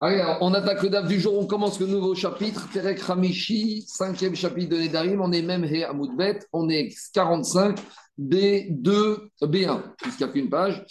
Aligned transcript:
Allez, 0.00 0.22
on 0.42 0.52
attaque 0.52 0.82
le 0.82 0.90
DAF 0.90 1.08
du 1.08 1.18
jour, 1.18 1.38
on 1.38 1.46
commence 1.46 1.80
le 1.80 1.86
nouveau 1.86 2.14
chapitre, 2.14 2.68
Terek 2.70 3.00
Hamishi, 3.08 3.82
cinquième 3.88 4.36
chapitre 4.36 4.76
de 4.76 4.82
Nedarim, 4.82 5.22
on 5.22 5.32
est 5.32 5.40
même 5.40 5.64
He 5.64 5.84
Amoudbet, 5.84 6.40
on 6.52 6.68
est 6.68 6.94
45 7.14 7.78
B2 8.20 9.30
B1, 9.42 9.82
puisqu'il 9.96 10.24
n'y 10.24 10.30
a 10.30 10.32
qu'une 10.32 10.50
page, 10.50 10.84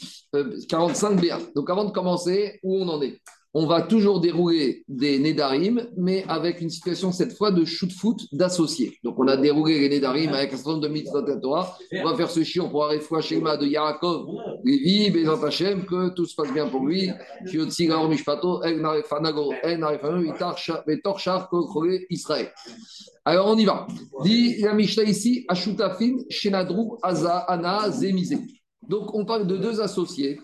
45 0.67 1.11
euh, 1.11 1.15
B1. 1.21 1.53
Donc 1.55 1.69
avant 1.69 1.85
de 1.85 1.91
commencer, 1.91 2.59
où 2.63 2.77
on 2.77 2.89
en 2.89 3.01
est? 3.03 3.21
On 3.58 3.67
va 3.67 3.81
toujours 3.81 4.19
dérouler 4.19 4.83
des 4.90 5.17
Nédarim, 5.17 5.88
mais 5.96 6.26
avec 6.28 6.60
une 6.60 6.69
situation 6.69 7.13
cette 7.13 7.38
fois 7.38 7.51
de 7.51 7.63
shoot-foot 7.63 8.28
d'associés. 8.33 8.99
Donc 9.01 9.17
on 9.17 9.29
a 9.29 9.38
déroulé 9.38 9.79
les 9.79 9.88
Nédarim 9.88 10.33
avec 10.33 10.51
un 10.51 10.58
certain 10.58 10.78
de 10.78 10.89
mitzvot 10.89 11.24
On 11.24 12.03
va 12.03 12.17
faire 12.17 12.29
ce 12.29 12.44
chiot 12.44 12.67
pour 12.67 12.83
arriver 12.83 13.06
à 13.10 13.21
schéma 13.21 13.56
de 13.56 13.65
Yaakov, 13.65 14.28
Lévi, 14.65 15.10
Bézant 15.10 15.42
Hachem, 15.42 15.85
que 15.85 16.09
tout 16.09 16.26
se 16.26 16.35
passe 16.35 16.52
bien 16.52 16.67
pour 16.67 16.85
lui. 16.85 17.09
Alors 23.23 23.48
on 23.48 23.57
y 23.57 23.63
va. 23.63 23.87
Donc 28.90 29.15
on 29.15 29.23
parle 29.23 29.48
de 29.48 29.55
deux 29.55 29.79
associés 29.79 30.41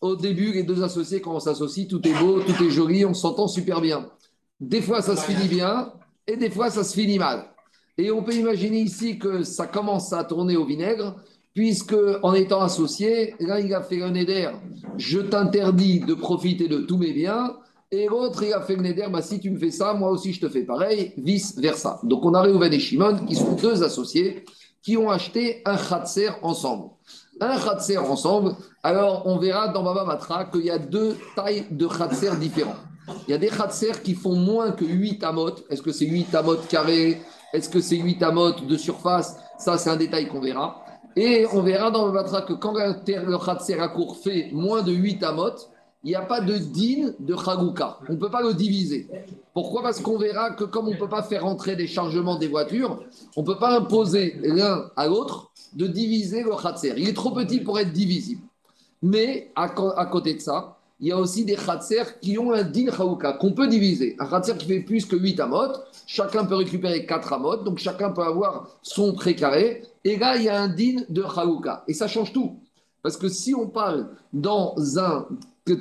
au 0.00 0.16
début, 0.16 0.52
les 0.52 0.62
deux 0.62 0.82
associés, 0.82 1.20
quand 1.20 1.34
on 1.34 1.40
s'associe, 1.40 1.88
tout 1.88 2.06
est 2.06 2.14
beau, 2.14 2.40
tout 2.40 2.64
est 2.64 2.70
joli, 2.70 3.04
on 3.04 3.14
s'entend 3.14 3.48
super 3.48 3.80
bien. 3.80 4.08
Des 4.60 4.80
fois, 4.80 5.02
ça 5.02 5.16
se 5.16 5.24
finit 5.24 5.48
bien 5.48 5.92
et 6.26 6.36
des 6.36 6.50
fois, 6.50 6.70
ça 6.70 6.84
se 6.84 6.94
finit 6.94 7.18
mal. 7.18 7.44
Et 7.96 8.10
on 8.12 8.22
peut 8.22 8.34
imaginer 8.34 8.80
ici 8.80 9.18
que 9.18 9.42
ça 9.42 9.66
commence 9.66 10.12
à 10.12 10.22
tourner 10.22 10.56
au 10.56 10.64
vinaigre, 10.64 11.16
puisque 11.52 11.96
en 12.22 12.32
étant 12.34 12.60
associé, 12.60 13.34
là, 13.40 13.58
il 13.58 13.74
a 13.74 13.82
fait 13.82 14.02
un 14.02 14.14
éder, 14.14 14.48
je 14.96 15.18
t'interdis 15.18 16.00
de 16.00 16.14
profiter 16.14 16.68
de 16.68 16.78
tous 16.78 16.96
mes 16.96 17.12
biens. 17.12 17.56
Et 17.90 18.06
l'autre, 18.06 18.42
il 18.44 18.52
a 18.52 18.60
fait 18.60 18.76
le 18.76 18.86
éder, 18.86 19.06
bah, 19.10 19.22
si 19.22 19.40
tu 19.40 19.50
me 19.50 19.58
fais 19.58 19.70
ça, 19.70 19.94
moi 19.94 20.10
aussi 20.10 20.32
je 20.32 20.40
te 20.42 20.48
fais 20.48 20.62
pareil, 20.62 21.12
vice-versa. 21.16 21.98
Donc 22.04 22.24
on 22.24 22.34
a 22.34 22.42
Réhouven 22.42 22.72
et 22.72 22.78
Shimon, 22.78 23.24
qui 23.26 23.34
sont 23.34 23.54
deux 23.54 23.82
associés, 23.82 24.44
qui 24.82 24.96
ont 24.96 25.10
acheté 25.10 25.62
un 25.64 25.76
khatser 25.76 26.28
ensemble 26.42 26.90
un 27.40 27.58
khatser 27.58 27.98
ensemble, 27.98 28.54
alors 28.82 29.22
on 29.26 29.38
verra 29.38 29.68
dans 29.68 29.82
Baba 29.82 30.04
Matra 30.04 30.44
qu'il 30.46 30.64
y 30.64 30.70
a 30.70 30.78
deux 30.78 31.16
tailles 31.36 31.66
de 31.70 31.86
khatser 31.86 32.36
différents. 32.38 32.76
Il 33.26 33.30
y 33.30 33.34
a 33.34 33.38
des 33.38 33.48
khatser 33.48 33.92
qui 34.02 34.14
font 34.14 34.34
moins 34.34 34.72
que 34.72 34.84
8 34.84 35.24
amot. 35.24 35.54
Est-ce 35.70 35.82
que 35.82 35.92
c'est 35.92 36.06
8 36.06 36.34
amot 36.34 36.56
carrés? 36.68 37.22
Est-ce 37.52 37.68
que 37.68 37.80
c'est 37.80 37.96
8 37.96 38.22
amot 38.22 38.52
de 38.52 38.76
surface? 38.76 39.36
Ça, 39.58 39.78
c'est 39.78 39.90
un 39.90 39.96
détail 39.96 40.28
qu'on 40.28 40.40
verra. 40.40 40.84
Et 41.16 41.46
on 41.52 41.62
verra 41.62 41.90
dans 41.90 42.06
Baba 42.06 42.22
Matra 42.22 42.42
que 42.42 42.52
quand 42.52 42.74
le 42.74 43.44
khatser 43.44 43.80
à 43.80 43.88
court 43.88 44.16
fait 44.16 44.50
moins 44.52 44.82
de 44.82 44.92
8 44.92 45.22
amot, 45.22 45.54
il 46.04 46.10
n'y 46.10 46.14
a 46.14 46.22
pas 46.22 46.40
de 46.40 46.56
din 46.56 47.12
de 47.18 47.36
Chaguka. 47.36 47.98
On 48.08 48.12
ne 48.12 48.18
peut 48.18 48.30
pas 48.30 48.42
le 48.42 48.54
diviser. 48.54 49.10
Pourquoi? 49.52 49.82
Parce 49.82 50.00
qu'on 50.00 50.16
verra 50.16 50.52
que 50.52 50.64
comme 50.64 50.86
on 50.86 50.92
ne 50.92 50.96
peut 50.96 51.08
pas 51.08 51.22
faire 51.22 51.44
entrer 51.44 51.74
des 51.74 51.88
chargements 51.88 52.36
des 52.36 52.46
voitures, 52.46 53.02
on 53.36 53.42
ne 53.42 53.46
peut 53.46 53.58
pas 53.58 53.76
imposer 53.76 54.38
l'un 54.42 54.90
à 54.96 55.08
l'autre 55.08 55.47
de 55.72 55.86
diviser 55.86 56.42
le 56.42 56.50
Khatser. 56.60 56.94
Il 56.96 57.08
est 57.08 57.14
trop 57.14 57.30
petit 57.30 57.60
pour 57.60 57.78
être 57.78 57.92
divisible. 57.92 58.42
Mais 59.02 59.52
à, 59.54 59.68
côté 60.06 60.34
de 60.34 60.40
ça, 60.40 60.78
il 61.00 61.08
y 61.08 61.12
a 61.12 61.18
aussi 61.18 61.44
des 61.44 61.54
Khatser 61.54 62.02
qui 62.20 62.38
ont 62.38 62.52
un 62.52 62.64
din 62.64 62.90
Chaguka 62.90 63.34
qu'on 63.34 63.52
peut 63.52 63.68
diviser. 63.68 64.16
Un 64.18 64.26
Khatser 64.26 64.54
qui 64.58 64.66
fait 64.66 64.80
plus 64.80 65.04
que 65.04 65.16
8 65.16 65.38
amot, 65.40 65.72
chacun 66.06 66.44
peut 66.44 66.56
récupérer 66.56 67.06
4 67.06 67.32
amot, 67.32 67.56
donc 67.58 67.78
chacun 67.78 68.10
peut 68.10 68.22
avoir 68.22 68.78
son 68.82 69.12
précaré. 69.12 69.82
Et 70.04 70.16
là, 70.16 70.36
il 70.36 70.44
y 70.44 70.48
a 70.48 70.60
un 70.60 70.68
din 70.68 71.02
de 71.08 71.22
Chaguka. 71.22 71.84
Et 71.86 71.94
ça 71.94 72.08
change 72.08 72.32
tout. 72.32 72.58
Parce 73.02 73.16
que 73.16 73.28
si 73.28 73.54
on 73.54 73.68
parle 73.68 74.08
dans 74.32 74.74
un 74.98 75.26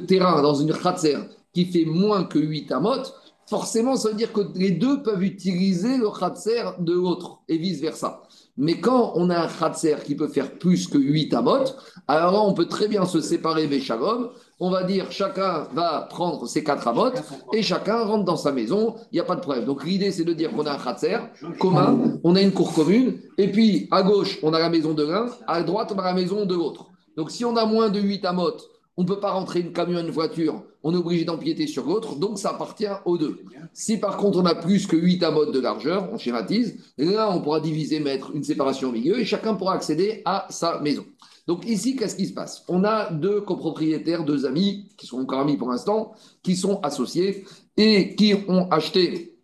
terrain 0.08 0.42
dans 0.42 0.56
une 0.56 0.74
khatser 0.74 1.18
qui 1.54 1.66
fait 1.66 1.86
moins 1.86 2.26
que 2.26 2.38
8 2.38 2.72
amot, 2.72 3.04
forcément, 3.48 3.96
ça 3.96 4.10
veut 4.10 4.16
dire 4.16 4.34
que 4.34 4.42
les 4.56 4.72
deux 4.72 5.02
peuvent 5.02 5.24
utiliser 5.24 5.98
le 5.98 6.10
khatser 6.10 6.64
de 6.80 6.94
l'autre 6.94 7.40
et 7.48 7.58
vice-versa. 7.58 8.22
Mais 8.60 8.80
quand 8.80 9.14
on 9.16 9.30
a 9.30 9.38
un 9.38 9.48
khatser 9.48 9.98
qui 10.04 10.16
peut 10.16 10.28
faire 10.28 10.58
plus 10.58 10.88
que 10.88 10.98
8 10.98 11.34
amot, 11.36 11.66
alors 12.08 12.32
là, 12.32 12.42
on 12.42 12.54
peut 12.54 12.66
très 12.66 12.88
bien 12.88 13.06
se 13.06 13.22
séparer 13.22 13.68
des 13.68 13.80
shalom. 13.80 14.30
On 14.60 14.72
va 14.72 14.84
dire 14.84 15.12
chacun 15.12 15.68
va 15.76 16.08
prendre 16.10 16.48
ses 16.48 16.64
4 16.64 16.88
amot 16.88 17.12
et 17.54 17.62
chacun 17.62 18.04
rentre 18.04 18.26
dans 18.26 18.36
sa 18.36 18.52
maison, 18.52 18.96
il 19.12 19.16
n'y 19.16 19.20
a 19.20 19.24
pas 19.24 19.36
de 19.36 19.42
problème. 19.42 19.66
Donc 19.66 19.86
l'idée, 19.86 20.12
c'est 20.12 20.24
de 20.24 20.34
dire 20.34 20.52
qu'on 20.52 20.66
a 20.66 20.74
un 20.74 20.78
khatser 20.80 21.20
commun, 21.60 22.18
on 22.24 22.36
a 22.36 22.42
une 22.42 22.52
cour 22.52 22.74
commune, 22.74 23.20
et 23.38 23.52
puis 23.52 23.88
à 23.92 24.02
gauche, 24.02 24.40
on 24.42 24.54
a 24.54 24.60
la 24.60 24.70
maison 24.70 24.96
de 24.96 25.04
l'un, 25.04 25.28
à 25.46 25.62
droite, 25.62 25.94
on 25.96 26.00
a 26.00 26.04
la 26.04 26.14
maison 26.14 26.46
de 26.46 26.56
l'autre. 26.56 26.88
Donc 27.16 27.30
si 27.30 27.46
on 27.46 27.56
a 27.56 27.66
moins 27.66 27.90
de 27.90 28.00
8 28.00 28.26
amot, 28.26 28.58
on 28.98 29.04
ne 29.04 29.08
peut 29.08 29.20
pas 29.20 29.32
rentrer 29.32 29.60
une 29.60 29.72
camion, 29.72 30.00
une 30.00 30.10
voiture, 30.10 30.64
on 30.84 30.94
est 30.94 30.98
obligé 30.98 31.24
d'empiéter 31.24 31.68
sur 31.68 31.86
l'autre, 31.86 32.16
donc 32.16 32.40
ça 32.40 32.50
appartient 32.50 32.88
aux 33.06 33.18
deux. 33.18 33.40
Si 33.72 33.98
par 33.98 34.18
contre 34.18 34.40
on 34.40 34.46
a 34.46 34.56
plus 34.56 34.88
que 34.88 34.98
8 34.98 35.24
amotes 35.24 35.54
de 35.54 35.60
largeur, 35.60 36.10
on 36.12 36.18
schématise, 36.18 36.78
là 36.98 37.30
on 37.32 37.42
pourra 37.42 37.60
diviser, 37.60 38.00
mettre 38.00 38.32
une 38.36 38.44
séparation 38.44 38.90
au 38.90 38.92
milieu 38.92 39.20
et 39.20 39.26
chacun 39.26 39.54
pourra 39.54 39.76
accéder 39.76 40.24
à 40.26 40.48
sa 40.50 40.80
maison. 40.80 41.06
Donc 41.46 41.66
ici, 41.66 41.96
qu'est-ce 41.96 42.16
qui 42.16 42.26
se 42.26 42.34
passe? 42.34 42.66
On 42.68 42.84
a 42.84 43.10
deux 43.12 43.40
copropriétaires, 43.40 44.26
deux 44.26 44.46
amis, 44.46 44.90
qui 44.98 45.08
sont 45.08 45.20
encore 45.20 45.40
amis 45.40 45.56
pour 45.56 45.70
l'instant, 45.70 46.12
qui 46.44 46.58
sont 46.58 46.82
associés 46.82 47.46
et 47.78 48.16
qui 48.16 48.34
ont 48.50 48.68
acheté 48.70 49.38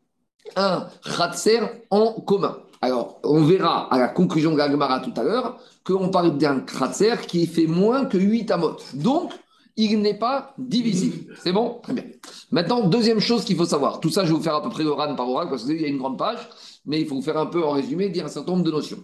un 0.57 0.87
Khatser 1.17 1.61
en 1.89 2.11
commun. 2.13 2.57
Alors, 2.81 3.21
on 3.23 3.43
verra 3.43 3.87
à 3.93 3.97
la 3.97 4.09
conclusion 4.09 4.51
de 4.51 4.57
l'Agmara 4.57 4.99
tout 4.99 5.13
à 5.15 5.23
l'heure 5.23 5.57
qu'on 5.85 6.09
parle 6.09 6.37
d'un 6.37 6.59
Kratzer 6.59 7.15
qui 7.25 7.47
fait 7.47 7.67
moins 7.67 8.03
que 8.03 8.17
8 8.17 8.51
amot. 8.51 8.75
Donc, 8.95 9.31
il 9.75 10.01
n'est 10.01 10.17
pas 10.17 10.53
divisible. 10.57 11.35
C'est 11.41 11.51
bon? 11.51 11.79
Très 11.81 11.93
bien. 11.93 12.03
Maintenant, 12.51 12.87
deuxième 12.87 13.19
chose 13.19 13.43
qu'il 13.43 13.55
faut 13.55 13.65
savoir. 13.65 13.99
Tout 13.99 14.09
ça, 14.09 14.23
je 14.23 14.31
vais 14.31 14.37
vous 14.37 14.43
faire 14.43 14.55
à 14.55 14.61
peu 14.61 14.69
près 14.69 14.85
oral 14.85 15.15
par 15.15 15.27
oral 15.29 15.49
parce 15.49 15.65
qu'il 15.65 15.81
y 15.81 15.85
a 15.85 15.87
une 15.87 15.97
grande 15.97 16.17
page, 16.17 16.39
mais 16.85 17.01
il 17.01 17.07
faut 17.07 17.15
vous 17.15 17.21
faire 17.21 17.37
un 17.37 17.47
peu 17.47 17.63
en 17.63 17.71
résumé, 17.71 18.09
dire 18.09 18.25
un 18.25 18.29
certain 18.29 18.51
nombre 18.51 18.63
de 18.63 18.71
notions. 18.71 18.99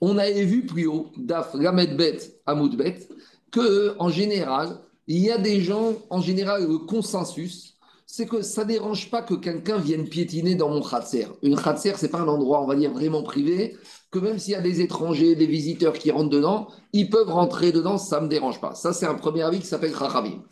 On 0.00 0.18
avait 0.18 0.44
vu 0.44 0.66
plus 0.66 0.86
haut, 0.86 1.12
Daf 1.16 1.54
Lamed 1.54 1.96
Bet, 1.96 2.18
Amoud 2.46 2.76
Bet, 2.76 3.08
que 3.50 3.94
en 3.98 4.08
général, 4.08 4.78
il 5.06 5.18
y 5.18 5.30
a 5.30 5.38
des 5.38 5.60
gens, 5.60 5.94
en 6.10 6.20
général, 6.20 6.66
le 6.66 6.78
consensus, 6.78 7.76
c'est 8.06 8.26
que 8.26 8.42
ça 8.42 8.64
ne 8.64 8.68
dérange 8.68 9.10
pas 9.10 9.22
que 9.22 9.34
quelqu'un 9.34 9.78
vienne 9.78 10.06
piétiner 10.06 10.54
dans 10.54 10.68
mon 10.68 10.82
khatser. 10.82 11.28
Une 11.42 11.56
khatser, 11.56 11.94
ce 11.96 12.04
n'est 12.04 12.10
pas 12.10 12.20
un 12.20 12.28
endroit, 12.28 12.62
on 12.62 12.66
va 12.66 12.74
dire, 12.74 12.92
vraiment 12.92 13.22
privé 13.22 13.76
que 14.12 14.18
même 14.18 14.38
s'il 14.38 14.52
y 14.52 14.56
a 14.56 14.60
des 14.60 14.82
étrangers, 14.82 15.34
des 15.34 15.46
visiteurs 15.46 15.94
qui 15.94 16.10
rentrent 16.10 16.28
dedans, 16.28 16.68
ils 16.92 17.08
peuvent 17.08 17.30
rentrer 17.30 17.72
dedans, 17.72 17.96
ça 17.96 18.20
ne 18.20 18.26
me 18.26 18.30
dérange 18.30 18.60
pas. 18.60 18.74
Ça, 18.74 18.92
c'est 18.92 19.06
un 19.06 19.14
premier 19.14 19.42
avis 19.42 19.58
qui 19.58 19.66
s'appelle 19.66 19.94
Rachamim. 19.94 20.42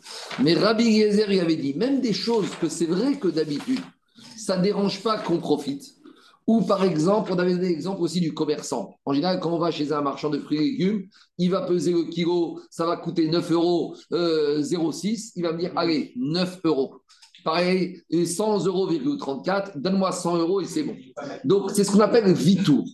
Mais 0.41 0.55
Rabbi 0.55 0.83
Yezer, 0.83 1.31
il 1.31 1.39
avait 1.39 1.55
dit, 1.55 1.75
même 1.75 2.01
des 2.01 2.11
choses 2.11 2.49
que 2.59 2.67
c'est 2.67 2.87
vrai 2.87 3.19
que 3.19 3.27
d'habitude, 3.27 3.79
ça 4.35 4.57
ne 4.57 4.63
dérange 4.63 5.01
pas 5.03 5.19
qu'on 5.19 5.37
profite. 5.37 5.93
Ou 6.47 6.63
par 6.63 6.83
exemple, 6.83 7.31
on 7.31 7.37
avait 7.37 7.53
donné 7.53 7.69
l'exemple 7.69 8.01
aussi 8.01 8.19
du 8.19 8.33
commerçant. 8.33 8.95
En 9.05 9.13
général, 9.13 9.39
quand 9.39 9.51
on 9.51 9.59
va 9.59 9.69
chez 9.69 9.93
un 9.93 10.01
marchand 10.01 10.31
de 10.31 10.39
fruits 10.39 10.57
et 10.57 10.71
légumes, 10.71 11.07
il 11.37 11.51
va 11.51 11.61
peser 11.61 11.91
le 11.91 12.05
kilo, 12.05 12.59
ça 12.71 12.87
va 12.87 12.97
coûter 12.97 13.29
9 13.29 13.51
euros 13.51 13.95
0,6, 14.11 15.27
euh, 15.27 15.31
il 15.35 15.43
va 15.43 15.53
me 15.53 15.59
dire, 15.59 15.71
allez, 15.75 16.13
9 16.15 16.61
euros. 16.63 17.01
Pareil, 17.43 18.01
100 18.11 18.65
euros, 18.65 18.89
34, 19.17 19.77
donne-moi 19.77 20.11
100 20.11 20.37
euros 20.37 20.61
et 20.61 20.65
c'est 20.65 20.83
bon. 20.83 20.95
Donc, 21.43 21.71
c'est 21.71 21.83
ce 21.83 21.91
qu'on 21.91 21.99
appelle 21.99 22.31
vitour. 22.33 22.85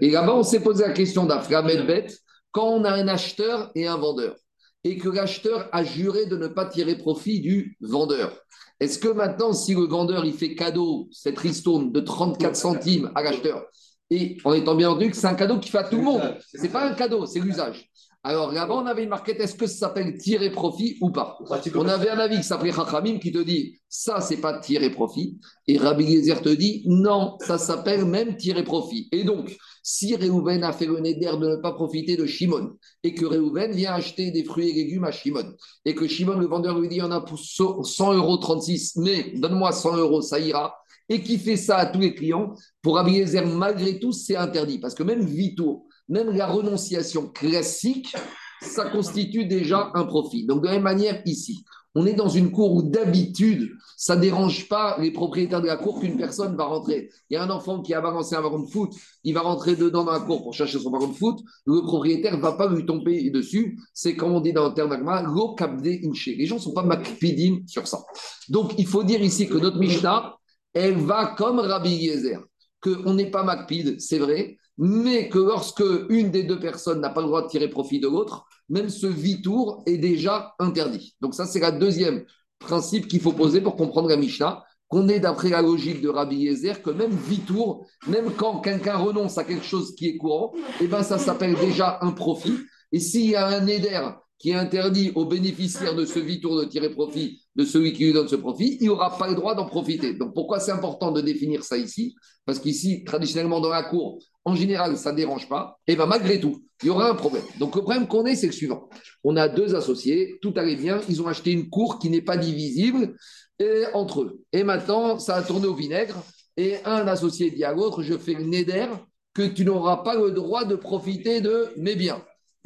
Et 0.00 0.10
là-bas, 0.10 0.34
on 0.34 0.42
s'est 0.42 0.60
posé 0.60 0.84
la 0.84 0.92
question 0.92 1.24
d'Aframed 1.24 2.10
quand 2.50 2.68
on 2.68 2.84
a 2.84 2.90
un 2.90 3.08
acheteur 3.08 3.70
et 3.74 3.86
un 3.86 3.96
vendeur, 3.96 4.36
et 4.84 4.96
que 4.96 5.08
l'acheteur 5.08 5.68
a 5.72 5.82
juré 5.82 6.26
de 6.26 6.36
ne 6.36 6.46
pas 6.46 6.66
tirer 6.66 6.96
profit 6.96 7.40
du 7.40 7.76
vendeur. 7.80 8.38
Est-ce 8.80 8.98
que 8.98 9.08
maintenant, 9.08 9.52
si 9.52 9.74
le 9.74 9.86
vendeur 9.86 10.24
il 10.24 10.34
fait 10.34 10.54
cadeau, 10.54 11.08
cette 11.10 11.38
ristourne 11.38 11.90
de 11.92 12.00
34 12.00 12.54
centimes 12.54 13.10
à 13.14 13.22
l'acheteur, 13.22 13.64
et 14.10 14.36
en 14.44 14.52
étant 14.52 14.74
bien 14.74 14.90
entendu 14.90 15.10
que 15.10 15.16
c'est 15.16 15.26
un 15.26 15.34
cadeau 15.34 15.58
qui 15.58 15.70
fait 15.70 15.78
à 15.78 15.84
tout 15.84 15.96
le 15.96 16.02
monde, 16.02 16.36
c'est 16.52 16.70
pas 16.70 16.88
un 16.88 16.94
cadeau, 16.94 17.26
c'est 17.26 17.40
l'usage. 17.40 17.90
Alors 18.26 18.52
là-bas, 18.52 18.76
on 18.76 18.86
avait 18.86 19.02
une 19.02 19.10
marquette, 19.10 19.38
est-ce 19.38 19.54
que 19.54 19.66
ça 19.66 19.88
s'appelle 19.88 20.16
tirer 20.16 20.50
profit 20.50 20.96
ou 21.02 21.10
pas? 21.10 21.38
On 21.74 21.86
avait 21.86 22.08
un 22.08 22.18
avis 22.18 22.38
qui 22.38 22.42
s'appelait 22.42 22.72
Chachamim 22.72 23.18
qui 23.18 23.30
te 23.30 23.42
dit, 23.42 23.78
ça, 23.86 24.22
c'est 24.22 24.38
pas 24.38 24.58
tirer 24.60 24.88
profit. 24.88 25.38
Et 25.66 25.76
Rabbi 25.76 26.10
Gezer 26.10 26.40
te 26.40 26.48
dit, 26.48 26.84
non, 26.86 27.36
ça 27.40 27.58
s'appelle 27.58 28.06
même 28.06 28.38
tirer 28.38 28.64
profit. 28.64 29.08
Et 29.12 29.24
donc, 29.24 29.54
si 29.82 30.16
Réhouven 30.16 30.64
a 30.64 30.72
fait 30.72 30.86
le 30.86 31.00
nez 31.00 31.14
d'air 31.16 31.36
de 31.36 31.48
ne 31.50 31.56
pas 31.56 31.72
profiter 31.72 32.16
de 32.16 32.24
Shimon, 32.24 32.70
et 33.02 33.12
que 33.12 33.26
Réhouven 33.26 33.72
vient 33.72 33.92
acheter 33.92 34.30
des 34.30 34.42
fruits 34.42 34.70
et 34.70 34.72
légumes 34.72 35.04
à 35.04 35.12
Shimon, 35.12 35.52
et 35.84 35.94
que 35.94 36.08
Shimon, 36.08 36.38
le 36.38 36.46
vendeur, 36.46 36.78
lui 36.78 36.88
dit, 36.88 37.02
on 37.02 37.10
a 37.10 37.20
pour 37.20 37.38
100 37.38 38.14
euros 38.14 38.38
36, 38.38 38.96
mais 38.96 39.34
donne-moi 39.36 39.70
100 39.70 39.98
euros, 39.98 40.22
ça 40.22 40.38
ira, 40.38 40.74
et 41.08 41.22
qui 41.22 41.38
fait 41.38 41.56
ça 41.56 41.76
à 41.78 41.86
tous 41.86 42.00
les 42.00 42.14
clients, 42.14 42.54
pour 42.82 42.96
Rabbi 42.96 43.16
Gezer, 43.16 43.46
malgré 43.46 43.98
tout, 43.98 44.12
c'est 44.12 44.36
interdit. 44.36 44.78
Parce 44.78 44.94
que 44.94 45.02
même 45.02 45.24
Vito, 45.24 45.86
même 46.08 46.30
la 46.30 46.46
renonciation 46.46 47.28
classique, 47.28 48.14
ça 48.62 48.88
constitue 48.90 49.44
déjà 49.44 49.90
un 49.94 50.04
profit. 50.04 50.46
Donc, 50.46 50.62
de 50.62 50.66
la 50.66 50.74
même 50.74 50.82
manière, 50.82 51.20
ici, 51.26 51.64
On 51.96 52.06
est 52.06 52.14
dans 52.14 52.28
une 52.28 52.50
cour 52.50 52.74
où 52.74 52.82
d'habitude, 52.82 53.70
ça 53.96 54.16
ne 54.16 54.20
dérange 54.20 54.68
pas 54.68 54.96
les 54.98 55.12
propriétaires 55.12 55.62
de 55.62 55.68
la 55.68 55.76
cour 55.76 56.00
qu'une 56.00 56.16
personne 56.16 56.56
va 56.56 56.64
rentrer. 56.64 57.08
Il 57.30 57.34
y 57.34 57.36
a 57.36 57.44
un 57.44 57.50
enfant 57.50 57.82
qui 57.82 57.94
a 57.94 58.00
balancé 58.00 58.34
un 58.34 58.42
ballon 58.42 58.60
de 58.60 58.66
foot, 58.68 58.92
il 59.22 59.32
va 59.32 59.42
rentrer 59.42 59.76
dedans 59.76 60.02
dans 60.04 60.12
la 60.12 60.20
cour 60.20 60.42
pour 60.42 60.52
chercher 60.54 60.80
son 60.80 60.90
ballon 60.90 61.08
de 61.08 61.14
foot. 61.14 61.38
Le 61.66 61.82
propriétaire 61.82 62.36
ne 62.36 62.42
va 62.42 62.52
pas 62.52 62.68
lui 62.68 62.84
tomber 62.84 63.30
dessus. 63.30 63.78
C'est 63.92 64.16
comme 64.16 64.32
on 64.32 64.40
dit 64.40 64.52
dans 64.52 64.68
le 64.68 64.74
terme 64.74 64.92
inche. 64.92 66.26
Les 66.26 66.46
gens 66.46 66.56
ne 66.56 66.60
sont 66.60 66.74
pas 66.74 66.82
makpidim 66.82 67.60
sur 67.66 67.86
ça. 67.86 68.04
Donc, 68.48 68.74
il 68.76 68.86
faut 68.86 69.04
dire 69.04 69.22
ici 69.22 69.46
que 69.46 69.58
notre 69.58 69.78
Mishnah, 69.78 70.34
elle 70.74 70.96
va 70.96 71.34
comme 71.36 71.60
Rabbi 71.60 71.90
Yezer, 71.90 72.44
qu'on 72.82 73.14
n'est 73.14 73.30
pas 73.30 73.44
makpid, 73.44 74.00
c'est 74.00 74.18
vrai, 74.18 74.58
mais 74.76 75.28
que 75.28 75.38
lorsque 75.38 75.84
une 76.08 76.30
des 76.30 76.42
deux 76.42 76.58
personnes 76.58 77.00
n'a 77.00 77.10
pas 77.10 77.20
le 77.20 77.28
droit 77.28 77.42
de 77.42 77.48
tirer 77.48 77.68
profit 77.68 78.00
de 78.00 78.08
l'autre, 78.08 78.46
même 78.68 78.88
ce 78.88 79.06
vitour 79.06 79.82
est 79.86 79.98
déjà 79.98 80.54
interdit. 80.58 81.16
Donc 81.20 81.34
ça, 81.34 81.46
c'est 81.46 81.60
la 81.60 81.70
deuxième 81.70 82.24
principe 82.58 83.08
qu'il 83.08 83.20
faut 83.20 83.32
poser 83.32 83.60
pour 83.60 83.76
comprendre 83.76 84.08
la 84.08 84.16
Mishnah, 84.16 84.64
qu'on 84.88 85.08
est 85.08 85.20
d'après 85.20 85.50
la 85.50 85.62
logique 85.62 86.00
de 86.00 86.08
Rabbi 86.08 86.36
Yezer, 86.36 86.82
que 86.82 86.90
même 86.90 87.12
vitour, 87.12 87.86
même 88.06 88.32
quand 88.36 88.60
quelqu'un 88.60 88.96
renonce 88.96 89.38
à 89.38 89.44
quelque 89.44 89.64
chose 89.64 89.94
qui 89.94 90.08
est 90.08 90.16
courant, 90.16 90.52
eh 90.80 90.86
ben 90.86 91.02
ça 91.02 91.18
s'appelle 91.18 91.54
déjà 91.54 91.98
un 92.02 92.10
profit. 92.10 92.58
Et 92.92 93.00
s'il 93.00 93.30
y 93.30 93.36
a 93.36 93.46
un 93.46 93.66
éder 93.66 94.00
qui 94.44 94.52
interdit 94.52 95.10
aux 95.14 95.24
bénéficiaires 95.24 95.94
de 95.94 96.04
ce 96.04 96.18
vitour 96.18 96.60
de 96.60 96.66
tirer 96.66 96.90
profit 96.90 97.40
de 97.56 97.64
celui 97.64 97.94
qui 97.94 98.04
lui 98.04 98.12
donne 98.12 98.28
ce 98.28 98.36
profit, 98.36 98.76
il 98.78 98.88
n'aura 98.88 99.16
pas 99.16 99.26
le 99.26 99.34
droit 99.34 99.54
d'en 99.54 99.64
profiter. 99.64 100.12
Donc 100.12 100.34
pourquoi 100.34 100.60
c'est 100.60 100.70
important 100.70 101.12
de 101.12 101.22
définir 101.22 101.64
ça 101.64 101.78
ici? 101.78 102.14
Parce 102.44 102.58
qu'ici, 102.58 103.04
traditionnellement 103.04 103.62
dans 103.62 103.70
la 103.70 103.84
cour, 103.84 104.18
en 104.44 104.54
général, 104.54 104.98
ça 104.98 105.12
ne 105.12 105.16
dérange 105.16 105.48
pas. 105.48 105.78
Et 105.86 105.96
bien 105.96 106.04
malgré 106.04 106.40
tout, 106.40 106.62
il 106.82 106.88
y 106.88 106.90
aura 106.90 107.08
un 107.08 107.14
problème. 107.14 107.42
Donc 107.58 107.74
le 107.74 107.80
problème 107.80 108.06
qu'on 108.06 108.26
est, 108.26 108.36
c'est 108.36 108.48
le 108.48 108.52
suivant. 108.52 108.90
On 109.22 109.34
a 109.36 109.48
deux 109.48 109.74
associés, 109.74 110.36
tout 110.42 110.52
allait 110.56 110.76
bien, 110.76 111.00
ils 111.08 111.22
ont 111.22 111.26
acheté 111.26 111.50
une 111.50 111.70
cour 111.70 111.98
qui 111.98 112.10
n'est 112.10 112.20
pas 112.20 112.36
divisible 112.36 113.16
et, 113.58 113.84
entre 113.94 114.24
eux. 114.24 114.42
Et 114.52 114.62
maintenant, 114.62 115.18
ça 115.18 115.36
a 115.36 115.42
tourné 115.42 115.66
au 115.66 115.74
vinaigre. 115.74 116.22
Et 116.58 116.84
un 116.84 117.08
associé 117.08 117.50
dit 117.50 117.64
à 117.64 117.72
l'autre, 117.72 118.02
je 118.02 118.18
fais 118.18 118.34
le 118.34 118.44
néder 118.44 118.88
que 119.32 119.42
tu 119.42 119.64
n'auras 119.64 120.02
pas 120.02 120.16
le 120.16 120.32
droit 120.32 120.66
de 120.66 120.76
profiter 120.76 121.40
de 121.40 121.70
mes 121.78 121.96
biens. 121.96 122.22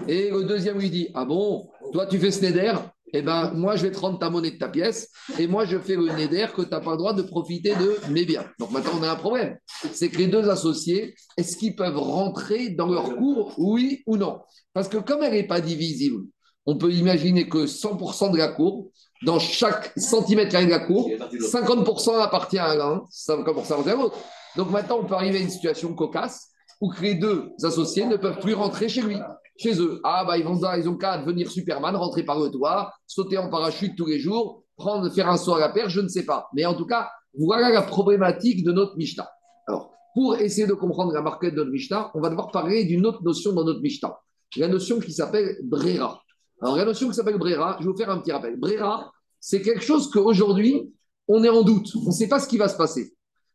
Et 0.07 0.31
le 0.31 0.45
deuxième 0.45 0.79
lui 0.79 0.91
dit, 0.91 1.09
ah 1.15 1.25
bon, 1.25 1.69
toi 1.93 2.07
tu 2.07 2.19
fais 2.19 2.31
ce 2.31 2.41
néder 2.41 2.73
eh 3.13 3.23
ben, 3.23 3.53
moi, 3.55 3.77
je 3.77 3.87
vais 3.87 3.93
te 3.93 3.99
rendre 3.99 4.19
ta 4.19 4.29
monnaie 4.29 4.51
de 4.51 4.59
ta 4.59 4.69
pièce 4.69 5.11
et 5.39 5.47
moi, 5.47 5.65
je 5.65 5.79
fais 5.79 5.97
le 5.97 6.13
néder 6.13 6.47
que 6.55 6.63
tu 6.63 6.71
n'as 6.71 6.81
pas 6.81 6.93
le 6.93 6.99
droit 6.99 7.15
de 7.15 7.23
profiter 7.23 7.75
de 7.75 7.97
mes 8.11 8.25
biens. 8.25 8.45
Donc 8.59 8.71
maintenant, 8.71 8.93
on 8.99 9.03
a 9.03 9.11
un 9.11 9.17
problème. 9.17 9.57
C'est 9.93 10.11
que 10.11 10.19
les 10.19 10.27
deux 10.27 10.49
associés, 10.51 11.15
est-ce 11.37 11.57
qu'ils 11.57 11.75
peuvent 11.75 11.97
rentrer 11.97 12.71
dans 12.71 12.89
leur 12.89 13.17
cours, 13.17 13.55
oui 13.59 14.03
ou 14.07 14.17
non? 14.17 14.41
Parce 14.75 14.89
que 14.89 14.99
comme 14.99 15.23
elle 15.23 15.33
n'est 15.33 15.47
pas 15.47 15.61
divisible, 15.61 16.25
on 16.67 16.77
peut 16.77 16.93
imaginer 16.93 17.49
que 17.49 17.67
100% 17.67 18.31
de 18.31 18.37
la 18.37 18.49
cour, 18.49 18.91
dans 19.25 19.39
chaque 19.39 19.93
centimètre 19.97 20.61
de 20.61 20.69
la 20.69 20.81
cour, 20.81 21.11
50% 21.33 22.21
appartient 22.21 22.59
à 22.59 22.75
l'un, 22.75 23.05
50% 23.11 23.41
appartient 23.41 23.91
à 23.91 23.95
l'autre. 23.95 24.19
Donc 24.57 24.71
maintenant, 24.71 24.99
on 25.01 25.05
peut 25.05 25.15
arriver 25.15 25.39
à 25.39 25.43
une 25.43 25.51
situation 25.51 25.95
cocasse 25.95 26.49
où 26.81 26.93
les 27.01 27.15
deux 27.15 27.51
associés 27.63 28.05
ne 28.05 28.17
peuvent 28.17 28.39
plus 28.39 28.55
rentrer 28.55 28.89
chez 28.89 29.01
lui 29.01 29.17
chez 29.59 29.81
eux. 29.81 30.01
Ah, 30.05 30.25
bah, 30.25 30.39
ils, 30.39 30.45
vont, 30.45 30.59
ils 30.77 30.89
ont 30.89 30.97
qu'à 30.97 31.19
devenir 31.19 31.51
Superman, 31.51 31.95
rentrer 31.97 32.23
par 32.23 32.39
le 32.39 32.49
toit, 32.49 32.93
sauter 33.07 33.37
en 33.37 33.51
parachute 33.51 33.97
tous 33.97 34.07
les 34.07 34.19
jours, 34.19 34.65
prendre, 34.77 35.11
faire 35.13 35.29
un 35.29 35.37
saut 35.37 35.55
à 35.55 35.61
la 35.61 35.69
perche, 35.69 35.93
je 35.93 36.01
ne 36.01 36.09
sais 36.09 36.25
pas. 36.25 36.49
Mais 36.55 36.65
en 36.65 36.75
tout 36.75 36.87
cas, 36.87 37.11
voilà 37.37 37.71
la 37.71 37.83
problématique 37.83 38.65
de 38.65 38.73
notre 38.73 38.97
Mishnah. 38.97 39.29
Alors, 39.67 39.93
pour 40.15 40.37
essayer 40.37 40.67
de 40.67 40.73
comprendre 40.75 41.13
la 41.13 41.21
marquette 41.21 41.55
de 41.55 41.59
notre 41.59 41.73
Mishnah, 41.73 42.13
on 42.15 42.21
va 42.21 42.31
devoir 42.31 42.51
parler 42.51 42.85
d'une 42.85 43.05
autre 43.05 43.23
notion 43.23 43.53
dans 43.53 43.65
notre 43.65 43.81
Mishnah. 43.81 44.17
La 44.57 44.69
notion 44.69 44.99
qui 45.01 45.13
s'appelle 45.13 45.59
Brera. 45.63 46.23
Alors, 46.63 46.77
la 46.77 46.85
notion 46.85 47.09
qui 47.09 47.15
s'appelle 47.15 47.39
Brera, 47.39 47.77
je 47.81 47.85
vais 47.85 47.91
vous 47.91 47.97
faire 47.97 48.11
un 48.11 48.19
petit 48.19 48.33
rappel. 48.33 48.57
Brera, 48.59 49.13
c'est 49.41 49.61
quelque 49.61 49.83
chose 49.83 50.11
qu'aujourd'hui, 50.11 50.93
on 51.27 51.45
est 51.45 51.49
en 51.49 51.63
doute. 51.63 51.93
On 52.05 52.09
ne 52.09 52.15
sait 52.15 52.29
pas 52.29 52.41
ce 52.41 52.49
qui 52.49 52.57
va 52.57 52.69
se 52.69 52.77
passer. 52.77 53.13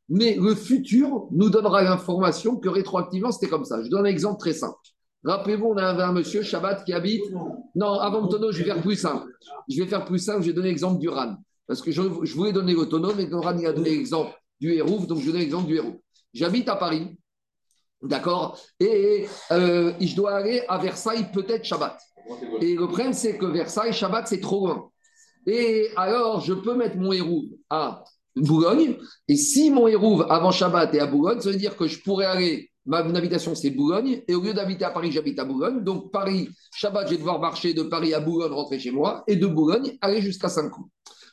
Mais 0.09 0.35
le 0.35 0.53
futur 0.53 1.27
nous 1.31 1.49
donnera 1.49 1.81
l'information 1.81 2.57
que 2.57 2.69
rétroactivement, 2.69 3.31
c'était 3.31 3.49
comme 3.49 3.65
ça. 3.65 3.81
Je 3.81 3.89
donne 3.89 4.05
un 4.05 4.09
exemple 4.09 4.39
très 4.39 4.53
simple. 4.53 4.77
Rappelez-vous, 5.23 5.67
on 5.67 5.77
avait 5.77 6.03
un 6.03 6.11
monsieur, 6.11 6.41
Shabbat, 6.41 6.83
qui 6.83 6.93
habite. 6.93 7.23
Non, 7.75 7.93
avant 7.99 8.27
tonneau, 8.27 8.51
je 8.51 8.59
vais 8.59 8.65
faire 8.65 8.81
plus 8.81 8.97
simple. 8.97 9.27
Je 9.69 9.81
vais 9.81 9.87
faire 9.87 10.03
plus 10.03 10.19
simple, 10.19 10.41
je 10.41 10.47
vais 10.47 10.53
donner 10.53 10.69
l'exemple 10.69 10.99
du 10.99 11.07
RAN. 11.09 11.37
Parce 11.65 11.81
que 11.81 11.91
je, 11.91 12.01
voulais 12.01 12.51
donner 12.51 12.73
l'autonome, 12.73 13.15
mais 13.17 13.25
le 13.25 13.37
RAN, 13.37 13.57
a 13.63 13.71
donné 13.71 13.91
l'exemple 13.91 14.33
du 14.59 14.73
Hérouf, 14.73 15.07
donc 15.07 15.19
je 15.19 15.31
donne 15.31 15.39
l'exemple 15.39 15.67
du 15.67 15.77
Hérouf. 15.77 15.95
J'habite 16.33 16.67
à 16.67 16.75
Paris, 16.75 17.17
d'accord 18.01 18.59
Et 18.79 19.27
euh, 19.51 19.93
je 19.99 20.15
dois 20.15 20.35
aller 20.35 20.63
à 20.67 20.77
Versailles, 20.77 21.31
peut-être 21.31 21.63
Shabbat. 21.63 21.97
Et 22.61 22.75
le 22.75 22.87
problème, 22.87 23.13
c'est 23.13 23.37
que 23.37 23.45
Versailles, 23.45 23.93
Shabbat, 23.93 24.27
c'est 24.27 24.41
trop 24.41 24.67
loin. 24.67 24.89
Et 25.45 25.89
alors, 25.95 26.41
je 26.41 26.53
peux 26.53 26.75
mettre 26.75 26.97
mon 26.97 27.13
Hérouf 27.13 27.45
à 27.69 28.03
Boulogne. 28.35 28.97
Et 29.27 29.35
si 29.35 29.69
mon 29.69 29.87
Hérouf 29.87 30.23
avant 30.29 30.51
Shabbat 30.51 30.93
est 30.95 30.99
à 30.99 31.05
Boulogne, 31.05 31.39
ça 31.39 31.49
veut 31.49 31.57
dire 31.57 31.77
que 31.77 31.87
je 31.87 32.01
pourrais 32.01 32.25
aller 32.25 32.71
Ma 32.85 32.97
habitation, 32.97 33.55
c'est 33.55 33.69
Boulogne. 33.69 34.23
Et 34.27 34.35
au 34.35 34.41
lieu 34.41 34.53
d'habiter 34.53 34.85
à 34.85 34.91
Paris, 34.91 35.11
j'habite 35.11 35.39
à 35.39 35.45
Boulogne. 35.45 35.83
Donc, 35.83 36.11
Paris, 36.11 36.49
Shabbat, 36.75 37.07
je 37.07 37.11
vais 37.11 37.17
devoir 37.17 37.39
marcher 37.39 37.73
de 37.73 37.83
Paris 37.83 38.13
à 38.13 38.19
Boulogne, 38.19 38.51
rentrer 38.51 38.79
chez 38.79 38.91
moi. 38.91 39.23
Et 39.27 39.35
de 39.35 39.47
Boulogne, 39.47 39.97
aller 40.01 40.21
jusqu'à 40.21 40.49
Saint-Cloud. 40.49 40.87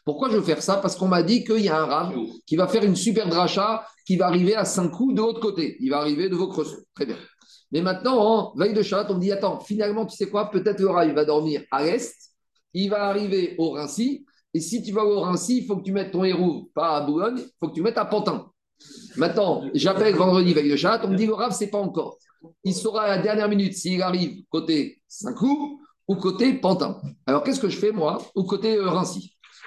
Pourquoi 0.05 0.31
je 0.31 0.37
veux 0.37 0.43
faire 0.43 0.63
ça? 0.63 0.77
Parce 0.77 0.97
qu'on 0.97 1.09
m'a 1.09 1.23
dit 1.23 1.45
qu'il 1.45 1.61
y 1.61 1.69
a 1.69 1.81
un 1.81 1.87
rab 1.87 2.15
qui 2.47 2.57
va 2.57 2.67
faire 2.69 2.85
une 2.85 2.97
super 2.97 3.29
dracha 3.29 3.85
qui 4.07 4.17
va 4.17 4.27
arriver 4.27 4.55
à 4.55 4.65
Saint-Cloud 4.65 5.15
de 5.15 5.21
l'autre 5.21 5.41
côté. 5.41 5.77
Il 5.81 5.91
va 5.91 5.99
arriver 5.99 6.29
de 6.29 6.37
vos. 6.37 6.53
Très 6.95 7.07
bien. 7.07 7.17
Mais 7.73 7.83
maintenant, 7.83 8.19
en 8.19 8.55
veille 8.57 8.73
de 8.73 8.83
Shabbat, 8.83 9.11
on 9.11 9.15
me 9.15 9.21
dit 9.21 9.33
attends, 9.33 9.61
finalement, 9.61 10.07
tu 10.07 10.17
sais 10.17 10.29
quoi? 10.29 10.51
Peut-être 10.51 10.81
le 10.81 10.89
il 11.09 11.15
va 11.15 11.25
dormir 11.25 11.63
à 11.71 11.85
l'est. 11.85 12.15
Il 12.73 12.91
va 12.91 13.05
arriver 13.05 13.57
au 13.59 13.71
Rincy. 13.71 14.25
Et 14.55 14.61
si 14.61 14.83
tu 14.83 14.93
vas 14.93 15.05
au 15.05 15.21
Rincy, 15.21 15.59
il 15.59 15.67
faut 15.67 15.77
que 15.77 15.83
tu 15.83 15.93
mettes 15.93 16.13
ton 16.13 16.25
héros, 16.25 16.71
pas 16.75 16.97
à 16.97 17.01
Boulogne, 17.03 17.39
il 17.39 17.51
faut 17.61 17.69
que 17.69 17.75
tu 17.75 17.83
mettes 17.83 17.99
à 17.99 18.05
Pantin. 18.05 18.51
Maintenant, 19.17 19.65
j'appelle 19.75 20.15
vendredi 20.15 20.55
veille 20.55 20.71
de 20.71 20.77
chat, 20.77 21.01
on 21.05 21.09
me 21.09 21.17
dit 21.17 21.27
le 21.27 21.35
Rav, 21.35 21.53
c'est 21.53 21.69
pas 21.69 21.79
encore. 21.79 22.19
Il 22.65 22.75
saura 22.75 23.03
à 23.03 23.17
la 23.17 23.23
dernière 23.23 23.49
minute 23.49 23.75
s'il 23.75 24.01
arrive 24.03 24.45
côté 24.49 25.03
Saint-Cloud 25.09 25.79
ou 26.09 26.17
côté 26.17 26.55
Pantin. 26.55 27.01
Alors 27.27 27.43
qu'est-ce 27.43 27.61
que 27.61 27.69
je 27.69 27.77
fais 27.77 27.93
moi 27.93 28.19
Ou 28.35 28.45
côté 28.45 28.77
euh, 28.77 28.91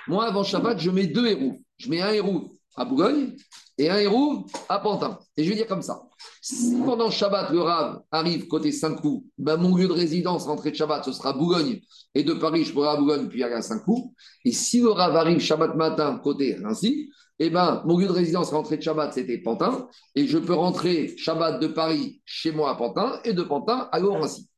Moi, 0.07 0.25
avant 0.25 0.43
Shabbat, 0.43 0.79
je 0.79 0.89
mets 0.89 1.07
deux 1.07 1.27
héros. 1.27 1.57
Je 1.77 1.89
mets 1.89 2.01
un 2.01 2.11
héros 2.11 2.51
à 2.75 2.85
Boulogne 2.85 3.35
et 3.77 3.89
un 3.89 3.97
héros 3.97 4.45
à 4.69 4.79
Pantin. 4.79 5.19
Et 5.37 5.43
je 5.43 5.49
vais 5.49 5.55
dire 5.55 5.67
comme 5.67 5.81
ça. 5.81 6.01
Si 6.41 6.75
pendant 6.85 7.09
Shabbat, 7.09 7.51
le 7.51 7.61
Rav 7.61 8.01
arrive 8.11 8.47
côté 8.47 8.71
Saint-Cloud, 8.71 9.23
ben 9.37 9.57
mon 9.57 9.75
lieu 9.75 9.87
de 9.87 9.93
résidence, 9.93 10.45
rentrée 10.45 10.71
de 10.71 10.75
Shabbat, 10.75 11.05
ce 11.05 11.11
sera 11.11 11.33
Boulogne. 11.33 11.79
Et 12.15 12.23
de 12.23 12.33
Paris, 12.33 12.63
je 12.63 12.73
pourrai 12.73 12.89
à 12.89 12.95
Boulogne, 12.95 13.27
puis 13.27 13.43
aller 13.43 13.55
à 13.55 13.61
Saint-Cloud. 13.61 14.03
Et 14.45 14.51
si 14.51 14.79
le 14.81 14.89
Rav 14.89 15.15
arrive 15.15 15.39
Shabbat 15.39 15.75
matin 15.75 16.19
côté 16.23 16.57
Rincy, 16.61 17.09
eh 17.45 17.49
ben, 17.49 17.81
mon 17.85 17.97
lieu 17.97 18.07
de 18.07 18.11
résidence, 18.11 18.51
rentrée 18.51 18.77
de 18.77 18.81
Shabbat, 18.81 19.13
c'était 19.13 19.37
Pantin, 19.37 19.87
et 20.15 20.27
je 20.27 20.37
peux 20.37 20.53
rentrer 20.53 21.15
Shabbat 21.17 21.59
de 21.61 21.67
Paris 21.67 22.21
chez 22.25 22.51
moi 22.51 22.71
à 22.71 22.75
Pantin, 22.75 23.19
et 23.23 23.33
de 23.33 23.43
Pantin 23.43 23.89
à 23.91 23.99
Laurency. 23.99 24.49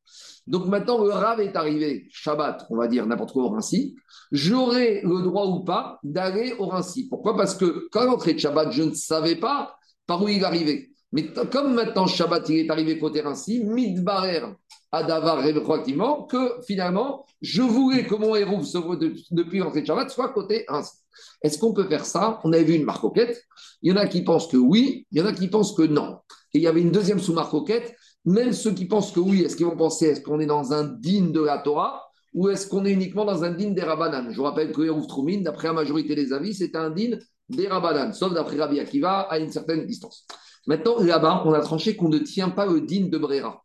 Donc 0.46 0.66
maintenant, 0.66 1.02
le 1.02 1.10
Rav 1.10 1.40
est 1.40 1.56
arrivé, 1.56 2.06
Shabbat, 2.10 2.66
on 2.70 2.76
va 2.76 2.86
dire 2.86 3.04
n'importe 3.06 3.32
quoi 3.32 3.44
au 3.44 3.48
Rincy, 3.48 3.96
j'aurai 4.30 5.00
le 5.02 5.22
droit 5.22 5.46
ou 5.46 5.64
pas 5.64 5.98
d'aller 6.04 6.54
au 6.58 6.66
Rincy. 6.66 7.08
Pourquoi? 7.08 7.36
Parce 7.36 7.54
que 7.54 7.88
quand 7.90 8.08
rentrée 8.08 8.34
de 8.34 8.38
Shabbat, 8.38 8.70
je 8.70 8.84
ne 8.84 8.94
savais 8.94 9.36
pas 9.36 9.76
par 10.06 10.22
où 10.22 10.28
il 10.28 10.44
arrivait. 10.44 10.90
Mais 11.12 11.32
comme 11.50 11.74
maintenant 11.74 12.06
Shabbat, 12.06 12.48
il 12.48 12.58
est 12.58 12.70
arrivé 12.70 12.98
côté 12.98 13.22
Rincy, 13.22 13.64
Midbarer 13.64 14.42
à 14.92 15.02
Davar 15.02 15.38
rétroactivement, 15.38 16.24
que 16.24 16.60
finalement, 16.66 17.26
je 17.40 17.62
voulais 17.62 18.06
que 18.06 18.14
mon 18.14 18.36
héros, 18.36 18.62
depuis 19.32 19.58
l'entrée 19.58 19.82
de 19.82 19.86
Shabbat, 19.86 20.10
soit 20.10 20.28
côté 20.28 20.64
Rincy. 20.68 20.92
Est-ce 21.42 21.58
qu'on 21.58 21.72
peut 21.72 21.86
faire 21.88 22.04
ça? 22.04 22.40
On 22.44 22.52
avait 22.52 22.64
vu 22.64 22.74
une 22.74 22.84
marcoquette. 22.84 23.42
Il 23.82 23.90
y 23.90 23.92
en 23.92 23.96
a 23.96 24.06
qui 24.06 24.22
pensent 24.22 24.48
que 24.48 24.56
oui, 24.56 25.06
il 25.12 25.18
y 25.18 25.22
en 25.22 25.26
a 25.26 25.32
qui 25.32 25.48
pensent 25.48 25.74
que 25.74 25.82
non. 25.82 26.18
Et 26.54 26.58
il 26.58 26.62
y 26.62 26.66
avait 26.66 26.80
une 26.80 26.92
deuxième 26.92 27.20
sous-marcoquette. 27.20 27.94
Même 28.24 28.52
ceux 28.52 28.72
qui 28.72 28.86
pensent 28.86 29.12
que 29.12 29.20
oui, 29.20 29.42
est-ce 29.42 29.56
qu'ils 29.56 29.66
vont 29.66 29.76
penser 29.76 30.06
est-ce 30.06 30.20
qu'on 30.20 30.40
est 30.40 30.46
dans 30.46 30.72
un 30.72 30.84
digne 30.84 31.32
de 31.32 31.40
la 31.40 31.58
Torah 31.58 32.02
ou 32.34 32.50
est-ce 32.50 32.66
qu'on 32.66 32.84
est 32.84 32.92
uniquement 32.92 33.24
dans 33.24 33.44
un 33.44 33.50
digne 33.50 33.74
des 33.74 33.82
Rabbanan? 33.82 34.30
Je 34.30 34.36
vous 34.36 34.42
rappelle 34.42 34.70
que 34.72 34.82
Hérouf 34.82 35.06
Troumine, 35.06 35.42
d'après 35.42 35.68
la 35.68 35.74
majorité 35.74 36.14
des 36.14 36.32
avis, 36.32 36.54
c'est 36.54 36.76
un 36.76 36.90
digne 36.90 37.18
des 37.48 37.66
Rabbanan, 37.66 38.12
sauf 38.12 38.34
d'après 38.34 38.56
Rabbi 38.56 38.78
Akiva 38.78 39.20
à 39.20 39.38
une 39.38 39.50
certaine 39.50 39.86
distance. 39.86 40.26
Maintenant, 40.66 40.98
là-bas, 40.98 41.42
on 41.46 41.52
a 41.52 41.60
tranché 41.60 41.96
qu'on 41.96 42.08
ne 42.08 42.18
tient 42.18 42.50
pas 42.50 42.66
le 42.66 42.80
digne 42.80 43.08
de 43.08 43.18
Brera. 43.18 43.64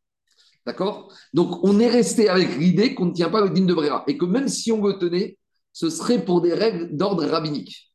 D'accord? 0.66 1.12
Donc, 1.34 1.64
on 1.64 1.80
est 1.80 1.90
resté 1.90 2.30
avec 2.30 2.58
l'idée 2.58 2.94
qu'on 2.94 3.08
ne 3.08 3.14
tient 3.14 3.30
pas 3.30 3.42
le 3.42 3.50
digne 3.50 3.66
de 3.66 3.74
Brera. 3.74 4.04
Et 4.08 4.18
que 4.18 4.26
même 4.26 4.48
si 4.48 4.72
on 4.72 4.86
le 4.86 4.94
tenait, 4.94 5.38
ce 5.74 5.90
serait 5.90 6.24
pour 6.24 6.42
des 6.42 6.54
règles 6.54 6.96
d'ordre 6.96 7.26
rabbinique. 7.26 7.92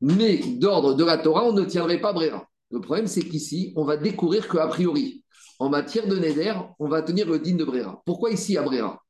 Mais 0.00 0.38
d'ordre 0.38 0.94
de 0.94 1.04
la 1.04 1.18
Torah, 1.18 1.44
on 1.44 1.52
ne 1.52 1.64
tiendrait 1.64 2.00
pas 2.00 2.12
Brera. 2.12 2.46
Le 2.70 2.80
problème, 2.80 3.06
c'est 3.06 3.22
qu'ici, 3.22 3.72
on 3.76 3.84
va 3.84 3.96
découvrir 3.96 4.48
qu'a 4.48 4.66
priori, 4.66 5.24
en 5.58 5.68
matière 5.68 6.06
de 6.06 6.16
Neder, 6.16 6.54
on 6.78 6.88
va 6.88 7.02
tenir 7.02 7.28
le 7.28 7.38
digne 7.38 7.56
de 7.56 7.64
Brera. 7.64 8.02
Pourquoi 8.04 8.30
ici 8.30 8.56
à 8.58 8.62
Brera 8.62 9.02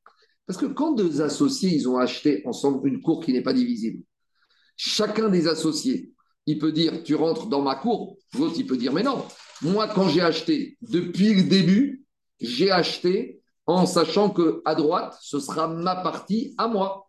Parce 0.47 0.59
que 0.59 0.67
quand 0.67 0.93
deux 0.93 1.23
associés, 1.23 1.71
ils 1.75 1.89
ont 1.89 1.97
acheté 1.97 2.43
ensemble 2.45 2.87
une 2.87 3.01
cour 3.01 3.25
qui 3.25 3.33
n'est 3.33 3.43
pas 3.43 3.55
divisible, 3.55 4.05
chacun 4.77 5.29
des 5.29 5.49
associés, 5.49 6.13
il 6.47 6.59
peut 6.59 6.73
dire, 6.73 7.03
tu 7.03 7.15
rentres 7.15 7.47
dans 7.47 7.63
ma 7.63 7.77
cour, 7.77 8.19
l'autre, 8.39 8.57
il 8.59 8.67
peut 8.67 8.77
dire, 8.77 8.93
mais 8.93 9.03
non, 9.03 9.25
moi, 9.63 9.89
quand 9.89 10.09
j'ai 10.09 10.21
acheté, 10.21 10.77
depuis 10.83 11.35
le 11.35 11.45
début, 11.45 12.05
j'ai 12.41 12.71
acheté 12.71 13.41
en 13.67 13.87
sachant 13.87 14.31
que 14.31 14.61
à 14.65 14.75
droite, 14.75 15.17
ce 15.21 15.41
sera 15.41 15.69
ma 15.69 15.97
partie 15.97 16.55
à 16.59 16.69
moi. 16.69 17.04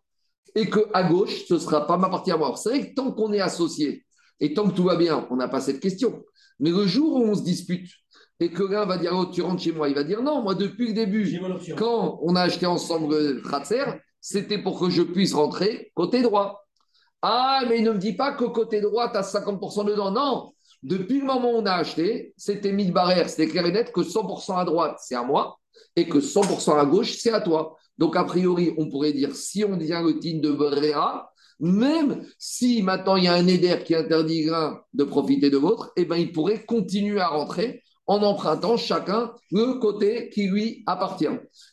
Et 0.56 0.70
qu'à 0.70 1.04
gauche, 1.04 1.44
ce 1.46 1.54
ne 1.54 1.58
sera 1.58 1.86
pas 1.86 1.98
ma 1.98 2.08
partie 2.08 2.32
à 2.32 2.36
moi. 2.36 2.54
C'est 2.56 2.70
vrai 2.70 2.88
que 2.88 2.94
tant 2.94 3.12
qu'on 3.12 3.32
est 3.32 3.40
associé 3.40 4.04
et 4.40 4.54
tant 4.54 4.68
que 4.68 4.74
tout 4.74 4.84
va 4.84 4.96
bien, 4.96 5.28
on 5.30 5.36
n'a 5.36 5.48
pas 5.48 5.60
cette 5.60 5.80
question. 5.80 6.24
Mais 6.58 6.70
le 6.70 6.86
jour 6.86 7.14
où 7.14 7.24
on 7.24 7.34
se 7.34 7.42
dispute 7.42 7.90
et 8.40 8.50
que 8.50 8.62
l'un 8.62 8.86
va 8.86 8.96
dire 8.96 9.12
oh, 9.14 9.26
tu 9.26 9.42
rentres 9.42 9.62
chez 9.62 9.72
moi, 9.72 9.88
il 9.88 9.94
va 9.94 10.02
dire 10.02 10.22
non, 10.22 10.42
moi 10.42 10.54
depuis 10.54 10.88
le 10.88 10.94
début, 10.94 11.40
quand 11.76 12.18
on 12.22 12.34
a 12.34 12.42
acheté 12.42 12.64
ensemble 12.64 13.42
Kratzer, 13.42 13.84
c'était 14.20 14.58
pour 14.58 14.80
que 14.80 14.88
je 14.88 15.02
puisse 15.02 15.34
rentrer 15.34 15.92
côté 15.94 16.22
droit. 16.22 16.66
Ah, 17.20 17.62
mais 17.68 17.78
il 17.78 17.84
ne 17.84 17.92
me 17.92 17.98
dit 17.98 18.14
pas 18.14 18.32
que 18.32 18.44
côté 18.44 18.80
droit, 18.80 19.10
tu 19.10 19.18
as 19.18 19.22
50% 19.22 19.84
dedans. 19.84 20.10
Non, 20.10 20.52
depuis 20.82 21.20
le 21.20 21.26
moment 21.26 21.52
où 21.52 21.56
on 21.56 21.66
a 21.66 21.72
acheté, 21.72 22.32
c'était 22.36 22.72
mis 22.72 22.86
de 22.86 22.92
barrière, 22.92 23.28
c'était 23.28 23.48
clair 23.48 23.66
et 23.66 23.72
net 23.72 23.92
que 23.92 24.00
100% 24.00 24.58
à 24.58 24.64
droite, 24.64 24.96
c'est 25.02 25.14
à 25.14 25.22
moi, 25.22 25.58
et 25.96 26.08
que 26.08 26.18
100% 26.18 26.78
à 26.78 26.84
gauche, 26.86 27.18
c'est 27.18 27.32
à 27.32 27.40
toi. 27.40 27.76
Donc, 27.98 28.16
a 28.16 28.24
priori, 28.24 28.74
on 28.78 28.88
pourrait 28.88 29.12
dire, 29.12 29.34
si 29.34 29.64
on 29.64 29.76
devient 29.76 30.02
le 30.04 30.18
team 30.18 30.40
de 30.40 30.50
Brera, 30.50 31.32
même 31.58 32.26
si 32.38 32.82
maintenant 32.82 33.16
il 33.16 33.24
y 33.24 33.28
a 33.28 33.34
un 33.34 33.46
éder 33.46 33.78
qui 33.84 33.94
interdit 33.94 34.48
de 34.92 35.04
profiter 35.04 35.48
de 35.48 35.58
l'autre, 35.58 35.92
eh 35.96 36.04
ben, 36.04 36.16
il 36.16 36.32
pourrait 36.32 36.64
continuer 36.64 37.20
à 37.20 37.28
rentrer 37.28 37.82
en 38.06 38.22
empruntant 38.22 38.76
chacun 38.76 39.32
le 39.50 39.78
côté 39.80 40.28
qui 40.30 40.48
lui 40.48 40.84
appartient. 40.86 41.26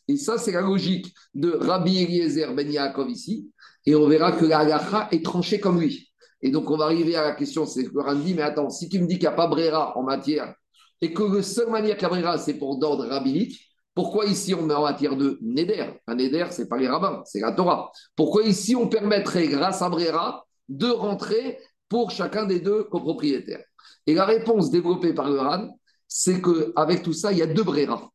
Et 0.08 0.18
ça, 0.18 0.38
c'est 0.38 0.53
la 0.53 0.62
logique 0.62 1.13
de 1.34 1.51
Rabbi 1.51 2.00
Eliezer 2.00 2.53
Ben 2.56 2.72
Yaakov 2.72 3.10
ici. 3.10 3.51
Et 3.86 3.96
on 3.96 4.08
verra 4.08 4.32
que 4.32 4.46
la 4.46 5.10
est 5.12 5.24
tranchée 5.24 5.60
comme 5.60 5.80
lui. 5.80 6.10
Et 6.42 6.50
donc, 6.50 6.70
on 6.70 6.77
va 6.77 6.86
arriver 6.86 7.15
à 7.15 7.24
la 7.24 7.32
question, 7.34 7.65
c'est 7.65 7.86
que 7.86 7.98
Ran 7.98 8.15
dit, 8.15 8.34
mais 8.34 8.42
attends, 8.42 8.70
si 8.70 8.89
tu 8.89 9.00
me 9.00 9.08
dis 9.08 9.15
qu'il 9.15 9.24
n'y 9.24 9.27
a 9.27 9.32
pas 9.32 9.48
Brera 9.48 9.98
en 9.98 10.03
matière, 10.03 10.53
et 11.01 11.13
que 11.13 11.24
la 11.24 11.44
seule 11.44 11.70
manière 11.70 11.96
qu'il 11.96 12.03
y 12.03 12.06
a 12.06 12.10
Brera, 12.10 12.38
c'est 12.38 12.56
pour 12.56 12.77
d'ordre 12.77 13.06
rabbinique, 13.06 13.60
pourquoi 13.96 14.26
ici 14.26 14.54
on 14.54 14.64
met 14.64 14.74
en 14.74 14.84
matière 14.84 15.16
de 15.16 15.38
Neder? 15.42 15.94
Un 16.08 16.16
Neder, 16.16 16.48
c'est 16.52 16.68
pas 16.68 16.78
les 16.78 16.88
rabbins, 16.88 17.22
c'est 17.26 17.40
la 17.40 17.52
Torah. 17.52 17.92
Pourquoi 18.16 18.44
ici 18.44 18.76
on 18.76 18.88
permettrait, 18.88 19.48
grâce 19.48 19.82
à 19.82 19.90
Brera, 19.90 20.46
de 20.68 20.88
rentrer 20.88 21.60
pour 21.90 22.12
chacun 22.12 22.46
des 22.46 22.60
deux 22.60 22.86
copropriétaires? 22.86 23.64
Et 24.08 24.16
la 24.16 24.26
réponse 24.26 24.72
développée 24.72 25.14
par 25.14 25.30
le 25.30 25.40
RAN, 25.40 25.70
c'est 26.08 26.42
qu'avec 26.42 27.04
tout 27.04 27.14
ça, 27.14 27.32
il 27.32 27.38
y 27.38 27.42
a 27.44 27.48
deux 27.48 27.64
Brera. 27.64 28.10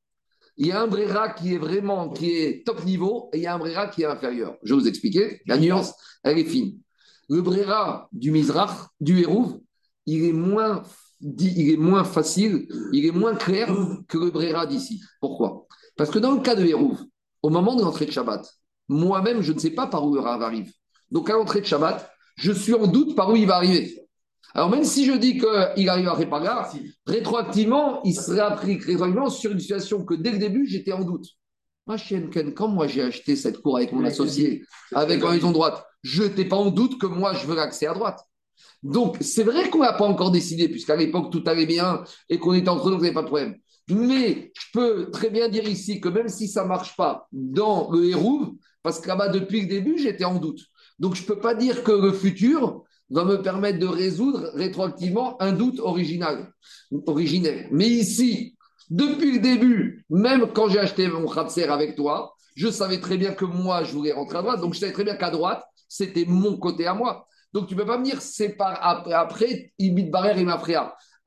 Il 0.57 0.67
y 0.67 0.73
a 0.73 0.83
un 0.83 0.89
Brera 0.89 1.29
qui 1.29 1.55
est 1.55 1.59
vraiment 1.59 2.11
qui 2.11 2.33
est 2.33 2.67
top 2.67 2.85
niveau 2.85 3.31
et 3.33 3.39
il 3.39 3.43
y 3.45 3.47
a 3.47 3.55
un 3.55 3.59
Brera 3.59 3.87
qui 3.87 4.03
est 4.03 4.07
inférieur. 4.07 4.57
Je 4.65 4.75
vais 4.75 4.81
vous 4.81 4.89
expliquer. 4.89 5.41
La 5.47 5.57
nuance, 5.57 5.95
elle 6.25 6.39
est 6.39 6.45
fine. 6.45 6.81
Le 7.29 7.41
Brera 7.41 8.09
du 8.11 8.33
Mizrach, 8.33 8.89
du 9.01 9.21
Hérouv, 9.21 9.61
il 10.07 10.25
est 10.25 10.33
moins 10.33 10.83
il 11.21 11.71
est 11.71 11.77
moins 11.77 12.05
facile, 12.05 12.69
il 12.93 13.07
est 13.07 13.13
moins 13.13 13.35
clair 13.35 13.69
que 14.09 14.19
le 14.19 14.31
Brera 14.31 14.67
d'ici. 14.67 15.01
Pourquoi? 15.21 15.68
Parce 15.99 16.11
que 16.11 16.21
dans 16.21 16.31
le 16.31 16.41
cas 16.41 16.55
de 16.55 16.65
Hérouv, 16.65 16.97
au 17.43 17.51
moment 17.51 17.75
de 17.75 17.83
l'entrée 17.83 18.07
de 18.07 18.13
Shabbat, 18.13 18.49
moi-même, 18.89 19.43
je 19.43 19.53
ne 19.53 19.59
sais 19.59 19.73
pas 19.73 19.89
par 19.89 20.07
où 20.07 20.15
le 20.15 20.21
Rav 20.21 20.41
arrive. 20.43 20.73
Donc 21.11 21.29
à 21.29 21.33
l'entrée 21.35 21.61
de 21.61 21.67
Shabbat, 21.67 22.09
je 22.37 22.53
suis 22.53 22.73
en 22.73 22.87
doute 22.87 23.17
par 23.17 23.31
où 23.31 23.37
il 23.37 23.47
va 23.47 23.57
arriver. 23.57 24.07
Alors 24.55 24.71
même 24.71 24.85
si 24.85 25.05
je 25.05 25.13
dis 25.13 25.39
qu'il 25.39 25.89
arrive 25.89 26.09
à 26.09 26.15
Répaga, 26.15 26.71
rétroactivement, 27.05 28.01
il 28.05 28.15
serait 28.15 28.41
appris 28.41 28.79
rétroactivement 28.79 29.29
sur 29.29 29.51
une 29.51 29.59
situation 29.59 30.05
que 30.05 30.15
dès 30.15 30.31
le 30.31 30.39
début, 30.39 30.67
j'étais 30.67 30.93
en 30.93 31.03
doute. 31.03 31.27
Ma 31.87 31.97
chienne 31.97 32.31
quand 32.55 32.69
moi 32.69 32.87
j'ai 32.87 33.03
acheté 33.03 33.35
cette 33.35 33.61
cour 33.61 33.77
avec 33.77 33.93
mon 33.93 34.05
associé, 34.05 34.63
avec 34.95 35.23
maison 35.23 35.51
droite, 35.51 35.85
je 36.03 36.23
n'étais 36.23 36.45
pas 36.45 36.57
en 36.57 36.71
doute 36.71 37.01
que 37.01 37.07
moi 37.07 37.35
je 37.35 37.45
veux 37.47 37.57
l'accès 37.57 37.89
à 37.89 37.93
droite. 37.93 38.21
Donc, 38.85 39.17
c'est 39.21 39.43
vrai 39.43 39.69
qu'on 39.71 39.81
n'a 39.81 39.93
pas 39.93 40.07
encore 40.07 40.31
décidé, 40.31 40.69
puisqu'à 40.69 40.95
l'époque, 40.95 41.33
tout 41.33 41.43
allait 41.47 41.67
bien 41.67 42.05
et 42.29 42.39
qu'on 42.39 42.55
était 42.55 42.69
entre 42.69 42.91
nous, 42.91 42.97
il 42.97 43.01
n'y 43.01 43.07
avait 43.07 43.15
pas 43.15 43.23
de 43.23 43.27
problème. 43.27 43.57
Mais 43.91 44.53
je 44.55 44.67
peux 44.73 45.11
très 45.11 45.31
bien 45.31 45.49
dire 45.49 45.69
ici 45.69 46.01
que 46.01 46.09
même 46.09 46.29
si 46.29 46.49
ça 46.49 46.63
ne 46.63 46.69
marche 46.69 46.97
pas 46.97 47.29
dans 47.33 47.91
le 47.91 48.05
Hérouve, 48.05 48.55
parce 48.83 49.01
que 49.01 49.09
là-bas, 49.09 49.29
depuis 49.29 49.63
le 49.63 49.67
début, 49.67 49.99
j'étais 49.99 50.25
en 50.25 50.37
doute. 50.37 50.61
Donc, 50.99 51.15
je 51.15 51.23
ne 51.23 51.27
peux 51.27 51.39
pas 51.39 51.55
dire 51.55 51.83
que 51.83 51.93
le 51.93 52.13
futur 52.13 52.83
va 53.11 53.25
me 53.25 53.41
permettre 53.43 53.79
de 53.79 53.87
résoudre 53.87 54.51
rétroactivement 54.55 55.41
un 55.41 55.53
doute 55.53 55.81
original, 55.81 56.53
originel. 57.07 57.69
Mais 57.71 57.89
ici, 57.89 58.57
depuis 58.91 59.33
le 59.33 59.39
début, 59.39 60.05
même 60.11 60.53
quand 60.53 60.69
j'ai 60.69 60.79
acheté 60.79 61.09
mon 61.09 61.27
Khatser 61.27 61.65
avec 61.65 61.97
toi, 61.97 62.35
je 62.57 62.69
savais 62.69 63.01
très 63.01 63.17
bien 63.17 63.33
que 63.33 63.45
moi, 63.45 63.85
je 63.85 63.93
voulais 63.93 64.13
rentrer 64.13 64.39
à 64.39 64.43
droite. 64.43 64.61
Donc, 64.61 64.75
je 64.75 64.81
savais 64.81 64.93
très 64.93 65.05
bien 65.05 65.17
qu'à 65.17 65.31
droite, 65.31 65.65
c'était 65.89 66.25
mon 66.27 66.57
côté 66.57 66.87
à 66.87 66.95
moi. 66.95 67.27
Donc 67.53 67.67
tu 67.67 67.75
ne 67.75 67.81
peux 67.81 67.87
pas 67.87 67.99
me 67.99 68.05
dire 68.05 68.21
c'est 68.21 68.51
par 68.51 68.79
après, 68.83 69.13
après 69.13 69.73
il 69.79 70.11
barrière 70.11 70.39
et. 70.39 70.47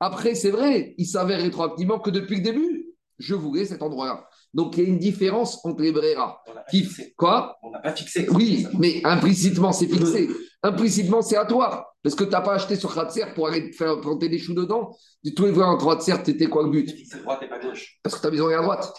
Après, 0.02 0.34
c'est 0.34 0.50
vrai, 0.50 0.96
il 0.98 1.06
s'avère 1.06 1.40
rétroactivement 1.40 2.00
que 2.00 2.10
depuis 2.10 2.38
le 2.38 2.42
début, 2.42 2.86
je 3.20 3.36
voulais 3.36 3.64
cet 3.64 3.82
endroit-là. 3.82 4.26
Donc 4.52 4.76
il 4.76 4.82
y 4.82 4.86
a 4.86 4.88
une 4.88 4.98
différence 4.98 5.64
entre 5.64 5.80
les 5.80 5.92
Brera. 5.92 6.42
Qui... 6.68 6.88
Quoi? 7.16 7.56
On 7.62 7.70
n'a 7.70 7.78
pas 7.78 7.94
fixé. 7.94 8.26
Oui, 8.32 8.66
mais 8.80 9.00
implicitement, 9.04 9.70
c'est 9.70 9.86
fixé. 9.86 10.28
Implicitement, 10.60 11.22
c'est 11.22 11.36
à 11.36 11.44
toi. 11.44 11.94
Parce 12.02 12.16
que 12.16 12.24
tu 12.24 12.30
n'as 12.30 12.40
pas 12.40 12.54
acheté 12.54 12.74
sur 12.74 12.90
Kratzer 12.90 13.32
pour 13.32 13.46
aller 13.46 13.70
faire 13.70 14.00
planter 14.00 14.28
des 14.28 14.38
choux 14.38 14.54
dedans. 14.54 14.90
Tous 15.36 15.46
les 15.46 15.52
fois 15.52 15.66
en 15.66 15.76
Kratzer, 15.76 16.20
tu 16.24 16.32
étais 16.32 16.46
quoi 16.46 16.64
le 16.64 16.70
but? 16.70 16.92
Droite 17.22 17.40
et 17.44 17.48
pas 17.48 17.60
gauche. 17.60 18.00
Parce 18.02 18.16
que 18.16 18.22
ta 18.22 18.30
maison 18.32 18.50
est 18.50 18.54
à 18.54 18.62
droite. 18.62 18.92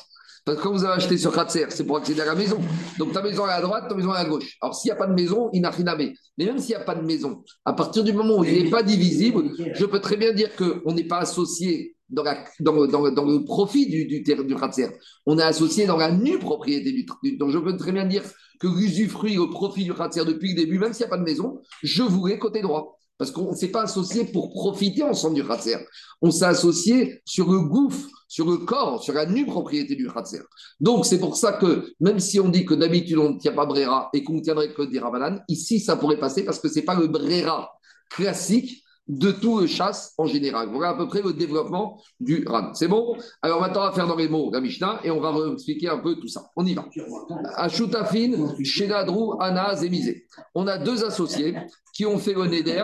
Parce 0.46 0.58
que 0.58 0.64
quand 0.64 0.74
vous 0.74 0.84
avez 0.84 0.96
acheté 0.96 1.18
sur 1.18 1.32
Kratzer, 1.32 1.68
c'est 1.70 1.86
pour 1.86 1.98
accéder 1.98 2.22
à 2.22 2.26
la 2.26 2.36
maison. 2.36 2.60
Donc 3.00 3.14
ta 3.14 3.22
maison 3.22 3.48
est 3.48 3.52
à 3.52 3.62
droite, 3.62 3.86
ta 3.88 3.96
maison 3.96 4.14
est 4.14 4.18
à 4.18 4.26
gauche. 4.26 4.58
Alors 4.62 4.76
s'il 4.76 4.90
n'y 4.90 4.92
a 4.92 4.98
pas 4.98 5.08
de 5.08 5.14
maison, 5.14 5.50
il 5.54 5.62
n'a 5.62 5.70
rien 5.70 5.88
à 5.88 5.96
Mais 5.96 6.14
même 6.38 6.60
s'il 6.60 6.70
n'y 6.70 6.82
a 6.82 6.84
pas 6.84 6.96
de 6.96 7.06
maison, 7.06 7.44
à 7.64 7.74
partir 7.74 8.04
du 8.04 8.12
moment 8.12 8.40
où 8.40 8.44
il 8.44 8.64
n'est 8.64 8.70
pas 8.70 8.84
divisible, 8.84 9.52
je 9.74 9.86
peux 9.86 10.02
très 10.02 10.18
bien 10.18 10.34
dire 10.34 10.50
qu'on 10.56 10.94
n'est 10.94 11.06
pas 11.06 11.20
associé 11.20 11.96
dans, 12.10 12.24
le 12.24 13.46
profit 13.46 13.88
du, 13.88 14.06
du, 14.06 14.22
du. 14.22 14.56
On 15.26 15.40
est 15.40 15.44
associé 15.44 15.86
dans 15.86 15.98
la 15.98 16.12
nue 16.12 16.40
propriété 16.40 16.92
du, 16.92 17.06
Donc 17.38 17.52
je 17.52 17.58
peux 17.58 17.76
très 17.78 17.92
bien 17.92 18.06
dire 18.06 18.24
que 18.60 18.68
l'usufruit 18.68 19.38
au 19.38 19.50
profit 19.50 19.84
du 19.84 19.94
Kratzer 19.94 20.26
depuis 20.26 20.50
le 20.50 20.56
début, 20.56 20.78
même 20.78 20.94
s'il 20.94 21.06
n'y 21.06 21.08
a 21.08 21.10
pas 21.10 21.18
de 21.18 21.24
maison, 21.24 21.62
je 21.82 22.04
voulais 22.04 22.38
côté 22.38 22.62
droit. 22.62 23.00
Parce 23.24 23.32
qu'on 23.32 23.51
ne 23.51 23.56
s'est 23.56 23.72
pas 23.72 23.84
associé 23.84 24.25
pour 24.25 24.50
profiter 24.50 25.01
ensemble 25.01 25.36
du 25.36 25.48
Khatser. 25.48 25.77
On 26.22 26.30
s'est 26.30 26.44
associé 26.44 27.22
sur 27.24 27.50
le 27.50 27.60
gouffre, 27.62 28.06
sur 28.27 28.46
le 28.51 28.58
corps, 28.58 29.01
sur 29.01 29.13
la 29.13 29.25
nue 29.25 29.46
propriété 29.46 29.96
du 29.96 30.10
Khatser. 30.10 30.42
Donc, 30.82 31.06
c'est 31.06 31.22
pour 31.22 31.38
ça 31.38 31.53
que 31.53 31.94
même 32.01 32.20
si 32.20 32.42
on 32.42 32.50
dit 32.50 32.65
que 32.65 32.74
d'habitude 32.74 33.20
on 33.20 33.36
ne 33.36 33.39
tient 33.39 33.53
pas 33.53 33.65
Brera 33.65 34.10
et 34.13 34.25
qu'on 34.25 34.34
ne 34.34 34.42
tiendrait 34.42 34.74
que 34.74 34.82
des 34.82 35.00
Ravanan, 35.00 35.42
ici 35.48 35.80
ça 35.80 35.96
pourrait 35.96 36.20
passer 36.20 36.44
parce 36.44 36.60
que 36.60 36.68
ce 36.68 36.80
n'est 36.80 36.82
pas 36.82 36.96
le 36.96 37.08
Brera 37.08 37.72
classique 38.10 38.84
de 39.08 39.32
tout 39.32 39.60
le 39.60 39.68
chasse 39.68 40.13
en 40.18 40.25
général. 40.25 40.68
Voilà 40.70 40.89
à 40.89 40.96
peu 40.96 41.08
près 41.08 41.22
le 41.22 41.32
développement 41.32 42.01
du 42.20 42.46
RAN. 42.46 42.74
C'est 42.74 42.89
bon? 42.89 43.15
Alors 43.42 43.62
maintenant, 43.62 43.84
on 43.84 43.86
va 43.86 43.92
faire 43.94 44.08
dans 44.08 44.18
les 44.18 44.27
mots 44.27 44.50
la 44.51 44.60
Mishnah 44.60 45.00
et 45.06 45.12
on 45.12 45.22
va 45.22 45.34
expliquer 45.53 45.88
un 45.88 46.00
peu 46.00 46.15
tout 46.15 46.27
ça. 46.27 46.50
On 46.58 46.65
y 46.65 46.74
va. 46.74 46.89
Ashutafin, 47.56 48.53
Shenadrou, 48.63 49.36
Ana, 49.39 49.75
Zemizé. 49.75 50.25
On 50.56 50.68
a 50.68 50.77
deux 50.77 51.06
associés 51.06 51.56
qui 51.94 52.06
ont 52.06 52.18
fait 52.18 52.34
le 52.34 52.48
neder 52.48 52.84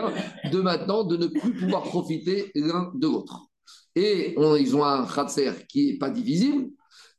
de 0.50 0.60
maintenant 0.60 1.04
de 1.04 1.16
ne 1.16 1.26
plus 1.26 1.52
pouvoir 1.52 1.82
profiter 1.82 2.50
l'un 2.54 2.90
de 2.94 3.06
l'autre. 3.06 3.48
Et 3.94 4.36
ils 4.36 4.76
ont 4.76 4.84
un 4.84 5.04
khatser 5.06 5.52
qui 5.68 5.92
n'est 5.92 5.98
pas 5.98 6.10
divisible. 6.10 6.68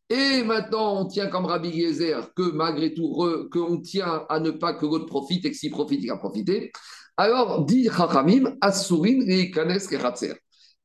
Et 0.10 0.43
maintenant, 0.43 1.01
on 1.01 1.05
tient 1.05 1.27
comme 1.27 1.45
Rabbi 1.45 1.71
Gezer 1.71 2.33
que 2.33 2.51
malgré 2.51 2.93
tout, 2.93 3.24
qu'on 3.51 3.79
tient 3.81 4.25
à 4.29 4.39
ne 4.39 4.51
pas 4.51 4.74
que 4.74 4.86
l'autre 4.86 5.05
profite 5.05 5.45
et 5.45 5.51
que 5.51 5.57
s'il 5.57 5.71
profite, 5.71 6.01
il 6.03 6.12
a 6.12 6.17
profité. 6.17 6.71
Alors, 7.17 7.65
dit 7.65 7.89
Chachamim, 7.95 8.55
Asurin 8.62 9.21
et 9.27 9.51
Kanes. 9.51 9.79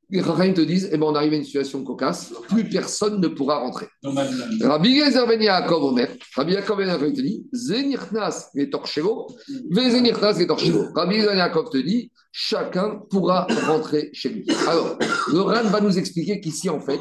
Les 0.09 0.23
Chachamim 0.23 0.53
te 0.53 0.61
disent, 0.61 0.89
eh 0.93 0.97
ben, 0.97 1.07
on 1.07 1.15
arrive 1.17 1.33
à 1.33 1.37
une 1.37 1.45
situation 1.45 1.83
cocasse, 1.83 2.33
plus 2.49 2.69
personne 2.69 3.21
ne 3.21 3.27
pourra 3.27 3.59
rentrer. 3.59 3.87
Rabbi 4.05 4.97
Gezer 4.97 5.27
ben 5.27 5.43
Yaakov 5.43 5.83
Omer, 5.83 6.09
Rabbi 6.37 6.53
Yaakov 6.53 6.77
ben 6.77 6.87
Yaakov 6.87 7.13
te 7.13 7.21
dit, 7.21 7.45
Zenirchnas 7.53 8.51
et 8.55 8.71
Torchego, 8.71 9.27
Zenirchnas 9.73 10.39
et 10.39 10.47
Torchego. 10.47 10.85
Rabbi 10.95 11.17
Gezer 11.17 11.31
ben 11.31 11.39
Yaakov 11.39 11.71
te 11.71 11.79
dit, 11.79 12.13
chacun 12.31 13.01
pourra 13.11 13.49
rentrer 13.67 14.11
chez 14.13 14.29
lui. 14.29 14.47
Alors, 14.69 14.97
le 15.33 15.41
Ran 15.41 15.65
va 15.71 15.81
nous 15.81 15.99
expliquer 15.99 16.41
qu'ici, 16.41 16.71
en 16.71 16.81
fait, 16.81 17.01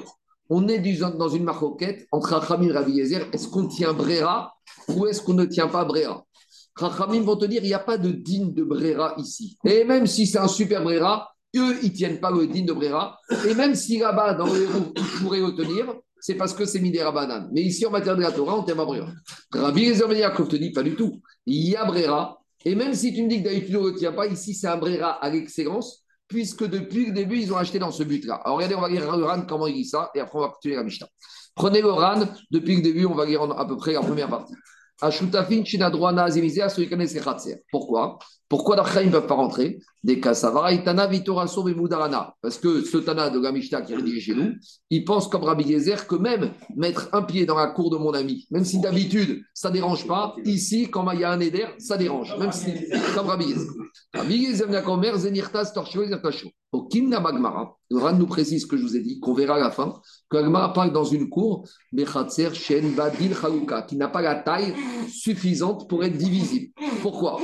on 0.50 0.68
est 0.68 0.80
dans 0.80 1.30
une 1.30 1.44
maroquette 1.44 2.08
entre 2.12 2.30
Chachamim 2.30 2.70
et 2.70 2.72
Rabbi 2.72 2.98
Gezer. 2.98 3.28
Est-ce 3.32 3.48
qu'on 3.48 3.68
tient 3.68 3.94
Brera 3.94 4.52
ou 4.88 5.06
est-ce 5.06 5.22
qu'on 5.22 5.34
ne 5.34 5.46
tient 5.46 5.68
pas 5.68 5.86
Brera 5.86 6.26
Rachamim 6.76 7.22
vont 7.22 7.38
te 7.38 7.46
dire 7.46 7.62
il 7.64 7.68
n'y 7.68 7.74
a 7.74 7.80
pas 7.80 7.98
de 7.98 8.12
digne 8.12 8.54
de 8.54 8.64
Brera 8.64 9.16
ici. 9.18 9.58
Et 9.64 9.84
même 9.86 10.08
si 10.08 10.28
c'est 10.28 10.40
un 10.40 10.48
super 10.48 10.84
Brera, 10.84 11.35
eux, 11.58 11.78
ils 11.84 11.92
ne 11.92 11.96
tiennent 11.96 12.20
pas 12.20 12.32
le 12.32 12.48
digne 12.48 12.66
de 12.66 12.74
Brera. 12.74 13.18
Et 13.48 13.54
même 13.54 13.76
si 13.76 13.98
là-bas, 13.98 14.34
dans 14.34 14.46
le 14.46 14.64
héros, 14.64 14.94
ils 14.96 15.22
pourraient 15.22 15.40
le 15.40 15.56
tenir, 15.56 15.94
c'est 16.20 16.36
parce 16.36 16.54
que 16.54 16.66
c'est 16.66 16.80
Midera 16.80 17.12
Banan. 17.12 17.50
Mais 17.52 17.62
ici, 17.62 17.86
en 17.86 17.92
matière 17.92 18.16
de 18.16 18.22
la 18.22 18.32
Torah, 18.32 18.58
on 18.58 18.64
tient 18.64 18.76
pas 18.76 18.86
Brera. 18.86 19.12
Rabbi 19.52 19.84
Yaakov 19.84 20.48
te 20.48 20.56
dit 20.56 20.72
pas 20.72 20.84
du 20.84 20.96
tout. 20.96 21.22
Il 21.46 21.70
y 21.70 21.76
a 21.76 21.86
Brera. 21.86 22.40
Et 22.64 22.74
même 22.74 22.94
si 22.96 23.14
tu 23.14 23.22
me 23.24 23.30
dis 23.30 23.44
que 23.44 23.48
d'habitude, 23.48 23.76
on 23.76 23.84
ne 23.84 23.90
le 23.92 23.96
tient 23.96 24.12
pas, 24.12 24.26
ici, 24.26 24.56
c'est 24.56 24.68
un 24.68 24.78
Brera 24.78 25.12
à 25.24 25.30
l'excellence, 25.30 26.04
puisque 26.28 26.68
depuis 26.68 27.06
le 27.08 27.12
début, 27.12 27.38
ils 27.38 27.54
ont 27.54 27.58
acheté 27.58 27.78
dans 27.78 27.92
ce 27.92 28.04
but-là. 28.04 28.42
Alors 28.44 28.58
regardez, 28.58 28.76
on 28.76 28.82
va 28.82 28.90
lire 28.90 29.16
le 29.16 29.24
RAN, 29.24 29.46
comment 29.48 29.68
il 29.68 29.76
dit 29.76 29.86
ça, 29.86 30.10
et 30.16 30.20
après, 30.20 30.40
on 30.40 30.42
va 30.42 30.48
continuer 30.50 30.76
la 30.76 30.84
Mishnah. 30.84 31.08
Prenez 31.54 31.82
le 31.82 31.92
RAN, 31.92 32.26
depuis 32.50 32.78
le 32.78 32.82
début, 32.82 33.06
on 33.06 33.14
va 33.14 33.26
lire 33.26 33.44
à 33.44 33.68
peu 33.68 33.78
près 33.78 33.94
la 33.94 34.02
première 34.02 34.30
partie. 34.30 34.54
Pourquoi? 37.72 38.18
Pourquoi 38.48 38.76
dans 38.76 38.84
ne 38.84 39.10
peuvent 39.10 39.26
pas 39.26 39.34
rentrer? 39.34 39.80
Des 40.04 40.20
Kasavara, 40.20 40.72
Itana, 40.72 41.08
Vitoraso, 41.08 41.64
Moudarana. 41.64 42.36
Parce 42.42 42.60
que 42.60 42.84
ce 42.84 42.98
Tana 42.98 43.32
de 43.32 43.40
Gamishta 43.40 43.82
qui 43.82 43.94
est 43.94 43.96
rédigé 43.96 44.20
chez 44.20 44.36
nous, 44.36 44.54
il 44.92 45.04
pense 45.04 45.28
comme 45.28 45.44
Rabbi 45.44 45.68
Gezer 45.68 46.06
que 46.06 46.16
même 46.16 46.52
mettre 46.76 47.10
un 47.14 47.24
pied 47.24 47.48
dans 47.48 47.56
la 47.56 47.68
cour 47.68 47.90
de 47.90 47.98
mon 47.98 48.14
ami, 48.14 48.46
même 48.52 48.64
si 48.64 48.80
d'habitude 48.80 49.42
ça 49.56 49.70
ne 49.70 49.74
dérange 49.74 50.06
pas, 50.06 50.36
ici, 50.46 50.90
quand 50.92 51.10
il 51.12 51.22
y 51.22 51.24
a 51.24 51.32
un 51.32 51.40
éder, 51.40 51.66
ça 51.80 51.98
dérange. 51.98 52.38
Même 52.38 52.52
si, 52.52 52.72
comme 53.16 53.28
Rabbi 53.28 53.46
Gezer. 53.46 53.72
Rabbi 54.14 54.46
Gezer, 54.46 54.70
Nakomer, 54.70 55.18
Zenirtas, 55.18 55.72
Torchio, 55.74 56.06
Zertacho. 56.06 56.50
Au 56.72 56.84
Kimna 56.84 57.20
Magmara, 57.20 57.76
le 57.90 57.98
Ran 57.98 58.14
nous 58.14 58.28
précise 58.28 58.64
ce 58.64 58.68
que 58.68 58.78
je 58.78 58.84
vous 58.84 58.96
ai 58.96 59.00
dit, 59.00 59.20
qu'on 59.20 59.34
verra 59.34 59.56
à 59.56 59.60
la 59.60 59.72
fin, 59.72 60.00
que 60.30 60.38
Agmara 60.38 60.72
parle 60.72 60.92
dans 60.92 61.04
une 61.04 61.30
cour, 61.30 61.68
Bechatzer, 61.92 62.54
Shen, 62.54 62.94
Badil, 62.94 63.34
Chalouka, 63.34 63.82
qui 63.82 63.96
n'a 63.96 64.08
pas 64.08 64.22
la 64.22 64.36
taille 64.36 64.76
suffisante 65.10 65.90
pour 65.90 66.04
être 66.04 66.18
divisible. 66.18 66.74
Pourquoi? 67.02 67.40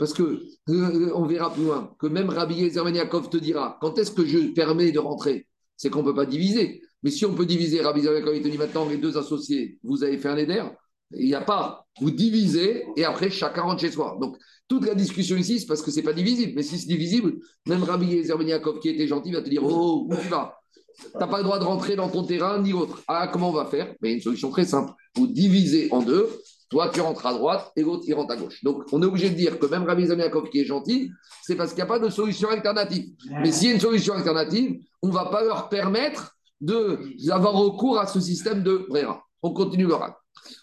Parce 0.00 0.14
que 0.14 0.42
euh, 0.70 1.12
on 1.14 1.26
verra 1.26 1.52
plus 1.52 1.64
loin 1.64 1.94
que 1.98 2.06
même 2.06 2.30
Rabbi 2.30 2.54
Yezer 2.54 2.84
te 3.30 3.36
dira 3.36 3.76
quand 3.82 3.98
est-ce 3.98 4.10
que 4.12 4.24
je 4.24 4.38
permets 4.54 4.92
de 4.92 4.98
rentrer? 4.98 5.46
C'est 5.76 5.90
qu'on 5.90 5.98
ne 5.98 6.04
peut 6.04 6.14
pas 6.14 6.24
diviser. 6.24 6.80
Mais 7.02 7.10
si 7.10 7.26
on 7.26 7.34
peut 7.34 7.44
diviser, 7.44 7.82
Rabbi 7.82 8.00
Yezer 8.00 8.24
te 8.24 8.48
dit 8.48 8.56
maintenant 8.56 8.88
les 8.88 8.96
deux 8.96 9.18
associés, 9.18 9.78
vous 9.84 10.02
avez 10.02 10.16
fait 10.16 10.30
un 10.30 10.38
éder, 10.38 10.62
il 11.10 11.26
n'y 11.26 11.34
a 11.34 11.42
pas. 11.42 11.84
Vous 12.00 12.10
divisez 12.10 12.86
et 12.96 13.04
après 13.04 13.28
chacun 13.28 13.60
rentre 13.60 13.82
chez 13.82 13.90
soi. 13.90 14.16
Donc 14.22 14.38
toute 14.68 14.86
la 14.86 14.94
discussion 14.94 15.36
ici, 15.36 15.60
c'est 15.60 15.66
parce 15.66 15.82
que 15.82 15.90
ce 15.90 15.96
n'est 15.96 16.02
pas 16.02 16.14
divisible. 16.14 16.52
Mais 16.56 16.62
si 16.62 16.78
c'est 16.78 16.88
divisible, 16.88 17.34
même 17.66 17.82
Rabbi 17.82 18.06
Yezer 18.06 18.38
qui 18.80 18.88
était 18.88 19.06
gentil 19.06 19.32
va 19.32 19.42
te 19.42 19.50
dire 19.50 19.62
Oh, 19.62 20.06
où 20.08 20.16
tu 20.16 20.28
vas? 20.28 20.54
Tu 20.98 21.18
n'as 21.18 21.26
pas 21.26 21.38
le 21.38 21.44
droit 21.44 21.58
de 21.58 21.64
rentrer 21.64 21.94
dans 21.94 22.08
ton 22.08 22.24
terrain 22.24 22.58
ni 22.62 22.70
l'autre. 22.70 23.02
Ah, 23.06 23.28
comment 23.30 23.50
on 23.50 23.52
va 23.52 23.66
faire? 23.66 23.94
Mais 24.00 24.14
une 24.14 24.20
solution 24.22 24.50
très 24.50 24.64
simple. 24.64 24.92
Vous 25.14 25.26
divisez 25.26 25.88
en 25.90 26.00
deux 26.00 26.26
toi, 26.70 26.88
tu 26.88 27.00
rentres 27.00 27.26
à 27.26 27.34
droite 27.34 27.72
et 27.76 27.82
l'autre, 27.82 28.04
il 28.06 28.14
rentre 28.14 28.32
à 28.32 28.36
gauche. 28.36 28.62
Donc, 28.62 28.84
on 28.92 29.02
est 29.02 29.06
obligé 29.06 29.28
de 29.28 29.34
dire 29.34 29.58
que 29.58 29.66
même 29.66 29.84
Rabbi 29.84 30.06
Zamiakov 30.06 30.48
qui 30.50 30.60
est 30.60 30.64
gentil, 30.64 31.10
c'est 31.42 31.56
parce 31.56 31.70
qu'il 31.70 31.78
n'y 31.78 31.82
a 31.82 31.86
pas 31.86 31.98
de 31.98 32.08
solution 32.08 32.48
alternative. 32.48 33.10
Mais 33.42 33.50
s'il 33.50 33.68
y 33.68 33.70
a 33.72 33.74
une 33.74 33.80
solution 33.80 34.14
alternative, 34.14 34.80
on 35.02 35.08
ne 35.08 35.12
va 35.12 35.26
pas 35.26 35.42
leur 35.42 35.68
permettre 35.68 36.36
d'avoir 36.60 37.54
recours 37.54 37.98
à 37.98 38.06
ce 38.06 38.20
système 38.20 38.62
de 38.62 38.86
Brera. 38.88 39.24
On 39.42 39.52
continue 39.52 39.86
le 39.86 39.94
rat. 39.94 40.16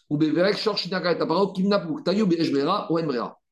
Et 0.09 0.15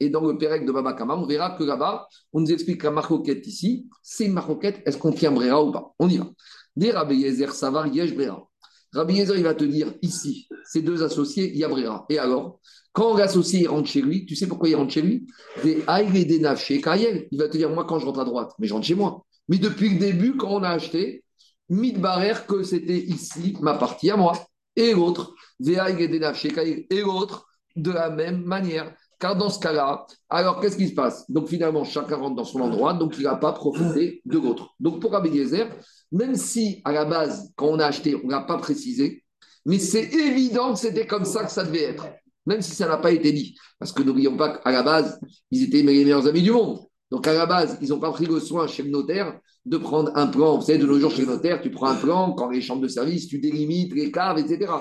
dans 0.09 0.21
le 0.21 0.37
Pérec 0.37 0.65
de 0.65 0.71
Baba 0.71 0.93
Kama, 0.93 1.15
on 1.15 1.25
verra 1.25 1.49
que 1.51 1.63
là-bas, 1.63 2.07
on 2.31 2.39
nous 2.39 2.51
explique 2.51 2.83
la 2.83 2.91
marcoquette 2.91 3.45
ici, 3.47 3.89
c'est 4.01 4.25
une 4.25 4.33
marcoquette, 4.33 4.81
est-ce 4.85 4.97
qu'on 4.97 5.11
tient 5.11 5.31
Brera 5.31 5.61
ou 5.61 5.73
pas? 5.73 5.93
On 5.99 6.07
y 6.07 6.17
va. 6.17 6.27
Des 6.75 6.91
Rabbi 6.91 7.17
Yezer 7.17 7.53
Savar 7.53 7.87
Yesh 7.87 8.15
Brera. 8.15 8.47
Rabbi 8.95 9.15
Yezer, 9.15 9.37
il 9.37 9.43
va 9.43 9.53
te 9.53 9.65
dire 9.65 9.93
ici, 10.01 10.47
ces 10.63 10.81
deux 10.81 11.03
associés, 11.03 11.51
il 11.51 11.57
y 11.57 11.63
a 11.63 11.67
Brera. 11.67 12.05
Et 12.09 12.17
alors, 12.17 12.59
quand 12.93 13.15
l'associé 13.17 13.67
rentre 13.67 13.89
chez 13.89 14.01
lui, 14.01 14.25
tu 14.25 14.35
sais 14.35 14.47
pourquoi 14.47 14.69
il 14.69 14.75
rentre 14.75 14.93
chez 14.93 15.01
lui? 15.01 15.27
Des 15.63 15.83
et 16.15 16.25
des 16.25 16.41
Kayel. 16.81 17.27
Il 17.31 17.37
va 17.37 17.49
te 17.49 17.57
dire, 17.57 17.69
moi, 17.69 17.83
quand 17.85 17.99
je 17.99 18.05
rentre 18.05 18.21
à 18.21 18.25
droite, 18.25 18.53
mais 18.57 18.67
je 18.67 18.73
rentre 18.73 18.85
chez 18.85 18.95
moi. 18.95 19.25
Mais 19.49 19.57
depuis 19.57 19.89
le 19.89 19.99
début, 19.99 20.37
quand 20.37 20.49
on 20.49 20.63
a 20.63 20.69
acheté, 20.69 21.25
barrière 21.69 22.47
que 22.47 22.63
c'était 22.63 22.97
ici, 22.97 23.57
ma 23.61 23.73
partie 23.73 24.09
à 24.09 24.15
moi. 24.15 24.33
Et 24.77 24.93
l'autre. 24.93 25.35
Et 25.59 27.01
l'autre, 27.01 27.47
de 27.75 27.91
la 27.91 28.09
même 28.09 28.43
manière. 28.43 28.95
Car 29.19 29.35
dans 29.37 29.49
ce 29.49 29.59
cas-là, 29.59 30.05
alors 30.29 30.59
qu'est-ce 30.59 30.77
qui 30.77 30.89
se 30.89 30.93
passe? 30.93 31.29
Donc 31.29 31.47
finalement, 31.47 31.83
chacun 31.83 32.17
rentre 32.17 32.35
dans 32.35 32.43
son 32.43 32.59
endroit, 32.59 32.93
donc 32.93 33.15
il 33.17 33.23
n'a 33.23 33.35
pas 33.35 33.53
profité 33.53 34.21
de 34.25 34.37
l'autre. 34.37 34.75
Donc 34.79 34.99
pour 34.99 35.11
Rabbi 35.11 35.29
Yezer, 35.29 35.69
même 36.11 36.35
si 36.35 36.81
à 36.83 36.91
la 36.91 37.05
base, 37.05 37.51
quand 37.55 37.67
on 37.67 37.79
a 37.79 37.85
acheté, 37.85 38.15
on 38.15 38.27
n'a 38.27 38.41
pas 38.41 38.57
précisé, 38.57 39.23
mais 39.65 39.79
c'est 39.79 40.13
évident 40.13 40.73
que 40.73 40.79
c'était 40.79 41.07
comme 41.07 41.25
ça 41.25 41.43
que 41.43 41.51
ça 41.51 41.63
devait 41.63 41.83
être, 41.83 42.07
même 42.45 42.61
si 42.61 42.71
ça 42.71 42.87
n'a 42.87 42.97
pas 42.97 43.11
été 43.11 43.31
dit. 43.31 43.55
Parce 43.79 43.91
que 43.91 44.03
n'oublions 44.03 44.35
pas 44.37 44.57
qu'à 44.57 44.71
la 44.71 44.83
base, 44.83 45.19
ils 45.51 45.63
étaient 45.63 45.81
les 45.81 45.83
meilleurs 45.83 46.27
amis 46.27 46.43
du 46.43 46.51
monde. 46.51 46.79
Donc 47.09 47.25
à 47.27 47.33
la 47.33 47.45
base, 47.45 47.77
ils 47.81 47.89
n'ont 47.89 47.99
pas 47.99 48.11
pris 48.11 48.25
le 48.25 48.39
soin 48.39 48.67
chez 48.67 48.83
le 48.83 48.89
notaire 48.89 49.39
de 49.65 49.77
prendre 49.77 50.11
un 50.15 50.27
plan. 50.27 50.57
Vous 50.57 50.65
savez, 50.65 50.77
de 50.77 50.85
nos 50.85 50.99
jours 50.99 51.11
chez 51.11 51.21
le 51.21 51.27
notaire, 51.27 51.61
tu 51.61 51.71
prends 51.71 51.87
un 51.87 51.95
plan, 51.95 52.33
quand 52.33 52.49
les 52.49 52.61
chambres 52.61 52.81
de 52.81 52.87
service, 52.87 53.27
tu 53.27 53.39
délimites 53.39 53.93
les 53.93 54.11
caves, 54.11 54.37
etc. 54.37 54.71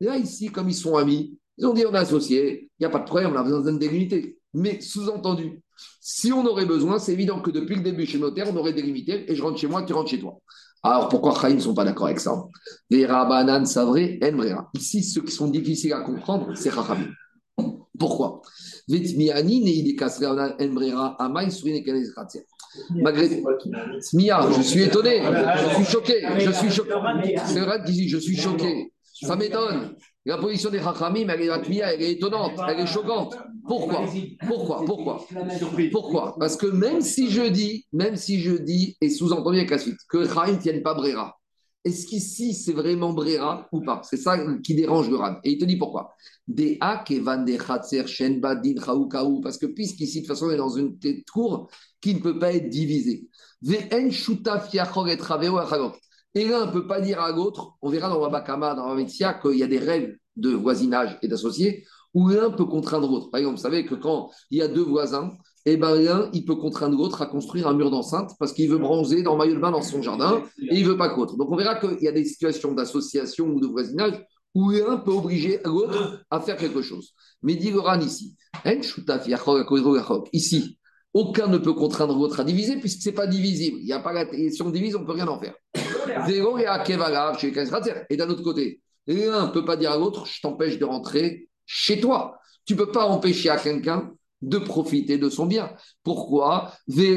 là, 0.00 0.16
ici, 0.16 0.48
comme 0.48 0.68
ils 0.68 0.74
sont 0.74 0.96
amis, 0.96 1.38
ils 1.58 1.66
ont 1.66 1.72
dit 1.72 1.84
on 1.86 1.94
est 1.94 1.98
associé, 1.98 2.70
il 2.78 2.82
n'y 2.82 2.86
a 2.86 2.90
pas 2.90 2.98
de 2.98 3.04
problème, 3.04 3.32
on 3.32 3.38
a 3.38 3.42
besoin 3.42 3.62
d'une 3.62 3.78
délimité. 3.78 4.38
Mais 4.54 4.80
sous-entendu, 4.80 5.60
si 6.00 6.32
on 6.32 6.46
aurait 6.46 6.66
besoin, 6.66 6.98
c'est 6.98 7.12
évident 7.12 7.40
que 7.40 7.50
depuis 7.50 7.76
le 7.76 7.82
début 7.82 8.06
chez 8.06 8.18
le 8.18 8.24
notaire, 8.24 8.46
on 8.52 8.56
aurait 8.56 8.72
délimité 8.72 9.30
et 9.30 9.34
je 9.34 9.42
rentre 9.42 9.58
chez 9.58 9.66
moi, 9.66 9.82
tu 9.82 9.92
rentres 9.92 10.10
chez 10.10 10.20
toi. 10.20 10.38
Alors 10.82 11.08
pourquoi 11.08 11.34
Chaim 11.40 11.54
ne 11.54 11.60
sont 11.60 11.74
pas 11.74 11.84
d'accord 11.84 12.06
avec 12.06 12.20
ça? 12.20 12.44
Les 12.90 13.06
Rabanan 13.06 13.64
Savré. 13.64 14.20
Ici, 14.74 15.02
ceux 15.02 15.22
qui 15.22 15.32
sont 15.32 15.48
difficiles 15.48 15.92
à 15.92 16.00
comprendre, 16.00 16.54
c'est 16.54 16.70
Chachamim. 16.70 17.08
Pourquoi? 17.98 18.42
Malgré 22.90 23.42
Mia, 24.12 24.50
je 24.50 24.62
suis 24.62 24.82
étonné, 24.82 25.22
je 25.22 25.74
suis 25.76 25.84
choqué, 25.84 26.26
je 26.38 26.50
suis 26.50 26.70
choqué. 26.70 26.90
C'est 27.46 27.60
vrai 27.60 27.82
dit 27.84 28.08
je 28.08 28.18
suis 28.18 28.36
choqué. 28.36 28.92
Ça 29.22 29.36
m'étonne. 29.36 29.96
La 30.26 30.38
position 30.38 30.70
des 30.70 30.80
Chachamim, 30.80 31.28
elle 31.28 31.42
est, 31.42 32.10
étonnante, 32.12 32.52
elle 32.68 32.80
est 32.80 32.86
choquante. 32.86 33.36
Pourquoi? 33.66 34.06
Pourquoi? 34.46 34.84
Pourquoi? 34.86 35.26
Pourquoi? 35.90 36.36
Parce 36.38 36.56
que 36.56 36.66
même 36.66 37.02
si 37.02 37.30
je 37.30 37.42
dis, 37.42 37.86
même 37.92 38.16
si 38.16 38.40
je 38.40 38.52
dis, 38.52 38.96
et 39.00 39.10
sous-entendu 39.10 39.58
avec 39.58 39.70
la 39.70 39.78
suite, 39.78 39.98
que 40.08 40.26
Chachamim 40.26 40.52
ne 40.52 40.58
tiennent 40.62 40.82
pas 40.82 40.94
Brera, 40.94 41.38
est-ce 41.84 42.06
qu'ici 42.06 42.54
c'est 42.54 42.72
vraiment 42.72 43.12
Brera 43.12 43.68
ou 43.70 43.82
pas? 43.82 44.00
C'est 44.04 44.16
ça 44.16 44.38
qui 44.62 44.74
dérange 44.74 45.10
le 45.10 45.16
Ran. 45.16 45.36
Et 45.44 45.52
il 45.52 45.58
te 45.58 45.66
dit 45.66 45.76
pourquoi? 45.76 46.14
Parce 49.42 49.58
que 49.58 49.66
puisqu'ici 49.66 50.22
de 50.22 50.26
toute 50.26 50.34
façon 50.34 50.46
on 50.46 50.50
est 50.50 50.56
dans 50.56 50.70
une 50.70 50.98
tête 50.98 51.28
cour 51.30 51.68
qui 52.00 52.14
ne 52.14 52.20
peut 52.20 52.38
pas 52.38 52.54
être 52.54 52.70
divisée. 52.70 53.28
Et 56.34 56.42
et 56.42 56.48
l'un 56.48 56.66
ne 56.66 56.72
peut 56.72 56.86
pas 56.86 57.00
dire 57.00 57.20
à 57.20 57.30
l'autre, 57.30 57.74
on 57.80 57.88
verra 57.90 58.08
dans 58.08 58.20
Wabakama, 58.20 58.74
dans 58.74 58.88
Wametia, 58.88 59.34
qu'il 59.34 59.56
y 59.56 59.62
a 59.62 59.66
des 59.66 59.78
règles 59.78 60.18
de 60.36 60.50
voisinage 60.50 61.18
et 61.22 61.28
d'associés 61.28 61.84
où 62.12 62.28
l'un 62.28 62.50
peut 62.50 62.64
contraindre 62.64 63.10
l'autre. 63.10 63.30
Par 63.30 63.38
exemple, 63.38 63.56
vous 63.56 63.62
savez 63.62 63.84
que 63.84 63.94
quand 63.94 64.30
il 64.50 64.58
y 64.58 64.62
a 64.62 64.68
deux 64.68 64.82
voisins, 64.82 65.32
eh 65.66 65.76
ben, 65.76 65.94
l'un, 65.96 66.30
il 66.32 66.44
peut 66.44 66.54
contraindre 66.54 66.96
l'autre 66.96 67.22
à 67.22 67.26
construire 67.26 67.66
un 67.66 67.74
mur 67.74 67.90
d'enceinte 67.90 68.32
parce 68.38 68.52
qu'il 68.52 68.68
veut 68.68 68.78
bronzer 68.78 69.22
dans 69.22 69.32
le 69.32 69.38
maillot 69.38 69.54
de 69.54 69.60
bain 69.60 69.70
dans 69.70 69.82
son 69.82 70.02
jardin 70.02 70.42
et 70.60 70.76
il 70.76 70.84
veut 70.84 70.96
pas 70.96 71.08
qu'autre. 71.08 71.36
Donc 71.36 71.50
on 71.50 71.56
verra 71.56 71.76
qu'il 71.76 72.02
y 72.02 72.08
a 72.08 72.12
des 72.12 72.24
situations 72.24 72.72
d'association 72.72 73.46
ou 73.46 73.60
de 73.60 73.66
voisinage 73.66 74.24
où 74.54 74.70
l'un 74.70 74.98
peut 74.98 75.12
obliger 75.12 75.60
l'autre 75.64 76.24
à 76.30 76.40
faire 76.40 76.56
quelque 76.56 76.82
chose. 76.82 77.14
Mais 77.42 77.56
dit 77.56 77.72
Goran 77.72 78.00
ici, 78.00 78.36
ici, 80.32 80.78
aucun 81.12 81.46
ne 81.48 81.58
peut 81.58 81.72
contraindre 81.72 82.16
l'autre 82.16 82.40
à 82.40 82.44
diviser 82.44 82.76
puisque 82.76 83.02
ce 83.02 83.08
n'est 83.08 83.14
pas 83.14 83.26
divisible. 83.26 83.78
Il 83.80 83.86
y 83.86 83.92
a 83.92 84.00
pas 84.00 84.12
la... 84.12 84.26
Si 84.50 84.62
on 84.62 84.70
divise, 84.70 84.94
on 84.94 85.00
ne 85.00 85.06
peut 85.06 85.12
rien 85.12 85.26
en 85.26 85.40
faire. 85.40 85.54
Et 88.10 88.16
d'un 88.16 88.30
autre 88.30 88.42
côté, 88.42 88.80
l'un 89.06 89.46
ne 89.46 89.52
peut 89.52 89.64
pas 89.64 89.76
dire 89.76 89.92
à 89.92 89.96
l'autre, 89.96 90.26
je 90.26 90.40
t'empêche 90.40 90.78
de 90.78 90.84
rentrer 90.84 91.48
chez 91.66 92.00
toi. 92.00 92.38
Tu 92.66 92.74
ne 92.74 92.78
peux 92.78 92.90
pas 92.92 93.06
empêcher 93.06 93.50
à 93.50 93.56
quelqu'un 93.56 94.12
de 94.42 94.58
profiter 94.58 95.18
de 95.18 95.28
son 95.30 95.46
bien. 95.46 95.72
Pourquoi? 96.02 96.72
Je 96.88 97.02
ne 97.02 97.16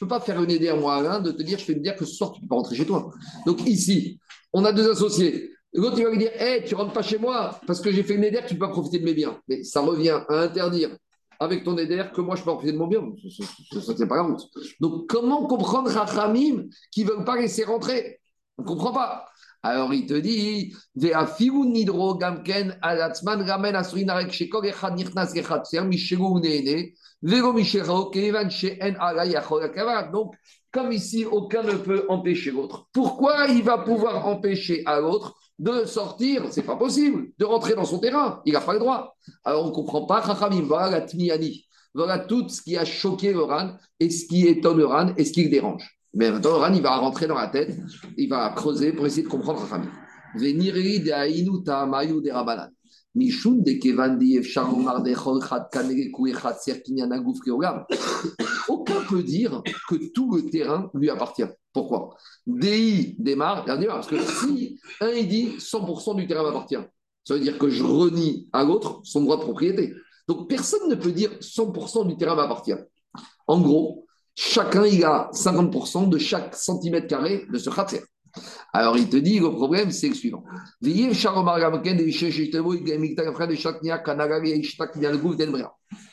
peux 0.00 0.08
pas 0.08 0.20
faire 0.20 0.42
une 0.42 0.68
à 0.68 0.76
moi 0.76 1.14
à 1.14 1.20
de 1.20 1.30
te 1.30 1.42
dire, 1.42 1.58
je 1.58 1.64
fais 1.64 1.74
me 1.74 1.80
dire 1.80 1.96
que 1.96 2.04
ce 2.04 2.14
soir, 2.14 2.32
tu 2.32 2.40
ne 2.40 2.42
peux 2.42 2.48
pas 2.48 2.56
rentrer 2.56 2.76
chez 2.76 2.86
toi. 2.86 3.10
Donc 3.46 3.66
ici, 3.66 4.20
on 4.52 4.64
a 4.64 4.72
deux 4.72 4.90
associés. 4.90 5.50
L'autre, 5.72 5.98
il 5.98 6.04
va 6.04 6.10
lui 6.10 6.18
dire, 6.18 6.30
hé, 6.40 6.64
tu 6.66 6.74
rentres 6.74 6.92
pas 6.92 7.02
chez 7.02 7.18
moi 7.18 7.60
parce 7.66 7.80
que 7.80 7.90
j'ai 7.92 8.02
fait 8.02 8.14
une 8.14 8.24
éder, 8.24 8.40
tu 8.46 8.54
ne 8.54 8.58
peux 8.58 8.66
pas 8.66 8.72
profiter 8.72 8.98
de 8.98 9.04
mes 9.04 9.14
biens. 9.14 9.38
Mais 9.48 9.62
ça 9.64 9.80
revient 9.80 10.20
à 10.28 10.40
interdire 10.40 10.96
avec 11.38 11.64
ton 11.64 11.76
éder 11.78 12.04
que 12.14 12.20
moi 12.20 12.36
je 12.36 12.42
peux 12.42 12.50
profiter 12.50 12.72
de 12.72 12.78
mon 12.78 12.86
bien. 12.86 13.02
Ça, 13.80 13.94
c'est 13.96 14.08
pas 14.08 14.22
honte. 14.24 14.42
Donc, 14.80 15.08
comment 15.08 15.46
comprendre 15.46 15.90
Rachamim 15.90 16.64
qui 16.90 17.04
ne 17.04 17.10
veulent 17.10 17.24
pas 17.24 17.36
laisser 17.36 17.64
rentrer? 17.64 18.20
On 18.56 18.62
ne 18.62 18.66
comprend 18.66 18.92
pas. 18.92 19.26
Alors 19.62 19.92
il 19.92 20.06
te 20.06 20.14
dit, 20.14 20.72
Donc, 30.12 30.34
comme 30.70 30.92
ici, 30.92 31.24
aucun 31.24 31.62
ne 31.62 31.72
peut 31.72 32.06
empêcher 32.08 32.50
l'autre. 32.52 32.86
Pourquoi 32.92 33.46
il 33.48 33.62
va 33.62 33.78
pouvoir 33.78 34.26
empêcher 34.26 34.82
à 34.86 35.00
l'autre? 35.00 35.34
De 35.58 35.84
sortir, 35.84 36.44
c'est 36.50 36.62
pas 36.62 36.76
possible, 36.76 37.30
de 37.38 37.44
rentrer 37.44 37.74
dans 37.74 37.84
son 37.84 37.98
terrain, 37.98 38.40
il 38.44 38.52
n'a 38.52 38.60
pas 38.60 38.74
le 38.74 38.78
droit. 38.78 39.16
Alors 39.44 39.64
on 39.64 39.68
ne 39.68 39.74
comprend 39.74 40.06
pas, 40.06 40.20
voilà 40.20 41.00
tmiani, 41.00 41.66
voilà 41.94 42.18
tout 42.18 42.48
ce 42.48 42.62
qui 42.62 42.76
a 42.76 42.84
choqué 42.84 43.32
le 43.32 43.42
Ran, 43.42 43.70
et 43.98 44.10
ce 44.10 44.26
qui 44.26 44.46
étonne 44.46 44.78
le 44.78 44.86
Ran, 44.86 45.14
et 45.16 45.24
ce 45.24 45.32
qui 45.32 45.44
le 45.44 45.50
dérange. 45.50 45.98
Mais 46.14 46.30
maintenant, 46.30 46.52
le 46.52 46.56
Ran, 46.56 46.72
il 46.72 46.82
va 46.82 46.96
rentrer 46.96 47.26
dans 47.26 47.34
la 47.34 47.48
tête, 47.48 47.76
il 48.16 48.28
va 48.28 48.50
creuser 48.50 48.92
pour 48.92 49.06
essayer 49.06 49.24
de 49.24 49.28
comprendre 49.28 49.60
Chachamim. 49.60 49.90
De 50.34 50.40
de 57.90 58.57
peut 59.08 59.22
dire 59.22 59.62
que 59.88 59.96
tout 60.12 60.34
le 60.34 60.48
terrain 60.50 60.90
lui 60.94 61.10
appartient. 61.10 61.46
Pourquoi? 61.72 62.16
DI 62.46 63.16
démarre, 63.18 63.64
parce 63.64 64.06
que 64.06 64.20
si 64.20 64.78
un 65.00 65.10
il 65.10 65.28
dit 65.28 65.56
100% 65.58 66.16
du 66.16 66.26
terrain 66.26 66.42
m'appartient, 66.42 66.76
ça 67.24 67.34
veut 67.34 67.40
dire 67.40 67.58
que 67.58 67.68
je 67.68 67.82
renie 67.82 68.48
à 68.52 68.64
l'autre 68.64 69.00
son 69.04 69.22
droit 69.22 69.36
de 69.36 69.42
propriété. 69.42 69.94
Donc 70.26 70.48
personne 70.48 70.88
ne 70.88 70.94
peut 70.94 71.12
dire 71.12 71.30
100% 71.40 72.06
du 72.06 72.16
terrain 72.16 72.34
m'appartient. 72.34 72.74
En 73.46 73.60
gros, 73.60 74.06
chacun 74.34 74.86
il 74.86 75.04
a 75.04 75.30
50% 75.32 76.08
de 76.08 76.18
chaque 76.18 76.54
centimètre 76.54 77.06
carré 77.06 77.46
de 77.50 77.58
ce 77.58 77.70
khatser. 77.70 78.02
Alors 78.72 78.96
il 78.96 79.08
te 79.08 79.16
dit, 79.16 79.40
le 79.40 79.50
problème 79.50 79.90
c'est 79.90 80.08
le 80.08 80.14
suivant. 80.14 80.44
De 80.82 80.90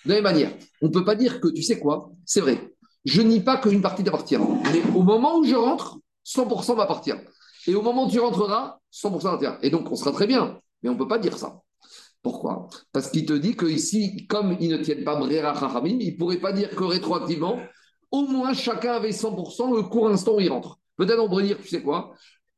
la 0.05 0.15
même 0.15 0.23
manière, 0.23 0.53
on 0.81 0.87
ne 0.87 0.91
peut 0.91 1.05
pas 1.05 1.15
dire 1.15 1.41
que, 1.41 1.47
tu 1.49 1.61
sais 1.61 1.79
quoi, 1.79 2.11
c'est 2.25 2.41
vrai, 2.41 2.74
je 3.05 3.21
nie 3.21 3.39
pas 3.39 3.57
qu'une 3.57 3.81
partie 3.81 4.03
t'appartient, 4.03 4.37
mais 4.37 4.81
au 4.95 5.03
moment 5.03 5.37
où 5.37 5.43
je 5.43 5.55
rentre, 5.55 5.97
100% 6.25 6.75
m'appartient. 6.75 7.13
Et 7.67 7.75
au 7.75 7.81
moment 7.81 8.07
où 8.07 8.09
tu 8.09 8.19
rentreras, 8.19 8.79
100% 8.91 9.21
t'appartient. 9.21 9.67
Et 9.67 9.69
donc 9.69 9.91
on 9.91 9.95
sera 9.95 10.11
très 10.11 10.27
bien, 10.27 10.59
mais 10.81 10.89
on 10.89 10.93
ne 10.93 10.97
peut 10.97 11.07
pas 11.07 11.19
dire 11.19 11.37
ça. 11.37 11.61
Pourquoi? 12.21 12.67
Parce 12.91 13.11
qu'il 13.11 13.25
te 13.27 13.33
dit 13.33 13.55
que 13.55 13.67
ici, 13.67 14.25
comme 14.25 14.57
ils 14.59 14.69
ne 14.69 14.77
tiennent 14.77 15.03
pas 15.03 15.15
Brera 15.15 15.53
Chachamim, 15.53 15.97
il 15.99 16.13
ne 16.13 16.17
pourrait 16.17 16.37
pas 16.37 16.51
dire 16.51 16.75
que 16.75 16.83
rétroactivement, 16.83 17.59
au 18.11 18.21
moins 18.23 18.53
chacun 18.53 18.93
avait 18.93 19.11
100% 19.11 19.75
le 19.75 19.83
court 19.83 20.09
instant 20.09 20.35
où 20.35 20.39
il 20.39 20.51
rentre. 20.51 20.79
Peut-être 20.97 21.19
on 21.19 21.29
pourrait 21.29 21.43
dire, 21.43 21.57
tu 21.61 21.67
sais 21.67 21.83
quoi? 21.83 22.13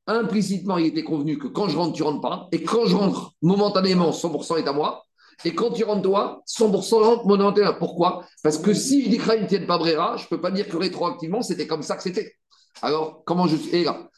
Implicitement, 0.05 0.77
il 0.77 0.85
était 0.85 1.03
convenu 1.03 1.37
que 1.37 1.47
quand 1.47 1.67
je 1.67 1.77
rentre, 1.77 1.93
tu 1.93 2.03
rentres 2.03 2.21
pas. 2.21 2.47
Et 2.53 2.63
quand 2.63 2.85
je 2.85 2.95
rentre, 2.95 3.33
momentanément, 3.41 4.11
100% 4.11 4.57
est 4.57 4.67
à 4.67 4.71
moi. 4.71 5.03
Et 5.45 5.53
quand 5.53 5.71
tu 5.71 5.83
rentres 5.83 6.01
toi, 6.01 6.43
100% 6.47 7.03
rentre 7.03 7.25
momentanément. 7.27 7.75
Pourquoi? 7.77 8.25
Parce 8.43 8.57
que 8.57 8.73
si 8.73 9.05
je 9.05 9.09
dis 9.09 9.17
que 9.17 9.39
ne 9.39 9.47
tiennent 9.47 9.67
pas 9.67 9.77
Brera, 9.77 10.17
je 10.17 10.23
ne 10.23 10.29
peux 10.29 10.41
pas 10.41 10.51
dire 10.51 10.67
que 10.67 10.77
rétroactivement, 10.77 11.41
c'était 11.41 11.67
comme 11.67 11.83
ça 11.83 11.95
que 11.95 12.03
c'était. 12.03 12.33
Alors, 12.81 13.23
comment 13.25 13.47
je 13.47 13.55
suis 13.55 13.83
là 13.83 14.09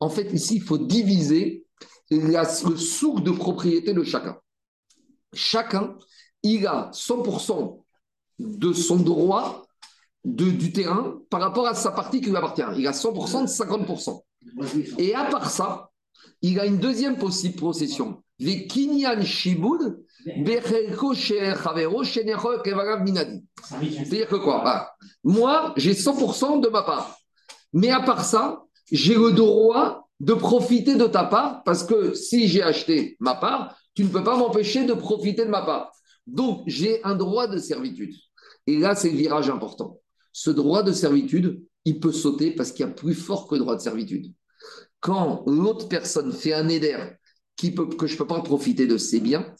en 0.00 0.08
fait, 0.08 0.32
ici, 0.32 0.56
il 0.56 0.62
faut 0.62 0.78
diviser 0.78 1.66
le 2.10 2.76
souk 2.76 3.22
de 3.22 3.30
propriété 3.30 3.92
de 3.92 4.02
chacun. 4.02 4.36
Chacun, 5.32 5.96
il 6.42 6.66
a 6.66 6.90
100% 6.92 7.84
de 8.40 8.72
son 8.72 8.96
droit 8.96 9.66
du 10.24 10.72
terrain 10.72 11.20
par 11.30 11.40
rapport 11.40 11.68
à 11.68 11.74
sa 11.74 11.92
partie 11.92 12.20
qui 12.20 12.30
lui 12.30 12.36
appartient. 12.36 12.62
Il 12.76 12.86
a 12.88 12.92
100% 12.92 13.42
de 13.42 13.46
50%. 13.46 14.24
Et 14.98 15.14
à 15.14 15.26
part 15.26 15.48
ça, 15.50 15.89
il 16.42 16.58
a 16.58 16.66
une 16.66 16.78
deuxième 16.78 17.16
possession. 17.18 18.22
C'est-à-dire 23.62 24.28
que 24.28 24.36
quoi? 24.36 24.62
Ah, 24.64 24.90
Moi, 25.24 25.74
j'ai 25.76 25.92
100% 25.94 26.60
de 26.60 26.68
ma 26.68 26.82
part. 26.82 27.18
Mais 27.72 27.90
à 27.90 28.00
part 28.00 28.24
ça, 28.24 28.64
j'ai 28.90 29.14
le 29.14 29.32
droit 29.32 30.08
de 30.20 30.34
profiter 30.34 30.96
de 30.96 31.06
ta 31.06 31.24
part 31.24 31.62
parce 31.64 31.84
que 31.84 32.14
si 32.14 32.48
j'ai 32.48 32.62
acheté 32.62 33.16
ma 33.20 33.34
part, 33.34 33.76
tu 33.94 34.04
ne 34.04 34.08
peux 34.08 34.24
pas 34.24 34.36
m'empêcher 34.36 34.84
de 34.84 34.92
profiter 34.94 35.44
de 35.44 35.50
ma 35.50 35.62
part. 35.62 35.92
Donc, 36.26 36.62
j'ai 36.66 37.02
un 37.04 37.14
droit 37.14 37.46
de 37.46 37.58
servitude. 37.58 38.14
Et 38.66 38.78
là, 38.78 38.94
c'est 38.94 39.10
le 39.10 39.16
virage 39.16 39.50
important. 39.50 39.98
Ce 40.32 40.50
droit 40.50 40.82
de 40.82 40.92
servitude, 40.92 41.62
il 41.84 41.98
peut 41.98 42.12
sauter 42.12 42.52
parce 42.52 42.72
qu'il 42.72 42.86
y 42.86 42.88
a 42.88 42.92
plus 42.92 43.14
fort 43.14 43.48
que 43.48 43.54
le 43.54 43.60
droit 43.60 43.76
de 43.76 43.80
servitude. 43.80 44.32
Quand 45.00 45.44
l'autre 45.46 45.88
personne 45.88 46.32
fait 46.32 46.52
un 46.52 46.68
éder 46.68 46.96
qui 47.56 47.72
peut, 47.72 47.86
que 47.86 48.06
je 48.06 48.14
ne 48.14 48.18
peux 48.18 48.26
pas 48.26 48.40
profiter 48.40 48.86
de 48.86 48.96
ses 48.96 49.20
biens, 49.20 49.54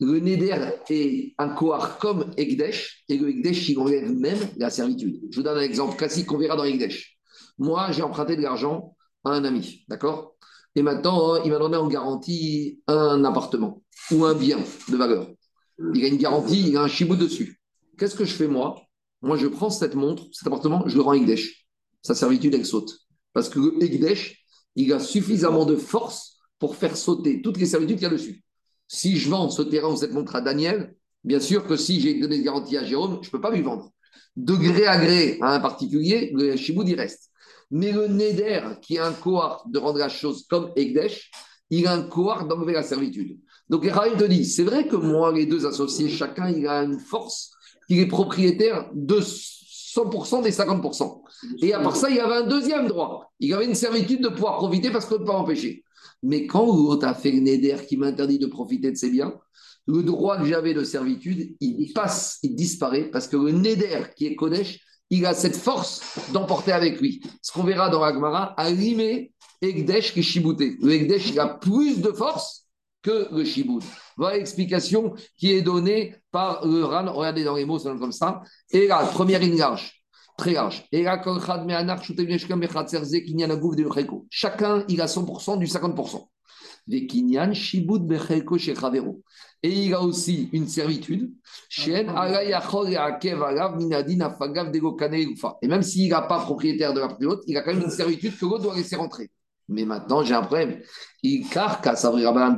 le 0.00 0.20
neder 0.20 0.56
est 0.90 1.34
un 1.38 1.48
kohar 1.48 1.98
comme 1.98 2.32
Egdesh, 2.36 3.04
et 3.08 3.16
le 3.16 3.30
Egdesh, 3.30 3.68
il 3.68 3.78
enlève 3.78 4.12
même 4.12 4.38
la 4.56 4.70
servitude. 4.70 5.20
Je 5.30 5.36
vous 5.36 5.42
donne 5.42 5.58
un 5.58 5.62
exemple 5.62 5.96
classique 5.96 6.26
qu'on 6.26 6.38
verra 6.38 6.56
dans 6.56 6.64
Egdesh. 6.64 7.18
Moi, 7.58 7.92
j'ai 7.92 8.02
emprunté 8.02 8.36
de 8.36 8.42
l'argent 8.42 8.96
à 9.24 9.30
un 9.30 9.44
ami, 9.44 9.84
d'accord? 9.88 10.36
Et 10.74 10.82
maintenant, 10.82 11.42
il 11.42 11.50
m'a 11.50 11.58
donné 11.58 11.76
en 11.76 11.86
garantie 11.86 12.80
un 12.86 13.24
appartement 13.24 13.82
ou 14.10 14.24
un 14.24 14.34
bien 14.34 14.58
de 14.88 14.96
valeur. 14.96 15.28
Il 15.94 16.04
a 16.04 16.08
une 16.08 16.16
garantie, 16.16 16.68
il 16.68 16.76
a 16.76 16.82
un 16.82 16.88
chibou 16.88 17.16
dessus. 17.16 17.60
Qu'est-ce 17.98 18.14
que 18.14 18.24
je 18.24 18.34
fais 18.34 18.48
moi? 18.48 18.80
Moi, 19.20 19.36
je 19.36 19.46
prends 19.46 19.70
cette 19.70 19.94
montre, 19.94 20.24
cet 20.32 20.46
appartement, 20.46 20.88
je 20.88 20.96
le 20.96 21.02
rends 21.02 21.12
Egdesh. 21.12 21.66
Sa 22.02 22.14
servitude, 22.14 22.54
elle 22.54 22.66
saute. 22.66 22.98
Parce 23.32 23.48
que 23.48 23.58
le 23.58 23.82
Egdesh, 23.82 24.41
il 24.76 24.92
a 24.92 25.00
suffisamment 25.00 25.64
de 25.64 25.76
force 25.76 26.38
pour 26.58 26.76
faire 26.76 26.96
sauter 26.96 27.42
toutes 27.42 27.58
les 27.58 27.66
servitudes 27.66 27.96
qu'il 27.96 28.04
y 28.04 28.10
a 28.10 28.10
dessus. 28.10 28.42
Si 28.88 29.16
je 29.16 29.28
vends 29.28 29.50
ce 29.50 29.62
terrain 29.62 29.88
ou 29.88 29.96
cette 29.96 30.12
montre 30.12 30.36
à 30.36 30.40
Daniel, 30.40 30.94
bien 31.24 31.40
sûr 31.40 31.66
que 31.66 31.76
si 31.76 32.00
j'ai 32.00 32.20
donné 32.20 32.36
une 32.36 32.44
garantie 32.44 32.76
à 32.76 32.84
Jérôme, 32.84 33.18
je 33.22 33.28
ne 33.28 33.32
peux 33.32 33.40
pas 33.40 33.50
lui 33.50 33.62
vendre. 33.62 33.90
De 34.36 34.54
gré 34.54 34.86
à 34.86 34.98
gré 34.98 35.38
à 35.40 35.54
un 35.54 35.60
particulier, 35.60 36.30
le 36.34 36.56
chiboud, 36.56 36.88
il 36.88 36.94
reste. 36.94 37.30
Mais 37.70 37.90
le 37.92 38.06
Neder, 38.06 38.60
qui 38.82 38.98
a 38.98 39.06
un 39.06 39.12
cohort 39.12 39.64
de 39.68 39.78
rendre 39.78 39.98
la 39.98 40.08
chose 40.08 40.46
comme 40.48 40.72
Egdesh, 40.76 41.30
il 41.70 41.86
a 41.86 41.94
un 41.94 42.02
cohort 42.02 42.46
d'enlever 42.46 42.74
la 42.74 42.82
servitude. 42.82 43.38
Donc, 43.68 43.86
Rahim 43.86 44.16
te 44.18 44.24
dit, 44.24 44.44
c'est 44.44 44.62
vrai 44.62 44.86
que 44.86 44.96
moi, 44.96 45.32
les 45.32 45.46
deux 45.46 45.64
associés, 45.64 46.10
chacun, 46.10 46.50
il 46.50 46.66
a 46.66 46.82
une 46.82 46.98
force, 46.98 47.50
il 47.88 47.98
est 47.98 48.06
propriétaire 48.06 48.90
de 48.92 49.20
100% 49.94 50.42
des 50.42 50.52
50%. 50.52 51.22
Et 51.62 51.72
à 51.72 51.80
part 51.80 51.96
ça, 51.96 52.08
il 52.10 52.18
avait 52.20 52.36
un 52.36 52.46
deuxième 52.46 52.86
droit. 52.86 53.32
Il 53.40 53.52
avait 53.52 53.66
une 53.66 53.74
servitude 53.74 54.22
de 54.22 54.28
pouvoir 54.28 54.56
profiter 54.56 54.90
parce 54.90 55.06
qu'on 55.06 55.14
ne 55.14 55.20
peut 55.20 55.26
pas 55.26 55.34
empêcher. 55.34 55.84
Mais 56.22 56.46
quand 56.46 56.66
l'autre 56.66 57.06
a 57.06 57.14
fait 57.14 57.32
le 57.32 57.40
Neder 57.40 57.76
qui 57.88 57.96
m'interdit 57.96 58.38
de 58.38 58.46
profiter 58.46 58.90
de 58.90 58.96
ses 58.96 59.10
biens, 59.10 59.34
le 59.86 60.02
droit 60.02 60.38
que 60.38 60.44
j'avais 60.44 60.74
de 60.74 60.84
servitude, 60.84 61.56
il 61.60 61.92
passe, 61.92 62.38
il 62.42 62.54
disparaît 62.54 63.10
parce 63.10 63.26
que 63.26 63.36
le 63.36 63.50
Neder 63.50 64.04
qui 64.16 64.26
est 64.26 64.36
Kodesh, 64.36 64.78
il 65.10 65.26
a 65.26 65.34
cette 65.34 65.56
force 65.56 66.00
d'emporter 66.32 66.72
avec 66.72 67.00
lui. 67.00 67.22
Ce 67.42 67.52
qu'on 67.52 67.64
verra 67.64 67.90
dans 67.90 68.02
Agmara, 68.02 68.54
Alimé 68.56 69.32
Egdesh 69.60 70.14
qui 70.14 70.22
Shibouté. 70.22 70.78
Le 70.80 70.92
Egdesh, 70.92 71.30
il 71.30 71.38
a 71.38 71.48
plus 71.48 72.00
de 72.00 72.12
force 72.12 72.61
que 73.02 73.28
le 73.32 73.44
shiboud. 73.44 73.82
Voilà 74.16 74.36
l'explication 74.36 75.14
qui 75.36 75.52
est 75.52 75.62
donnée 75.62 76.14
par 76.30 76.66
le 76.66 76.84
RAN. 76.84 77.12
Regardez 77.12 77.44
dans 77.44 77.56
les 77.56 77.64
mots, 77.64 77.78
c'est 77.78 77.88
comme 77.98 78.12
ça. 78.12 78.42
Et 78.70 78.86
là, 78.86 79.04
première 79.06 79.40
ligne 79.40 79.58
large, 79.58 80.02
très 80.38 80.52
large. 80.52 80.86
Et 80.92 81.02
là, 81.02 81.18
chacun, 84.30 84.84
il 84.88 85.00
a 85.00 85.06
100% 85.06 85.58
du 85.58 85.66
50%. 85.66 86.28
Et 89.64 89.70
il 89.70 89.94
a 89.94 90.02
aussi 90.02 90.48
une 90.52 90.66
servitude. 90.66 91.32
Et 95.62 95.68
même 95.68 95.82
s'il 95.82 96.10
n'a 96.10 96.22
pas 96.22 96.40
propriétaire 96.40 96.92
de 96.92 97.00
la 97.00 97.16
l'autre, 97.20 97.42
il 97.46 97.56
a 97.56 97.62
quand 97.62 97.72
même 97.72 97.84
une 97.84 97.90
servitude 97.90 98.36
que 98.36 98.44
l'autre 98.44 98.64
doit 98.64 98.74
laisser 98.74 98.96
rentrer. 98.96 99.30
Mais 99.68 99.84
maintenant, 99.84 100.22
j'ai 100.22 100.34
un 100.34 100.42
problème. 100.42 100.80
Il 101.22 101.48
carcasse 101.48 102.06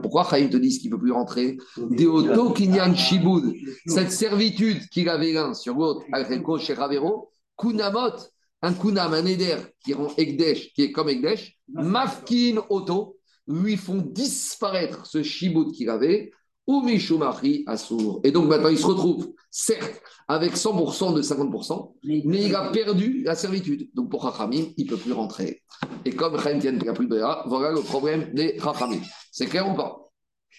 Pourquoi 0.03 0.27
Chaim 0.29 0.49
te 0.49 0.57
dit 0.57 0.79
qu'il 0.79 0.91
ne 0.91 0.97
peut 0.97 1.03
plus 1.03 1.13
rentrer? 1.13 1.57
Deoto 1.77 2.53
Kinyan 2.53 2.95
Shiboud. 2.95 3.55
Cette 3.87 4.11
servitude 4.11 4.89
qu'il 4.89 5.09
avait 5.09 5.33
l'un 5.33 5.55
sur 5.55 5.75
l'autre, 5.75 6.05
Alreko 6.13 6.59
chez 6.59 6.75
Ravero, 6.75 7.31
Kunamot, 7.57 8.17
un 8.63 8.73
Kunam, 8.73 9.13
un 9.13 9.27
Eder 9.27 9.59
qui 9.85 9.93
rend 9.95 10.09
Egdesh, 10.17 10.73
qui 10.73 10.83
est 10.83 10.93
comme 10.93 11.09
Egdesh, 11.09 11.57
Mafkin 11.69 12.63
Oto, 12.71 13.17
lui 13.47 13.77
font 13.77 14.03
disparaître 14.05 15.07
ce 15.07 15.23
Shiboud 15.23 15.73
qu'il 15.73 15.91
avait 15.91 16.33
ou 16.67 16.83
Mishumari 16.83 17.65
Assour. 17.67 18.21
Et 18.25 18.31
donc 18.31 18.49
maintenant, 18.49 18.69
il 18.69 18.79
se 18.79 18.87
retrouve, 18.87 19.35
certes, 19.51 20.03
avec 20.29 20.55
100% 20.55 21.15
de 21.15 21.23
50%, 21.23 21.95
mais 22.03 22.43
il 22.43 22.55
a 22.55 22.71
perdu 22.71 23.23
la 23.25 23.35
servitude. 23.35 23.91
Donc 23.95 24.11
pour 24.11 24.25
Rachamim, 24.25 24.73
il 24.77 24.87
ne 24.87 24.91
peut 24.91 24.97
plus 24.97 25.13
rentrer. 25.13 25.63
Et 26.05 26.13
comme 26.13 26.41
Chaim 26.41 26.59
n'a 26.59 26.93
plus 26.93 27.07
de 27.07 27.21
voilà 27.47 27.73
le 27.73 27.81
problème 27.81 28.33
des 28.33 28.57
Rachamim. 28.59 29.03
C'est 29.31 29.47
clair 29.47 29.69
ou 29.69 29.75
pas? 29.75 30.11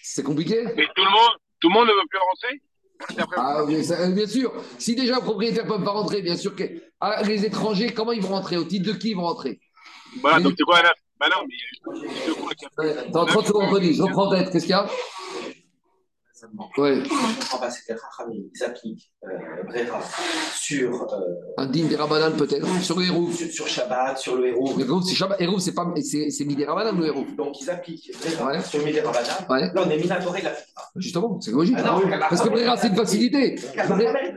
C'est 0.02 0.22
compliqué? 0.22 0.64
Mais 0.76 0.86
tout 0.94 1.04
le 1.04 1.10
monde, 1.10 1.36
tout 1.60 1.68
le 1.68 1.74
monde 1.74 1.88
ne 1.88 1.92
veut 1.92 2.08
plus 2.08 2.18
rentrer 2.18 2.60
ah, 3.36 3.64
bien, 3.66 4.26
sûr. 4.26 4.52
Si 4.78 4.94
déjà 4.94 5.16
un 5.16 5.20
propriétaire 5.20 5.64
ne 5.64 5.70
peut 5.70 5.84
pas 5.84 5.90
rentrer, 5.90 6.22
bien 6.22 6.36
sûr 6.36 6.54
que 6.56 6.64
ah, 7.00 7.22
les 7.24 7.44
étrangers, 7.44 7.92
comment 7.92 8.12
ils 8.12 8.22
vont 8.22 8.34
rentrer? 8.34 8.56
Au 8.56 8.64
titre 8.64 8.90
de 8.90 8.96
qui 8.96 9.10
ils 9.10 9.16
vont 9.16 9.24
rentrer? 9.24 9.60
Voilà, 10.20 10.40
donc 10.40 10.54
c'est 10.56 10.64
quoi 10.64 10.82
la... 10.82 10.92
Bah 11.18 11.26
non, 11.30 11.46
mais. 11.46 13.10
Dans 13.10 13.24
30 13.24 13.46
secondes, 13.46 13.82
je 13.82 14.02
reprends 14.02 14.30
tête. 14.30 14.50
Qu'est-ce 14.50 14.64
qu'il 14.64 14.70
y 14.70 14.74
a? 14.74 14.86
Pas, 16.76 17.70
c'est 17.70 17.94
que 17.94 17.98
Rachamim, 17.98 18.44
ils 18.54 18.64
appliquent 18.64 19.10
euh, 19.24 19.62
Brera 19.64 20.00
sur. 20.54 21.02
Euh, 21.02 21.16
un 21.56 21.66
din 21.66 21.86
des 21.86 21.96
Rabanan 21.96 22.36
peut-être, 22.36 22.66
sur 22.82 22.98
le 22.98 23.06
héros. 23.06 23.30
Sur, 23.30 23.50
sur, 23.50 23.66
Shabbat, 23.66 24.18
sur 24.18 24.36
le 24.36 24.48
héros. 24.48 24.74
Le 24.76 24.84
héros, 24.84 25.02
c'est 25.02 25.14
Shabbat. 25.14 25.40
Héros, 25.40 25.58
c'est 25.58 25.74
pas. 25.74 25.86
C'est 26.02 26.44
Midi 26.44 26.64
Rabanan, 26.64 26.98
le 26.98 27.06
héros. 27.06 27.24
Donc 27.36 27.60
ils 27.60 27.70
appliquent 27.70 28.12
Brera 28.20 28.52
ouais. 28.52 28.62
sur 28.62 28.84
Midi 28.84 29.00
Rabanan. 29.00 29.46
Ouais. 29.48 29.72
Là, 29.74 29.82
on 29.86 29.90
est 29.90 29.98
Minatoré, 29.98 30.42
la 30.42 30.52
Justement, 30.96 31.40
c'est 31.40 31.50
logique. 31.50 31.76
Ah 31.78 31.82
non, 31.82 32.02
Parce 32.28 32.42
que 32.42 32.48
Brera, 32.48 32.76
c'est 32.76 32.88
une 32.88 32.96
facilité. 32.96 33.56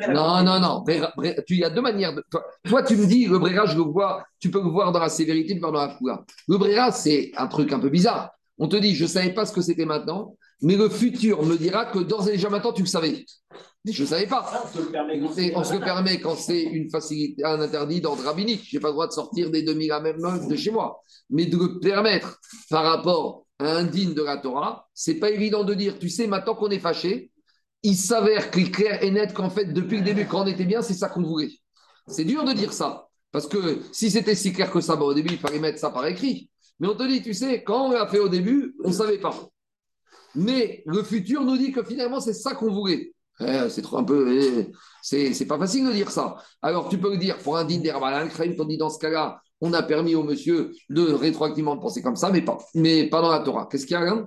Non, 0.10 0.44
non, 0.44 0.60
non. 0.60 0.84
Brera, 0.86 1.14
tu, 1.48 1.56
il 1.56 1.60
y 1.60 1.64
a 1.64 1.70
deux 1.70 1.82
manières. 1.82 2.14
De... 2.14 2.24
Toi, 2.30 2.44
toi, 2.64 2.84
tu 2.84 2.96
me 2.96 3.06
dis, 3.06 3.26
le 3.26 3.40
Brera, 3.40 3.66
je 3.66 3.76
le 3.76 3.84
vois, 3.84 4.26
tu 4.40 4.50
peux 4.50 4.62
le 4.62 4.70
voir 4.70 4.92
dans 4.92 5.00
la 5.00 5.10
sévérité, 5.10 5.54
le 5.54 5.60
voir 5.60 5.72
dans 5.72 5.86
la 5.86 5.90
foula. 5.90 6.24
Le 6.48 6.58
Brera, 6.58 6.92
c'est 6.92 7.32
un 7.38 7.48
truc 7.48 7.72
un 7.74 7.80
peu 7.80 7.90
bizarre. 7.90 8.32
On 8.58 8.68
te 8.68 8.76
dit, 8.76 8.94
je 8.94 9.04
ne 9.04 9.10
savais 9.10 9.34
pas 9.34 9.46
ce 9.46 9.54
que 9.54 9.62
c'était 9.62 9.86
maintenant. 9.86 10.36
Mais 10.62 10.76
le 10.76 10.90
futur 10.90 11.44
me 11.44 11.58
dira 11.58 11.86
que 11.86 12.00
d'ores 12.00 12.28
et 12.28 12.34
déjà 12.34 12.50
maintenant, 12.50 12.74
tu 12.74 12.82
le 12.82 12.88
savais. 12.88 13.26
Je 13.86 14.04
ne 14.04 14.08
savais 14.08 14.28
pas. 14.28 14.64
On 14.66 14.78
se 14.78 14.82
le 14.82 14.92
permet 14.92 15.20
quand 15.20 15.60
on 15.60 15.64
se 15.64 15.74
le 15.74 15.80
permet 15.80 16.20
quand 16.20 16.36
c'est 16.36 16.62
une 16.62 16.90
facilité, 16.90 17.46
un 17.46 17.62
interdit 17.62 18.02
d'ordre 18.02 18.24
rabbinique. 18.24 18.68
Je 18.68 18.76
n'ai 18.76 18.82
pas 18.82 18.90
le 18.90 18.94
droit 18.94 19.08
de 19.08 19.14
sortir 19.14 19.50
des 19.52 19.64
2000 19.64 19.92
à 19.92 20.02
même 20.02 20.18
de 20.48 20.56
chez 20.56 20.72
moi. 20.72 21.02
Mais 21.30 21.46
de 21.46 21.58
le 21.58 21.80
permettre 21.80 22.40
par 22.70 22.84
rapport 22.84 23.46
à 23.58 23.72
un 23.78 23.86
digne 23.86 24.14
de 24.14 24.22
la 24.22 24.38
Torah, 24.38 24.88
c'est 24.94 25.16
pas 25.16 25.30
évident 25.30 25.64
de 25.64 25.74
dire, 25.74 25.98
tu 25.98 26.10
sais, 26.10 26.28
maintenant 26.28 26.56
qu'on 26.56 26.70
est 26.70 26.80
fâché, 26.80 27.32
il 27.84 27.96
s'avère 27.96 28.52
qu'il 28.52 28.68
est 28.68 28.72
clair 28.72 29.02
et 29.02 29.12
net 29.12 29.34
qu'en 29.34 29.50
fait, 29.50 29.66
depuis 29.66 29.98
le 29.98 30.04
début, 30.04 30.26
quand 30.26 30.44
on 30.44 30.48
était 30.48 30.66
bien, 30.66 30.82
c'est 30.82 30.94
ça 30.94 31.08
qu'on 31.08 31.24
voulait. 31.24 31.52
C'est 32.08 32.26
dur 32.26 32.44
de 32.44 32.52
dire 32.52 32.74
ça. 32.74 33.08
Parce 33.32 33.48
que 33.48 33.80
si 33.92 34.12
c'était 34.12 34.36
si 34.36 34.52
clair 34.52 34.72
que 34.72 34.82
ça, 34.82 34.96
bah, 34.96 35.06
au 35.06 35.14
début, 35.14 35.34
il 35.34 35.40
fallait 35.40 35.60
mettre 35.60 35.80
ça 35.80 35.90
par 35.90 36.06
écrit. 36.06 36.50
Mais 36.80 36.88
on 36.88 36.96
te 36.96 37.08
dit, 37.08 37.22
tu 37.22 37.34
sais, 37.34 37.64
quand 37.64 37.88
on 37.88 37.92
l'a 37.92 38.08
fait 38.08 38.20
au 38.20 38.30
début, 38.30 38.76
on 38.84 38.90
ne 38.90 38.94
savait 38.94 39.20
pas. 39.20 39.36
Mais 40.36 40.84
le 40.86 41.04
futur 41.04 41.44
nous 41.44 41.58
dit 41.58 41.72
que 41.72 41.84
finalement, 41.84 42.20
c'est 42.20 42.34
ça 42.34 42.56
qu'on 42.56 42.72
voulait. 42.72 43.14
Eh, 43.42 43.70
c'est 43.70 43.82
trop 43.82 43.98
un 43.98 44.04
peu. 44.04 44.38
eh, 45.12 45.34
c'est 45.34 45.46
pas 45.46 45.58
facile 45.58 45.88
de 45.88 45.94
dire 45.94 46.12
ça. 46.12 46.36
Alors, 46.62 46.90
tu 46.90 46.98
peux 46.98 47.12
le 47.12 47.18
dire 47.18 47.38
pour 47.38 47.58
un 47.58 47.64
digne 47.64 47.82
d'Herbalin, 47.82 48.28
Crème, 48.28 48.56
on 48.60 48.66
dit 48.66 48.78
dans 48.78 48.90
ce 48.90 49.00
cas-là, 49.00 49.42
on 49.62 49.74
a 49.74 49.84
permis 49.84 50.16
au 50.16 50.24
monsieur 50.24 50.72
de 50.90 51.12
rétroactivement 51.14 51.78
penser 51.78 52.02
comme 52.02 52.16
ça, 52.16 52.32
mais 52.32 52.42
pas, 52.42 52.58
mais 52.76 53.08
pas 53.10 53.22
dans 53.22 53.32
la 53.32 53.40
Torah. 53.40 53.68
Qu'est-ce 53.70 53.86
qu'il 53.86 53.94
y 53.94 53.98
a, 53.98 54.26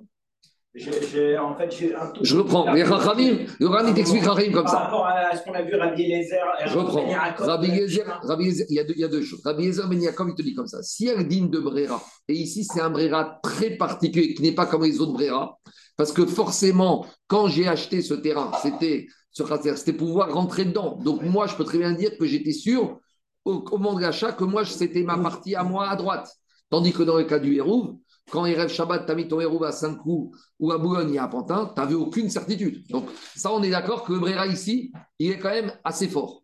Alain 0.74 0.84
J'ai- 0.92 1.06
j'ai- 1.06 1.38
En 1.38 1.54
fait, 1.56 1.70
j'ai 1.70 1.94
un 1.94 2.06
tout 2.08 2.24
Je 2.24 2.36
reprends. 2.36 2.72
Les 2.72 2.82
Rachamim, 2.82 3.38
le 3.60 3.66
Rani 3.66 3.94
t'explique 3.94 4.24
Rachamim 4.24 4.52
comme 4.52 4.64
Par 4.64 4.72
ça. 4.72 4.78
rapport 4.80 5.06
à 5.06 5.36
ce 5.36 5.42
qu'on 5.44 5.52
a 5.52 5.62
vu 5.62 5.74
Rabbi 5.74 6.02
Eliezer. 6.02 6.42
et 6.64 6.68
Je 6.68 6.78
reprends. 6.78 7.06
Rabbi 7.38 7.70
euh, 7.70 7.86
Gezer, 7.88 8.04
il 8.70 8.74
y, 8.76 8.78
a 8.78 8.84
deux, 8.84 8.94
il 8.96 9.00
y 9.00 9.04
a 9.04 9.08
deux 9.08 9.22
choses. 9.22 9.42
Rabbi 9.44 9.64
Gezer 9.64 9.86
Ben 9.88 10.00
Yaakov, 10.00 10.28
il 10.30 10.34
te 10.34 10.42
dit 10.42 10.54
comme 10.54 10.66
ça. 10.66 10.82
Si 10.82 11.06
elle 11.08 11.28
de 11.28 11.58
Brera, 11.58 12.02
et 12.28 12.34
ici 12.34 12.64
c'est 12.64 12.80
un 12.80 12.90
Brera 12.90 13.38
très 13.42 13.70
particulier 13.76 14.34
qui 14.34 14.42
n'est 14.42 14.52
pas 14.52 14.66
comme 14.66 14.84
les 14.84 15.00
autres 15.00 15.12
Brera, 15.12 15.58
parce 15.96 16.12
que 16.12 16.24
forcément, 16.26 17.06
quand 17.26 17.48
j'ai 17.48 17.68
acheté 17.68 18.00
ce 18.02 18.14
terrain, 18.14 18.50
c'était 18.62 19.06
c'était 19.34 19.92
pouvoir 19.94 20.32
rentrer 20.32 20.66
dedans. 20.66 20.98
Donc 21.02 21.22
moi, 21.22 21.46
je 21.46 21.54
peux 21.54 21.64
très 21.64 21.78
bien 21.78 21.92
dire 21.92 22.16
que 22.18 22.26
j'étais 22.26 22.52
sûr 22.52 22.98
au, 23.46 23.64
au 23.70 23.78
moment 23.78 23.94
de 23.96 24.02
l'achat 24.02 24.32
que 24.32 24.44
moi, 24.44 24.64
c'était 24.66 25.02
ma 25.02 25.16
partie 25.16 25.54
à 25.54 25.64
moi 25.64 25.88
à 25.88 25.96
droite. 25.96 26.28
Tandis 26.70 26.92
que 26.92 27.02
dans 27.02 27.16
le 27.16 27.24
cas 27.24 27.38
du 27.38 27.54
Hérouv, 27.56 27.96
quand 28.30 28.46
il 28.46 28.54
rêve 28.54 28.68
Shabbat, 28.68 29.06
tu 29.06 29.12
as 29.12 29.14
mis 29.14 29.28
ton 29.28 29.40
Hérouv 29.40 29.64
à 29.64 29.72
Saint-Cloud 29.72 30.30
ou 30.58 30.72
à 30.72 30.78
Boulogne 30.78 31.14
et 31.14 31.18
à 31.18 31.28
Pantin, 31.28 31.70
tu 31.74 31.80
n'avais 31.80 31.94
aucune 31.94 32.30
certitude. 32.30 32.86
Donc 32.88 33.08
ça, 33.36 33.52
on 33.52 33.62
est 33.62 33.70
d'accord 33.70 34.04
que 34.04 34.12
le 34.12 34.20
Brera 34.20 34.46
ici, 34.46 34.92
il 35.18 35.32
est 35.32 35.38
quand 35.38 35.50
même 35.50 35.72
assez 35.84 36.08
fort. 36.08 36.42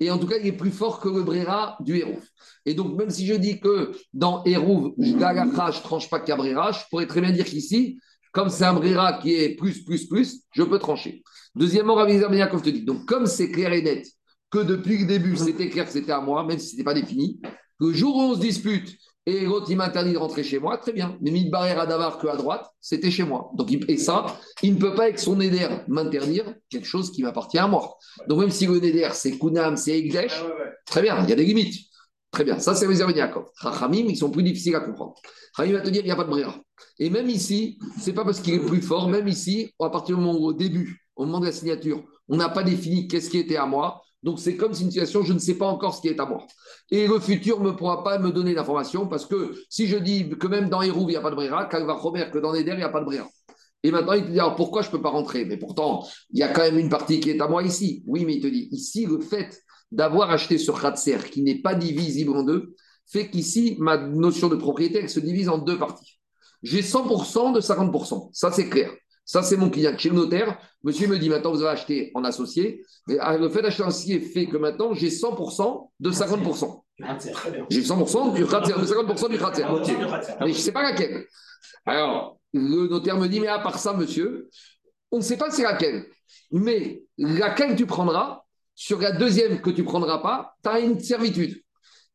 Et 0.00 0.10
en 0.10 0.18
tout 0.18 0.26
cas, 0.26 0.36
il 0.38 0.46
est 0.46 0.52
plus 0.52 0.70
fort 0.70 1.00
que 1.00 1.08
le 1.08 1.22
Brera 1.22 1.76
du 1.80 1.96
Hérouv. 1.96 2.24
Et 2.64 2.74
donc, 2.74 2.96
même 2.96 3.10
si 3.10 3.26
je 3.26 3.34
dis 3.34 3.60
que 3.60 3.92
dans 4.12 4.44
Hérouv, 4.44 4.92
je 4.98 5.10
je 5.10 5.82
tranche 5.82 6.08
pas 6.08 6.20
qu'à 6.20 6.36
Brera, 6.36 6.72
je 6.72 6.80
pourrais 6.90 7.06
très 7.06 7.20
bien 7.20 7.32
dire 7.32 7.44
qu'ici, 7.44 7.98
comme 8.32 8.48
c'est 8.48 8.64
un 8.64 8.74
Brera 8.74 9.14
qui 9.14 9.34
est 9.34 9.56
plus, 9.56 9.84
plus, 9.84 10.08
plus, 10.08 10.42
je 10.52 10.62
peux 10.62 10.78
trancher. 10.78 11.22
Deuxièmement, 11.54 11.94
Rabbi 11.94 12.12
Yezer 12.12 12.30
Ben 12.30 12.48
te 12.48 12.70
dit, 12.70 12.84
donc 12.84 13.06
comme 13.06 13.26
c'est 13.26 13.50
clair 13.50 13.72
et 13.72 13.82
net 13.82 14.06
que 14.50 14.58
depuis 14.58 14.98
le 14.98 15.06
début, 15.06 15.36
c'était 15.36 15.68
clair 15.68 15.84
que 15.84 15.92
c'était 15.92 16.12
à 16.12 16.20
moi, 16.20 16.44
même 16.44 16.58
si 16.58 16.68
ce 16.68 16.72
n'était 16.74 16.84
pas 16.84 16.94
défini, 16.94 17.40
le 17.80 17.92
jour 17.92 18.16
où 18.16 18.20
on 18.20 18.34
se 18.34 18.40
dispute 18.40 18.96
et 19.30 19.44
l'autre, 19.46 19.66
il 19.70 19.76
m'interdit 19.76 20.12
de 20.12 20.18
rentrer 20.18 20.42
chez 20.42 20.58
moi, 20.58 20.78
très 20.78 20.92
bien. 20.92 21.16
Mais 21.20 21.30
mis 21.30 21.48
barrière 21.50 21.80
à 21.80 21.86
Davar 21.86 22.18
que 22.18 22.26
à 22.26 22.36
droite, 22.36 22.66
c'était 22.80 23.10
chez 23.10 23.24
moi. 23.24 23.50
Donc, 23.54 23.70
il- 23.70 23.84
et 23.90 23.96
ça, 23.96 24.26
il 24.62 24.74
ne 24.74 24.78
peut 24.78 24.94
pas, 24.94 25.04
avec 25.04 25.18
son 25.18 25.36
Neder, 25.36 25.68
m'interdire 25.88 26.54
quelque 26.70 26.86
chose 26.86 27.10
qui 27.12 27.22
m'appartient 27.22 27.58
à 27.58 27.66
moi. 27.66 27.96
Donc, 28.28 28.40
même 28.40 28.50
si 28.50 28.66
le 28.66 28.78
Neder, 28.78 29.10
c'est 29.12 29.38
Kunam, 29.38 29.76
c'est 29.76 29.98
Egdesh, 29.98 30.32
Ah. 30.44 30.52
Très 30.86 31.02
bien, 31.02 31.22
il 31.22 31.28
y 31.28 31.32
a 31.32 31.36
des 31.36 31.44
limites. 31.44 31.74
Très 32.30 32.44
bien, 32.44 32.58
ça 32.58 32.74
c'est 32.74 32.86
réservé 32.86 33.14
Yaakov. 33.14 33.44
Rachamim, 33.56 34.06
ils 34.08 34.16
sont 34.16 34.30
plus 34.30 34.42
difficiles 34.42 34.74
à 34.74 34.80
comprendre. 34.80 35.14
Rachamim 35.54 35.78
va 35.78 35.82
te 35.84 35.90
dire 35.90 36.00
qu'il 36.02 36.08
n'y 36.08 36.12
a 36.12 36.16
pas 36.16 36.24
de 36.24 36.30
bréra. 36.30 36.54
Et 36.98 37.10
même 37.10 37.28
ici, 37.28 37.78
c'est 37.98 38.12
pas 38.12 38.24
parce 38.24 38.40
qu'il 38.40 38.54
est 38.54 38.58
plus 38.60 38.82
fort, 38.82 39.08
même 39.08 39.28
ici, 39.28 39.72
à 39.80 39.88
partir 39.90 40.16
du 40.16 40.22
moment 40.22 40.38
où 40.38 40.44
au 40.46 40.52
début, 40.52 41.02
au 41.16 41.24
moment 41.24 41.40
de 41.40 41.46
la 41.46 41.52
signature, 41.52 42.02
on 42.28 42.36
n'a 42.36 42.48
pas 42.48 42.62
défini 42.62 43.08
qu'est-ce 43.08 43.30
qui 43.30 43.38
était 43.38 43.56
à 43.56 43.66
moi. 43.66 44.02
Donc 44.22 44.40
c'est 44.40 44.56
comme 44.56 44.74
si 44.74 44.82
une 44.84 44.90
situation, 44.90 45.22
je 45.22 45.32
ne 45.32 45.38
sais 45.38 45.54
pas 45.54 45.66
encore 45.66 45.94
ce 45.94 46.00
qui 46.00 46.08
est 46.08 46.18
à 46.18 46.26
moi. 46.26 46.44
Et 46.90 47.06
le 47.06 47.20
futur 47.20 47.60
ne 47.60 47.70
pourra 47.70 48.02
pas 48.02 48.18
me 48.18 48.32
donner 48.32 48.54
d'informations 48.54 49.06
parce 49.06 49.26
que 49.26 49.54
si 49.70 49.86
je 49.86 49.96
dis 49.96 50.28
que 50.28 50.46
même 50.46 50.68
dans 50.68 50.82
Hérouv, 50.82 51.04
il 51.08 51.12
n'y 51.12 51.16
a 51.16 51.20
pas 51.20 51.30
de 51.30 51.36
bréra, 51.36 51.66
Kalva 51.66 51.94
Romer, 51.94 52.28
que 52.32 52.38
dans 52.38 52.52
Neder, 52.52 52.72
il 52.72 52.78
n'y 52.78 52.82
a 52.82 52.88
pas 52.88 53.00
de 53.00 53.04
bréra. 53.04 53.28
Et 53.84 53.92
maintenant, 53.92 54.14
il 54.14 54.24
te 54.24 54.30
dit 54.30 54.40
alors 54.40 54.56
pourquoi 54.56 54.82
je 54.82 54.88
ne 54.88 54.92
peux 54.92 55.02
pas 55.02 55.10
rentrer? 55.10 55.44
Mais 55.44 55.56
pourtant, 55.56 56.04
il 56.30 56.40
y 56.40 56.42
a 56.42 56.48
quand 56.48 56.62
même 56.62 56.78
une 56.78 56.88
partie 56.88 57.20
qui 57.20 57.30
est 57.30 57.40
à 57.40 57.46
moi 57.46 57.62
ici. 57.62 58.02
Oui, 58.06 58.24
mais 58.24 58.34
il 58.34 58.40
te 58.40 58.48
dit 58.48 58.68
ici, 58.72 59.06
le 59.06 59.20
fait 59.20 59.62
d'avoir 59.92 60.30
acheté 60.30 60.58
sur 60.58 60.80
Khatser 60.80 61.18
qui 61.30 61.42
n'est 61.42 61.62
pas 61.62 61.74
divisible 61.74 62.36
en 62.36 62.42
deux 62.42 62.74
fait 63.10 63.30
qu'ici, 63.30 63.76
ma 63.78 63.96
notion 63.96 64.48
de 64.48 64.56
propriété, 64.56 64.98
elle 64.98 65.10
se 65.10 65.20
divise 65.20 65.48
en 65.48 65.58
deux 65.58 65.78
parties. 65.78 66.20
J'ai 66.62 66.82
100% 66.82 67.52
de 67.54 67.60
50%. 67.60 68.30
Ça, 68.32 68.52
c'est 68.52 68.68
clair. 68.68 68.90
Ça, 69.28 69.42
c'est 69.42 69.58
mon 69.58 69.68
client. 69.68 69.92
Chez 69.98 70.08
le 70.08 70.14
notaire, 70.14 70.58
monsieur 70.82 71.06
me 71.06 71.18
dit 71.18 71.28
maintenant, 71.28 71.52
vous 71.52 71.60
avez 71.60 71.72
acheté 71.72 72.10
en 72.14 72.24
associé. 72.24 72.82
Ah, 73.20 73.36
le 73.36 73.50
fait 73.50 73.60
d'acheter 73.60 73.82
en 73.82 73.88
associé 73.88 74.20
fait 74.20 74.46
que 74.46 74.56
maintenant, 74.56 74.94
j'ai 74.94 75.10
100% 75.10 75.90
de 76.00 76.10
50%. 76.10 76.82
C'est 77.18 77.32
très 77.32 77.50
bien. 77.50 77.66
J'ai 77.68 77.82
100% 77.82 78.34
du 78.34 78.46
Khatser, 78.46 78.72
de 78.72 78.86
50% 78.86 79.28
du 79.28 79.36
Khatser. 79.36 79.66
Mais 80.40 80.46
je 80.46 80.46
ne 80.46 80.52
sais 80.54 80.72
pas 80.72 80.82
laquelle. 80.82 81.26
Alors, 81.84 82.38
le 82.54 82.88
notaire 82.88 83.18
me 83.18 83.28
dit, 83.28 83.38
mais 83.38 83.48
à 83.48 83.58
part 83.58 83.78
ça, 83.78 83.92
monsieur, 83.92 84.48
on 85.12 85.18
ne 85.18 85.22
sait 85.22 85.36
pas 85.36 85.50
c'est 85.50 85.62
laquelle. 85.62 86.06
Mais 86.50 87.02
laquelle 87.18 87.76
tu 87.76 87.84
prendras, 87.84 88.44
sur 88.74 88.98
la 88.98 89.12
deuxième 89.12 89.60
que 89.60 89.68
tu 89.68 89.82
ne 89.82 89.86
prendras 89.86 90.20
pas, 90.20 90.56
tu 90.62 90.70
as 90.70 90.80
une 90.80 90.98
servitude. 91.00 91.62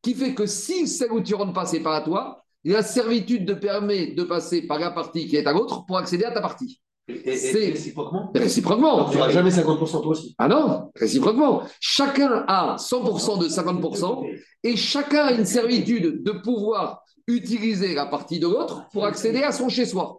Qui 0.02 0.14
fait 0.14 0.34
que 0.34 0.46
si 0.46 0.88
celle 0.88 1.12
où 1.12 1.20
tu 1.20 1.36
rentres 1.36 1.52
pas, 1.52 1.64
c'est 1.64 1.78
pas 1.78 1.94
à 1.94 2.00
toi, 2.00 2.42
la 2.64 2.82
servitude 2.82 3.46
te 3.46 3.52
permet 3.52 4.08
de 4.08 4.24
passer 4.24 4.62
par 4.66 4.80
la 4.80 4.90
partie 4.90 5.28
qui 5.28 5.36
est 5.36 5.46
à 5.46 5.52
l'autre 5.52 5.86
pour 5.86 5.96
accéder 5.96 6.24
à 6.24 6.32
ta 6.32 6.40
partie. 6.40 6.80
Et, 7.08 7.32
et- 7.32 7.36
C'est- 7.36 7.62
et 7.68 7.70
réciproquement 7.72 8.30
Réciproquement. 8.34 9.10
Tu 9.10 9.16
n'auras 9.18 9.30
jamais 9.30 9.50
50% 9.50 10.00
toi 10.02 10.12
aussi. 10.12 10.34
Ah 10.38 10.48
non, 10.48 10.90
réciproquement. 10.96 11.62
Chacun 11.80 12.44
a 12.48 12.76
100% 12.78 13.36
de 13.38 13.48
50% 13.48 14.22
et 14.62 14.76
chacun 14.76 15.24
a 15.26 15.32
une 15.32 15.44
servitude 15.44 16.22
de 16.22 16.32
pouvoir 16.32 17.02
utiliser 17.26 17.94
la 17.94 18.06
partie 18.06 18.38
de 18.38 18.46
l'autre 18.46 18.86
pour 18.92 19.04
accéder 19.06 19.42
à 19.42 19.52
son 19.52 19.68
chez-soi. 19.68 20.18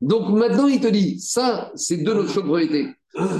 Donc 0.00 0.28
maintenant, 0.30 0.66
il 0.66 0.80
te 0.80 0.88
dit, 0.88 1.18
ça, 1.20 1.70
c'est 1.74 1.98
deux 1.98 2.14
notions 2.14 2.40
de 2.42 2.46
propriété. 2.46 2.88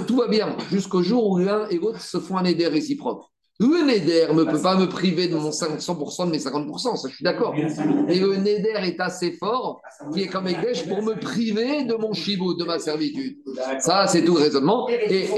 Tout 0.06 0.16
va 0.16 0.28
bien 0.28 0.56
jusqu'au 0.70 1.02
jour 1.02 1.30
où 1.30 1.38
l'un 1.38 1.66
et 1.68 1.76
l'autre 1.78 2.00
se 2.00 2.18
font 2.18 2.36
un 2.36 2.44
éder 2.44 2.66
réciproque. 2.66 3.24
Le 3.60 3.84
Neder 3.86 4.28
ne 4.34 4.42
peut 4.44 4.60
pas 4.60 4.76
me 4.76 4.86
priver 4.88 5.28
de 5.28 5.36
mon 5.36 5.50
100% 5.50 6.26
de 6.26 6.30
mes 6.30 6.38
50%, 6.38 6.96
ça 6.96 7.08
je 7.08 7.14
suis 7.14 7.22
d'accord. 7.24 7.54
Et 8.08 8.18
le 8.18 8.36
Neder 8.36 8.74
est 8.82 8.98
assez 8.98 9.32
fort, 9.32 9.80
qui 10.12 10.22
est 10.22 10.26
comme 10.26 10.48
Ekdesh, 10.48 10.88
pour 10.88 11.02
me 11.02 11.14
priver 11.20 11.84
de 11.84 11.94
mon 11.94 12.12
chibou, 12.12 12.54
de 12.54 12.64
ma 12.64 12.78
servitude. 12.80 13.36
Ça, 13.78 14.06
c'est 14.08 14.24
tout 14.24 14.34
le 14.36 14.42
raisonnement. 14.42 14.88
Et, 14.88 15.28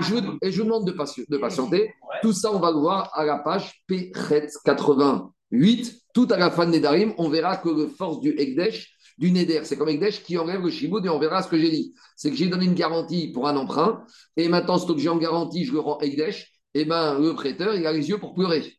je, 0.00 0.14
vous, 0.14 0.38
et 0.42 0.50
je 0.50 0.58
vous 0.58 0.64
demande 0.64 0.86
de, 0.86 0.92
patient- 0.92 1.22
de 1.28 1.36
patienter. 1.38 1.92
Tout 2.22 2.32
ça, 2.32 2.50
on 2.52 2.58
va 2.58 2.72
le 2.72 2.78
voir 2.78 3.10
à 3.14 3.24
la 3.24 3.38
page 3.38 3.84
P88. 3.88 5.92
Tout 6.12 6.26
à 6.30 6.36
la 6.38 6.50
fin 6.50 6.66
de 6.66 6.72
Nedarim, 6.72 7.14
on 7.18 7.28
verra 7.28 7.56
que 7.56 7.68
la 7.68 7.88
force 7.88 8.18
du 8.20 8.30
Ekdesh, 8.38 8.96
du 9.18 9.30
Neder, 9.30 9.60
c'est 9.64 9.76
comme 9.76 9.88
Ekdesh 9.90 10.22
qui 10.24 10.36
enlève 10.38 10.62
le 10.62 10.70
Shiboud 10.70 11.04
et 11.04 11.08
on 11.08 11.18
verra 11.20 11.42
ce 11.42 11.48
que 11.48 11.58
j'ai 11.58 11.70
dit. 11.70 11.94
C'est 12.16 12.30
que 12.30 12.36
j'ai 12.36 12.48
donné 12.48 12.64
une 12.64 12.74
garantie 12.74 13.30
pour 13.32 13.46
un 13.46 13.56
emprunt 13.56 14.02
et 14.36 14.48
maintenant, 14.48 14.78
ce 14.78 14.90
que 14.90 14.98
j'ai 14.98 15.08
en 15.08 15.18
garantie, 15.18 15.64
je 15.64 15.72
le 15.72 15.78
rends 15.80 16.00
Ekdesh. 16.00 16.50
Et 16.74 16.84
ben, 16.84 17.18
le 17.18 17.34
prêteur, 17.34 17.74
il 17.74 17.86
a 17.86 17.92
les 17.92 18.08
yeux 18.08 18.18
pour 18.18 18.34
pleurer. 18.34 18.74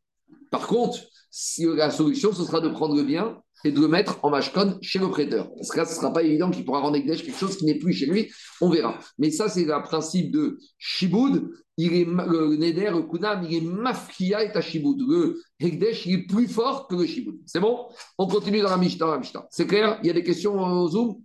Par 0.49 0.67
contre, 0.67 0.99
si 1.29 1.65
la 1.65 1.91
solution, 1.91 2.33
ce 2.33 2.43
sera 2.43 2.61
de 2.61 2.69
prendre 2.69 2.95
le 2.95 3.03
bien 3.03 3.41
et 3.63 3.71
de 3.71 3.79
le 3.79 3.87
mettre 3.87 4.19
en 4.23 4.29
mashkon 4.29 4.77
chez 4.81 4.99
le 4.99 5.09
prêteur. 5.09 5.49
Parce 5.55 5.69
que 5.69 5.77
là, 5.77 5.85
ce 5.85 5.91
ne 5.91 5.95
sera 5.97 6.13
pas 6.13 6.23
évident 6.23 6.49
qu'il 6.49 6.65
pourra 6.65 6.79
rendre 6.79 6.97
Ekdesh 6.97 7.23
quelque 7.23 7.37
chose 7.37 7.57
qui 7.57 7.65
n'est 7.65 7.77
plus 7.77 7.93
chez 7.93 8.05
lui. 8.05 8.31
On 8.59 8.69
verra. 8.69 8.97
Mais 9.17 9.29
ça, 9.29 9.49
c'est 9.49 9.65
le 9.65 9.83
principe 9.83 10.31
de 10.31 10.57
Shiboud. 10.77 11.51
Il 11.77 11.93
est, 11.93 12.05
le 12.05 12.55
Neder, 12.57 12.91
le 12.91 13.03
Kunam, 13.03 13.45
il 13.49 13.57
est 13.57 13.61
mafkia 13.61 14.43
et 14.43 14.61
Shiboud. 14.61 14.99
Le 15.07 15.41
Ekdesh, 15.59 16.05
il 16.05 16.13
est 16.13 16.25
plus 16.27 16.47
fort 16.47 16.87
que 16.87 16.95
le 16.95 17.05
Shiboud. 17.05 17.39
C'est 17.45 17.59
bon? 17.59 17.87
On 18.17 18.27
continue 18.27 18.61
dans 18.61 18.69
la 18.69 18.77
Mishnah. 18.77 19.21
C'est 19.51 19.67
clair? 19.67 19.99
Il 20.03 20.07
y 20.07 20.09
a 20.09 20.13
des 20.13 20.23
questions 20.23 20.59
au 20.59 20.89
Zoom? 20.89 21.21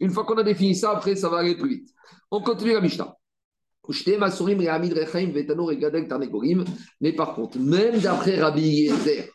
Une 0.00 0.10
fois 0.10 0.24
qu'on 0.24 0.36
a 0.36 0.42
défini 0.42 0.74
ça, 0.74 0.90
après, 0.90 1.16
ça 1.16 1.28
va 1.28 1.38
aller 1.38 1.56
plus 1.56 1.68
vite. 1.68 1.90
On 2.30 2.42
continue 2.42 2.72
la 2.72 2.80
Mishnah. 2.80 3.16
Mais 7.00 7.12
par 7.12 7.34
contre, 7.34 7.58
même 7.58 7.98
d'après 8.00 8.40
Rabbi 8.40 8.62
Yezer, 8.62 9.28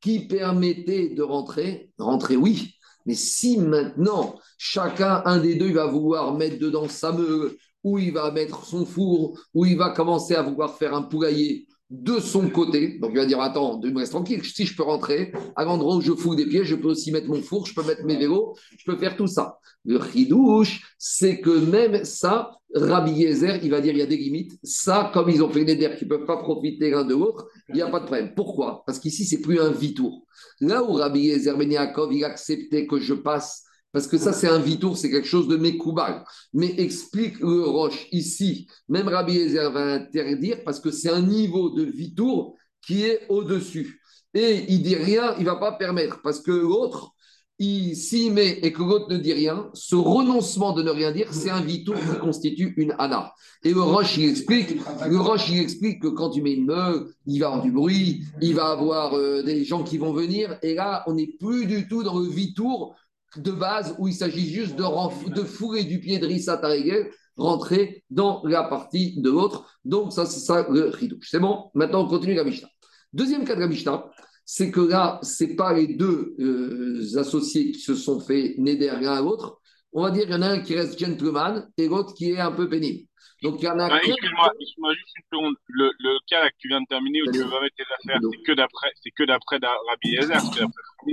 qui 0.00 0.26
permettait 0.26 1.10
de 1.10 1.22
rentrer, 1.22 1.90
rentrer 1.98 2.36
oui, 2.36 2.74
mais 3.06 3.14
si 3.14 3.58
maintenant 3.58 4.38
chacun, 4.58 5.22
un 5.24 5.38
des 5.38 5.54
deux, 5.54 5.68
il 5.68 5.74
va 5.74 5.86
vouloir 5.86 6.34
mettre 6.34 6.58
dedans 6.58 6.88
sa 6.88 7.12
meule, 7.12 7.52
ou 7.82 7.98
il 7.98 8.12
va 8.12 8.30
mettre 8.32 8.64
son 8.64 8.84
four, 8.84 9.38
ou 9.54 9.64
il 9.64 9.76
va 9.76 9.90
commencer 9.90 10.34
à 10.34 10.42
vouloir 10.42 10.76
faire 10.76 10.94
un 10.94 11.02
poulailler 11.02 11.66
de 11.88 12.18
son 12.18 12.50
côté, 12.50 12.98
donc 12.98 13.12
il 13.12 13.18
va 13.18 13.26
dire 13.26 13.40
attends, 13.40 13.80
me 13.80 13.98
reste 13.98 14.12
tranquille, 14.12 14.44
si 14.44 14.66
je 14.66 14.76
peux 14.76 14.82
rentrer, 14.82 15.32
à 15.54 15.64
l'endroit 15.64 15.96
où 15.96 16.00
je 16.00 16.12
fous 16.12 16.34
des 16.34 16.46
pieds, 16.46 16.64
je 16.64 16.74
peux 16.74 16.88
aussi 16.88 17.12
mettre 17.12 17.28
mon 17.28 17.40
four, 17.40 17.64
je 17.66 17.74
peux 17.74 17.84
mettre 17.84 18.04
mes 18.04 18.16
vélos, 18.16 18.54
je 18.76 18.84
peux 18.84 18.98
faire 18.98 19.16
tout 19.16 19.28
ça. 19.28 19.58
Le 19.84 20.00
chidouche, 20.00 20.96
c'est 20.98 21.40
que 21.40 21.50
même 21.50 22.04
ça, 22.04 22.58
Rabbi 22.74 23.12
Yezer, 23.12 23.60
il 23.62 23.70
va 23.70 23.80
dire 23.80 23.92
il 23.92 23.98
y 23.98 24.02
a 24.02 24.06
des 24.06 24.16
limites. 24.16 24.58
Ça, 24.64 25.12
comme 25.14 25.30
ils 25.30 25.42
ont 25.44 25.48
fait 25.48 25.64
des 25.64 25.76
qui 25.76 26.04
ne 26.04 26.08
peuvent 26.08 26.26
pas 26.26 26.38
profiter 26.38 26.90
l'un 26.90 27.04
de 27.04 27.14
l'autre, 27.14 27.46
il 27.68 27.76
n'y 27.76 27.82
a 27.82 27.88
pas 27.88 28.00
de 28.00 28.06
problème. 28.06 28.32
Pourquoi? 28.34 28.82
Parce 28.84 28.98
qu'ici, 28.98 29.24
c'est 29.24 29.40
plus 29.40 29.60
un 29.60 29.70
vitour. 29.70 30.26
Là 30.60 30.82
où 30.82 30.94
Rabbi 30.94 31.20
Yezer 31.20 31.56
Ben 31.56 31.70
Yaakov, 31.70 32.12
il 32.12 32.24
acceptait 32.24 32.88
que 32.88 32.98
je 32.98 33.14
passe 33.14 33.65
parce 33.96 34.08
que 34.08 34.18
ça, 34.18 34.34
c'est 34.34 34.46
un 34.46 34.58
vitour, 34.58 34.98
c'est 34.98 35.10
quelque 35.10 35.26
chose 35.26 35.48
de 35.48 35.56
mécoubal. 35.56 36.22
Mais 36.52 36.74
explique 36.76 37.40
le 37.40 37.62
roche 37.62 38.08
ici, 38.12 38.68
même 38.90 39.08
Rabbi 39.08 39.38
Ezer 39.38 39.72
va 39.72 39.94
interdire, 39.94 40.62
parce 40.66 40.80
que 40.80 40.90
c'est 40.90 41.08
un 41.08 41.22
niveau 41.22 41.70
de 41.70 41.82
vitour 41.82 42.56
qui 42.86 43.04
est 43.04 43.22
au-dessus. 43.30 44.02
Et 44.34 44.66
il 44.68 44.82
dit 44.82 44.96
rien, 44.96 45.34
il 45.38 45.46
va 45.46 45.56
pas 45.56 45.72
permettre, 45.72 46.20
parce 46.22 46.42
que 46.42 46.50
l'autre, 46.50 47.14
il 47.58 47.96
s'y 47.96 48.28
met 48.28 48.58
et 48.62 48.70
que 48.70 48.82
l'autre 48.82 49.10
ne 49.10 49.16
dit 49.16 49.32
rien, 49.32 49.70
ce 49.72 49.96
renoncement 49.96 50.74
de 50.74 50.82
ne 50.82 50.90
rien 50.90 51.10
dire, 51.10 51.32
c'est 51.32 51.48
un 51.48 51.62
vitour 51.62 51.94
qui 51.94 52.18
constitue 52.20 52.74
une 52.76 52.94
ana. 52.98 53.32
Et 53.64 53.72
le 53.72 53.80
roche, 53.80 54.18
il 54.18 54.28
explique, 54.28 54.76
le 55.08 55.16
roche, 55.18 55.48
il 55.48 55.58
explique 55.58 56.02
que 56.02 56.08
quand 56.08 56.28
tu 56.28 56.42
mets 56.42 56.52
une 56.52 56.66
meule, 56.66 57.06
il 57.24 57.40
va 57.40 57.46
avoir 57.46 57.62
du 57.62 57.72
bruit, 57.72 58.24
il 58.42 58.54
va 58.54 58.72
avoir 58.72 59.14
euh, 59.14 59.42
des 59.42 59.64
gens 59.64 59.82
qui 59.84 59.96
vont 59.96 60.12
venir, 60.12 60.58
et 60.60 60.74
là, 60.74 61.02
on 61.06 61.14
n'est 61.14 61.34
plus 61.40 61.64
du 61.64 61.88
tout 61.88 62.02
dans 62.02 62.18
le 62.18 62.28
vitour 62.28 62.94
de 63.38 63.52
base 63.52 63.94
où 63.98 64.08
il 64.08 64.14
s'agit 64.14 64.48
juste 64.48 64.76
de, 64.76 65.34
de 65.34 65.42
fouler 65.42 65.84
du 65.84 66.00
pied 66.00 66.18
de 66.18 66.26
Rissa 66.26 66.56
Taregel, 66.56 67.10
rentrer 67.36 68.04
dans 68.10 68.42
la 68.44 68.64
partie 68.64 69.20
de 69.20 69.30
l'autre. 69.30 69.78
Donc, 69.84 70.12
ça, 70.12 70.26
c'est 70.26 70.40
ça 70.40 70.66
le 70.70 70.88
ridouche. 70.88 71.28
C'est 71.30 71.40
bon? 71.40 71.70
Maintenant, 71.74 72.04
on 72.04 72.08
continue 72.08 72.34
la 72.34 72.44
Mishnah. 72.44 72.68
Deuxième 73.12 73.44
cas 73.44 73.54
de 73.54 73.60
la 73.60 73.68
Mishnah, 73.68 74.10
c'est 74.44 74.70
que 74.70 74.80
là, 74.80 75.18
ce 75.22 75.44
n'est 75.44 75.56
pas 75.56 75.74
les 75.74 75.88
deux 75.88 76.34
euh, 76.38 77.18
associés 77.18 77.72
qui 77.72 77.80
se 77.80 77.94
sont 77.94 78.20
fait 78.20 78.54
neder 78.58 78.92
l'un 79.00 79.12
à 79.12 79.20
l'autre. 79.20 79.60
On 79.98 80.02
va 80.02 80.10
dire 80.10 80.24
qu'il 80.24 80.32
y 80.32 80.36
en 80.36 80.42
a 80.42 80.48
un 80.48 80.60
qui 80.60 80.74
reste 80.76 80.98
gentleman 80.98 81.66
et 81.78 81.88
l'autre 81.88 82.12
qui 82.14 82.30
est 82.32 82.38
un 82.38 82.52
peu 82.52 82.68
pénible. 82.68 83.08
Donc, 83.42 83.56
il 83.60 83.64
y 83.64 83.68
en 83.68 83.78
a 83.78 83.86
Ah, 83.86 83.98
qu'un- 84.00 84.12
Excuse-moi, 84.12 84.92
juste 84.94 85.12
une 85.16 85.24
seconde. 85.38 85.54
Le, 85.68 85.90
le 85.98 86.18
cas 86.28 86.42
là 86.42 86.50
que 86.50 86.54
tu 86.58 86.68
viens 86.68 86.80
de 86.80 86.86
terminer 86.86 87.20
où 87.22 87.30
tu 87.32 87.38
Vas-y. 87.38 87.48
vas 87.50 87.60
mettre 87.62 87.76
tes 87.76 87.84
affaires, 87.98 88.20
Non. 88.22 88.28
c'est 88.32 88.42
que 88.42 88.52
d'après, 88.52 88.88
c'est 89.02 89.10
que 89.10 89.24
d'après 89.24 89.58
Da- 89.58 89.68
Rabbi 89.88 90.14
Eliezer. 90.16 90.40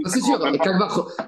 c'est 0.06 0.22
sûr. 0.22 0.39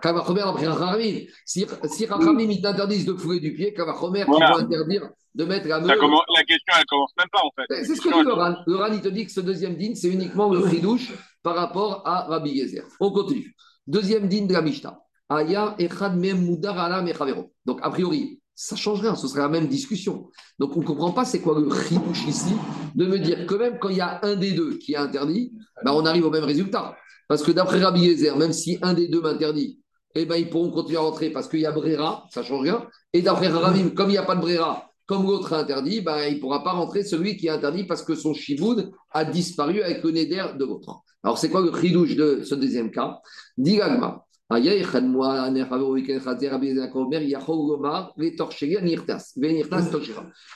Kavachomer 0.02 0.42
après 0.42 0.68
Rachamim. 0.68 1.20
Si, 1.46 1.66
si 1.86 2.06
Rachamim 2.06 2.50
ils 2.50 2.62
t'interdisent 2.62 3.06
de 3.06 3.14
fouler 3.14 3.40
du 3.40 3.54
pied, 3.54 3.74
Kavachomer 3.74 4.24
Voilà. 4.26 4.52
va 4.52 4.58
interdire 4.60 5.10
de 5.34 5.44
mettre 5.46 5.68
la 5.68 5.80
meule. 5.80 5.98
commence- 5.98 6.24
la 6.36 6.44
question, 6.44 6.74
elle 6.78 6.86
commence 6.86 7.12
même 7.18 7.28
pas 7.32 7.42
en 7.44 7.52
fait. 7.56 7.66
C'est 7.70 7.86
c'est 7.86 7.96
ce 7.96 8.02
que 8.02 8.14
dit 8.14 8.24
le 8.24 8.34
Ran. 8.34 8.56
Le 8.66 8.76
Ran, 8.78 8.92
il 8.94 9.02
te 9.02 9.10
dit 9.10 9.26
que 9.26 9.32
ce 9.32 9.42
deuxième 9.42 9.76
din, 9.76 9.96
c'est 9.96 10.10
uniquement 10.10 10.50
le 10.52 10.60
ridouche 10.60 11.12
par 11.44 11.56
rapport 11.56 12.08
à 12.08 12.24
Rabbi 12.28 12.52
Yezer. 12.52 12.84
On 13.00 13.12
continue. 13.12 13.54
Deuxième 13.88 14.28
din 14.28 14.46
de 14.46 14.54
la 14.54 14.62
Mishnah. 14.62 14.98
Aya 15.30 15.76
echad 15.80 16.16
mudar 16.16 16.78
ala 16.78 17.02
mechavero. 17.02 17.52
Donc, 17.66 17.80
a 17.82 17.90
priori, 17.90 18.40
ça 18.54 18.76
change 18.76 19.02
rien, 19.02 19.16
ce 19.16 19.28
serait 19.28 19.42
la 19.42 19.50
même 19.50 19.68
discussion. 19.68 20.30
Donc, 20.60 20.76
on 20.78 20.82
ne 20.82 20.86
comprend 20.86 21.12
pas 21.12 21.26
c'est 21.26 21.42
quoi 21.42 21.60
le 21.60 21.68
ridouche 21.68 22.26
ici, 22.28 22.54
de 22.94 23.06
me 23.06 23.20
dire 23.20 23.46
que 23.46 23.56
même 23.56 23.80
quand 23.80 23.90
il 23.90 23.98
y 23.98 24.02
a 24.02 24.20
un 24.24 24.36
des 24.36 24.52
deux 24.52 24.78
qui 24.78 24.94
est 24.94 24.98
interdit, 24.98 25.54
ben, 25.84 25.92
on 25.94 26.06
arrive 26.06 26.26
au 26.26 26.30
même 26.30 26.44
résultat. 26.44 26.96
Parce 27.28 27.44
que 27.44 27.52
d'après 27.52 27.84
Rabbi 27.84 28.02
Yezer, 28.02 28.38
même 28.38 28.54
si 28.54 28.78
un 28.82 28.94
des 28.94 29.08
deux 29.08 29.22
m'interdit, 29.22 29.80
eh 30.14 30.26
ben, 30.26 30.36
ils 30.36 30.50
pourront 30.50 30.72
continuer 30.72 30.98
à 30.98 31.02
rentrer 31.02 31.32
parce 31.32 31.50
qu'il 31.50 31.60
y 31.60 31.66
a 31.66 31.72
Brera, 31.72 32.28
ça 32.32 32.42
ne 32.42 32.46
change 32.46 32.62
rien. 32.62 32.88
Et 33.12 33.22
d'après 33.22 33.48
Rabim, 33.48 33.90
comme 33.90 34.10
il 34.10 34.14
n'y 34.14 34.18
a 34.18 34.24
pas 34.24 34.36
de 34.36 34.42
Brera, 34.42 34.90
comme 35.06 35.24
l'autre 35.24 35.52
est 35.52 35.58
interdit, 35.58 36.02
ben, 36.02 36.20
il 36.30 36.36
ne 36.36 36.40
pourra 36.40 36.64
pas 36.64 36.72
rentrer 36.72 37.04
celui 37.04 37.36
qui 37.36 37.48
est 37.48 37.52
interdit 37.52 37.84
parce 37.84 38.04
que 38.04 38.16
son 38.16 38.34
chiboud 38.34 38.92
a 39.12 39.26
disparu 39.26 39.82
avec 39.82 40.04
le 40.04 40.12
neder 40.12 40.46
de 40.58 40.66
l'autre. 40.66 41.02
Alors, 41.24 41.38
c'est 41.38 41.50
quoi 41.50 41.62
le 41.62 41.72
chidouche 41.76 42.16
de 42.16 42.44
ce 42.44 42.56
deuxième 42.56 42.92
cas? 42.92 43.20
Dit 43.58 43.78
l'Agma. 43.78 44.25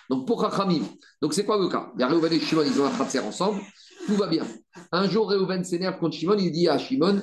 Donc, 0.09 0.27
pour 0.27 0.41
Chachamim, 0.41 0.83
donc 1.21 1.33
c'est 1.33 1.43
quoi 1.43 1.57
le 1.57 1.69
cas? 1.69 1.91
Il 1.95 2.01
y 2.01 2.03
a 2.03 2.07
Reuven 2.07 2.31
et 2.31 2.39
Shimon, 2.39 2.61
ils 2.65 2.79
ont 2.79 2.85
un 2.85 2.95
khatser 2.95 3.19
ensemble, 3.19 3.59
tout 4.05 4.13
va 4.13 4.27
bien. 4.27 4.45
Un 4.91 5.09
jour, 5.09 5.27
Reuven 5.27 5.63
s'énerve 5.63 5.97
contre 5.97 6.15
Shimon, 6.15 6.37
il 6.37 6.51
dit 6.51 6.67
à 6.67 6.77
Shimon 6.77 7.19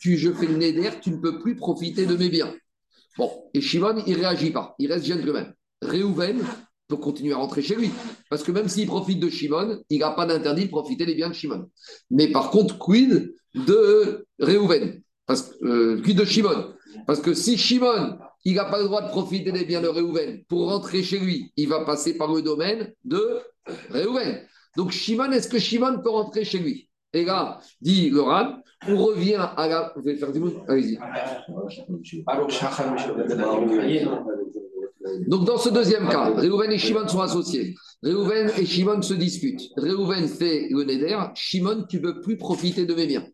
tu, 0.00 0.16
Je 0.16 0.32
fais 0.32 0.46
le 0.46 0.56
neder, 0.56 0.90
tu 1.00 1.12
ne 1.12 1.18
peux 1.18 1.38
plus 1.38 1.54
profiter 1.54 2.04
de 2.04 2.16
mes 2.16 2.30
biens. 2.30 2.52
Bon, 3.16 3.30
et 3.54 3.60
Shimon, 3.60 4.02
il 4.04 4.14
ne 4.14 4.18
réagit 4.18 4.50
pas, 4.50 4.74
il 4.80 4.92
reste 4.92 5.06
gentleman. 5.06 5.54
Reuven 5.82 6.42
peut 6.88 6.96
continuer 6.96 7.34
à 7.34 7.36
rentrer 7.36 7.62
chez 7.62 7.76
lui, 7.76 7.92
parce 8.28 8.42
que 8.42 8.50
même 8.50 8.68
s'il 8.68 8.88
profite 8.88 9.20
de 9.20 9.28
Shimon, 9.28 9.80
il 9.88 10.00
n'a 10.00 10.10
pas 10.10 10.26
d'interdit 10.26 10.64
de 10.64 10.70
profiter 10.70 11.06
des 11.06 11.14
biens 11.14 11.28
de 11.28 11.34
Shimon. 11.34 11.70
Mais 12.10 12.26
par 12.26 12.50
contre, 12.50 12.76
quid 12.76 13.34
de 13.54 14.26
Reuven 14.40 15.00
parce, 15.32 15.56
que, 15.60 15.66
euh, 15.66 16.14
de 16.14 16.24
Shimon? 16.24 16.74
Parce 17.06 17.20
que 17.20 17.34
si 17.34 17.56
Shimon, 17.56 18.18
il 18.44 18.54
n'a 18.54 18.66
pas 18.66 18.78
le 18.78 18.84
droit 18.84 19.02
de 19.02 19.08
profiter 19.08 19.50
des 19.52 19.64
biens 19.64 19.80
de 19.80 19.88
Reuven 19.88 20.42
pour 20.48 20.68
rentrer 20.68 21.02
chez 21.02 21.18
lui, 21.18 21.52
il 21.56 21.68
va 21.68 21.84
passer 21.84 22.16
par 22.16 22.32
le 22.32 22.42
domaine 22.42 22.92
de 23.04 23.40
Reuven. 23.90 24.42
Donc 24.76 24.90
Shimon, 24.90 25.32
est-ce 25.32 25.48
que 25.48 25.58
Shimon 25.58 26.00
peut 26.02 26.10
rentrer 26.10 26.44
chez 26.44 26.58
lui? 26.58 26.88
Et 27.14 27.24
là, 27.24 27.58
dit 27.80 28.10
Laurent, 28.10 28.56
on 28.88 28.96
revient 28.96 29.36
à 29.56 29.68
la... 29.68 29.92
Vous 29.94 30.02
voulez 30.02 30.16
faire 30.16 30.32
du 30.32 30.40
mot 30.40 30.52
Allez-y. 30.68 30.98
Donc, 35.26 35.44
dans 35.44 35.58
ce 35.58 35.68
deuxième 35.68 36.08
cas, 36.08 36.32
Réhouven 36.34 36.70
et 36.70 36.78
Shimon 36.78 37.06
sont 37.08 37.20
associés. 37.20 37.74
Réhouven 38.02 38.50
et 38.56 38.64
Shimon 38.64 39.02
se 39.02 39.14
disputent. 39.14 39.70
Réhouven 39.76 40.26
fait 40.26 40.68
le 40.70 40.84
neder. 40.84 41.18
Shimon, 41.34 41.84
tu 41.88 41.96
ne 41.96 42.02
peux 42.02 42.20
plus 42.20 42.36
profiter 42.36 42.86
de 42.86 42.94
mes 42.94 43.06
biens. 43.06 43.26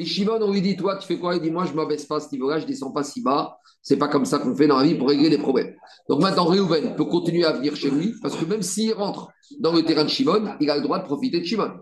Et 0.00 0.06
Shimon, 0.06 0.38
on 0.40 0.50
lui 0.50 0.62
dit, 0.62 0.78
toi, 0.78 0.96
tu 0.96 1.06
fais 1.06 1.18
quoi? 1.18 1.36
Il 1.36 1.42
dit, 1.42 1.50
moi, 1.50 1.66
je 1.66 1.72
ne 1.72 1.76
m'abaisse 1.76 2.06
pas 2.06 2.16
à 2.16 2.20
ce 2.20 2.32
niveau-là, 2.32 2.58
je 2.58 2.64
ne 2.64 2.68
descends 2.68 2.90
pas 2.90 3.02
si 3.02 3.20
bas. 3.20 3.58
C'est 3.82 3.98
pas 3.98 4.08
comme 4.08 4.24
ça 4.24 4.38
qu'on 4.38 4.56
fait 4.56 4.66
dans 4.66 4.78
la 4.78 4.84
vie 4.84 4.94
pour 4.94 5.10
régler 5.10 5.28
les 5.28 5.36
problèmes. 5.36 5.74
Donc 6.08 6.22
maintenant, 6.22 6.46
Réhouven 6.46 6.96
peut 6.96 7.04
continuer 7.04 7.44
à 7.44 7.52
venir 7.52 7.76
chez 7.76 7.90
lui, 7.90 8.14
parce 8.22 8.34
que 8.34 8.46
même 8.46 8.62
s'il 8.62 8.94
rentre 8.94 9.28
dans 9.58 9.74
le 9.74 9.82
terrain 9.82 10.04
de 10.04 10.08
Shimon, 10.08 10.54
il 10.58 10.70
a 10.70 10.76
le 10.76 10.82
droit 10.82 11.00
de 11.00 11.04
profiter 11.04 11.40
de 11.40 11.44
Shimon. 11.44 11.72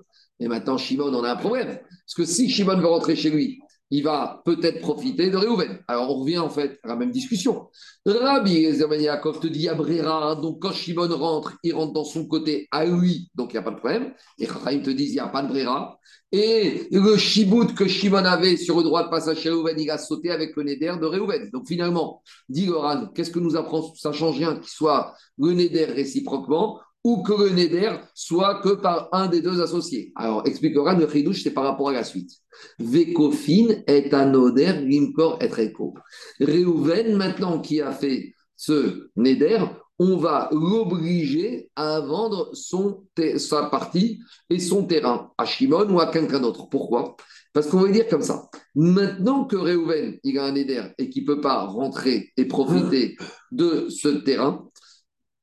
Et 0.40 0.48
maintenant, 0.48 0.76
Shimon, 0.76 1.14
on 1.14 1.22
a 1.22 1.30
un 1.30 1.36
problème. 1.36 1.68
Parce 1.68 2.14
que 2.16 2.24
si 2.24 2.50
Shimon 2.50 2.78
veut 2.78 2.88
rentrer 2.88 3.14
chez 3.14 3.30
lui, 3.30 3.60
il 3.90 4.02
va 4.02 4.42
peut-être 4.44 4.80
profiter 4.80 5.30
de 5.30 5.36
Réhouven. 5.36 5.78
Alors, 5.88 6.10
on 6.10 6.20
revient 6.20 6.38
en 6.38 6.50
fait 6.50 6.78
à 6.84 6.88
la 6.88 6.96
même 6.96 7.10
discussion. 7.10 7.68
Rabbi 8.04 8.60
Yaakov 8.60 9.40
te 9.40 9.46
dit 9.46 9.68
Abrera, 9.68 10.36
donc 10.36 10.60
quand 10.60 10.72
Shimon 10.72 11.08
rentre, 11.08 11.54
il 11.62 11.74
rentre 11.74 11.92
dans 11.92 12.04
son 12.04 12.26
côté 12.26 12.68
à 12.70 12.84
lui, 12.84 13.30
donc 13.34 13.52
il 13.52 13.54
n'y 13.54 13.60
a 13.60 13.62
pas 13.62 13.70
de 13.70 13.76
problème. 13.76 14.12
Et 14.38 14.46
Chachaim 14.46 14.80
te 14.80 14.90
dit 14.90 15.04
il 15.04 15.12
n'y 15.12 15.20
a 15.20 15.28
pas 15.28 15.42
de 15.42 15.48
Brera. 15.48 15.98
Et 16.30 16.88
le 16.90 17.16
chibout 17.16 17.74
que 17.74 17.88
Shimon 17.88 18.18
avait 18.18 18.58
sur 18.58 18.76
le 18.76 18.82
droit 18.82 19.04
de 19.04 19.08
passage 19.08 19.38
chez 19.38 19.48
Réhouven, 19.48 19.80
il 19.80 19.90
a 19.90 19.96
sauté 19.96 20.30
avec 20.30 20.54
le 20.56 20.64
Neder 20.64 20.94
de 21.00 21.06
Réhouven. 21.06 21.48
Donc 21.50 21.66
finalement, 21.66 22.22
dit 22.50 22.66
Goran, 22.66 23.06
qu'est-ce 23.14 23.30
que 23.30 23.38
nous 23.38 23.56
apprend 23.56 23.94
Ça 23.94 24.12
change 24.12 24.36
rien 24.36 24.56
qu'il 24.56 24.68
soit 24.68 25.14
le 25.38 25.52
Neder 25.54 25.86
réciproquement 25.86 26.80
ou 27.04 27.22
que 27.22 27.32
le 27.32 27.50
Neder 27.50 27.96
soit 28.14 28.60
que 28.62 28.70
par 28.70 29.08
un 29.12 29.28
des 29.28 29.40
deux 29.40 29.60
associés. 29.60 30.12
Alors, 30.16 30.46
explique 30.46 30.74
Goran, 30.74 30.98
le 30.98 31.08
chidouche, 31.08 31.42
c'est 31.42 31.52
par 31.52 31.64
rapport 31.64 31.90
à 31.90 31.92
la 31.92 32.04
suite. 32.04 32.30
Vekofin 32.78 33.82
est 33.86 34.12
un 34.12 34.34
oder, 34.34 34.80
limkor 34.84 35.38
et 35.40 35.46
reko. 35.46 35.94
Réhouven, 36.40 37.16
maintenant 37.16 37.60
qui 37.60 37.80
a 37.80 37.92
fait 37.92 38.34
ce 38.56 39.10
Neder, 39.16 39.64
on 40.00 40.16
va 40.16 40.48
l'obliger 40.52 41.70
à 41.74 42.00
vendre 42.00 42.50
son 42.52 43.04
sa 43.36 43.64
partie 43.64 44.20
et 44.48 44.60
son 44.60 44.84
terrain 44.84 45.32
à 45.36 45.44
Shimon 45.44 45.90
ou 45.90 46.00
à 46.00 46.06
quelqu'un 46.06 46.40
d'autre. 46.40 46.68
Pourquoi? 46.68 47.16
Parce 47.52 47.66
qu'on 47.66 47.80
va 47.80 47.90
dire 47.90 48.06
comme 48.08 48.22
ça. 48.22 48.48
Maintenant 48.74 49.44
que 49.44 49.56
Réhouven, 49.56 50.18
il 50.22 50.38
a 50.38 50.44
un 50.44 50.52
Neder 50.52 50.82
et 50.98 51.10
qu'il 51.10 51.22
ne 51.22 51.28
peut 51.28 51.40
pas 51.40 51.64
rentrer 51.64 52.30
et 52.36 52.44
profiter 52.44 53.16
de 53.50 53.88
ce 53.88 54.08
terrain, 54.08 54.68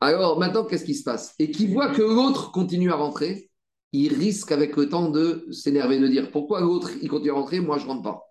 alors 0.06 0.40
maintenant, 0.40 0.66
qu'est-ce 0.66 0.86
qui 0.86 0.96
se 0.96 1.04
passe? 1.04 1.34
Et 1.40 1.52
qu'il 1.52 1.72
voit 1.74 1.90
que 1.90 2.02
l'autre 2.02 2.52
continue 2.52 2.92
à 2.92 2.96
rentrer, 2.96 3.50
il 3.92 4.14
risque 4.14 4.52
avec 4.52 4.76
le 4.76 4.90
temps 4.90 5.10
de 5.10 5.48
s'énerver, 5.52 6.00
de 6.00 6.08
dire 6.08 6.32
pourquoi 6.32 6.62
l'autre 6.62 6.92
il 7.02 7.10
continue 7.10 7.32
à 7.32 7.36
rentrer, 7.36 7.60
moi 7.60 7.78
je 7.78 7.86
ne 7.86 7.90
rentre 7.90 8.04
pas? 8.04 8.22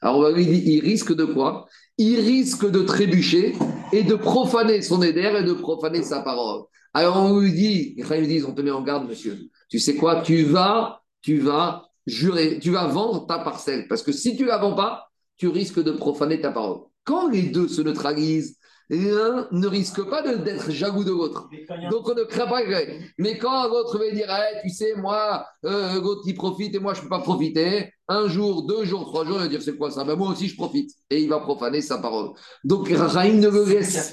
Alors 0.00 0.36
il 0.38 0.80
risque 0.80 1.14
de 1.14 1.24
quoi? 1.24 1.66
Il 1.98 2.18
risque 2.20 2.68
de 2.68 2.82
trébucher 2.82 3.54
et 3.92 4.02
de 4.02 4.14
profaner 4.14 4.82
son 4.82 5.02
éder 5.02 5.32
et 5.38 5.44
de 5.44 5.52
profaner 5.52 6.02
sa 6.02 6.20
parole. 6.20 6.64
Alors 6.94 7.16
on 7.16 7.38
lui 7.38 7.52
dit, 7.52 7.96
frères 8.02 8.22
disent, 8.22 8.44
on 8.44 8.52
te 8.52 8.62
met 8.62 8.70
en 8.70 8.82
garde, 8.82 9.08
monsieur. 9.08 9.38
Tu 9.68 9.78
sais 9.78 9.94
quoi? 9.94 10.22
Tu 10.22 10.42
vas, 10.42 11.02
tu 11.20 11.38
vas 11.38 11.88
jurer, 12.06 12.58
tu 12.58 12.70
vas 12.70 12.86
vendre 12.88 13.26
ta 13.26 13.38
parcelle 13.38 13.86
parce 13.88 14.02
que 14.02 14.12
si 14.12 14.36
tu 14.36 14.44
la 14.44 14.58
vends 14.58 14.74
pas, 14.74 15.08
tu 15.36 15.48
risques 15.48 15.82
de 15.82 15.92
profaner 15.92 16.40
ta 16.40 16.50
parole. 16.50 16.80
Quand 17.04 17.28
les 17.28 17.42
deux 17.42 17.68
se 17.68 17.80
neutralisent, 17.82 18.58
l'un 18.90 19.48
ne 19.50 19.66
risque 19.66 20.02
pas 20.08 20.22
d'être 20.22 20.70
jaloux 20.70 21.04
de 21.04 21.10
l'autre. 21.10 21.48
Donc 21.90 22.08
on 22.08 22.14
ne 22.14 22.24
craint 22.24 22.46
pas 22.46 22.62
gré. 22.64 23.00
Mais 23.18 23.38
quand 23.38 23.68
l'autre 23.68 23.98
va 23.98 24.10
dire, 24.10 24.26
Eh, 24.30 24.60
tu 24.62 24.70
sais, 24.70 24.94
moi, 24.96 25.46
euh, 25.64 26.00
l'autre 26.00 26.22
il 26.26 26.34
profite 26.34 26.74
et 26.74 26.78
moi 26.78 26.94
je 26.94 26.98
ne 27.00 27.04
peux 27.04 27.10
pas 27.10 27.20
profiter, 27.20 27.92
un 28.08 28.28
jour, 28.28 28.66
deux 28.66 28.84
jours, 28.84 29.06
trois 29.06 29.24
jours, 29.24 29.36
il 29.38 29.42
va 29.42 29.48
dire, 29.48 29.62
c'est 29.62 29.76
quoi 29.76 29.90
ça? 29.90 30.04
Ben, 30.04 30.16
Moi 30.16 30.30
aussi 30.30 30.48
je 30.48 30.56
profite. 30.56 30.90
Et 31.08 31.20
il 31.22 31.28
va 31.28 31.40
profaner 31.40 31.80
sa 31.80 31.98
parole. 31.98 32.30
Donc 32.64 32.88
Rahim 32.90 33.38
ne 33.40 33.48
le 33.48 33.62
a 33.62 33.68
laisse. 33.68 34.12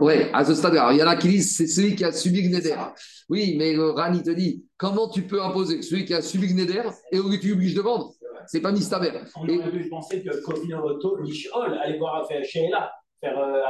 Ouais, 0.00 0.30
à 0.32 0.44
ce 0.44 0.54
stade-là. 0.54 0.90
Il 0.92 0.98
y 0.98 1.02
en 1.02 1.06
a 1.06 1.16
qui 1.16 1.28
disent, 1.28 1.56
c'est 1.56 1.66
celui 1.66 1.94
qui 1.96 2.04
a 2.04 2.12
subi 2.12 2.42
le 2.42 2.56
Neder. 2.56 2.74
Oui, 3.28 3.54
mais 3.58 3.72
le 3.72 3.90
Ran, 3.90 4.12
il 4.12 4.22
te 4.22 4.30
dit, 4.30 4.64
comment 4.76 5.08
tu 5.08 5.22
peux 5.22 5.40
imposer 5.42 5.80
celui 5.82 6.04
qui 6.04 6.12
a 6.14 6.20
subi 6.20 6.48
le 6.48 6.54
Neder 6.54 6.82
et 7.12 7.18
où 7.20 7.34
tu 7.38 7.52
obliges 7.52 7.74
de 7.74 7.80
vendre? 7.80 8.12
C'est 8.46 8.60
pas 8.60 8.72
Mistaber. 8.72 9.12
On 9.36 9.46
Et- 9.46 9.58
aurait 9.58 9.70
pu 9.70 9.88
penser 9.88 10.22
que 10.22 10.42
Kovino 10.42 10.82
Nishol, 11.22 11.78
allait 11.82 11.98
voir 11.98 12.22
à 12.22 12.26
faire 12.26 12.44
Sheila. 12.44 12.90
Faire 13.20 13.38
euh. 13.38 13.60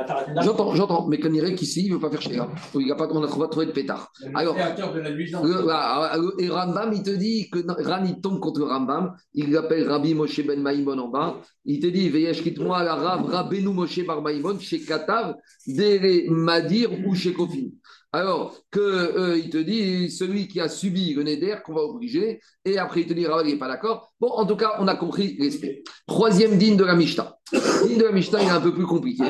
J'entends, 0.42 0.74
j'entends, 0.74 1.06
mais 1.08 1.18
qu'on 1.18 1.30
dirait 1.30 1.54
qu'ici, 1.54 1.84
il 1.84 1.88
ne 1.90 1.94
veut 1.94 2.00
pas 2.00 2.10
faire 2.10 2.22
chez 2.22 2.38
Il 2.74 2.86
y 2.86 2.92
a 2.92 2.94
pas, 2.94 3.08
on 3.10 3.22
a 3.22 3.26
trouvé, 3.26 3.48
trouvé 3.50 3.66
de 3.66 3.72
pétard. 3.72 4.12
Alors, 4.34 4.54
créateur 4.54 4.94
de 4.94 5.00
la 5.00 5.10
nuisance. 5.10 5.44
le- 5.44 5.62
voilà, 5.62 6.16
le- 6.16 6.42
et 6.42 6.48
Rambam, 6.48 6.92
il 6.92 7.02
te 7.02 7.10
dit 7.10 7.50
que 7.50 7.58
Ran, 7.82 8.04
il 8.04 8.20
tombe 8.20 8.40
contre 8.40 8.62
Rambam. 8.62 9.12
Il 9.34 9.50
l'appelle 9.52 9.88
Rabbi 9.88 10.14
Moshe 10.14 10.44
Ben 10.46 10.60
Maïmon 10.60 10.98
en 10.98 11.08
bas. 11.08 11.40
Il 11.64 11.80
te 11.80 11.86
dit, 11.86 12.08
Veyesh 12.08 12.42
moi 12.58 12.82
la 12.82 12.94
Rav 12.94 13.24
Rabbeinu 13.26 13.68
Moshe 13.74 14.04
Bar 14.06 14.22
Maïmon, 14.22 14.58
chez 14.58 14.80
Katav, 14.80 15.34
Dere 15.66 16.30
Madir 16.30 16.90
ou 17.06 17.14
chez 17.14 17.32
Kofin. 17.32 17.68
Alors, 18.12 18.56
que, 18.72 18.80
euh, 18.80 19.38
il 19.38 19.50
te 19.50 19.58
dit, 19.58 20.10
celui 20.10 20.48
qui 20.48 20.60
a 20.60 20.68
subi 20.68 21.14
le 21.14 21.22
Neder, 21.22 21.58
qu'on 21.64 21.74
va 21.74 21.82
obliger, 21.82 22.40
et 22.64 22.76
après 22.76 23.02
il 23.02 23.06
te 23.06 23.12
dit, 23.12 23.24
Rav, 23.26 23.46
il 23.46 23.52
n'est 23.52 23.58
pas 23.58 23.68
d'accord. 23.68 24.12
Bon, 24.20 24.28
en 24.30 24.44
tout 24.46 24.56
cas, 24.56 24.72
on 24.80 24.88
a 24.88 24.96
compris 24.96 25.36
l'esprit. 25.38 25.82
Troisième 26.08 26.58
digne 26.58 26.76
de 26.76 26.84
la 26.84 26.96
Mishnah. 26.96 27.36
Digne 27.52 27.98
de 27.98 28.04
la 28.04 28.12
Mishnah, 28.12 28.42
est 28.42 28.48
un 28.48 28.60
peu 28.60 28.72
plus 28.72 28.86
compliqué. 28.86 29.24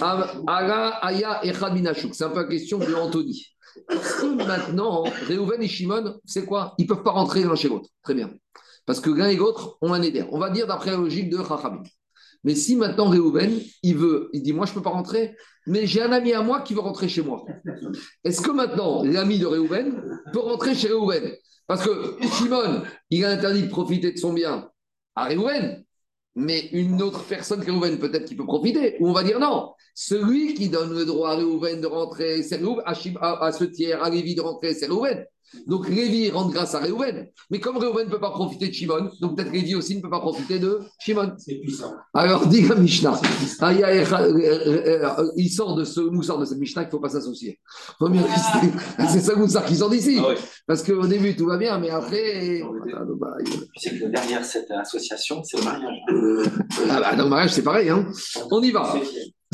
Aya, 0.00 1.40
Minashuk. 1.72 2.14
C'est 2.14 2.24
un 2.24 2.30
peu 2.30 2.42
la 2.42 2.48
question 2.48 2.78
de 2.78 2.94
Anthony. 2.94 3.46
Que 3.88 4.44
maintenant, 4.44 5.04
Réhouven 5.26 5.62
et 5.62 5.68
Shimon, 5.68 6.18
c'est 6.24 6.46
quoi? 6.46 6.74
Ils 6.78 6.82
ne 6.82 6.88
peuvent 6.88 7.02
pas 7.02 7.10
rentrer 7.10 7.42
l'un 7.42 7.54
chez 7.54 7.68
l'autre. 7.68 7.88
Très 8.02 8.14
bien. 8.14 8.30
Parce 8.86 9.00
que 9.00 9.10
l'un 9.10 9.28
et 9.28 9.36
l'autre 9.36 9.76
ont 9.82 9.92
un 9.92 10.02
éder. 10.02 10.24
On 10.30 10.38
va 10.38 10.50
dire 10.50 10.66
d'après 10.66 10.92
la 10.92 10.96
logique 10.96 11.28
de 11.28 11.38
Chachamim. 11.38 11.82
Mais 12.44 12.54
si 12.54 12.76
maintenant 12.76 13.08
Réhouven, 13.08 13.60
il 13.82 13.96
veut, 13.96 14.30
il 14.32 14.42
dit 14.42 14.52
Moi, 14.52 14.66
je 14.66 14.70
ne 14.70 14.76
peux 14.76 14.82
pas 14.82 14.90
rentrer, 14.90 15.34
mais 15.66 15.86
j'ai 15.86 16.02
un 16.02 16.12
ami 16.12 16.32
à 16.32 16.42
moi 16.42 16.60
qui 16.60 16.74
veut 16.74 16.80
rentrer 16.80 17.08
chez 17.08 17.22
moi. 17.22 17.44
Est-ce 18.24 18.40
que 18.40 18.52
maintenant, 18.52 19.02
l'ami 19.02 19.38
de 19.38 19.46
Réhouven 19.46 20.00
peut 20.32 20.38
rentrer 20.38 20.74
chez 20.74 20.88
Réhouven 20.88 21.34
Parce 21.66 21.84
que 21.84 22.16
Shimon, 22.38 22.82
il 23.10 23.24
a 23.24 23.30
interdit 23.30 23.62
de 23.62 23.68
profiter 23.68 24.12
de 24.12 24.18
son 24.18 24.32
bien 24.32 24.70
à 25.16 25.24
Réhouven, 25.24 25.82
mais 26.36 26.68
une 26.72 27.02
autre 27.02 27.24
personne 27.24 27.60
que 27.64 27.70
Réhouven, 27.70 27.98
peut-être 27.98 28.26
qu'il 28.26 28.36
peut 28.36 28.44
profiter. 28.44 28.96
Ou 29.00 29.08
on 29.08 29.12
va 29.12 29.22
dire 29.24 29.40
non, 29.40 29.72
celui 29.94 30.54
qui 30.54 30.68
donne 30.68 30.92
le 30.92 31.04
droit 31.04 31.30
à 31.30 31.36
Réhouven 31.36 31.80
de 31.80 31.86
rentrer, 31.86 32.42
c'est 32.42 32.60
à- 33.20 33.44
à 33.46 33.52
ce 33.52 33.64
tiers, 33.64 34.02
à 34.02 34.10
Lévi 34.10 34.34
de 34.34 34.42
rentrer, 34.42 34.74
c'est 34.74 34.86
Réhouven. 34.86 35.24
Donc 35.66 35.88
Lévi 35.88 36.30
rentre 36.30 36.52
grâce 36.52 36.74
à 36.74 36.78
Réhouven. 36.80 37.28
Mais 37.50 37.60
comme 37.60 37.76
Réhouven 37.78 38.06
ne 38.06 38.10
peut 38.10 38.20
pas 38.20 38.30
profiter 38.30 38.68
de 38.68 38.72
Shimon, 38.74 39.10
donc 39.20 39.36
peut-être 39.36 39.52
Lévi 39.52 39.74
aussi 39.74 39.96
ne 39.96 40.00
peut 40.02 40.10
pas 40.10 40.20
profiter 40.20 40.58
de 40.58 40.80
Shimon. 41.00 41.32
C'est 41.38 41.56
puissant. 41.56 41.92
Alors, 42.14 42.46
dit 42.46 42.62
la 42.66 42.74
Mishnah, 42.74 43.20
aïe, 43.60 43.82
aïe, 43.84 44.04
euh, 44.12 45.08
euh, 45.08 45.30
il 45.36 45.48
sort 45.50 45.74
de 45.76 45.84
ce 45.84 46.00
moussard 46.00 46.38
de 46.38 46.44
cette 46.44 46.58
Mishnah 46.58 46.82
qu'il 46.84 46.88
ne 46.88 46.92
faut 46.92 47.00
pas 47.00 47.08
s'associer. 47.08 47.58
Mieux 48.00 48.20
rester- 48.22 49.08
C'est 49.08 49.20
ça 49.20 49.34
moussard 49.36 49.64
qui 49.64 49.76
sort 49.76 49.90
d'ici. 49.90 50.18
Ah 50.20 50.28
ouais. 50.28 50.36
Parce 50.66 50.82
qu'au 50.82 51.06
début, 51.06 51.34
tout 51.36 51.46
va 51.46 51.56
bien, 51.56 51.78
mais 51.78 51.90
après. 51.90 52.60
Ah, 52.62 53.36
Tu 53.44 53.90
sais 53.90 53.98
que 53.98 54.04
derrière 54.06 54.44
cette 54.44 54.70
association, 54.70 55.42
c'est 55.44 55.58
le 55.58 55.64
mariage. 55.64 55.98
Ah 56.90 57.00
bah, 57.00 57.16
dans 57.16 57.24
le 57.24 57.30
mariage, 57.30 57.52
c'est 57.52 57.62
pareil. 57.62 57.88
Hein. 57.90 58.06
On 58.50 58.62
y 58.62 58.70
va. 58.70 58.94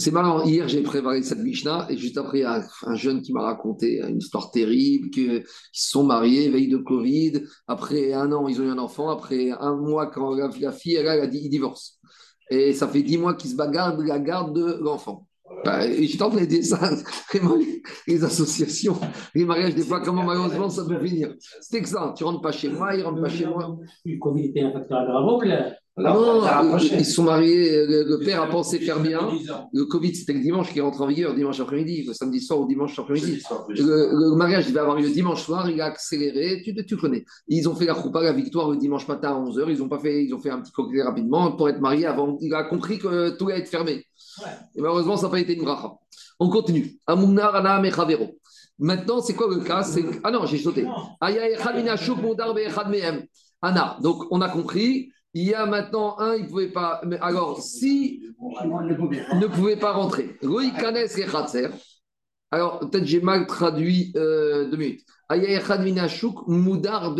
C'est 0.02 0.10
marrant, 0.10 0.42
hier 0.42 0.66
j'ai 0.66 0.82
préparé 0.82 1.22
cette 1.22 1.38
Mishnah 1.38 1.86
et 1.88 1.96
juste 1.96 2.18
après 2.18 2.38
il 2.38 2.40
y 2.40 2.44
a 2.44 2.60
un 2.82 2.94
jeune 2.96 3.22
qui 3.22 3.32
m'a 3.32 3.42
raconté 3.42 4.00
une 4.00 4.18
histoire 4.18 4.50
terrible, 4.50 5.10
qu'ils 5.10 5.44
se 5.72 5.90
sont 5.92 6.02
mariés, 6.02 6.48
veille 6.48 6.66
de 6.66 6.78
Covid, 6.78 7.44
après 7.68 8.12
un 8.12 8.32
an 8.32 8.48
ils 8.48 8.60
ont 8.60 8.64
eu 8.64 8.70
un 8.70 8.78
enfant, 8.78 9.10
après 9.10 9.52
un 9.52 9.76
mois 9.76 10.08
quand 10.08 10.34
la, 10.34 10.50
la 10.60 10.72
fille 10.72 10.96
elle, 10.96 11.06
elle 11.06 11.20
a 11.20 11.28
dit 11.28 11.42
il 11.44 11.50
divorce. 11.50 12.00
Et 12.50 12.72
ça 12.72 12.88
fait 12.88 13.04
dix 13.04 13.16
mois 13.16 13.34
qu'ils 13.34 13.50
se 13.50 13.54
bagarrent 13.54 13.96
la 13.96 14.18
garde 14.18 14.56
de 14.56 14.82
l'enfant. 14.82 15.28
Bah, 15.64 15.88
je 15.88 16.18
t'en 16.18 16.30
les 18.08 18.24
associations, 18.24 18.96
les 19.36 19.44
mariages, 19.44 19.76
des 19.76 19.84
fois, 19.84 20.00
comment 20.00 20.24
malheureusement 20.24 20.68
ça 20.68 20.84
peut 20.84 20.98
finir. 20.98 21.32
C'est 21.60 21.80
que 21.80 21.88
ça, 21.88 22.12
tu 22.16 22.24
rentres 22.24 22.40
pas 22.40 22.50
chez 22.50 22.68
moi, 22.68 22.96
il 22.96 23.04
rentre 23.04 23.22
pas 23.22 23.28
chez 23.28 23.46
moi. 23.46 23.76
Le 24.04 24.18
Covid 24.18 24.46
était 24.46 24.62
un 24.62 24.72
facteur 24.72 24.98
aggravant. 24.98 25.40
Non, 25.98 26.40
ils 26.98 27.04
se 27.04 27.12
sont 27.12 27.22
mariés, 27.24 27.86
le, 27.86 28.04
le 28.04 28.18
père 28.24 28.40
a 28.42 28.46
pensé 28.48 28.78
faire 28.78 28.98
bien. 29.00 29.20
Le 29.74 29.84
Covid, 29.84 30.14
c'était 30.14 30.32
le 30.32 30.40
dimanche 30.40 30.72
qui 30.72 30.80
rentre 30.80 31.02
en 31.02 31.06
vigueur, 31.06 31.34
dimanche 31.34 31.60
après-midi, 31.60 32.04
le 32.06 32.14
samedi 32.14 32.40
soir 32.40 32.60
ou 32.60 32.66
dimanche 32.66 32.98
après-midi. 32.98 33.40
Le, 33.82 34.30
le 34.30 34.34
mariage 34.36 34.66
devait 34.68 34.80
avoir 34.80 34.96
lieu 34.96 35.10
dimanche 35.10 35.42
soir, 35.42 35.68
il 35.68 35.78
a 35.82 35.84
accéléré, 35.86 36.62
tu, 36.64 36.74
tu 36.86 36.96
connais. 36.96 37.26
Ils 37.46 37.68
ont 37.68 37.74
fait 37.74 37.84
la 37.84 37.94
choupa, 37.94 38.22
la 38.22 38.32
victoire 38.32 38.70
le 38.70 38.78
dimanche 38.78 39.06
matin 39.06 39.32
à 39.32 39.38
11h, 39.38 39.66
ils 39.68 39.82
ont, 39.82 39.88
pas 39.88 39.98
fait, 39.98 40.24
ils 40.24 40.32
ont 40.34 40.38
fait 40.38 40.48
un 40.48 40.60
petit 40.62 40.72
cocktail 40.72 41.02
rapidement 41.02 41.52
pour 41.52 41.68
être 41.68 41.80
mariés 41.80 42.06
avant. 42.06 42.38
Il 42.40 42.54
a 42.54 42.64
compris 42.64 42.98
que 42.98 43.36
tout 43.36 43.48
allait 43.50 43.58
être 43.60 43.68
fermé. 43.68 43.92
Ouais. 44.38 44.50
Et 44.74 44.80
malheureusement, 44.80 45.18
ça 45.18 45.26
n'a 45.26 45.30
pas 45.30 45.40
été 45.40 45.54
une 45.54 45.62
bracha. 45.62 45.92
On 46.40 46.48
continue. 46.48 46.96
Amunar, 47.06 47.54
Ana, 47.54 47.78
Mechavero. 47.80 48.38
Maintenant, 48.78 49.20
c'est 49.20 49.34
quoi 49.34 49.46
le 49.54 49.60
cas? 49.60 49.82
C'est- 49.82 50.04
Ah 50.24 50.30
non, 50.30 50.46
j'ai 50.46 50.56
sauté. 50.58 50.86
Donc 54.00 54.24
on 54.30 54.40
a 54.40 54.48
compris. 54.48 55.10
Il 55.34 55.44
y 55.44 55.54
a 55.54 55.64
maintenant 55.66 56.18
un, 56.18 56.34
il 56.34 56.44
ne 56.44 56.48
pouvait 56.48 56.72
pas. 56.72 57.00
Mais 57.06 57.18
alors, 57.20 57.60
si 57.60 58.22
ne 58.40 59.46
pouvait 59.46 59.76
pas 59.76 59.92
rentrer, 59.92 60.36
Roi 60.42 60.70
Kanes 60.78 60.96
et 61.16 61.24
Khatser. 61.24 61.68
Alors, 62.50 62.80
peut-être 62.80 63.06
j'ai 63.06 63.20
mal 63.20 63.46
traduit 63.46 64.12
euh, 64.16 64.68
deux 64.68 64.76
minutes. 64.76 65.06
Mudar 66.46 67.16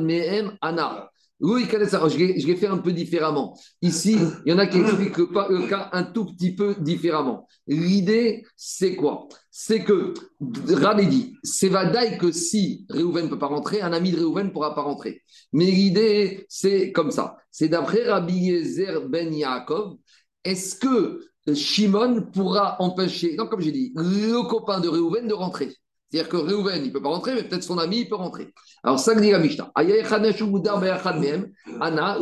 mehem 0.00 0.56
alors, 0.60 1.10
je 1.42 2.46
l'ai 2.46 2.56
fait 2.56 2.66
un 2.66 2.78
peu 2.78 2.92
différemment. 2.92 3.58
Ici, 3.82 4.16
il 4.46 4.52
y 4.52 4.54
en 4.54 4.58
a 4.58 4.66
qui 4.66 4.78
expliquent 4.78 5.18
le, 5.18 5.68
cas 5.68 5.90
un 5.92 6.04
tout 6.04 6.24
petit 6.26 6.54
peu 6.54 6.74
différemment. 6.78 7.46
L'idée, 7.66 8.46
c'est 8.56 8.96
quoi? 8.96 9.28
C'est 9.50 9.84
que 9.84 10.14
Ran 10.40 10.94
dit, 10.94 11.36
c'est 11.42 11.68
vadaï 11.68 12.16
que 12.16 12.32
si 12.32 12.86
Réhouven 12.88 13.26
ne 13.26 13.30
peut 13.30 13.38
pas 13.38 13.48
rentrer, 13.48 13.82
un 13.82 13.92
ami 13.92 14.12
de 14.12 14.16
Réhouven 14.16 14.46
ne 14.46 14.50
pourra 14.50 14.74
pas 14.74 14.82
rentrer. 14.82 15.22
Mais 15.56 15.64
l'idée, 15.64 16.44
c'est 16.50 16.92
comme 16.92 17.10
ça. 17.10 17.38
C'est 17.50 17.68
d'après 17.68 18.04
Rabbi 18.04 18.34
Yezer 18.34 19.08
ben 19.08 19.32
Yaakov, 19.32 19.96
est-ce 20.44 20.76
que 20.76 21.22
Shimon 21.54 22.26
pourra 22.30 22.76
empêcher, 22.78 23.36
non, 23.36 23.46
comme 23.46 23.62
j'ai 23.62 23.72
dit, 23.72 23.90
le 23.96 24.46
copain 24.46 24.80
de 24.80 24.88
Réhouven 24.90 25.26
de 25.26 25.32
rentrer? 25.32 25.74
C'est-à-dire 26.10 26.28
que 26.28 26.36
Réhouven, 26.36 26.82
il 26.82 26.88
ne 26.88 26.92
peut 26.92 27.00
pas 27.00 27.08
rentrer, 27.08 27.34
mais 27.34 27.42
peut-être 27.44 27.62
son 27.62 27.78
ami, 27.78 28.00
il 28.00 28.08
peut 28.10 28.16
rentrer. 28.16 28.52
Alors, 28.82 28.98
ça 28.98 29.14
que 29.14 29.20
dit 29.20 29.30
la 29.30 29.38
Mishnah. 29.38 29.72
Ana. 31.80 32.18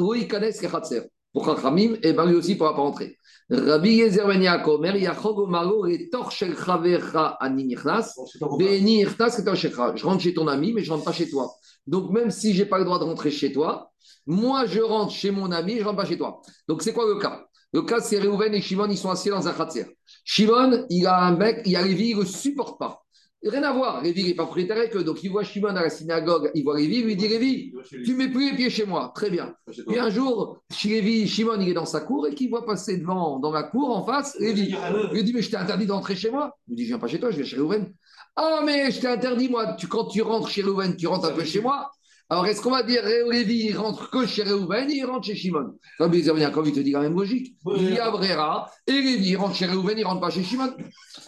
Pour 1.33 1.45
Chachamim, 1.45 1.97
et 2.05 2.13
ben 2.13 2.27
lui 2.27 2.37
aussi 2.37 2.53
ne 2.53 2.59
pourra 2.59 2.77
pas 2.77 2.83
rentrer. 2.83 3.19
Rabbi 3.51 3.95
Yezer 3.97 4.29
ben 4.29 4.41
Yaakov, 4.41 4.81
mer 4.81 4.95
yachog 4.95 5.41
omaro 5.41 5.87
et 5.87 6.09
tor 6.09 6.31
shel 6.31 6.55
chavecha 6.57 7.37
ani 7.41 7.75
irtas 7.75 9.43
que 9.45 9.55
shekha. 9.57 9.97
Je 9.97 10.07
rentre 10.07 10.23
chez 10.23 10.35
ton 10.35 10.47
ami, 10.47 10.73
mais 10.73 10.85
je 10.85 10.91
ne 10.91 10.95
rentre 10.95 11.07
pas 11.07 11.13
chez 11.13 11.29
toi. 11.29 11.51
Donc, 11.87 12.11
même 12.11 12.31
si 12.31 12.55
je 12.55 12.63
n'ai 12.63 12.69
pas 12.69 12.79
le 12.79 12.85
droit 12.85 12.99
de 12.99 13.05
rentrer 13.05 13.31
chez 13.31 13.53
toi, 13.53 13.93
moi, 14.27 14.67
je 14.67 14.81
rentre 14.81 15.13
chez 15.13 15.31
mon 15.31 15.53
ami, 15.53 15.75
je 15.75 15.81
ne 15.81 15.85
rentre 15.85 15.97
pas 15.97 16.05
chez 16.05 16.19
toi. 16.19 16.41
Donc, 16.69 16.83
c'est 16.83 16.93
quoi 16.93 17.07
le 17.07 17.19
cas? 17.19 17.47
Le 17.73 17.83
cas, 17.83 18.01
c'est 18.01 18.19
Réhouven 18.19 18.55
et 18.55 18.61
Shimon, 18.61 18.89
ils 18.89 18.97
sont 18.97 19.11
assis 19.11 19.31
dans 19.31 19.49
un 19.49 19.53
khatser. 19.53 19.87
Shimon, 20.25 20.87
il 20.91 21.07
a 21.07 21.25
un 21.25 21.37
mec, 21.37 21.63
il 21.65 21.73
y 21.73 21.77
a 21.77 21.83
Lévi, 21.83 22.11
il 22.11 22.17
ne 22.17 22.21
le 22.21 22.27
supporte 22.27 22.79
pas. 22.79 23.01
Rien 23.43 23.63
à 23.65 23.73
voir. 23.75 24.01
Lévi, 24.01 24.23
il 24.23 24.27
n'est 24.29 24.35
pas 24.35 24.45
propriétaire 24.45 24.79
avec 24.79 24.97
eux. 24.97 25.05
Donc, 25.05 25.23
il 25.23 25.31
voit 25.31 25.45
Shimon 25.45 25.77
à 25.77 25.83
la 25.83 25.91
synagogue, 25.91 26.51
il 26.55 26.65
voit 26.65 26.79
Lévi, 26.79 27.01
il 27.01 27.05
lui 27.05 27.17
dit 27.17 27.29
Lévi, 27.29 27.75
tu 28.05 28.15
mets 28.15 28.29
plus 28.29 28.53
les 28.53 28.57
pieds 28.57 28.71
chez 28.71 28.87
moi. 28.87 29.13
Très 29.15 29.29
bien. 29.29 29.55
Puis 29.87 29.99
un 29.99 30.09
jour, 30.09 30.59
Lévi, 30.85 31.27
Shimon, 31.27 31.61
il 31.61 31.69
est 31.69 31.75
dans 31.75 31.85
sa 31.85 32.01
cour 32.01 32.27
et 32.27 32.35
qu'il 32.35 32.49
voit 32.49 32.65
passer 32.65 32.97
devant, 32.97 33.39
dans 33.41 33.51
la 33.51 33.65
cour, 33.65 33.91
en 33.95 34.07
face, 34.07 34.35
Lévi. 34.39 34.75
Il 35.11 35.13
lui 35.13 35.25
dit, 35.25 35.35
mais 35.35 35.43
je 35.43 35.51
t'ai 35.51 35.57
interdit 35.57 35.87
d'entrer 35.87 36.17
chez 36.17 36.31
moi. 36.31 36.57
Il 36.69 36.71
lui 36.71 36.77
dit, 36.77 36.83
je 36.85 36.89
viens 36.89 36.99
pas 36.99 37.09
chez 37.09 37.21
toi, 37.21 37.31
je 37.31 37.37
vais 37.37 37.45
chez 37.45 37.57
Réhouven. 37.57 37.93
Ah, 38.37 38.63
mais 38.65 38.91
je 38.91 39.01
t'ai 39.01 39.07
interdit, 39.07 39.49
moi, 39.49 39.75
tu, 39.75 39.87
quand 39.87 40.07
tu 40.07 40.21
rentres 40.23 40.49
chez 40.49 40.63
Réhouven, 40.63 40.97
tu 40.97 41.07
rentres 41.07 41.27
un 41.27 41.33
peu 41.33 41.45
chez 41.45 41.61
moi. 41.61 41.91
Alors, 42.29 42.47
est-ce 42.47 42.61
qu'on 42.61 42.71
va 42.71 42.83
dire 42.83 43.05
Lévi, 43.31 43.67
il 43.67 43.77
rentre 43.77 44.11
que 44.11 44.27
chez 44.27 44.43
Réhouven, 44.43 44.91
il 44.91 45.05
rentre 45.05 45.27
chez 45.27 45.37
Shimon? 45.37 45.79
Rabbi 45.99 46.23
Zervien, 46.23 46.51
comme 46.51 46.67
il 46.67 46.73
te 46.73 46.81
dit 46.81 46.93
la 46.93 47.01
même 47.01 47.15
logique. 47.15 47.55
Il 47.77 47.93
y 47.93 47.99
a 47.99 48.11
Brera, 48.11 48.71
et 48.87 48.93
Lévi, 48.93 49.31
il 49.31 49.37
rentre 49.37 49.55
chez 49.55 49.67
Réhouven, 49.67 49.99
il 49.99 50.05
rentre 50.05 50.21
pas 50.21 50.31
chez 50.31 50.43
Shimon. 50.43 50.75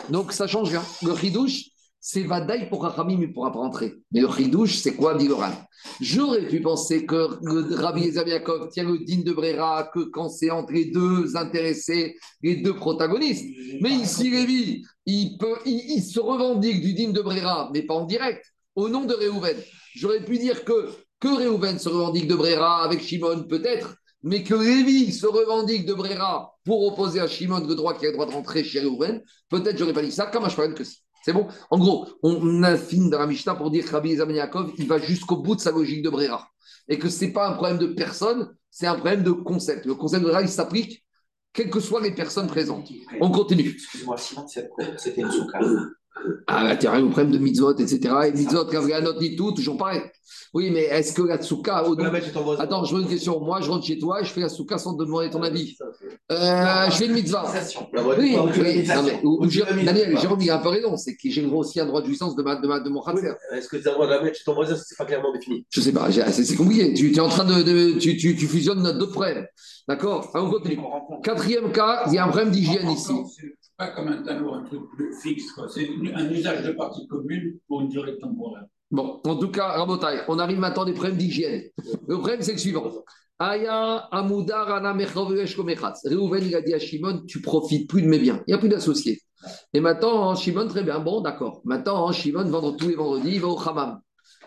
Donc, 0.09 0.33
ça 0.33 0.47
change 0.47 0.71
rien. 0.71 0.83
Le 1.03 1.15
chidouche, 1.15 1.67
c'est 2.09 2.23
Vadaï 2.23 2.69
pour 2.69 2.85
Rachamim, 2.85 3.21
il 3.21 3.31
ne 3.31 3.33
pourra 3.35 3.51
pas 3.51 3.59
rentrer. 3.59 3.95
Mais 4.13 4.21
le 4.21 4.29
chidouche, 4.31 4.77
c'est 4.77 4.95
quoi, 4.95 5.17
dit 5.17 5.27
l'oral 5.27 5.53
J'aurais 6.01 6.47
pu 6.47 6.61
penser 6.61 7.05
que 7.05 7.37
le 7.43 7.75
Rabbi 7.75 8.03
Yaakov 8.07 8.69
tient 8.69 8.85
le 8.85 8.99
digne 9.01 9.25
de 9.25 9.33
Brera 9.33 9.91
que 9.93 9.99
quand 9.99 10.29
c'est 10.29 10.53
entre 10.53 10.73
les 10.73 10.93
deux 10.93 11.37
intéressés, 11.37 12.15
les 12.45 12.63
deux 12.63 12.77
protagonistes. 12.77 13.45
Mais 13.81 13.91
ici, 13.91 14.31
Lévi, 14.31 14.85
il, 15.05 15.37
peut, 15.37 15.57
il, 15.65 15.97
il 15.97 16.01
se 16.01 16.21
revendique 16.21 16.81
du 16.81 16.95
digne 16.95 17.13
de 17.13 17.21
Brera, 17.21 17.71
mais 17.75 17.83
pas 17.83 17.95
en 17.95 18.05
direct, 18.05 18.53
au 18.77 18.89
nom 18.89 19.05
de 19.05 19.13
Réhouven. 19.13 19.57
J'aurais 19.97 20.25
pu 20.25 20.39
dire 20.39 20.65
que, 20.65 20.89
que 21.19 21.37
Réhouven 21.37 21.81
se 21.81 21.89
revendique 21.89 22.29
de 22.29 22.37
Brera 22.37 22.85
avec 22.85 23.03
Shimon, 23.03 23.49
peut-être, 23.49 23.97
mais 24.23 24.45
que 24.45 24.55
Lévi 24.55 25.13
se 25.13 25.27
revendique 25.27 25.87
de 25.87 25.95
Brera 25.95 26.55
pour 26.65 26.87
opposer 26.87 27.19
à 27.19 27.27
Shimon 27.27 27.67
le 27.67 27.75
droit 27.75 27.95
qui 27.99 28.07
a 28.07 28.11
le 28.11 28.15
droit 28.15 28.27
de 28.27 28.33
rentrer 28.33 28.63
chez 28.63 28.79
Réhouven, 28.79 29.21
peut-être 29.49 29.77
j'aurais 29.77 29.93
pas 29.93 30.03
dit 30.03 30.13
ça, 30.13 30.27
comme 30.27 30.49
cheval 30.49 30.73
que 30.73 30.85
si. 30.85 30.99
C'est 31.27 31.33
bon 31.33 31.49
En 31.71 31.79
gros, 31.79 32.07
on 32.23 32.63
affine 32.63 33.11
dans 33.11 33.19
la 33.19 33.27
Mishnah 33.27 33.57
pour 33.57 33.73
dire 33.73 33.85
que 33.85 33.91
Rabbi 33.91 34.15
ben 34.15 34.31
Yaakov, 34.31 34.71
il 34.79 34.87
va 34.87 34.99
jusqu'au 34.99 35.39
bout 35.39 35.57
de 35.57 35.61
sa 35.61 35.73
logique 35.73 36.03
de 36.03 36.09
Brera. 36.09 36.49
Et 36.89 37.01
que 37.01 37.09
ce 37.09 37.25
n'est 37.25 37.33
pas 37.33 37.49
un 37.49 37.55
problème 37.55 37.79
de 37.79 37.89
personne, 37.89 38.55
c'est 38.71 38.87
un 38.87 38.95
problème 38.95 39.25
de 39.25 39.33
concept. 39.33 39.87
Le 39.87 39.97
concept 39.97 40.23
de 40.23 40.29
Brera, 40.29 40.43
il 40.43 40.49
s'applique 40.49 41.05
quelles 41.53 41.69
que 41.69 41.81
soient 41.81 42.01
les 42.01 42.15
personnes 42.15 42.47
présentes. 42.47 42.89
On 43.21 43.33
continue. 43.33 43.71
Excuse-moi, 43.71 44.17
Simon, 44.19 44.47
c'était 44.47 45.21
une 45.21 45.33
souka. 45.33 45.59
Ah, 46.47 46.77
tu 46.77 46.87
as 46.87 46.93
un 46.93 47.07
problème 47.09 47.31
de 47.31 47.39
mitzvot, 47.39 47.75
etc. 47.77 47.99
Et 48.29 48.33
mitzvot, 48.33 48.65
kavganot, 48.67 49.21
ni 49.21 49.37
tout, 49.37 49.53
toujours 49.53 49.77
pareil. 49.77 50.01
Oui, 50.55 50.71
mais 50.71 50.85
est-ce 50.85 51.13
que 51.13 51.23
la 51.23 51.37
voisin. 52.41 52.63
Attends, 52.63 52.85
je 52.85 52.95
veux 52.95 53.03
une 53.03 53.09
question. 53.09 53.41
Moi, 53.41 53.61
je 53.61 53.71
rentre 53.71 53.85
chez 53.85 53.99
toi 53.99 54.23
et 54.23 54.25
je 54.25 54.31
fais 54.31 54.41
la 54.41 54.49
souka 54.49 54.79
sans 54.79 54.95
te 54.97 55.03
demander 55.05 55.29
ton 55.29 55.43
avis. 55.43 55.77
Euh, 56.33 56.87
je 56.91 56.97
fais 56.97 57.07
une 57.07 57.13
mitzvah. 57.13 57.45
Oui, 58.19 58.37
mais, 58.63 58.83
Daniel. 59.85 60.19
Jérôme, 60.19 60.41
il 60.41 60.51
a 60.51 60.57
un 60.57 60.59
peu 60.59 60.71
raison. 60.71 60.97
C'est 60.97 61.15
que 61.15 61.29
j'ai 61.29 61.45
aussi 61.45 61.79
un 61.81 61.87
droit 61.87 62.01
de 62.01 62.07
jouissance 62.07 62.37
de, 62.37 62.43
ma, 62.43 62.57
de, 62.57 62.67
ma, 62.67 62.81
de 62.81 62.89
mon 62.89 63.03
khatser. 63.03 63.33
Est-ce 63.53 63.69
que 63.69 63.77
tu 63.77 63.87
as 63.87 63.91
le 63.91 63.95
droit 63.97 64.07
de 64.07 64.13
la 64.13 64.23
mettre? 64.23 64.37
Chez 64.39 64.45
ton 64.45 64.55
voisin 64.55 64.77
si 64.77 64.83
c'est 64.87 64.97
pas 64.97 65.05
clairement 65.05 65.33
défini 65.33 65.67
Je 65.71 65.81
sais 65.81 65.93
pas, 65.93 66.11
j'ai- 66.11 66.23
c'est 66.33 66.45
c'est 66.45 66.57
compliqué. 66.57 66.95
Tu, 66.95 67.13
tu 67.13 67.17
es 67.19 67.21
en 67.21 67.29
train 67.29 67.45
de. 67.45 67.63
de- 67.63 67.99
tu, 67.99 68.17
tu, 68.17 68.37
tu 68.37 68.47
fusionnes 68.47 68.83
notre 68.83 68.99
d'autres 68.99 69.13
problèmes. 69.13 69.47
D'accord? 69.89 70.31
Alors, 70.35 70.49
On 70.49 70.51
continue. 70.51 70.79
Quatrième 71.23 71.71
cas, 71.73 72.05
il 72.09 72.15
y 72.15 72.19
a 72.19 72.25
un 72.25 72.29
problème 72.29 72.51
d'hygiène 72.51 72.89
ici. 72.91 73.13
Pas 73.77 73.89
comme 73.89 74.09
un 74.09 74.23
tableau, 74.23 74.55
un 74.55 74.63
truc 74.63 74.83
plus 74.97 75.15
fixe. 75.21 75.53
C'est 75.75 75.89
un 76.15 76.31
usage 76.31 76.65
de 76.65 76.73
partie 76.73 77.07
commune 77.09 77.59
pour 77.69 77.83
une 77.83 77.89
durée 77.89 78.17
temporaire. 78.19 78.65
Bon, 78.91 79.21
en 79.25 79.37
tout 79.37 79.51
cas, 79.51 79.69
Rabotai, 79.69 80.21
on 80.29 80.39
arrive 80.39 80.59
maintenant 80.59 80.85
des 80.85 80.93
problèmes 80.93 81.17
d'hygiène. 81.17 81.65
Le 82.09 82.17
problème, 82.17 82.41
c'est 82.41 82.53
le 82.53 82.59
suivant. 82.59 82.91
Aya, 83.39 84.09
Amoudar, 84.13 84.73
Ana. 84.73 84.95
Réhouven, 84.95 86.43
il 86.47 86.55
a 86.55 86.63
dit 86.63 86.73
à 86.73 86.79
Shimon, 86.79 87.25
tu 87.27 87.43
profites 87.43 87.89
plus 87.89 88.01
de 88.01 88.07
mes 88.07 88.19
biens. 88.19 88.43
Il 88.47 88.53
n'y 88.53 88.55
a 88.55 88.59
plus 88.59 88.71
d'associés. 88.71 89.21
Et 89.75 89.81
maintenant, 89.81 90.31
hein, 90.31 90.35
Shimon, 90.37 90.69
très 90.69 90.83
bien, 90.83 90.99
bon, 91.01 91.21
d'accord. 91.21 91.61
Maintenant, 91.65 92.09
hein, 92.09 92.13
Shimon, 92.13 92.45
vendre 92.45 92.77
tous 92.77 92.89
les 92.89 92.95
vendredis, 92.95 93.35
il 93.35 93.41
va 93.41 93.49
au 93.49 93.59
Hammam. 93.59 94.01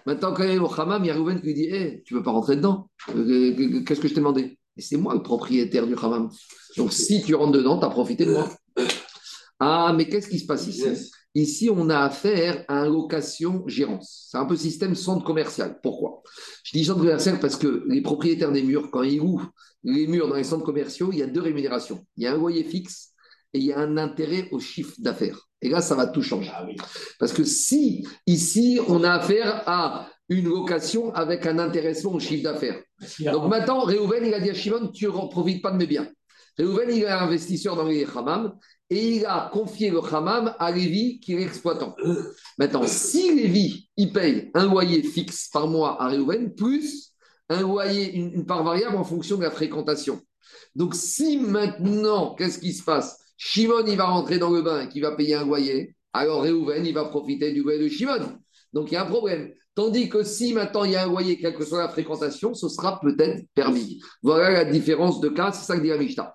Maintenant, 0.07 0.33
quand 0.33 0.43
il 0.43 0.51
est 0.51 0.57
au 0.57 0.73
Hammam, 0.73 1.03
il 1.03 1.07
y 1.07 1.11
a 1.11 1.13
Réhouven 1.13 1.39
qui 1.39 1.47
lui 1.47 1.53
dit, 1.53 1.65
hé, 1.65 2.01
tu 2.03 2.15
ne 2.15 2.19
veux 2.19 2.23
pas 2.23 2.31
rentrer 2.31 2.55
dedans? 2.55 2.89
Euh, 3.15 3.83
Qu'est-ce 3.85 3.99
que 3.99 4.07
je 4.07 4.13
t'ai 4.13 4.21
demandé? 4.21 4.57
Et 4.75 4.81
c'est 4.81 4.97
moi 4.97 5.13
le 5.13 5.21
propriétaire 5.21 5.85
du 5.85 5.93
Hammam. 6.01 6.29
Donc, 6.77 6.93
si 6.93 7.21
tu 7.21 7.35
rentres 7.35 7.51
dedans, 7.51 7.77
tu 7.77 7.85
as 7.85 7.89
profité 7.89 8.25
de 8.25 8.31
moi. 8.31 8.49
Ah, 9.59 9.93
mais 9.95 10.07
qu'est-ce 10.07 10.29
qui 10.29 10.39
se 10.39 10.45
passe 10.45 10.67
ici 10.67 10.81
Yes. 10.81 11.11
Ici, 11.35 11.69
on 11.69 11.89
a 11.89 11.99
affaire 11.99 12.65
à 12.67 12.79
un 12.81 12.89
location-gérance. 12.89 14.29
C'est 14.31 14.37
un 14.37 14.45
peu 14.45 14.55
système 14.55 14.95
centre 14.95 15.23
commercial. 15.23 15.79
Pourquoi? 15.83 16.23
Je 16.63 16.71
dis 16.77 16.85
centre 16.85 16.99
commercial 16.99 17.39
parce 17.39 17.55
que 17.55 17.85
les 17.87 18.01
propriétaires 18.01 18.51
des 18.51 18.63
murs, 18.63 18.89
quand 18.91 19.03
ils 19.03 19.19
ouvrent 19.19 19.51
les 19.83 20.07
murs 20.07 20.27
dans 20.27 20.35
les 20.35 20.43
centres 20.43 20.65
commerciaux, 20.65 21.09
il 21.11 21.19
y 21.19 21.23
a 21.23 21.27
deux 21.27 21.41
rémunérations. 21.41 22.03
Il 22.17 22.23
y 22.23 22.27
a 22.27 22.33
un 22.33 22.37
loyer 22.37 22.63
fixe 22.63 23.11
et 23.53 23.59
il 23.59 23.65
y 23.65 23.73
a 23.73 23.79
un 23.79 23.97
intérêt 23.97 24.49
au 24.51 24.59
chiffre 24.59 24.95
d'affaires. 24.97 25.39
Et 25.61 25.69
là, 25.69 25.81
ça 25.81 25.93
va 25.93 26.07
tout 26.07 26.21
changer. 26.23 26.51
Ah 26.53 26.65
oui. 26.65 26.75
Parce 27.19 27.33
que 27.33 27.43
si, 27.43 28.07
ici, 28.25 28.79
on 28.87 29.03
a 29.03 29.11
affaire 29.11 29.63
à 29.67 30.09
une 30.29 30.47
location 30.47 31.13
avec 31.13 31.45
un 31.45 31.59
intéressement 31.59 32.13
au 32.13 32.19
chiffre 32.19 32.43
d'affaires. 32.43 32.81
Donc 33.19 33.49
maintenant, 33.49 33.81
Réhouven, 33.81 34.25
il 34.25 34.33
a 34.33 34.39
dit 34.39 34.49
à 34.49 34.53
Shimon, 34.53 34.87
tu 34.89 35.05
ne 35.05 35.11
profites 35.11 35.61
pas 35.61 35.71
de 35.71 35.77
mes 35.77 35.87
biens. 35.87 36.07
Réhouven, 36.57 36.89
il 36.91 37.03
est 37.03 37.07
investisseur 37.07 37.75
dans 37.75 37.87
les 37.87 38.05
hammams 38.15 38.53
et 38.89 39.17
il 39.17 39.25
a 39.25 39.49
confié 39.53 39.91
le 39.91 39.99
hammam 39.99 40.55
à 40.57 40.71
Lévi, 40.71 41.19
qui 41.19 41.33
est 41.33 41.37
l'exploitant. 41.37 41.95
Maintenant, 42.57 42.83
si 42.87 43.35
Lévi, 43.35 43.89
il 43.97 44.11
paye 44.11 44.49
un 44.55 44.65
loyer 44.65 45.03
fixe 45.03 45.49
par 45.49 45.67
mois 45.67 46.01
à 46.01 46.07
Réhouven, 46.07 46.55
plus 46.55 47.13
un 47.49 47.61
loyer, 47.61 48.13
une, 48.15 48.45
part 48.45 48.63
variable 48.63 48.97
en 48.97 49.03
fonction 49.03 49.37
de 49.37 49.43
la 49.43 49.51
fréquentation. 49.51 50.21
Donc, 50.75 50.95
si 50.95 51.37
maintenant, 51.37 52.35
qu'est-ce 52.35 52.59
qui 52.59 52.73
se 52.73 52.83
passe? 52.83 53.17
Shimon, 53.37 53.85
il 53.87 53.97
va 53.97 54.05
rentrer 54.05 54.39
dans 54.39 54.49
le 54.49 54.61
bain 54.61 54.81
et 54.81 54.89
qu'il 54.89 55.01
va 55.01 55.15
payer 55.15 55.35
un 55.35 55.45
loyer, 55.45 55.95
alors 56.13 56.41
Réhouven, 56.41 56.85
il 56.85 56.93
va 56.93 57.05
profiter 57.05 57.51
du 57.51 57.61
loyer 57.61 57.79
de 57.79 57.87
Shimon. 57.87 58.39
Donc, 58.73 58.91
il 58.91 58.95
y 58.95 58.97
a 58.97 59.03
un 59.03 59.09
problème. 59.09 59.53
Tandis 59.79 60.09
que 60.09 60.23
si 60.23 60.51
maintenant 60.51 60.83
il 60.83 60.91
y 60.91 60.97
a 60.97 61.05
un 61.05 61.07
loyer, 61.07 61.37
quelle 61.37 61.55
que 61.55 61.63
soit 61.63 61.79
la 61.79 61.87
fréquentation, 61.87 62.53
ce 62.53 62.67
sera 62.67 62.99
peut-être 62.99 63.45
permis. 63.55 64.01
Voilà 64.21 64.51
la 64.51 64.65
différence 64.65 65.21
de 65.21 65.29
cas, 65.29 65.53
c'est 65.53 65.65
ça 65.65 65.77
que 65.77 65.81
dit 65.81 65.87
la 65.87 65.97
Mishnah. 65.97 66.33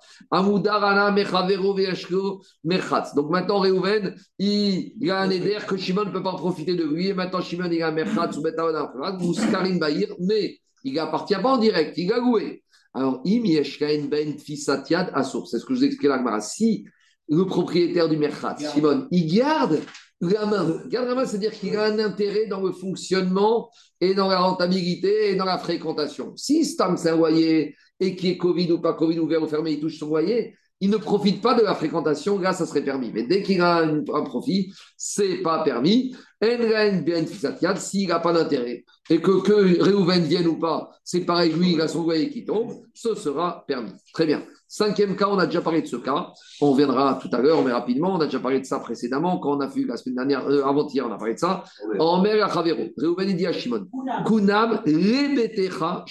Donc 3.14 3.30
maintenant, 3.30 3.58
Réhouven, 3.58 4.14
il, 4.38 5.10
a 5.10 5.20
un 5.20 5.28
éder 5.28 5.58
que 5.68 5.76
Shimon 5.76 6.06
ne 6.06 6.10
peut 6.10 6.22
pas 6.22 6.30
en 6.30 6.38
profiter 6.38 6.74
de 6.74 6.84
lui. 6.84 7.08
Et 7.08 7.12
maintenant, 7.12 7.42
Shimon, 7.42 7.68
il 7.70 7.82
a 7.82 7.88
un 7.88 7.92
betaona 7.92 8.90
mouskarin 9.20 9.76
bahir, 9.76 10.14
mais 10.20 10.58
il 10.82 10.94
n'appartient 10.94 11.34
pas 11.34 11.50
en 11.50 11.58
direct, 11.58 11.98
il 11.98 12.10
a 12.14 12.20
loué. 12.20 12.64
Alors, 12.94 13.20
im 13.26 13.44
yeshkain 13.44 14.06
ben 14.10 14.36
tfisatiad 14.36 15.10
assour. 15.12 15.48
C'est 15.48 15.58
ce 15.58 15.66
que 15.66 15.74
je 15.74 15.80
vous 15.80 15.84
expliquais 15.84 16.08
là. 16.08 16.40
Si 16.40 16.86
le 17.28 17.44
propriétaire 17.44 18.08
du 18.08 18.16
merchatz, 18.16 18.72
Shimon, 18.72 19.06
il 19.10 19.34
garde 19.34 19.80
main, 20.20 21.26
c'est-à-dire 21.26 21.52
qu'il 21.52 21.76
a 21.76 21.84
un 21.84 21.98
intérêt 21.98 22.46
dans 22.46 22.60
le 22.60 22.72
fonctionnement 22.72 23.70
et 24.00 24.14
dans 24.14 24.28
la 24.28 24.38
rentabilité 24.38 25.30
et 25.30 25.36
dans 25.36 25.44
la 25.44 25.58
fréquentation. 25.58 26.32
Si 26.36 26.64
Stam, 26.64 26.96
c'est 26.96 27.10
un 27.10 27.16
loyer 27.16 27.74
et 28.00 28.16
qui 28.16 28.30
est 28.30 28.36
Covid 28.36 28.72
ou 28.72 28.80
pas 28.80 28.94
Covid, 28.94 29.18
ouvert 29.18 29.42
ou 29.42 29.46
fermé, 29.46 29.72
il 29.72 29.80
touche 29.80 29.98
son 29.98 30.08
loyer, 30.08 30.54
il 30.80 30.90
ne 30.90 30.96
profite 30.96 31.40
pas 31.40 31.54
de 31.54 31.62
la 31.62 31.74
fréquentation, 31.74 32.38
là, 32.38 32.52
ça 32.52 32.66
serait 32.66 32.84
permis. 32.84 33.10
Mais 33.12 33.22
dès 33.22 33.42
qu'il 33.42 33.60
a 33.60 33.78
un, 33.78 34.00
un 34.00 34.22
profit, 34.22 34.72
c'est 34.96 35.38
pas 35.38 35.62
permis. 35.62 36.14
Enren 36.42 37.02
bien 37.02 37.24
fixatiad, 37.26 37.78
s'il 37.78 38.08
n'a 38.08 38.20
pas 38.20 38.32
d'intérêt 38.32 38.84
et 39.10 39.20
que, 39.20 39.42
que 39.42 39.82
Réhouven 39.82 40.22
vienne 40.22 40.46
ou 40.46 40.58
pas, 40.58 40.90
c'est 41.04 41.20
pareil, 41.20 41.52
lui, 41.52 41.72
il 41.72 41.80
a 41.80 41.88
son 41.88 42.04
loyer 42.04 42.30
qui 42.30 42.44
tombe, 42.44 42.72
ce 42.94 43.14
sera 43.14 43.64
permis. 43.66 43.92
Très 44.14 44.26
bien. 44.26 44.42
Cinquième 44.66 45.14
cas, 45.14 45.28
on 45.28 45.38
a 45.38 45.46
déjà 45.46 45.60
parlé 45.60 45.82
de 45.82 45.86
ce 45.86 45.96
cas. 45.96 46.32
On 46.60 46.72
reviendra 46.72 47.20
tout 47.22 47.28
à 47.32 47.38
l'heure, 47.38 47.62
mais 47.62 47.70
rapidement. 47.70 48.14
On 48.14 48.20
a 48.20 48.24
déjà 48.24 48.40
parlé 48.40 48.58
de 48.60 48.64
ça 48.64 48.80
précédemment. 48.80 49.38
Quand 49.38 49.56
on 49.56 49.60
a 49.60 49.68
vu 49.68 49.86
la 49.86 49.96
semaine 49.96 50.16
dernière, 50.16 50.48
euh, 50.48 50.64
avant-hier, 50.64 51.06
on 51.06 51.12
a 51.12 51.18
parlé 51.18 51.34
de 51.34 51.38
ça. 51.38 51.62
En 52.00 52.20
mer 52.22 52.44
à 52.44 52.52
Chavero, 52.52 52.82
Réhouven 52.96 53.28
il 53.28 53.36
dit 53.36 53.46
à 53.46 53.52
Shimon 53.52 53.86
Kunam 54.26 54.80
rebetecha. 54.84 56.04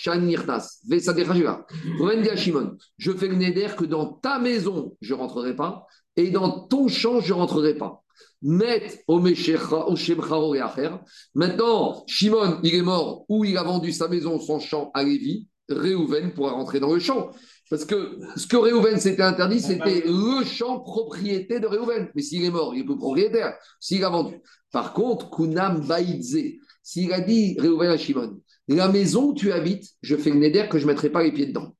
Vesadecha. 0.88 1.66
Réhouven 1.98 2.22
dit 2.22 2.30
à 2.30 2.36
Shimon 2.38 2.78
Je 2.98 3.12
fais 3.12 3.28
le 3.28 3.36
neder 3.36 3.70
que 3.76 3.86
dans 3.86 4.06
ta 4.06 4.40
maison, 4.40 4.96
je 5.02 5.14
ne 5.14 5.20
rentrerai 5.20 5.56
pas, 5.56 5.86
et 6.16 6.30
dans 6.30 6.68
ton 6.68 6.88
champ, 6.88 7.20
je 7.20 7.34
ne 7.34 7.40
rentrerai 7.40 7.74
pas. 7.74 8.03
Met 8.42 9.04
au 9.08 9.26
et 9.26 10.62
Acher. 10.62 10.90
Maintenant, 11.34 12.04
Shimon, 12.08 12.60
il 12.64 12.76
est 12.76 12.82
mort 12.82 13.26
ou 13.30 13.46
il 13.46 13.58
a 13.58 13.64
vendu 13.64 13.92
sa 13.92 14.08
maison, 14.08 14.40
son 14.40 14.60
champ 14.60 14.92
à 14.94 15.04
Lévi. 15.04 15.48
Réhouven 15.70 16.34
pourra 16.34 16.52
rentrer 16.52 16.80
dans 16.80 16.94
le 16.94 17.00
champ. 17.00 17.32
Parce 17.70 17.86
que 17.86 18.20
ce 18.36 18.46
que 18.46 18.58
Réhouven 18.58 19.00
s'était 19.00 19.24
interdit, 19.24 19.62
c'était 19.62 20.04
le 20.06 20.44
champ 20.44 20.80
propriété 20.82 21.60
de 21.60 21.68
Réhouven. 21.68 22.10
Mais 22.16 22.22
s'il 22.22 22.44
est 22.44 22.52
mort, 22.52 22.76
il 22.76 22.82
est 22.82 22.86
plus 22.86 22.98
propriétaire. 22.98 23.56
S'il 23.80 24.04
a 24.04 24.10
vendu. 24.10 24.40
Par 24.72 24.94
contre, 24.94 25.30
Kunam 25.30 25.86
Baïdze, 25.88 26.38
s'il 26.84 27.14
a 27.14 27.22
dit 27.22 27.56
Réhouven 27.60 27.90
à 27.90 27.98
Shimon, 27.98 28.42
la 28.68 28.90
maison 28.90 29.30
où 29.30 29.34
tu 29.34 29.52
habites, 29.52 29.88
je 30.02 30.16
fais 30.16 30.30
le 30.30 30.38
neder 30.38 30.68
que 30.70 30.78
je 30.78 30.86
ne 30.86 30.92
mettrai 30.92 31.10
pas 31.10 31.24
les 31.24 31.32
pieds 31.32 31.48
dedans. 31.48 31.76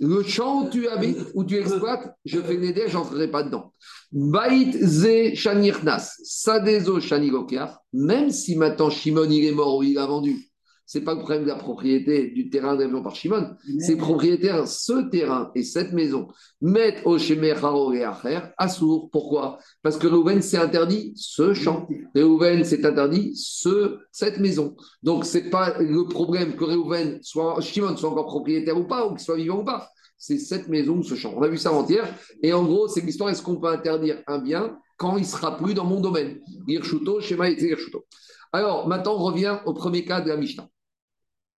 Le 0.00 0.22
champ 0.22 0.62
où 0.62 0.70
tu 0.70 0.88
habites, 0.88 1.18
où 1.34 1.44
tu 1.44 1.56
exploites, 1.56 2.14
je 2.24 2.40
fais 2.40 2.56
neder, 2.56 2.84
je 2.88 2.94
n'entrerai 2.94 3.30
pas 3.30 3.42
dedans. 3.42 3.72
Baït 4.12 4.72
ze 4.72 5.34
shanirnas, 5.34 6.16
sadezo 6.22 7.00
shanigokeach, 7.00 7.70
même 7.92 8.30
si 8.30 8.56
maintenant 8.56 8.90
Shimon 8.90 9.30
il 9.30 9.44
est 9.44 9.52
mort 9.52 9.76
ou 9.76 9.82
il 9.82 9.98
a 9.98 10.06
vendu, 10.06 10.50
c'est 10.86 11.00
pas 11.00 11.14
le 11.14 11.20
problème 11.20 11.42
de 11.42 11.48
la 11.48 11.56
propriété 11.56 12.30
du 12.30 12.50
terrain 12.50 12.76
développé 12.76 13.04
par 13.04 13.14
Shimon, 13.14 13.56
c'est 13.78 13.96
propriétaire 13.96 14.68
ce 14.68 15.08
terrain 15.08 15.50
et 15.54 15.62
cette 15.62 15.92
maison. 15.92 16.28
Met 16.60 17.02
au 17.04 17.18
shemecharo 17.18 17.92
et 17.92 18.04
acher, 18.04 18.40
assour. 18.58 19.10
Pourquoi? 19.10 19.58
Parce 19.82 19.96
que 19.96 20.06
Reuven 20.06 20.42
s'est 20.42 20.58
interdit 20.58 21.12
ce 21.16 21.54
champ. 21.54 21.88
Reuven 22.14 22.64
s'est 22.64 22.84
interdit 22.84 23.34
ce, 23.34 23.98
cette 24.12 24.38
maison. 24.38 24.76
Donc 25.02 25.24
c'est 25.24 25.50
pas 25.50 25.78
le 25.78 26.06
problème 26.06 26.54
que 26.54 26.64
Reuven 26.64 27.18
soit, 27.22 27.60
Shimon 27.60 27.96
soit 27.96 28.10
encore 28.10 28.26
propriétaire 28.26 28.78
ou 28.78 28.84
pas, 28.84 29.06
ou 29.06 29.10
qu'il 29.10 29.20
soit 29.20 29.36
vivant 29.36 29.60
ou 29.60 29.64
pas. 29.64 29.88
C'est 30.16 30.38
cette 30.38 30.68
maison 30.68 30.98
ou 30.98 31.02
ce 31.02 31.14
champ. 31.14 31.34
On 31.36 31.42
a 31.42 31.48
vu 31.48 31.58
ça 31.58 31.70
avant-hier. 31.70 32.06
Et 32.42 32.52
en 32.52 32.64
gros, 32.64 32.88
c'est 32.88 33.00
l'histoire 33.00 33.30
est-ce 33.30 33.42
qu'on 33.42 33.56
peut 33.56 33.68
interdire 33.68 34.22
un 34.26 34.38
bien 34.38 34.78
quand 34.96 35.16
il 35.16 35.26
sera 35.26 35.56
plus 35.56 35.74
dans 35.74 35.84
mon 35.84 36.00
domaine? 36.00 36.40
Hirshuto, 36.66 37.20
schéma 37.20 37.50
et 37.50 37.62
Hirshuto. 37.62 38.06
Alors, 38.52 38.86
maintenant, 38.86 39.16
on 39.16 39.24
revient 39.24 39.58
au 39.66 39.74
premier 39.74 40.04
cas 40.04 40.20
de 40.20 40.28
la 40.28 40.36
Mishnah. 40.36 40.68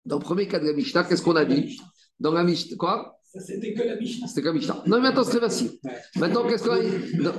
Dans 0.07 0.17
le 0.19 0.23
premier 0.23 0.49
cas 0.49 0.59
de 0.59 0.67
la 0.67 0.73
Mishnah, 0.73 1.05
qu'est-ce 1.05 1.23
qu'on 1.23 1.37
a 1.37 1.45
dit 1.45 1.79
Dans 2.19 2.33
la 2.33 2.45
Mishnah, 2.45 2.77
quoi 2.77 3.13
c'était 3.39 3.75
que 3.75 3.83
la 3.83 3.97
Mishnah. 3.97 4.29
C'était 4.29 4.43
comme 4.43 4.57
Mishnah. 4.57 4.83
Non, 4.87 4.97
mais 4.97 5.03
maintenant, 5.03 5.25
c'est 5.25 5.33
très 5.33 5.41
facile. 5.41 5.73
Maintenant, 6.17 6.49
qu'est-ce 6.49 6.65
qu'on 6.65 6.71
a 6.71 6.81
dit 6.81 7.17
Non. 7.19 7.33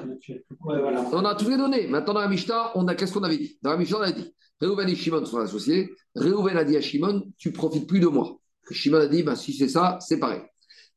On 1.12 1.26
a 1.26 1.36
tous 1.36 1.50
les 1.50 1.58
données. 1.58 1.88
Maintenant, 1.88 2.14
dans 2.14 2.22
la 2.22 2.28
Mishnah, 2.28 2.72
on 2.76 2.88
a, 2.88 2.94
qu'est-ce 2.94 3.14
qu'on 3.14 3.24
avait 3.24 3.38
dit 3.38 3.58
Dans 3.62 3.72
la 3.72 3.78
Mishnah, 3.78 3.98
on 3.98 4.02
a 4.02 4.12
dit 4.12 4.32
Réhouven 4.62 4.90
et 4.90 4.96
Shimon 4.96 5.26
sont 5.26 5.40
associés. 5.40 5.90
Réhouven 6.16 6.58
a 6.58 6.64
dit 6.64 6.78
à 6.78 6.82
Shimon 6.82 7.24
Tu 7.38 7.52
profites 7.52 7.88
plus 7.88 8.00
de 8.00 8.08
moi. 8.08 8.38
Shimon 8.70 9.00
a 9.00 9.08
dit 9.08 9.24
bah, 9.24 9.36
Si 9.36 9.54
c'est 9.54 9.70
ça, 9.70 9.98
c'est 10.02 10.20
pareil. 10.20 10.42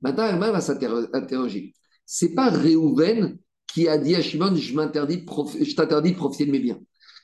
Maintenant, 0.02 0.26
elle-même 0.26 0.52
va 0.52 0.60
s'interroger. 0.60 1.74
C'est 2.04 2.34
pas 2.34 2.50
Réhouven 2.50 3.38
qui 3.72 3.88
a 3.88 3.98
dit 3.98 4.16
à 4.16 4.22
Shimon 4.22 4.54
m'interdis 4.74 5.24
je 5.60 5.74
t'interdis 5.74 6.12
de 6.12 6.16
profiter 6.16 6.46
de 6.46 6.50
mes 6.50 6.58
biens. 6.58 6.80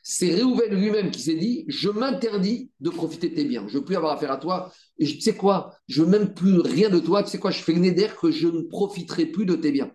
C'est 0.09 0.33
Réhouven 0.33 0.71
lui-même 0.73 1.11
qui 1.11 1.21
s'est 1.21 1.35
dit 1.35 1.65
Je 1.67 1.89
m'interdis 1.89 2.71
de 2.79 2.91
profiter 2.91 3.29
de 3.29 3.35
tes 3.35 3.45
biens. 3.45 3.65
Je 3.67 3.75
ne 3.75 3.79
veux 3.81 3.85
plus 3.85 3.97
avoir 3.97 4.13
affaire 4.13 4.31
à 4.31 4.37
toi. 4.37 4.71
Et 5.01 5.05
je- 5.05 5.15
tu 5.17 5.21
sais 5.21 5.35
quoi? 5.35 5.75
Je 5.89 6.03
veux 6.03 6.09
même 6.09 6.33
plus 6.33 6.61
rien 6.61 6.89
de 6.91 7.01
toi. 7.01 7.25
Tu 7.25 7.31
sais 7.31 7.39
quoi? 7.39 7.51
Je 7.51 7.59
fais 7.61 7.73
le 7.73 7.81
neder 7.81 8.07
que 8.21 8.31
je 8.31 8.47
ne 8.47 8.61
profiterai 8.63 9.27
plus 9.27 9.47
de 9.47 9.57
tes 9.57 9.73
biens. 9.73 9.91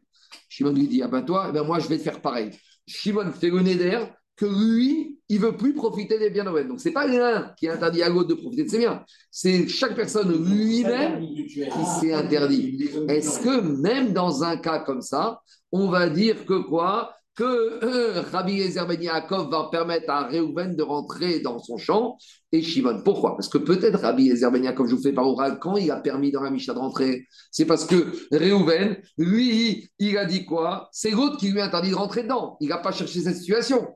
Shimon 0.49 0.73
lui 0.73 0.89
dit 0.89 1.01
Ah 1.01 1.07
ben 1.07 1.21
toi, 1.21 1.45
eh 1.49 1.53
ben 1.53 1.63
moi 1.63 1.79
je 1.79 1.87
vais 1.87 1.97
te 1.97 2.03
faire 2.03 2.19
pareil. 2.21 2.49
Shimon 2.85 3.31
fait 3.31 3.49
le 3.49 3.61
neder 3.61 3.99
que 4.35 4.45
lui, 4.45 5.17
il 5.29 5.39
veut 5.39 5.55
plus 5.55 5.73
profiter 5.73 6.19
des 6.19 6.29
biens 6.29 6.43
Réhouven. 6.43 6.67
Donc 6.67 6.81
c'est 6.81 6.91
pas 6.91 7.07
l'un 7.07 7.53
qui 7.57 7.69
interdit 7.69 8.03
à 8.03 8.09
l'autre 8.09 8.27
de 8.27 8.33
profiter 8.33 8.65
de 8.65 8.69
ses 8.69 8.79
biens. 8.79 9.05
C'est 9.29 9.65
chaque 9.69 9.95
personne 9.95 10.29
lui-même 10.45 11.21
qui 11.45 11.85
s'est 12.01 12.11
interdit. 12.11 12.77
Est-ce 13.07 13.39
que 13.39 13.61
même 13.61 14.11
dans 14.11 14.43
un 14.43 14.57
cas 14.57 14.79
comme 14.79 15.01
ça, 15.01 15.39
on 15.71 15.87
va 15.87 16.09
dire 16.09 16.45
que 16.45 16.59
quoi? 16.67 17.15
Que 17.35 17.43
euh, 17.43 18.21
Rabbi 18.31 18.59
Eliezer 18.59 18.85
Ben 18.85 19.01
Yaakov 19.01 19.49
va 19.49 19.69
permettre 19.71 20.09
à 20.09 20.27
Réhouven 20.27 20.75
de 20.75 20.83
rentrer 20.83 21.39
dans 21.39 21.59
son 21.59 21.77
champ 21.77 22.17
et 22.51 22.61
Shimon. 22.61 23.01
Pourquoi? 23.03 23.35
Parce 23.35 23.47
que 23.47 23.57
peut-être 23.57 23.99
Rabbi 23.99 24.27
Eliezer 24.27 24.51
Ben 24.51 24.63
Yaakov, 24.63 24.87
je 24.87 24.95
vous 24.95 25.01
fais 25.01 25.13
par 25.13 25.27
oral, 25.27 25.59
quand 25.59 25.77
il 25.77 25.89
a 25.91 25.97
permis 25.97 26.31
dans 26.31 26.41
la 26.41 26.51
Mishnah 26.51 26.73
de 26.73 26.79
rentrer, 26.79 27.27
c'est 27.51 27.65
parce 27.65 27.85
que 27.85 28.11
Réhouven, 28.31 28.97
lui, 29.17 29.89
il 29.99 30.17
a 30.17 30.25
dit 30.25 30.45
quoi? 30.45 30.89
C'est 30.91 31.11
l'autre 31.11 31.37
qui 31.37 31.49
lui 31.49 31.61
a 31.61 31.65
interdit 31.65 31.91
de 31.91 31.95
rentrer 31.95 32.23
dedans. 32.23 32.57
Il 32.59 32.69
n'a 32.69 32.77
pas 32.77 32.91
cherché 32.91 33.21
cette 33.21 33.37
situation. 33.37 33.87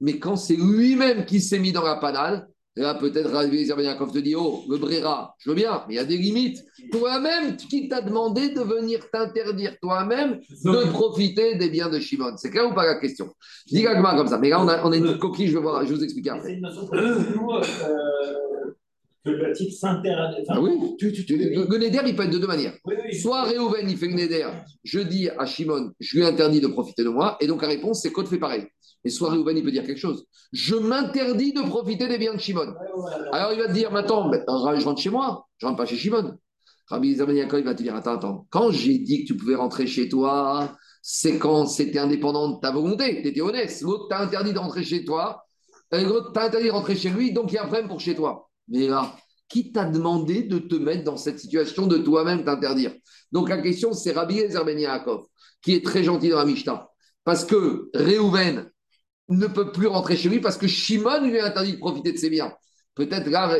Mais 0.00 0.18
quand 0.18 0.36
c'est 0.36 0.56
lui-même 0.56 1.24
qui 1.24 1.40
s'est 1.40 1.60
mis 1.60 1.72
dans 1.72 1.84
la 1.84 1.96
panade, 1.96 2.46
Là, 2.74 2.94
peut-être 2.94 3.30
Rabbi 3.30 3.66
Ben 3.68 3.80
Yaakov 3.84 4.12
te 4.12 4.18
dit 4.18 4.34
Oh, 4.34 4.62
le 4.68 4.78
Brera, 4.78 5.34
je 5.38 5.50
veux 5.50 5.54
bien, 5.56 5.84
mais 5.86 5.94
il 5.94 5.96
y 5.98 6.00
a 6.00 6.04
des 6.04 6.16
limites. 6.16 6.64
Toi-même, 6.90 7.56
qui 7.56 7.86
t'a 7.86 8.00
demandé 8.00 8.48
de 8.48 8.60
venir 8.62 9.00
t'interdire 9.10 9.76
toi-même 9.80 10.40
de 10.64 10.90
profiter 10.90 11.56
des 11.56 11.68
biens 11.68 11.90
de 11.90 11.98
Shimon 12.00 12.34
C'est 12.38 12.48
clair 12.50 12.70
ou 12.70 12.74
pas 12.74 12.86
la 12.86 12.94
question? 12.98 13.28
Dis 13.66 13.82
comme 13.84 14.26
ça. 14.26 14.38
Mais 14.38 14.48
là, 14.48 14.62
on 14.62 14.68
a, 14.68 14.86
on 14.86 14.92
a 14.92 14.96
une 14.96 15.04
petite 15.04 15.18
coquille, 15.18 15.48
je 15.48 15.54
vais, 15.56 15.62
voir, 15.62 15.84
je 15.86 15.92
vous 15.92 16.02
expliquer 16.02 16.32
C'est 16.42 16.54
une 16.54 16.60
notion 16.62 16.88
nous, 16.90 17.50
euh, 17.52 17.62
que 19.24 19.30
le 19.30 19.52
type 19.52 19.70
s'interdit. 19.70 20.42
Ah 20.48 20.60
oui 20.60 20.72
tu, 20.98 21.12
tu, 21.12 21.26
tu- 21.26 21.36
le, 21.36 21.66
le 21.68 21.78
Neder, 21.78 22.00
il 22.06 22.16
peut 22.16 22.24
être 22.24 22.30
de 22.32 22.38
deux 22.38 22.46
manières. 22.46 22.74
oui, 22.86 22.94
oui. 23.04 23.14
Soit 23.20 23.42
Réhouven, 23.44 23.88
il 23.88 23.96
fait 23.98 24.08
le 24.08 24.14
Neder, 24.14 24.48
je 24.82 24.98
dis 25.00 25.28
à 25.28 25.44
Shimon, 25.44 25.92
je 26.00 26.16
lui 26.16 26.24
interdis 26.24 26.60
de 26.60 26.68
profiter 26.68 27.04
de 27.04 27.10
moi, 27.10 27.36
et 27.40 27.46
donc 27.46 27.60
la 27.62 27.68
réponse, 27.68 28.00
c'est 28.02 28.10
Code 28.12 28.28
fait 28.28 28.38
pareil. 28.38 28.64
Et 29.04 29.10
soit 29.10 29.30
Réhouven, 29.30 29.56
il 29.56 29.64
peut 29.64 29.72
dire 29.72 29.84
quelque 29.84 29.98
chose. 29.98 30.26
Je 30.52 30.76
m'interdis 30.76 31.52
de 31.52 31.62
profiter 31.62 32.06
des 32.06 32.18
biens 32.18 32.34
de 32.34 32.40
Shimon. 32.40 32.74
Alors 33.32 33.52
il 33.52 33.58
va 33.58 33.66
te 33.66 33.72
dire, 33.72 33.94
euh, 33.94 34.78
je 34.78 34.84
rentre 34.84 35.00
chez 35.00 35.10
moi, 35.10 35.46
je 35.58 35.66
rentre 35.66 35.78
pas 35.78 35.86
chez 35.86 35.96
Shimon. 35.96 36.36
Rabbi 36.88 37.08
Eliezer 37.08 37.26
Ben 37.26 37.36
Yaakov, 37.36 37.62
va 37.62 37.74
te 37.74 37.82
dire, 37.82 37.94
attends, 37.94 38.14
attends, 38.14 38.46
quand 38.50 38.70
j'ai 38.70 38.98
dit 38.98 39.22
que 39.22 39.28
tu 39.28 39.36
pouvais 39.36 39.54
rentrer 39.54 39.86
chez 39.86 40.08
toi, 40.08 40.76
c'est 41.00 41.38
quand 41.38 41.66
c'était 41.66 41.98
indépendant 41.98 42.50
de 42.50 42.60
ta 42.60 42.70
volonté, 42.70 43.22
tu 43.22 43.28
étais 43.28 43.40
honnête. 43.40 43.80
L'autre 43.80 44.08
t'a 44.08 44.20
interdit 44.20 44.52
de 44.52 44.58
rentrer 44.58 44.84
chez 44.84 45.04
toi, 45.04 45.42
et 45.90 46.04
l'autre 46.04 46.32
t'a 46.32 46.44
interdit 46.44 46.68
de 46.68 46.72
rentrer 46.72 46.96
chez 46.96 47.10
lui, 47.10 47.32
donc 47.32 47.50
il 47.50 47.54
y 47.54 47.58
a 47.58 47.62
un 47.62 47.66
problème 47.66 47.88
pour 47.88 48.00
chez 48.00 48.14
toi. 48.14 48.50
Mais 48.68 48.88
là, 48.88 49.16
qui 49.48 49.72
t'a 49.72 49.84
demandé 49.84 50.42
de 50.42 50.58
te 50.58 50.74
mettre 50.74 51.04
dans 51.04 51.16
cette 51.16 51.38
situation 51.38 51.86
de 51.86 51.98
toi-même 51.98 52.44
t'interdire? 52.44 52.94
Donc 53.30 53.48
la 53.48 53.60
question, 53.60 53.92
c'est 53.92 54.12
Rabbi 54.12 54.38
Eliezer 54.38 54.64
Ben 54.64 54.78
qui 55.62 55.74
est 55.74 55.84
très 55.84 56.02
gentil 56.02 56.28
dans 56.28 56.38
la 56.38 56.44
Mishnah, 56.44 56.88
parce 57.24 57.44
que 57.44 57.90
Réhouven 57.94 58.70
ne 59.32 59.46
peut 59.46 59.72
plus 59.72 59.86
rentrer 59.86 60.16
chez 60.16 60.28
lui 60.28 60.40
parce 60.40 60.56
que 60.56 60.66
Shimon 60.66 61.26
lui 61.26 61.38
a 61.38 61.46
interdit 61.46 61.72
de 61.72 61.78
profiter 61.78 62.12
de 62.12 62.18
ses 62.18 62.30
biens. 62.30 62.52
Peut-être 62.94 63.28
là, 63.28 63.58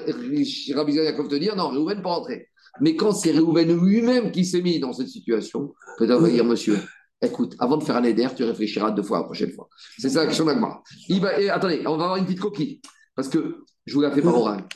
Rabbi 0.74 0.92
Yaakov 0.92 1.28
te 1.28 1.34
dire 1.36 1.56
non, 1.56 1.68
Réhouven 1.68 2.02
peut 2.02 2.08
rentrer. 2.08 2.48
Mais 2.80 2.96
quand 2.96 3.12
c'est 3.12 3.32
Réhouven 3.32 3.80
lui-même 3.80 4.30
qui 4.30 4.44
s'est 4.44 4.62
mis 4.62 4.78
dans 4.78 4.92
cette 4.92 5.08
situation, 5.08 5.74
peut-être 5.98 6.20
va 6.20 6.28
dire 6.28 6.44
monsieur, 6.44 6.78
écoute, 7.22 7.54
avant 7.58 7.76
de 7.76 7.84
faire 7.84 7.96
un 7.96 8.04
éder, 8.04 8.26
tu 8.36 8.44
réfléchiras 8.44 8.90
deux 8.90 9.02
fois 9.02 9.18
la 9.18 9.24
prochaine 9.24 9.52
fois. 9.52 9.68
C'est 9.98 10.10
ça 10.10 10.24
l'action 10.24 10.44
d'Agmar. 10.44 10.82
Il 11.08 11.20
va, 11.20 11.38
et 11.40 11.48
attendez, 11.48 11.82
on 11.86 11.96
va 11.96 12.04
avoir 12.04 12.16
une 12.16 12.24
petite 12.24 12.40
coquille. 12.40 12.80
Parce 13.14 13.28
que 13.28 13.64
je 13.86 13.94
vous 13.94 14.00
la 14.00 14.10
fais 14.10 14.22
par 14.22 14.36
oral. 14.36 14.66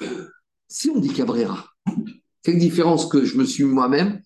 Si 0.68 0.90
on 0.90 0.98
dit 0.98 1.12
Cabrera, 1.12 1.66
quelle 2.42 2.58
différence 2.58 3.06
que 3.06 3.24
je 3.24 3.36
me 3.36 3.44
suis 3.44 3.64
moi-même 3.64 4.20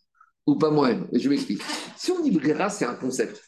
ou 0.46 0.56
pas 0.56 0.70
moi-même? 0.70 1.08
Je 1.12 1.28
m'explique. 1.28 1.62
Si 1.96 2.10
on 2.10 2.22
dit 2.22 2.30
Brera, 2.30 2.70
c'est 2.70 2.84
un 2.84 2.94
concept. 2.94 3.40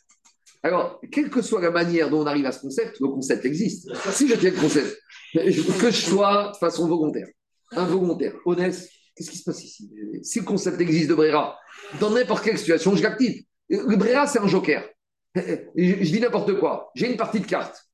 Alors, 0.63 1.01
quelle 1.11 1.29
que 1.29 1.43
soit 1.43 1.61
la 1.61 1.71
manière 1.71 2.09
dont 2.09 2.23
on 2.23 2.27
arrive 2.27 2.47
à 2.47 2.53
ce 2.53 2.61
concept, 2.61 3.01
le 3.01 3.09
concept 3.09 3.45
existe. 3.45 3.93
Si 4.13 4.29
je 4.29 4.35
tiens 4.37 4.51
le 4.51 4.61
concept, 4.61 4.97
que 5.35 5.51
je 5.91 5.91
sois 5.91 6.53
de 6.53 6.57
façon 6.57 6.87
volontaire, 6.87 7.27
involontaire, 7.73 8.35
honnête, 8.45 8.89
qu'est-ce 9.17 9.31
qui 9.31 9.39
se 9.39 9.45
passe 9.45 9.65
ici? 9.65 9.91
Si 10.23 10.39
le 10.39 10.45
concept 10.45 10.81
existe 10.81 11.09
de 11.09 11.15
Brera, 11.15 11.59
dans 11.99 12.11
n'importe 12.11 12.45
quelle 12.45 12.59
situation, 12.59 12.95
je 12.95 13.03
l'active. 13.03 13.43
Le 13.69 13.97
Brera, 13.97 14.27
c'est 14.27 14.39
un 14.39 14.47
joker. 14.47 14.89
Je, 15.35 16.11
dis 16.11 16.21
n'importe 16.21 16.59
quoi. 16.59 16.91
J'ai 16.95 17.11
une 17.11 17.17
partie 17.17 17.41
de 17.41 17.47
cartes. 17.47 17.85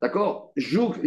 D'accord? 0.00 0.52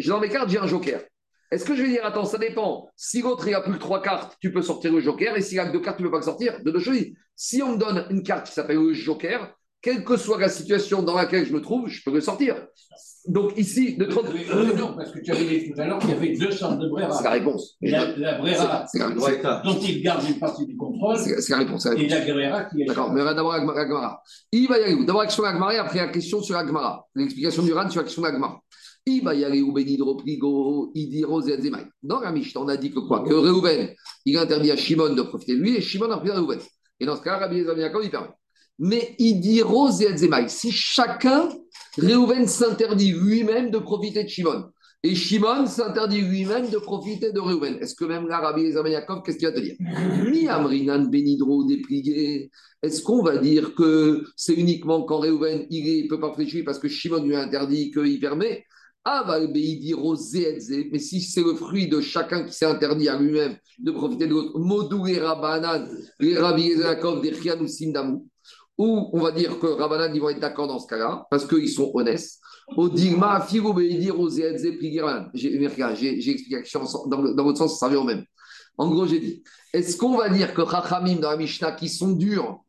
Dans 0.06 0.20
mes 0.20 0.30
cartes, 0.30 0.50
j'ai 0.50 0.60
un 0.60 0.68
joker. 0.68 1.02
Est-ce 1.50 1.64
que 1.64 1.76
je 1.76 1.82
vais 1.82 1.90
dire, 1.90 2.06
attends, 2.06 2.26
ça 2.26 2.38
dépend. 2.38 2.90
Si 2.96 3.22
l'autre, 3.22 3.48
il 3.48 3.56
a 3.56 3.62
plus 3.62 3.74
que 3.74 3.78
trois 3.78 4.02
cartes, 4.02 4.38
tu 4.42 4.52
peux 4.52 4.62
sortir 4.62 4.92
le 4.92 5.00
joker. 5.00 5.36
Et 5.38 5.42
s'il 5.42 5.60
a 5.60 5.68
que 5.68 5.72
deux 5.72 5.80
cartes, 5.80 5.98
tu 5.98 6.04
ne 6.04 6.08
peux 6.08 6.12
pas 6.12 6.20
le 6.20 6.26
sortir. 6.26 6.62
De 6.62 6.72
deux 6.72 6.80
choses. 6.80 7.06
Si 7.36 7.64
on 7.64 7.74
me 7.74 7.78
donne 7.78 8.06
une 8.10 8.22
carte 8.22 8.48
qui 8.48 8.54
s'appelle 8.54 8.78
le 8.78 8.94
joker, 8.94 9.56
quelle 9.82 10.04
que 10.04 10.18
soit 10.18 10.40
la 10.40 10.50
situation 10.50 11.02
dans 11.04 11.16
laquelle 11.16 11.46
je 11.46 11.54
me 11.54 11.62
trouve, 11.62 11.88
je 11.88 12.02
peux 12.04 12.12
le 12.12 12.22
sortir. 12.22 12.56
Donc 13.28 13.58
ici, 13.58 13.98
de 13.98 14.06
30... 14.06 14.26
Oui, 14.34 14.46
oui, 14.50 14.76
non, 14.78 14.94
parce 14.96 15.12
que 15.12 15.20
tu 15.20 15.32
avais 15.32 15.44
dit 15.46 15.70
tout 15.72 15.80
à 15.82 15.86
l'heure 15.86 16.00
qu'il 16.00 16.12
y 16.12 16.14
avait 16.14 16.34
deux 16.34 16.52
sortes 16.52 16.80
de 16.80 16.88
C'est 16.96 17.02
la 17.02 17.08
Brera. 17.10 17.30
réponse. 17.32 17.76
La, 17.82 18.18
la 18.18 18.38
Brera 18.38 18.86
la, 18.94 19.62
dont 19.66 19.80
il 19.82 20.02
garde 20.02 20.24
une 20.28 20.40
partie 20.40 20.66
du 20.66 20.78
contrôle 20.78 21.18
c'est- 21.18 21.42
c'est 21.42 21.52
la 21.52 21.60
réponse. 21.60 21.84
c'est 21.84 21.94
la 21.96 22.02
et 22.02 22.08
la 22.08 22.34
Brera 22.34 22.64
qui 22.66 22.82
est. 22.82 22.86
D'accord, 22.86 23.12
mais 23.12 23.22
on 23.22 23.26
va 23.26 23.34
d'abord 23.34 23.52
à 23.54 23.58
Agmara. 23.58 24.22
Il 24.52 24.68
va 24.70 24.80
y 24.80 24.84
aller 24.84 24.94
où 24.94 25.04
D'abord 25.06 25.22
la 25.22 25.28
question 25.28 25.44
d'Agmara 25.44 25.74
et 25.76 25.78
après 25.78 26.00
la 26.00 26.08
question 26.08 26.42
sur 26.42 26.56
Agmara. 26.56 27.06
L'explication 27.16 27.64
du 27.64 27.74
RAN 27.74 27.90
sur 27.90 28.00
la 28.00 28.06
question 28.06 28.22
d'Agmara. 28.22 28.62
Il 29.06 29.24
va 29.24 29.36
y 29.36 29.44
aller 29.46 29.62
où 29.62 29.74
Benidro 29.74 30.16
Pligo, 30.16 30.92
Idiro 30.96 31.42
Zezemai. 31.42 31.86
Dans 32.04 32.20
la 32.22 32.32
Mishnah, 32.32 32.62
on 32.62 32.68
a 32.70 32.78
dit 32.78 32.92
que 32.92 33.00
quoi? 33.00 33.24
Que 33.24 33.34
Reuven, 33.34 33.90
il 34.26 34.38
a 34.38 34.42
interdit 34.42 34.72
à 34.72 34.76
Shimon 34.78 35.14
de 35.16 35.22
profiter 35.22 35.56
de 35.56 35.62
lui 35.62 35.76
et 35.76 35.82
Shimon 35.82 36.10
a 36.12 36.18
pris 36.18 36.30
à 36.30 36.36
Reuven. 36.40 36.60
Et 37.00 37.06
dans 37.06 37.16
ce 37.16 37.22
cas, 37.22 37.38
Rabbi 37.38 37.58
Yaakov, 37.62 38.04
il 38.04 38.10
permet? 38.10 38.28
Mais 38.80 39.16
Idiro 39.18 39.90
Zezemai, 39.90 40.50
si 40.50 40.72
chacun, 40.72 41.50
Reuven 41.98 42.48
s'interdit 42.48 43.12
lui-même 43.12 43.72
de 43.72 43.80
profiter 43.80 44.24
de 44.24 44.30
Shimon. 44.30 44.66
Et 45.04 45.16
Shimon 45.16 45.66
s'interdit 45.66 46.22
lui-même 46.22 46.70
de 46.70 46.78
profiter 46.78 47.32
de 47.32 47.40
Reuven. 47.40 47.78
Est-ce 47.82 47.96
que 47.96 48.06
même 48.06 48.28
là, 48.28 48.40
Rabbi 48.40 48.72
Ben 48.74 48.88
Yaakov, 48.88 49.24
qu'est-ce 49.24 49.38
qu'il 49.38 49.48
va 49.48 49.54
te 49.54 49.60
dire? 49.60 49.76
Mi 50.30 50.48
Amrinan 50.48 51.06
Benidro 51.06 51.64
déplié. 51.64 52.52
Est-ce 52.84 53.02
qu'on 53.02 53.24
va 53.24 53.38
dire 53.38 53.74
que 53.74 54.24
c'est 54.36 54.54
uniquement 54.54 55.04
quand 55.04 55.20
Reuven 55.20 55.66
il 55.70 56.04
ne 56.04 56.08
peut 56.10 56.20
pas 56.20 56.30
réfléchir 56.30 56.64
parce 56.66 56.80
que 56.80 56.88
Shimon 56.88 57.24
lui 57.24 57.36
a 57.36 57.42
interdit 57.42 57.92
qu'il 57.92 58.20
permet? 58.20 58.64
Ah, 59.10 59.24
va 59.26 59.40
mais 59.40 61.00
si 61.00 61.22
c'est 61.22 61.42
le 61.42 61.56
fruit 61.56 61.88
de 61.88 62.02
chacun 62.02 62.44
qui 62.44 62.54
s'est 62.54 62.66
interdit 62.66 63.08
à 63.08 63.18
lui-même 63.18 63.56
de 63.80 63.92
profiter 63.92 64.28
de 64.28 64.32
l'autre, 64.32 64.60
Modou 64.60 65.08
et 65.08 65.18
Rabbanan, 65.18 65.88
les 66.20 66.38
Rabbi 66.38 66.72
Ezekov, 66.72 67.22
des 67.22 67.34
Chian 67.34 67.58
ou 67.62 67.68
Sindamu, 67.68 68.26
ou 68.78 69.10
on 69.12 69.20
va 69.20 69.32
dire 69.32 69.60
que 69.60 69.68
Rabbanan, 69.68 70.14
ils 70.14 70.22
vont 70.22 70.30
être 70.30 70.40
d'accord 70.40 70.68
dans 70.68 70.80
ce 70.80 70.88
cas-là, 70.88 71.26
parce 71.32 71.48
qu'ils 71.48 71.70
sont 71.70 71.92
honnêtes. 71.94 72.30
Au 72.76 72.90
Digma, 72.90 73.42
Figo 73.42 74.30
Zedze, 74.30 74.78
Pligiran. 74.78 75.28
J'ai 75.34 75.56
expliqué 75.56 76.56
la 76.56 76.62
question 76.62 76.84
dans, 77.08 77.44
votre 77.44 77.58
sens, 77.58 77.80
ça 77.80 77.88
revient 77.88 77.98
au 77.98 78.04
même. 78.04 78.26
En 78.78 78.90
gros, 78.90 79.08
j'ai 79.08 79.20
dit 79.20 79.44
est-ce 79.74 79.98
qu'on 79.98 80.18
va 80.18 80.30
dire 80.30 80.54
que 80.54 80.62
Chachamim 80.70 81.16
dans 81.16 81.32
la 81.32 81.38
Mishnah 81.38 81.72
qui 81.74 81.90
sont 81.90 82.12
durs 82.12 82.60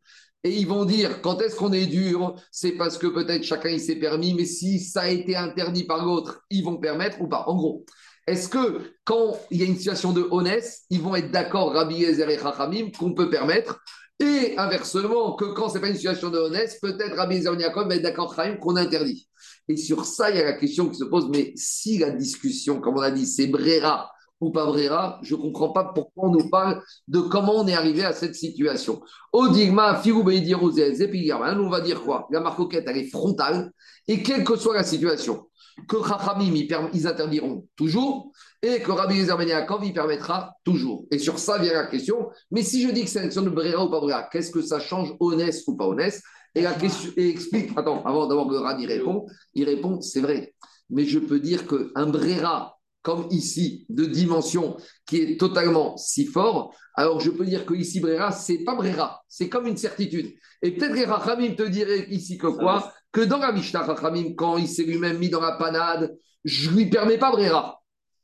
et 0.45 0.57
ils 0.57 0.67
vont 0.67 0.85
dire 0.85 1.21
quand 1.21 1.41
est-ce 1.41 1.57
qu'on 1.57 1.73
est 1.73 1.87
dur 1.87 2.37
C'est 2.51 2.73
parce 2.73 2.97
que 2.97 3.07
peut-être 3.07 3.43
chacun 3.43 3.71
il 3.71 3.81
s'est 3.81 3.97
permis, 3.97 4.35
mais 4.35 4.45
si 4.45 4.81
ça 4.81 5.03
a 5.03 5.09
été 5.09 5.37
interdit 5.37 5.85
par 5.85 6.05
l'autre, 6.05 6.45
ils 6.51 6.65
vont 6.65 6.77
permettre 6.77 7.21
ou 7.21 7.29
pas? 7.29 7.45
En 7.47 7.57
gros, 7.57 7.85
est-ce 8.27 8.49
que 8.49 8.95
quand 9.05 9.39
il 9.51 9.61
y 9.61 9.63
a 9.63 9.67
une 9.67 9.77
situation 9.77 10.13
de 10.13 10.27
honnête, 10.31 10.71
ils 10.91 11.01
vont 11.01 11.17
être 11.17 11.31
d'accord, 11.31 11.73
Rabbi 11.73 12.05
Ezer 12.05 12.31
et 12.31 12.39
Chachamim, 12.39 12.91
qu'on 12.97 13.15
peut 13.15 13.31
permettre 13.31 13.81
et 14.21 14.59
inversement, 14.59 15.35
que 15.35 15.45
quand 15.45 15.69
ce 15.69 15.75
n'est 15.75 15.81
pas 15.81 15.89
une 15.89 15.95
situation 15.95 16.31
de 16.31 16.39
honnête, 16.39 16.77
peut-être 16.83 17.17
Rabbi 17.17 17.37
et 17.37 17.43
Yaakov 17.43 17.89
va 17.89 17.95
être 17.95 18.03
d'accord, 18.03 18.35
qu'on 18.61 18.77
interdit. 18.77 19.29
Et 19.69 19.77
sur 19.77 20.05
ça, 20.05 20.31
il 20.31 20.37
y 20.37 20.41
a 20.41 20.45
la 20.45 20.55
question 20.55 20.89
qui 20.89 20.97
se 20.97 21.05
pose, 21.05 21.29
mais 21.29 21.53
si 21.55 21.99
la 21.99 22.11
discussion, 22.11 22.81
comme 22.81 22.97
on 22.97 23.03
a 23.03 23.11
dit, 23.11 23.27
c'est 23.27 23.47
Brera 23.47 24.11
ou 24.41 24.51
pas 24.51 24.67
Brera, 24.67 25.19
je 25.23 25.35
ne 25.35 25.41
comprends 25.41 25.71
pas 25.71 25.93
pourquoi 25.95 26.29
on 26.29 26.33
nous 26.33 26.49
parle 26.49 26.83
de 27.07 27.21
comment 27.21 27.57
on 27.57 27.67
est 27.67 27.75
arrivé 27.75 28.05
à 28.05 28.13
cette 28.13 28.35
situation. 28.35 29.01
Odigma, 29.33 29.97
Firou 29.97 30.23
Beidir, 30.23 30.61
Zepigarman, 30.71 31.59
on 31.61 31.69
va 31.69 31.81
dire 31.81 32.03
quoi? 32.03 32.27
La 32.31 32.41
marcoquette, 32.41 32.85
elle 32.87 32.99
est 32.99 33.11
frontale, 33.11 33.73
et 34.07 34.23
quelle 34.23 34.45
que 34.45 34.57
soit 34.57 34.75
la 34.75 34.85
situation, 34.85 35.49
que 35.89 35.97
Chachamim, 36.03 36.55
ils 36.93 37.07
interdiront 37.07 37.67
toujours, 37.77 38.33
et 38.63 38.81
que 38.81 38.91
Rabbi 38.91 39.17
Yezer 39.17 39.37
Ben 39.37 39.49
Yaakov, 39.49 39.85
il 39.85 39.93
permettra 39.93 40.55
toujours. 40.65 41.07
Et 41.11 41.19
sur 41.19 41.39
ça 41.39 41.59
vient 41.59 41.73
la 41.73 41.87
question, 41.87 42.29
mais 42.51 42.63
si 42.63 42.83
je 42.83 42.93
dis 42.93 43.05
que 43.05 43.11
c'est 43.11 43.21
une 43.21 43.27
question 43.27 43.43
de 43.43 43.51
Brera 43.51 43.85
ou 43.85 43.91
pas 43.91 44.01
Brera, 44.01 44.25
qu'est-ce 44.25 44.51
que 44.51 44.63
ça 44.63 44.81
change, 44.81 45.15
honnête 45.21 45.57
ou 45.67 45.77
pas 45.77 45.87
honnête? 45.87 46.21
Et 46.55 46.63
la 46.63 46.73
question, 46.73 47.13
et 47.17 47.29
explique, 47.29 47.71
attends, 47.77 48.03
avant 48.05 48.27
d'avoir 48.27 48.49
le 48.49 48.59
Ran, 48.59 48.77
il 48.79 48.87
répond, 48.87 49.27
il 49.55 49.65
répond, 49.65 50.01
c'est 50.01 50.21
vrai, 50.21 50.55
mais 50.91 51.05
je 51.05 51.19
peux 51.19 51.39
dire 51.39 51.67
qu'un 51.67 52.07
Brera, 52.07 52.79
comme 53.03 53.29
ici, 53.31 53.87
de 53.89 54.05
dimension 54.05 54.77
qui 55.07 55.19
est 55.19 55.41
totalement 55.41 55.97
si 55.97 56.27
fort, 56.27 56.75
alors 56.95 57.21
je 57.21 57.31
peux 57.31 57.45
dire 57.45 57.65
que 57.65 57.75
ici, 57.75 58.01
Brera, 58.01 58.33
c'est 58.33 58.65
pas 58.65 58.75
Brera, 58.75 59.23
c'est 59.29 59.49
comme 59.49 59.67
une 59.67 59.77
certitude. 59.77 60.35
Et 60.63 60.73
peut-être 60.73 60.95
que 60.95 61.09
Rachamim 61.09 61.55
te 61.55 61.63
dirait 61.63 62.07
ici 62.11 62.39
que 62.39 62.49
quoi? 62.49 62.93
Que 63.13 63.21
dans 63.21 63.39
la 63.39 63.53
Mishnah, 63.53 63.83
Rachamim, 63.83 64.35
quand 64.35 64.59
il 64.59 64.67
s'est 64.67 64.83
lui-même 64.83 65.19
mis 65.19 65.29
dans 65.29 65.41
la 65.41 65.53
panade, 65.53 66.17
je 66.45 66.71
lui 66.71 66.91
permets 66.91 67.19
pas 67.19 67.31
Brera. 67.31 67.78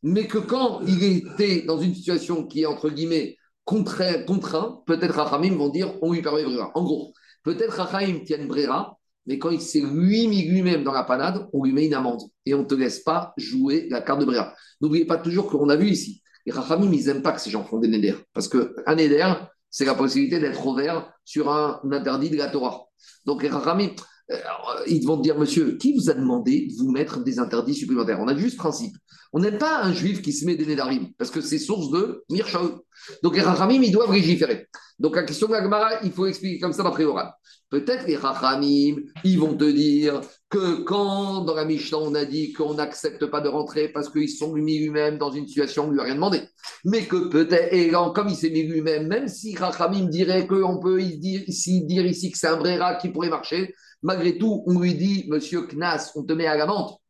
Mais 0.05 0.27
que 0.27 0.37
quand 0.37 0.83
il 0.87 1.03
était 1.03 1.63
dans 1.63 1.79
une 1.79 1.95
situation 1.95 2.47
qui 2.47 2.61
est, 2.61 2.67
entre 2.67 2.91
guillemets, 2.91 3.39
contraint, 3.65 4.23
contraint 4.25 4.83
peut-être 4.87 5.15
Rachamim 5.15 5.57
vont 5.57 5.71
dire 5.71 5.95
on 6.03 6.13
lui 6.13 6.21
permet 6.21 6.45
Brera. 6.45 6.71
En 6.75 6.85
gros, 6.85 7.15
peut-être 7.43 7.79
Rachamim 7.79 8.21
tienne 8.23 8.47
Brera, 8.47 8.99
mais 9.27 9.39
quand 9.39 9.49
il 9.49 9.63
s'est 9.63 9.81
lui 9.81 10.29
mis 10.29 10.43
lui-même 10.43 10.85
dans 10.85 10.93
la 10.93 11.05
panade, 11.05 11.49
on 11.55 11.65
lui 11.65 11.73
met 11.73 11.87
une 11.87 11.95
amende. 11.95 12.21
Et 12.45 12.53
on 12.53 12.59
ne 12.59 12.65
te 12.65 12.75
laisse 12.75 13.01
pas 13.01 13.33
jouer 13.39 13.89
la 13.89 14.03
carte 14.03 14.21
de 14.21 14.27
Brera. 14.27 14.55
N'oubliez 14.83 15.07
pas 15.07 15.17
toujours 15.17 15.49
qu'on 15.49 15.71
a 15.71 15.77
vu 15.77 15.89
ici. 15.89 16.23
Les 16.45 16.53
Rachamim, 16.53 16.93
ils 16.93 17.07
n'aiment 17.07 17.23
pas 17.23 17.33
que 17.33 17.41
ces 17.41 17.49
gens 17.49 17.65
font 17.65 17.79
des 17.79 17.89
Neder. 17.89 18.17
Parce 18.35 18.49
qu'un 18.49 18.95
Neder, 18.95 19.33
c'est 19.71 19.87
la 19.87 19.95
possibilité 19.95 20.39
d'être 20.39 20.67
ouvert 20.67 21.11
sur 21.25 21.51
un 21.51 21.81
interdit 21.91 22.29
de 22.29 22.37
la 22.37 22.49
Torah. 22.49 22.85
Donc 23.25 23.43
les 23.43 23.49
Rachamim, 23.49 23.89
Alors, 24.31 24.81
ils 24.87 25.05
vont 25.07 25.19
te 25.19 25.23
dire, 25.23 25.39
monsieur, 25.39 25.77
qui 25.77 25.93
vous 25.95 26.09
a 26.09 26.15
demandé 26.15 26.69
de 26.71 26.75
vous 26.77 26.91
mettre 26.91 27.23
des 27.23 27.39
interdits 27.39 27.75
supplémentaires? 27.75 28.21
On 28.21 28.29
a 28.29 28.37
juste 28.37 28.57
principe. 28.57 28.97
On 29.35 29.41
n'aime 29.41 29.59
pas 29.59 29.83
un 29.83 29.93
juif 29.93 30.23
qui 30.23 30.33
se 30.33 30.47
met 30.47 30.57
des 30.57 30.65
nédarim, 30.65 31.09
parce 31.19 31.31
que 31.31 31.41
c'est 31.41 31.59
source 31.59 31.91
de 31.91 32.25
Mirchaou. 32.31 32.81
Donc 33.23 33.37
les 33.37 33.43
Rachamim, 33.43 33.83
ils 33.83 33.93
doivent 33.93 34.13
légiférer. 34.13 34.69
Donc 34.99 35.17
la 35.17 35.25
question 35.25 35.49
de 35.49 35.53
la 35.53 36.01
il 36.05 36.13
faut 36.13 36.27
expliquer 36.27 36.61
comme 36.61 36.73
ça 36.73 36.85
d'après 36.85 37.05
oral. 37.05 37.33
Peut-être 37.69 38.07
les 38.07 38.17
Rachamim, 38.17 39.03
ils 39.25 39.39
vont 39.39 39.57
te 39.57 39.69
dire 39.69 40.21
que 40.49 40.83
quand 40.83 41.45
dans 41.45 41.55
la 41.55 41.65
Mishnah, 41.65 41.99
on 41.99 42.15
a 42.15 42.25
dit 42.25 42.53
qu'on 42.53 42.75
n'accepte 42.75 43.27
pas 43.27 43.41
de 43.41 43.49
rentrer 43.49 43.89
parce 43.89 44.09
qu'ils 44.09 44.31
sont 44.31 44.53
mis 44.53 44.79
lui-même 44.79 45.19
dans 45.19 45.33
une 45.33 45.49
situation 45.49 45.87
où 45.87 45.89
on 45.89 45.91
lui 45.91 46.01
a 46.01 46.05
rien 46.05 46.15
demandé. 46.15 46.43
Mais 46.85 47.05
que 47.05 47.29
peut-être, 47.29 47.75
et 47.75 47.91
comme 48.15 48.29
il 48.29 48.37
s'est 48.37 48.51
mis 48.51 48.63
lui-même, 48.63 49.09
même 49.09 49.27
si 49.27 49.57
Rachamim 49.57 50.07
dirait 50.09 50.47
qu'on 50.47 50.79
peut 50.79 51.03
dire 51.03 51.43
ici, 51.49 51.85
que 52.31 52.39
c'est 52.39 52.47
un 52.47 52.57
Brera 52.57 52.95
qui 52.95 53.09
pourrait 53.09 53.31
marcher, 53.31 53.75
malgré 54.05 54.39
tout, 54.39 54.63
on 54.67 54.79
lui 54.79 54.95
dit, 54.95 55.25
monsieur 55.29 55.67
Knas, 55.67 56.13
on 56.15 56.23
te 56.23 56.33
met 56.33 56.47
à 56.47 56.57
la 56.57 56.67
vente. 56.67 57.01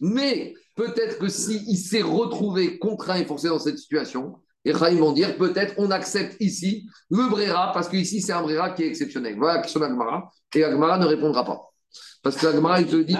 Mais 0.00 0.52
peut-être 0.76 1.18
que 1.18 1.28
s'il 1.28 1.78
s'est 1.78 2.02
retrouvé 2.02 2.78
contraint 2.78 3.16
et 3.16 3.24
forcé 3.24 3.48
dans 3.48 3.58
cette 3.58 3.78
situation, 3.78 4.34
et 4.64 4.74
Chaim 4.74 4.96
vont 4.96 5.12
dire 5.12 5.38
peut-être 5.38 5.74
on 5.78 5.90
accepte 5.90 6.36
ici 6.40 6.86
le 7.08 7.30
Brera, 7.30 7.72
parce 7.72 7.88
qu'ici 7.88 8.20
c'est 8.20 8.32
un 8.32 8.42
Brera 8.42 8.70
qui 8.70 8.82
est 8.82 8.88
exceptionnel. 8.88 9.36
Voilà 9.38 9.54
la 9.54 9.62
question 9.62 9.80
d'Agmara, 9.80 10.30
et 10.54 10.64
Agmara 10.64 10.98
ne 10.98 11.06
répondra 11.06 11.44
pas. 11.44 11.60
Parce 12.22 12.36
que 12.36 12.46
Agmara, 12.48 12.80
il 12.80 12.86
te 12.86 12.96
dit. 12.96 13.16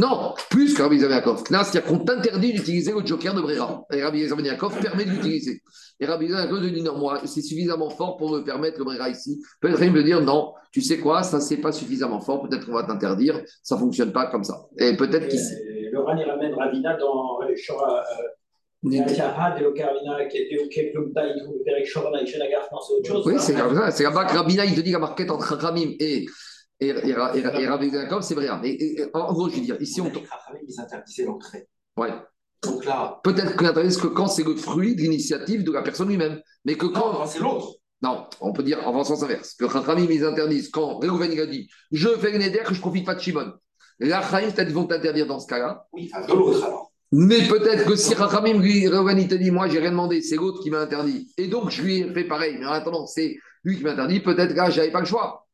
Non, 0.00 0.32
plus 0.48 0.72
que 0.74 0.82
Rabbi 0.82 0.98
Zamiakov. 0.98 1.44
Knas, 1.44 1.64
c'est-à-dire 1.64 1.90
qu'on 1.90 1.98
t'interdit 1.98 2.54
d'utiliser 2.54 2.92
le 2.92 3.04
joker 3.04 3.34
de 3.34 3.42
Brera. 3.42 3.84
Et 3.92 4.02
Rabbi 4.02 4.26
Zamiakov 4.26 4.80
permet 4.80 5.04
de 5.04 5.10
l'utiliser. 5.10 5.60
Et 6.00 6.06
Rabbi 6.06 6.30
Zamiakov 6.30 6.62
te 6.62 6.66
dit 6.66 6.82
non, 6.82 6.96
moi, 6.96 7.20
c'est 7.26 7.42
suffisamment 7.42 7.90
fort 7.90 8.16
pour 8.16 8.30
me 8.32 8.40
permettre 8.40 8.78
le 8.78 8.84
Brera 8.84 9.10
ici. 9.10 9.42
Peut-être 9.60 9.82
il 9.82 9.92
me 9.92 10.02
dire 10.02 10.22
non, 10.22 10.54
tu 10.72 10.80
sais 10.80 10.98
quoi, 10.98 11.22
ça 11.22 11.38
c'est 11.38 11.58
pas 11.58 11.72
suffisamment 11.72 12.20
fort, 12.20 12.48
peut-être 12.48 12.64
qu'on 12.64 12.72
va 12.72 12.84
t'interdire, 12.84 13.42
ça 13.62 13.76
fonctionne 13.76 14.10
pas 14.10 14.26
comme 14.30 14.44
ça. 14.44 14.54
Et 14.78 14.96
peut-être 14.96 15.28
qu'ici. 15.28 15.54
Ran, 15.94 16.16
il 16.16 16.24
ramène 16.24 16.54
Ravina 16.54 16.96
dans. 16.96 17.38
Oui, 18.82 18.96
c'est 23.38 23.54
comme 23.54 23.74
ça. 23.76 23.90
C'est 23.90 24.04
là-bas 24.04 24.24
que 24.24 24.34
Rabina, 24.34 24.64
il 24.64 24.74
te 24.74 24.80
dit 24.80 24.92
la 24.92 24.98
marquette 24.98 25.30
entre 25.30 25.54
Ramim 25.56 25.90
et, 26.00 26.24
et, 26.80 26.88
et, 26.88 27.08
et, 27.10 27.14
Rabbi 27.68 27.90
c'est 28.22 28.34
Brera. 28.34 28.58
Mais 28.60 28.70
et- 28.70 29.06
en 29.12 29.32
gros, 29.32 29.48
je 29.48 29.56
veux 29.56 29.60
dire, 29.60 29.76
ici, 29.80 30.00
on. 30.00 30.10
Ils 30.10 30.80
interdisaient 30.80 31.24
l'entrée. 31.24 31.68
Ouais. 31.96 32.12
Donc 32.62 32.84
là, 32.84 33.20
Peut-être 33.22 33.56
qu'on 33.56 33.66
interdise 33.66 33.96
que 33.96 34.06
quand 34.06 34.26
c'est 34.26 34.44
le 34.44 34.54
fruit 34.56 34.94
de 34.94 35.00
l'initiative 35.02 35.64
de 35.64 35.72
la 35.72 35.82
personne 35.82 36.08
lui-même. 36.08 36.40
Mais 36.64 36.74
que 36.76 36.86
quand. 36.86 37.12
non, 37.12 37.26
c'est 37.26 37.40
l'autre. 37.40 37.74
Non, 38.02 38.26
on 38.40 38.52
peut 38.52 38.62
dire 38.62 38.86
en 38.86 39.04
sens 39.04 39.22
inverse. 39.22 39.54
Que 39.54 39.68
Chachamim, 39.68 40.06
ils 40.10 40.24
interdisent 40.24 40.70
quand 40.70 40.98
Réhouven, 40.98 41.30
il 41.32 41.40
a 41.40 41.46
dit 41.46 41.68
Je 41.90 42.08
fais 42.08 42.34
une 42.34 42.50
que 42.64 42.74
je 42.74 42.80
profite 42.80 43.04
pas 43.04 43.14
de 43.14 43.20
Shimon. 43.20 43.52
Là, 43.98 44.22
Chachamim, 44.22 44.52
peut-être 44.52 44.72
vont 44.72 44.86
t'interdire 44.86 45.26
dans 45.26 45.38
ce 45.38 45.46
cas-là. 45.46 45.86
Oui, 45.92 46.10
de 46.10 46.32
l'autre 46.32 46.64
alors. 46.64 46.92
Mais 47.12 47.46
peut-être 47.48 47.86
que 47.86 47.96
si 47.96 48.14
Chachamim, 48.14 48.58
lui, 48.60 48.88
Réhouven, 48.88 49.18
il 49.18 49.28
te 49.28 49.34
dit 49.34 49.50
Moi, 49.50 49.68
j'ai 49.68 49.80
rien 49.80 49.90
demandé, 49.90 50.22
c'est 50.22 50.36
l'autre 50.36 50.62
qui 50.62 50.70
m'a 50.70 50.80
interdit. 50.80 51.30
Et 51.36 51.48
donc, 51.48 51.70
je 51.70 51.82
lui 51.82 51.98
ai 51.98 52.12
fait 52.14 52.24
pareil. 52.24 52.56
Mais 52.58 52.66
en 52.66 52.70
attendant, 52.72 53.06
c'est 53.06 53.36
lui 53.64 53.76
qui 53.76 53.84
m'a 53.84 53.92
interdit. 53.92 54.20
Peut-être 54.20 54.52
que 54.52 54.56
là, 54.56 54.70
j'avais 54.70 54.90
pas 54.90 55.00
le 55.00 55.06
choix. 55.06 55.46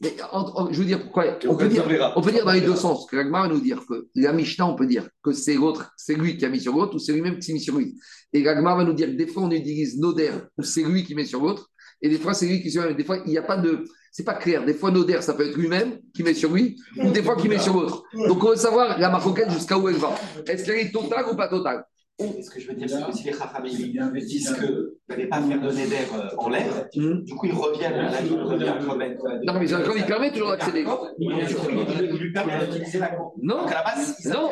Mais 0.00 0.14
en- 0.32 0.42
en- 0.58 0.72
je 0.72 0.78
veux 0.78 0.84
dire 0.84 1.02
pourquoi 1.02 1.24
on 1.48 1.56
peut 1.56 1.64
dire, 1.70 1.82
on 2.16 2.20
peut 2.22 2.30
dire 2.30 2.44
dans 2.44 2.52
les 2.52 2.60
deux 2.60 2.76
sens. 2.76 3.06
Que 3.06 3.16
l'Agmara 3.16 3.48
va 3.48 3.54
nous 3.54 3.60
dire 3.60 3.82
que 3.88 4.06
la 4.14 4.32
Mishnah, 4.32 4.66
on 4.66 4.76
peut 4.76 4.86
dire 4.86 5.08
que 5.22 5.32
c'est 5.32 5.54
l'autre, 5.54 5.90
c'est 5.96 6.14
lui 6.14 6.36
qui 6.36 6.44
a 6.44 6.48
mis 6.48 6.60
sur 6.60 6.72
l'autre 6.74 6.94
ou 6.94 6.98
c'est 7.00 7.12
lui-même 7.12 7.36
qui 7.36 7.42
s'est 7.42 7.52
mis 7.52 7.60
sur 7.60 7.76
lui. 7.76 7.98
Et 8.32 8.42
l'Agmara 8.42 8.76
va 8.76 8.84
nous 8.84 8.92
dire 8.92 9.08
que 9.08 9.14
des 9.16 9.26
fois, 9.26 9.42
on 9.42 9.50
utilise 9.50 9.98
Noder 9.98 10.30
ou 10.56 10.62
c'est 10.62 10.82
lui 10.84 11.02
qui 11.04 11.14
met 11.16 11.24
sur 11.24 11.40
l'autre. 11.42 11.68
Et 12.00 12.08
des 12.08 12.18
fois, 12.18 12.32
c'est 12.32 12.46
lui 12.46 12.62
qui 12.62 12.70
sur 12.70 12.86
lui. 12.86 12.94
Des 12.94 13.02
fois, 13.02 13.18
il 13.26 13.30
n'y 13.32 13.38
a 13.38 13.42
pas 13.42 13.56
de. 13.56 13.84
C'est 14.12 14.22
pas 14.24 14.34
clair. 14.34 14.64
Des 14.64 14.74
fois, 14.74 14.90
Noder, 14.92 15.18
ça 15.20 15.34
peut 15.34 15.46
être 15.48 15.56
lui-même 15.56 15.98
qui 16.14 16.22
met 16.22 16.34
sur 16.34 16.52
lui 16.52 16.76
ou 17.02 17.10
des 17.10 17.22
fois 17.22 17.34
qui 17.36 17.48
met 17.48 17.58
sur 17.58 17.74
l'autre. 17.74 18.04
Donc, 18.28 18.42
on 18.44 18.50
veut 18.50 18.56
savoir 18.56 18.98
la 19.00 19.10
marocaine 19.10 19.50
jusqu'à 19.50 19.76
où 19.76 19.88
elle 19.88 19.96
va. 19.96 20.14
Est-ce 20.46 20.64
qu'elle 20.64 20.78
est 20.78 20.92
totale 20.92 21.26
ou 21.32 21.34
pas 21.36 21.48
totale? 21.48 21.84
Et 22.20 22.42
ce 22.42 22.50
que 22.50 22.58
je 22.58 22.66
veux 22.66 22.74
dire, 22.74 22.90
c'est 22.90 23.00
que 23.06 23.12
si 23.12 23.24
les 23.24 23.32
Chachamim 23.32 23.68
Il 23.68 24.24
disent 24.26 24.50
que 24.52 24.66
vous 24.66 24.90
n'allez 25.08 25.26
pas 25.28 25.40
faire 25.40 25.60
de 25.60 25.68
Neder 25.70 25.96
euh, 26.14 26.28
en 26.36 26.48
l'air, 26.48 26.88
Mhm. 26.96 27.22
du 27.24 27.34
coup, 27.36 27.46
ils 27.46 27.52
reviennent 27.52 27.92
à 27.94 28.10
la 28.10 28.20
ils 28.22 28.32
reviennent 28.40 28.84
quand 28.84 28.96
même. 28.96 29.16
Non, 29.44 29.52
mais 29.54 29.66
quand 29.66 29.94
il 29.96 30.04
permet 30.04 30.32
toujours 30.32 30.50
d'accéder. 30.50 30.80
Du 30.82 30.86
coup, 30.88 31.68
il 31.70 32.18
lui 32.18 32.32
permet 32.32 32.66
d'utiliser 32.66 32.98
la 32.98 33.08
cour. 33.10 33.34
Non. 33.40 33.58
Donc 33.62 33.70
à 33.70 33.74
la 33.74 33.82
base, 33.84 34.16
ils 34.24 34.30
Non. 34.30 34.50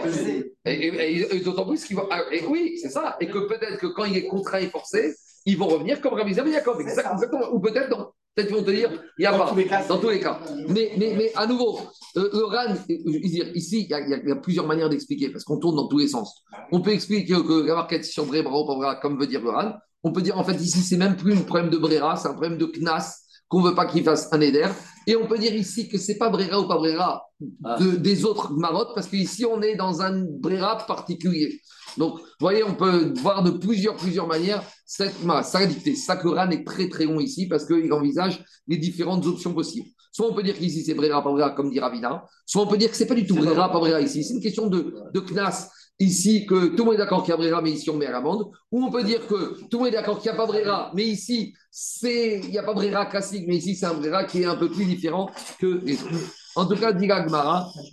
Et, 0.64 0.70
et- 0.72 1.18
et- 1.20 1.36
et 1.36 1.40
d'autant 1.40 1.66
plus 1.66 1.84
qu'ils 1.84 1.96
vont. 1.96 2.06
ah, 2.10 2.22
et 2.30 2.44
oui, 2.46 2.78
c'est 2.80 2.88
ça. 2.90 3.16
Et 3.20 3.26
que 3.26 3.38
peut-être 3.48 3.78
que 3.78 3.86
quand 3.88 4.04
il 4.04 4.16
est 4.16 4.26
contraint 4.28 4.58
et 4.58 4.68
forcé, 4.68 5.14
ils 5.44 5.56
vont 5.58 5.66
revenir 5.66 6.00
comme 6.00 6.14
Rabbi 6.14 6.34
ça. 6.34 6.44
Exactement. 6.44 7.52
Ou 7.52 7.58
peut-être 7.60 7.90
non. 7.90 8.08
Peut-être 8.36 8.48
qu'ils 8.48 8.56
vont 8.58 8.62
te 8.64 8.70
dire, 8.70 8.90
il 9.18 9.22
n'y 9.22 9.26
a 9.26 9.32
Dans 9.32 9.38
pas. 9.46 9.50
tous 9.50 9.64
cas, 9.64 9.86
Dans 9.88 9.96
tous 9.98 10.10
les 10.10 10.20
cas. 10.20 10.38
Mais, 10.68 10.92
mais, 10.98 11.14
mais 11.16 11.32
à 11.34 11.46
nouveau, 11.46 11.78
euh, 12.18 12.28
le 12.34 12.44
RAN, 12.44 12.74
euh, 12.74 12.96
veux 13.06 13.18
dire, 13.20 13.50
ici, 13.56 13.84
il 13.84 13.88
y, 13.88 13.94
a- 13.94 14.00
il 14.00 14.28
y 14.28 14.30
a- 14.30 14.36
plusieurs 14.36 14.66
manières 14.66 14.90
d'expliquer 14.90 15.30
parce 15.30 15.42
qu'on 15.42 15.58
tourne 15.58 15.74
dans 15.74 15.88
tous 15.88 15.96
les 15.96 16.08
sens. 16.08 16.42
On 16.70 16.82
peut 16.82 16.90
expliquer 16.90 17.32
que 17.32 17.66
la 17.66 17.74
marquette 17.76 18.04
sur 18.04 18.26
Brera 18.26 18.50
ou 18.50 18.66
pas 18.66 18.74
Brera, 18.74 18.96
comme 18.96 19.18
veut 19.18 19.26
dire 19.26 19.40
le 19.40 19.48
RAN. 19.48 19.72
On 20.04 20.12
peut 20.12 20.20
dire 20.20 20.36
en 20.38 20.44
fait 20.44 20.60
ici, 20.60 20.80
c'est 20.80 20.98
même 20.98 21.16
plus 21.16 21.32
un 21.32 21.40
problème 21.42 21.70
de 21.70 21.78
Brera, 21.78 22.16
c'est 22.16 22.28
un 22.28 22.32
problème 22.34 22.58
de 22.58 22.66
Knas 22.66 23.22
qu'on 23.48 23.62
ne 23.62 23.68
veut 23.70 23.74
pas 23.74 23.86
qu'il 23.86 24.04
fasse 24.04 24.28
un 24.32 24.40
éder. 24.42 24.66
Et 25.06 25.16
on 25.16 25.26
peut 25.26 25.38
dire 25.38 25.54
ici 25.54 25.88
que 25.88 25.96
c'est 25.96 26.18
pas 26.18 26.28
Brera 26.28 26.60
ou 26.60 26.68
pas 26.68 26.76
Brera 26.76 27.22
de- 27.40 27.96
des 27.96 28.24
autres 28.26 28.52
marottes 28.52 28.90
parce 28.94 29.06
qu'ici, 29.06 29.46
on 29.46 29.62
est 29.62 29.76
dans 29.76 30.02
un 30.02 30.24
Brera 30.28 30.76
particulier. 30.86 31.58
Donc, 31.96 32.18
vous 32.18 32.24
voyez, 32.40 32.62
on 32.62 32.74
peut 32.74 33.12
voir 33.16 33.42
de 33.42 33.50
plusieurs, 33.50 33.96
plusieurs 33.96 34.26
manières 34.26 34.62
cette 34.86 35.14
voilà, 35.20 35.42
ça 35.42 35.58
a 35.58 35.66
dicté. 35.66 35.96
Ça 35.96 36.16
que 36.16 36.28
Ran 36.28 36.48
est 36.50 36.64
très, 36.64 36.88
très 36.88 37.04
long 37.04 37.18
ici 37.18 37.46
parce 37.48 37.66
qu'il 37.66 37.92
envisage 37.92 38.42
les 38.68 38.76
différentes 38.76 39.26
options 39.26 39.52
possibles. 39.52 39.88
Soit 40.12 40.30
on 40.30 40.32
peut 40.32 40.44
dire 40.44 40.56
qu'ici, 40.56 40.84
c'est 40.84 40.94
Brera, 40.94 41.22
pas 41.22 41.30
Brera, 41.30 41.50
comme 41.50 41.70
dit 41.70 41.80
Ravina. 41.80 42.24
Soit 42.46 42.62
on 42.62 42.66
peut 42.68 42.78
dire 42.78 42.90
que 42.90 42.96
c'est 42.96 43.06
pas 43.06 43.14
du 43.14 43.26
tout 43.26 43.34
Brera, 43.34 43.70
pas 43.70 43.80
Brera 43.80 44.00
ici. 44.00 44.22
C'est 44.22 44.34
une 44.34 44.40
question 44.40 44.68
de, 44.68 44.94
de 45.12 45.20
Knas 45.20 45.68
ici 45.98 46.46
que 46.46 46.66
tout 46.66 46.78
le 46.78 46.84
monde 46.84 46.94
est 46.94 46.98
d'accord 46.98 47.22
qu'il 47.24 47.30
y 47.30 47.34
a 47.34 47.36
Brera, 47.36 47.60
mais 47.60 47.72
ici 47.72 47.90
on 47.90 47.96
met 47.96 48.06
à 48.06 48.12
l'amende. 48.12 48.48
Ou 48.70 48.84
on 48.84 48.90
peut 48.90 49.02
dire 49.02 49.26
que 49.26 49.58
tout 49.68 49.68
le 49.72 49.78
monde 49.78 49.88
est 49.88 49.92
d'accord 49.92 50.20
qu'il 50.20 50.30
n'y 50.30 50.36
a 50.36 50.40
pas 50.40 50.46
Brera, 50.46 50.92
mais 50.94 51.04
ici 51.04 51.52
c'est 51.70 52.40
il 52.44 52.50
n'y 52.50 52.58
a 52.58 52.62
pas 52.62 52.74
Brera 52.74 53.06
classique, 53.06 53.44
mais 53.48 53.56
ici 53.56 53.74
c'est 53.74 53.86
un 53.86 53.94
Brera 53.94 54.24
qui 54.24 54.42
est 54.42 54.46
un 54.46 54.56
peu 54.56 54.70
plus 54.70 54.84
différent 54.84 55.30
que 55.58 55.80
les 55.84 55.94
autres. 55.94 56.32
En 56.56 56.66
tout 56.66 56.76
cas, 56.76 56.92
dit 56.92 57.06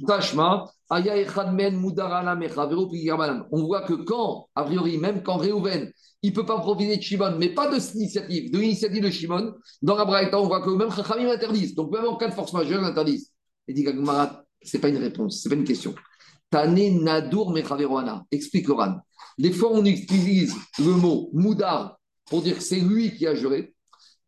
Tashma. 0.07 0.66
On 0.89 1.01
voit 3.64 3.82
que 3.82 3.93
quand, 3.93 4.47
a 4.55 4.64
priori, 4.64 4.97
même 4.97 5.22
quand 5.22 5.38
Réhouven, 5.38 5.91
il 6.22 6.30
ne 6.30 6.36
peut 6.36 6.45
pas 6.45 6.59
profiter 6.59 6.95
de 6.95 7.01
Shimon, 7.01 7.36
mais 7.38 7.49
pas 7.49 7.70
de 7.74 7.80
cette 7.80 7.95
initiative, 7.95 8.51
de 8.51 8.57
l'initiative 8.57 9.03
de 9.03 9.09
Shimon, 9.09 9.53
dans 9.82 9.95
la 9.95 10.05
Braïta, 10.05 10.39
on 10.39 10.47
voit 10.47 10.61
que 10.61 10.70
même 10.70 10.91
Chachamim 10.91 11.30
interdisent. 11.30 11.76
Donc 11.76 11.91
même 11.91 12.05
en 12.05 12.16
cas 12.16 12.30
de 12.30 12.34
force 12.34 12.53
majeure, 12.53 12.82
ils 12.82 12.86
interdisent. 12.86 13.32
Et 13.68 13.74
dit 13.74 13.84
Gmara, 13.84 14.43
ce 14.61 14.78
n'est 14.78 14.82
pas 14.82 14.88
une 14.89 14.97
réponse, 14.97 15.41
ce 15.41 15.49
n'est 15.49 15.55
pas 15.55 15.59
une 15.59 15.68
question. 15.68 15.93
Tane 16.49 17.03
Nadur 17.03 17.51
Mechaveroana. 17.51 18.24
Explique 18.32 18.70
Oran. 18.70 18.97
Des 19.38 19.51
fois, 19.51 19.72
on 19.74 19.84
utilise 19.84 20.55
le 20.80 20.91
mot 20.91 21.30
Moudar 21.34 21.97
pour 22.30 22.41
dire 22.41 22.57
que 22.57 22.64
c'est 22.64 22.80
lui 22.80 23.14
qui 23.16 23.28
a 23.28 23.36
juré 23.36 23.72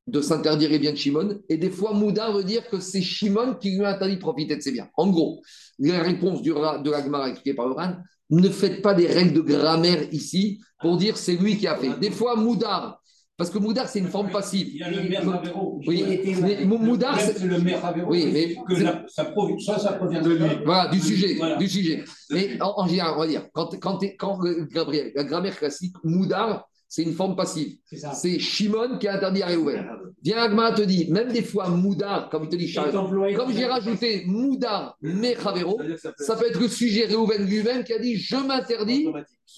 de 0.08 0.22
s'interdire 0.22 0.70
les 0.70 0.80
biens 0.80 0.92
de 0.92 0.98
Shimon. 0.98 1.40
Et 1.50 1.58
des 1.58 1.70
fois, 1.72 1.94
Moudar 1.94 2.32
veut 2.34 2.44
dire 2.44 2.68
que 2.70 2.80
c'est 2.80 3.02
Shimon 3.02 3.56
qui 3.56 3.72
lui 3.76 3.84
a 3.86 3.90
interdit 3.96 4.16
de 4.16 4.22
profiter 4.22 4.56
de 4.56 4.62
ses 4.62 4.72
biens. 4.72 4.88
En 4.96 5.08
gros, 5.10 5.42
la 5.80 6.00
réponse 6.02 6.42
du, 6.42 6.50
de 6.52 6.92
la 6.92 7.04
Gemara 7.04 7.30
expliquée 7.30 7.56
par 7.56 7.66
Oran, 7.68 7.94
ne 8.30 8.50
faites 8.50 8.82
pas 8.82 8.94
des 8.94 9.08
règles 9.08 9.34
de 9.34 9.42
grammaire 9.42 10.04
ici 10.12 10.60
pour 10.80 10.98
dire 10.98 11.18
c'est 11.18 11.36
lui 11.36 11.58
qui 11.58 11.68
a 11.68 11.76
fait. 11.76 12.00
Des 12.00 12.12
fois, 12.12 12.36
Moudar, 12.36 13.02
parce 13.38 13.50
que 13.50 13.58
Moudar, 13.58 13.90
c'est 13.90 14.00
une 14.00 14.08
forme 14.08 14.30
passive. 14.32 14.68
Il 14.72 14.78
y 14.80 14.84
a 14.84 14.90
le 14.92 15.10
Merhavero. 15.10 15.82
Oui, 15.86 16.04
mais 16.42 16.66
Mou- 16.66 16.78
Moudar, 16.78 17.20
c'est- 17.20 17.44
le 17.44 17.60
Merhavero. 17.60 18.10
Oui, 18.10 18.30
mais- 18.32 18.56
que 18.68 18.82
la- 18.82 19.04
ça, 19.08 19.26
provient- 19.26 19.60
ça, 19.60 19.78
ça 19.80 19.94
provient 19.94 20.22
de 20.22 20.30
lui. 20.30 20.46
Voilà, 20.66 20.90
du 20.90 21.00
sujet, 21.00 21.36
Voilà. 21.36 21.58
du 21.58 21.68
sujet. 21.68 22.04
Mais 22.32 22.62
en, 22.62 22.74
en 22.78 22.88
général, 22.88 23.14
on 23.16 23.20
va 23.20 23.28
dire, 23.28 23.44
quand, 23.54 23.78
quand, 23.80 24.00
quand 24.18 24.40
Gabriel, 24.72 25.12
la 25.16 25.24
grammaire 25.24 25.58
classique, 25.58 25.96
Moudar, 26.04 26.68
c'est 26.88 27.04
une 27.04 27.14
forme 27.14 27.36
passive. 27.36 27.78
C'est 27.86 27.98
ça. 27.98 28.14
Shimon 28.40 28.98
qui 29.00 29.08
a 29.08 29.16
interdit 29.16 29.44
à 29.44 29.48
Réhouven. 29.48 29.86
Viens, 30.24 30.38
Agma 30.38 30.72
te 30.72 30.82
dit, 30.82 31.10
même 31.12 31.32
des 31.32 31.42
fois, 31.44 31.70
Moudar, 31.70 32.30
comme 32.30 32.44
il 32.46 32.50
te 32.50 32.56
dit, 32.56 32.68
Charles, 32.68 32.92
comme 32.92 33.52
j'ai 33.54 33.64
ça. 33.64 33.74
rajouté 33.74 34.24
Moudar, 34.28 34.98
Mechavero, 35.02 35.80
ça 36.20 36.36
peut 36.36 36.48
être 36.48 36.60
le 36.60 36.68
sujet 36.68 37.06
Réhouven 37.06 37.46
lui-même 37.46 37.84
qui 37.84 37.94
a 37.94 38.00
dit, 38.00 38.16
je 38.16 38.36
m'interdis 38.36 39.08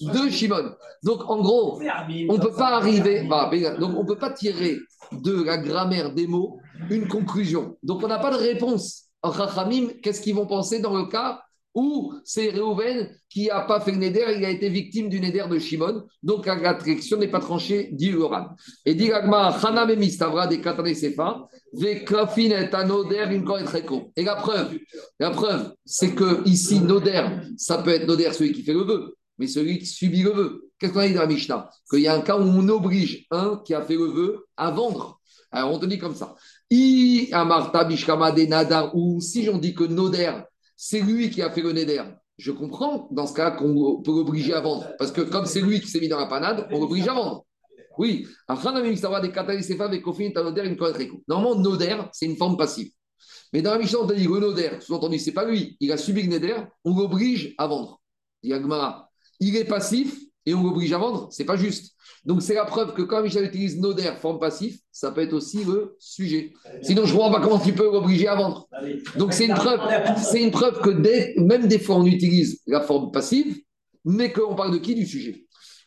de 0.00 0.28
Shimon. 0.30 0.74
Donc, 1.02 1.28
en 1.30 1.40
gros, 1.40 1.80
on 2.28 2.34
ne 2.34 2.38
peut 2.40 2.52
pas 2.52 2.68
arriver, 2.76 3.24
voilà, 3.26 3.48
mais- 3.50 3.78
donc 3.78 3.96
on 3.96 4.04
peut 4.04 4.18
pas 4.18 4.30
tirer 4.30 4.78
de 5.12 5.42
la 5.42 5.58
grammaire 5.58 6.12
des 6.12 6.26
mots 6.26 6.58
une 6.90 7.08
conclusion. 7.08 7.76
Donc, 7.82 8.02
on 8.04 8.08
n'a 8.08 8.18
pas 8.18 8.30
de 8.30 8.36
réponse. 8.36 9.04
En 9.22 9.32
Chachamim, 9.32 9.88
qu'est-ce 10.02 10.20
qu'ils 10.20 10.34
vont 10.34 10.46
penser 10.46 10.80
dans 10.80 10.96
le 10.96 11.06
cas 11.06 11.40
où 11.78 12.12
c'est 12.24 12.50
Réhouven 12.50 13.08
qui 13.28 13.46
n'a 13.46 13.60
pas 13.60 13.78
fait 13.78 13.92
le 13.92 13.98
Neder, 13.98 14.34
il 14.36 14.44
a 14.44 14.50
été 14.50 14.68
victime 14.68 15.08
du 15.08 15.20
Neder 15.20 15.44
de 15.48 15.60
Shimon. 15.60 16.02
Donc, 16.24 16.46
la 16.46 16.74
question 16.74 17.18
n'est 17.18 17.28
pas 17.28 17.38
tranchée, 17.38 17.90
dit 17.92 18.08
Yoran. 18.08 18.48
Et 18.84 18.96
dit 18.96 19.06
Gagma, 19.06 19.56
Chana 19.62 19.86
Mistavra 19.86 20.48
de 20.48 20.56
Katane 20.56 20.92
Sefa, 20.92 21.46
Ve 21.72 22.02
Krafin 22.04 22.50
et 22.50 22.68
Imkor 22.74 23.60
et 23.60 23.64
Treko. 23.64 24.10
Et 24.16 24.24
la 24.24 24.34
preuve, 24.34 24.76
la 25.20 25.30
preuve, 25.30 25.72
c'est 25.84 26.16
que 26.16 26.42
ici, 26.48 26.80
Noder, 26.80 27.28
ça 27.56 27.78
peut 27.78 27.90
être 27.90 28.08
Noder, 28.08 28.30
celui 28.32 28.52
qui 28.52 28.64
fait 28.64 28.72
le 28.72 28.82
vœu, 28.82 29.14
mais 29.38 29.46
celui 29.46 29.78
qui 29.78 29.86
subit 29.86 30.22
le 30.22 30.30
vœu. 30.30 30.64
Qu'est-ce 30.80 30.92
qu'on 30.92 31.00
a 31.00 31.06
dit 31.06 31.14
dans 31.14 31.20
la 31.20 31.26
Mishnah? 31.28 31.70
Qu'il 31.88 32.00
y 32.00 32.08
a 32.08 32.14
un 32.14 32.22
cas 32.22 32.36
où 32.36 32.42
on 32.42 32.68
oblige 32.70 33.24
un 33.30 33.62
qui 33.64 33.72
a 33.72 33.82
fait 33.82 33.94
le 33.94 34.06
vœu 34.06 34.46
à 34.56 34.72
vendre. 34.72 35.20
Alors, 35.52 35.72
on 35.72 35.78
te 35.78 35.86
dit 35.86 35.98
comme 35.98 36.16
ça. 36.16 36.34
I 36.70 37.28
Amarta 37.32 37.84
Bishkama 37.84 38.32
de 38.32 38.42
Nadar, 38.46 38.96
ou 38.96 39.20
si 39.20 39.44
j'en 39.44 39.58
dis 39.58 39.74
que 39.74 39.84
Noder, 39.84 40.32
c'est 40.80 41.00
lui 41.00 41.28
qui 41.28 41.42
a 41.42 41.50
fait 41.50 41.60
le 41.60 41.72
Neder, 41.72 42.04
je 42.38 42.52
comprends 42.52 43.08
dans 43.10 43.26
ce 43.26 43.34
cas 43.34 43.50
qu'on 43.50 44.00
peut 44.00 44.12
l'obliger 44.12 44.54
à 44.54 44.60
vendre. 44.60 44.86
Parce 44.96 45.10
que 45.10 45.22
comme 45.22 45.44
c'est 45.44 45.60
lui 45.60 45.80
qui 45.80 45.88
s'est 45.88 45.98
mis 45.98 46.08
dans 46.08 46.20
la 46.20 46.26
panade, 46.26 46.68
on 46.70 46.78
l'oblige 46.78 47.08
à 47.08 47.14
vendre. 47.14 47.44
Oui. 47.98 48.28
Normalement, 48.48 48.84
Noder, 51.56 51.96
c'est 52.12 52.26
une 52.26 52.36
forme 52.36 52.56
passive. 52.56 52.92
Mais 53.52 53.60
dans 53.60 53.72
la 53.72 53.78
Mishnah, 53.78 53.98
on 53.98 54.08
a 54.08 54.14
dit 54.14 54.22
le 54.22 54.38
Noder, 54.38 54.78
sous-entendu, 54.80 55.18
c'est 55.18 55.32
pas 55.32 55.44
lui. 55.44 55.76
Il 55.80 55.90
a 55.90 55.96
subi 55.96 56.22
le 56.22 56.28
Neder, 56.28 56.58
on 56.84 56.96
l'oblige 56.96 57.56
à 57.58 57.66
vendre. 57.66 58.00
Il 58.44 59.56
est 59.56 59.64
passif 59.64 60.16
et 60.46 60.54
on 60.54 60.62
l'oblige 60.62 60.92
à 60.92 60.98
vendre, 60.98 61.26
c'est 61.32 61.44
pas 61.44 61.56
juste. 61.56 61.96
Donc 62.28 62.42
c'est 62.42 62.52
la 62.52 62.66
preuve 62.66 62.92
que 62.92 63.00
quand 63.00 63.22
Michel 63.22 63.46
utilise 63.46 63.80
Noder, 63.80 64.12
forme 64.20 64.38
passif, 64.38 64.80
ça 64.92 65.10
peut 65.12 65.22
être 65.22 65.32
aussi 65.32 65.64
le 65.64 65.96
sujet. 65.98 66.52
Sinon, 66.82 67.06
je 67.06 67.14
ne 67.14 67.16
vois 67.16 67.30
pas 67.30 67.40
comment 67.40 67.58
tu 67.58 67.72
peux 67.72 67.90
l'obliger 67.90 68.28
à 68.28 68.34
vendre. 68.34 68.68
Donc 69.16 69.32
c'est 69.32 69.46
une 69.46 69.54
preuve, 69.54 69.80
c'est 70.18 70.42
une 70.42 70.50
preuve 70.50 70.78
que 70.82 70.90
même 71.40 71.66
des 71.66 71.78
fois 71.78 71.96
on 71.96 72.04
utilise 72.04 72.60
la 72.66 72.82
forme 72.82 73.10
passive, 73.12 73.58
mais 74.04 74.30
qu'on 74.30 74.54
parle 74.54 74.74
de 74.74 74.76
qui 74.76 74.94
Du 74.94 75.06
sujet? 75.06 75.46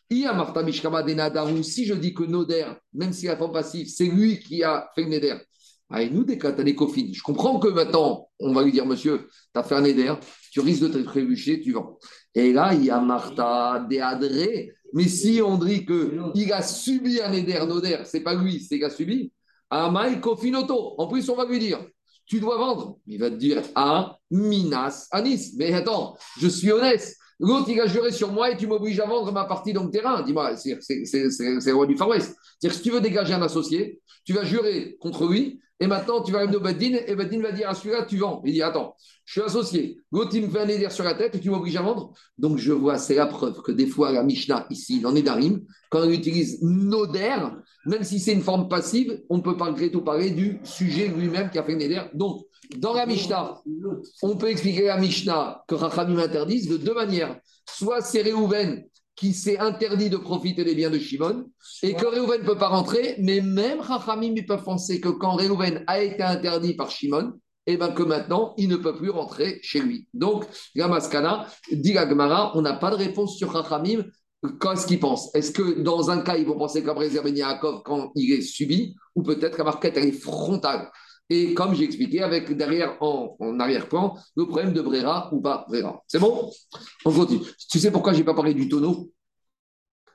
Ia 0.10 0.34
Martha 0.34 0.64
Mishkama 0.64 1.04
de 1.04 1.14
Nadaru, 1.14 1.64
si 1.64 1.86
je 1.86 1.94
dis 1.94 2.16
que 2.16 2.24
Noder, 2.24 2.66
même 2.92 3.14
si 3.14 3.28
la 3.28 3.38
forme 3.38 3.54
passive, 3.54 3.88
c'est 3.88 4.08
lui 4.08 4.40
qui 4.40 4.64
a 4.64 4.90
fait 4.96 5.04
le 5.04 5.10
Neder. 5.10 5.36
Ah, 5.92 6.04
nous, 6.06 6.24
des 6.24 6.38
cofines. 6.74 7.14
Je 7.14 7.22
comprends 7.22 7.60
que 7.60 7.68
maintenant, 7.68 8.30
on 8.40 8.52
va 8.52 8.64
lui 8.64 8.72
dire, 8.72 8.86
monsieur, 8.86 9.28
tu 9.54 9.60
as 9.60 9.64
fait 9.64 9.76
un 9.76 9.82
Neder, 9.82 10.14
tu 10.52 10.62
risques 10.62 10.84
de 10.84 10.88
te 10.88 10.98
trébucher, 11.00 11.62
tu 11.62 11.74
vends. 11.74 12.00
Et 12.34 12.52
là, 12.52 12.74
il 12.74 12.86
y 12.86 12.90
a 12.90 13.00
Martha 13.00 13.86
Deadré. 13.90 14.74
Mais 14.94 15.08
si 15.08 15.42
on 15.42 15.58
dit 15.58 15.86
qu'il 15.86 16.54
a 16.54 16.62
subi 16.62 17.22
un 17.22 17.32
Neder, 17.32 17.66
Noder, 17.66 18.00
c'est 18.06 18.22
pas 18.22 18.34
lui, 18.34 18.60
c'est 18.60 18.76
qu'il 18.76 18.86
a 18.86 18.90
subi. 18.90 19.32
Amai 19.70 20.20
Kofinoto. 20.20 20.96
En 20.98 21.08
plus, 21.08 21.30
on 21.30 21.36
va 21.36 21.46
lui 21.46 21.60
dire, 21.60 21.80
tu 22.26 22.40
dois 22.40 22.58
vendre. 22.58 22.98
Il 23.08 23.20
va 23.20 23.30
te 23.30 23.36
dire, 23.36 23.62
ah, 23.76 24.18
Minas, 24.30 25.08
Anis. 25.12 25.54
Mais 25.58 25.74
attends, 25.74 26.18
je 26.40 26.48
suis 26.48 26.72
honnête. 26.72 27.16
L'autre, 27.40 27.70
il 27.70 27.80
a 27.80 27.88
juré 27.88 28.12
sur 28.12 28.32
moi 28.32 28.52
et 28.52 28.58
tu 28.58 28.68
m'obliges 28.68 29.00
à 29.00 29.06
vendre 29.06 29.32
ma 29.32 29.46
partie 29.46 29.74
dans 29.74 29.84
le 29.84 29.90
terrain. 29.90 30.22
Dis-moi, 30.22 30.56
c'est 30.58 30.76
le 30.76 31.74
roi 31.74 31.88
du 31.88 31.98
Far 31.98 32.10
West. 32.10 32.36
C'est-à-dire, 32.60 32.78
si 32.78 32.84
tu 32.84 32.92
veux 32.92 33.02
dégager 33.02 33.34
un 33.34 33.42
associé, 33.42 34.00
tu 34.24 34.34
vas 34.34 34.44
jurer 34.44 34.98
contre 35.00 35.28
lui 35.28 35.60
et 35.82 35.88
maintenant 35.88 36.22
tu 36.22 36.32
vas 36.32 36.42
aller 36.42 36.56
au 36.56 36.60
Badin 36.60 37.00
et 37.08 37.16
Badin 37.16 37.42
va 37.42 37.52
dire 37.52 37.68
à 37.68 37.74
celui-là, 37.74 38.06
tu 38.06 38.18
vends. 38.18 38.42
Il 38.46 38.54
dit, 38.54 38.62
attends, 38.62 38.96
je 39.26 39.32
suis 39.34 39.42
associé. 39.42 39.98
L'autre, 40.12 40.30
il 40.36 40.44
me 40.44 40.50
fait 40.50 40.60
un 40.60 40.68
éder 40.68 40.88
sur 40.92 41.04
la 41.04 41.16
tête 41.16 41.34
et 41.34 41.40
tu 41.40 41.50
m'obliges 41.50 41.76
à 41.76 41.82
vendre. 41.82 42.14
Donc, 42.38 42.60
je 42.60 42.72
vois, 42.72 43.00
c'est 43.00 43.16
la 43.16 43.26
preuve 43.26 43.64
que 43.64 43.72
des 43.72 43.88
fois, 43.88 44.12
la 44.12 44.22
Mishnah, 44.22 44.68
ici, 44.70 45.00
dans 45.00 45.12
Nedarim, 45.12 45.62
quand 45.90 46.02
on 46.02 46.10
utilise 46.12 46.62
Noder, 46.62 47.36
même 47.88 48.04
si 48.04 48.20
c'est 48.20 48.34
une 48.34 48.42
forme 48.44 48.70
passive, 48.70 49.24
on 49.32 49.38
ne 49.38 49.42
peut 49.42 49.56
malgré 49.58 49.90
tout 49.90 50.02
parler 50.02 50.30
du 50.30 50.60
sujet 50.64 51.08
lui-même 51.08 51.50
qui 51.50 51.58
a 51.58 51.64
fait 51.64 51.76
Neder. 51.76 52.04
Donc, 52.14 52.46
dans 52.78 52.94
la 52.94 53.08
Mishnah, 53.08 53.60
on 54.22 54.36
peut 54.38 54.50
expliquer 54.50 54.86
la 54.86 54.98
Mishnah 54.98 55.64
que 55.68 55.74
Rachamim 55.74 56.20
interdisent 56.20 56.70
de 56.70 56.78
deux 56.78 56.94
manières. 56.94 57.40
Soit 57.66 58.02
c'est 58.02 58.22
Réhouven 58.22 58.86
qui 59.22 59.34
s'est 59.36 59.60
interdit 59.60 60.10
de 60.10 60.18
profiter 60.18 60.64
des 60.64 60.74
biens 60.74 60.90
de 60.90 60.98
Shimon 60.98 61.46
et 61.84 61.94
que 61.94 62.08
Réhouven 62.08 62.42
ne 62.42 62.46
peut 62.48 62.58
pas 62.58 62.70
rentrer, 62.70 63.18
mais 63.20 63.40
même 63.40 63.80
Rachamim 63.80 64.34
ils 64.36 64.48
peuvent 64.48 64.64
penser 64.64 65.00
que 65.00 65.10
quand 65.10 65.36
Réhouven 65.36 65.84
a 65.86 66.02
été 66.02 66.24
interdit 66.24 66.74
par 66.74 66.90
Shimon, 66.90 67.34
et 67.68 67.78
bien 67.78 67.92
que 67.92 68.02
maintenant, 68.02 68.56
il 68.58 68.68
ne 68.68 68.78
peut 68.78 68.96
plus 68.96 69.12
rentrer 69.12 69.60
chez 69.62 69.80
lui. 69.80 70.08
Donc, 70.16 70.46
la 70.74 70.88
Maskana, 70.88 71.46
dit 71.72 71.94
la 71.94 72.10
Gemara, 72.10 72.58
on 72.58 72.64
n'a 72.64 72.74
pas 72.74 72.90
de 72.90 72.96
réponse 72.96 73.38
sur 73.38 73.52
Rachamim. 73.52 74.06
Qu'est-ce 74.60 74.88
qu'ils 74.88 75.00
pensent? 75.00 75.30
Est-ce 75.36 75.52
que 75.52 75.82
dans 75.82 76.10
un 76.10 76.22
cas, 76.22 76.38
ils 76.38 76.48
vont 76.48 76.58
penser 76.58 76.84
réservé 76.84 77.30
Yaakov 77.30 77.84
quand 77.86 78.12
il 78.16 78.34
est 78.34 78.42
subi, 78.42 78.96
ou 79.14 79.22
peut-être 79.22 79.60
la 79.60 79.66
marquette, 79.66 79.98
elle 79.98 80.08
est 80.08 80.14
frontale? 80.14 80.90
Et 81.34 81.54
comme 81.54 81.74
j'ai 81.74 81.86
expliqué, 81.86 82.22
avec 82.22 82.52
derrière 82.58 82.98
en, 83.00 83.58
arrière-plan, 83.58 84.18
le 84.36 84.46
problème 84.48 84.74
de 84.74 84.82
Brera 84.82 85.30
ou 85.32 85.40
pas 85.40 85.66
Brera. 85.70 86.04
C'est 86.06 86.20
bon? 86.20 86.52
On 87.06 87.14
continue. 87.14 87.46
Tu 87.70 87.80
sais 87.80 87.90
pourquoi 87.90 88.12
je 88.12 88.18
n'ai 88.18 88.26
pas 88.26 88.34
parlé 88.34 88.54
du 88.54 88.68
tonneau? 88.68 89.10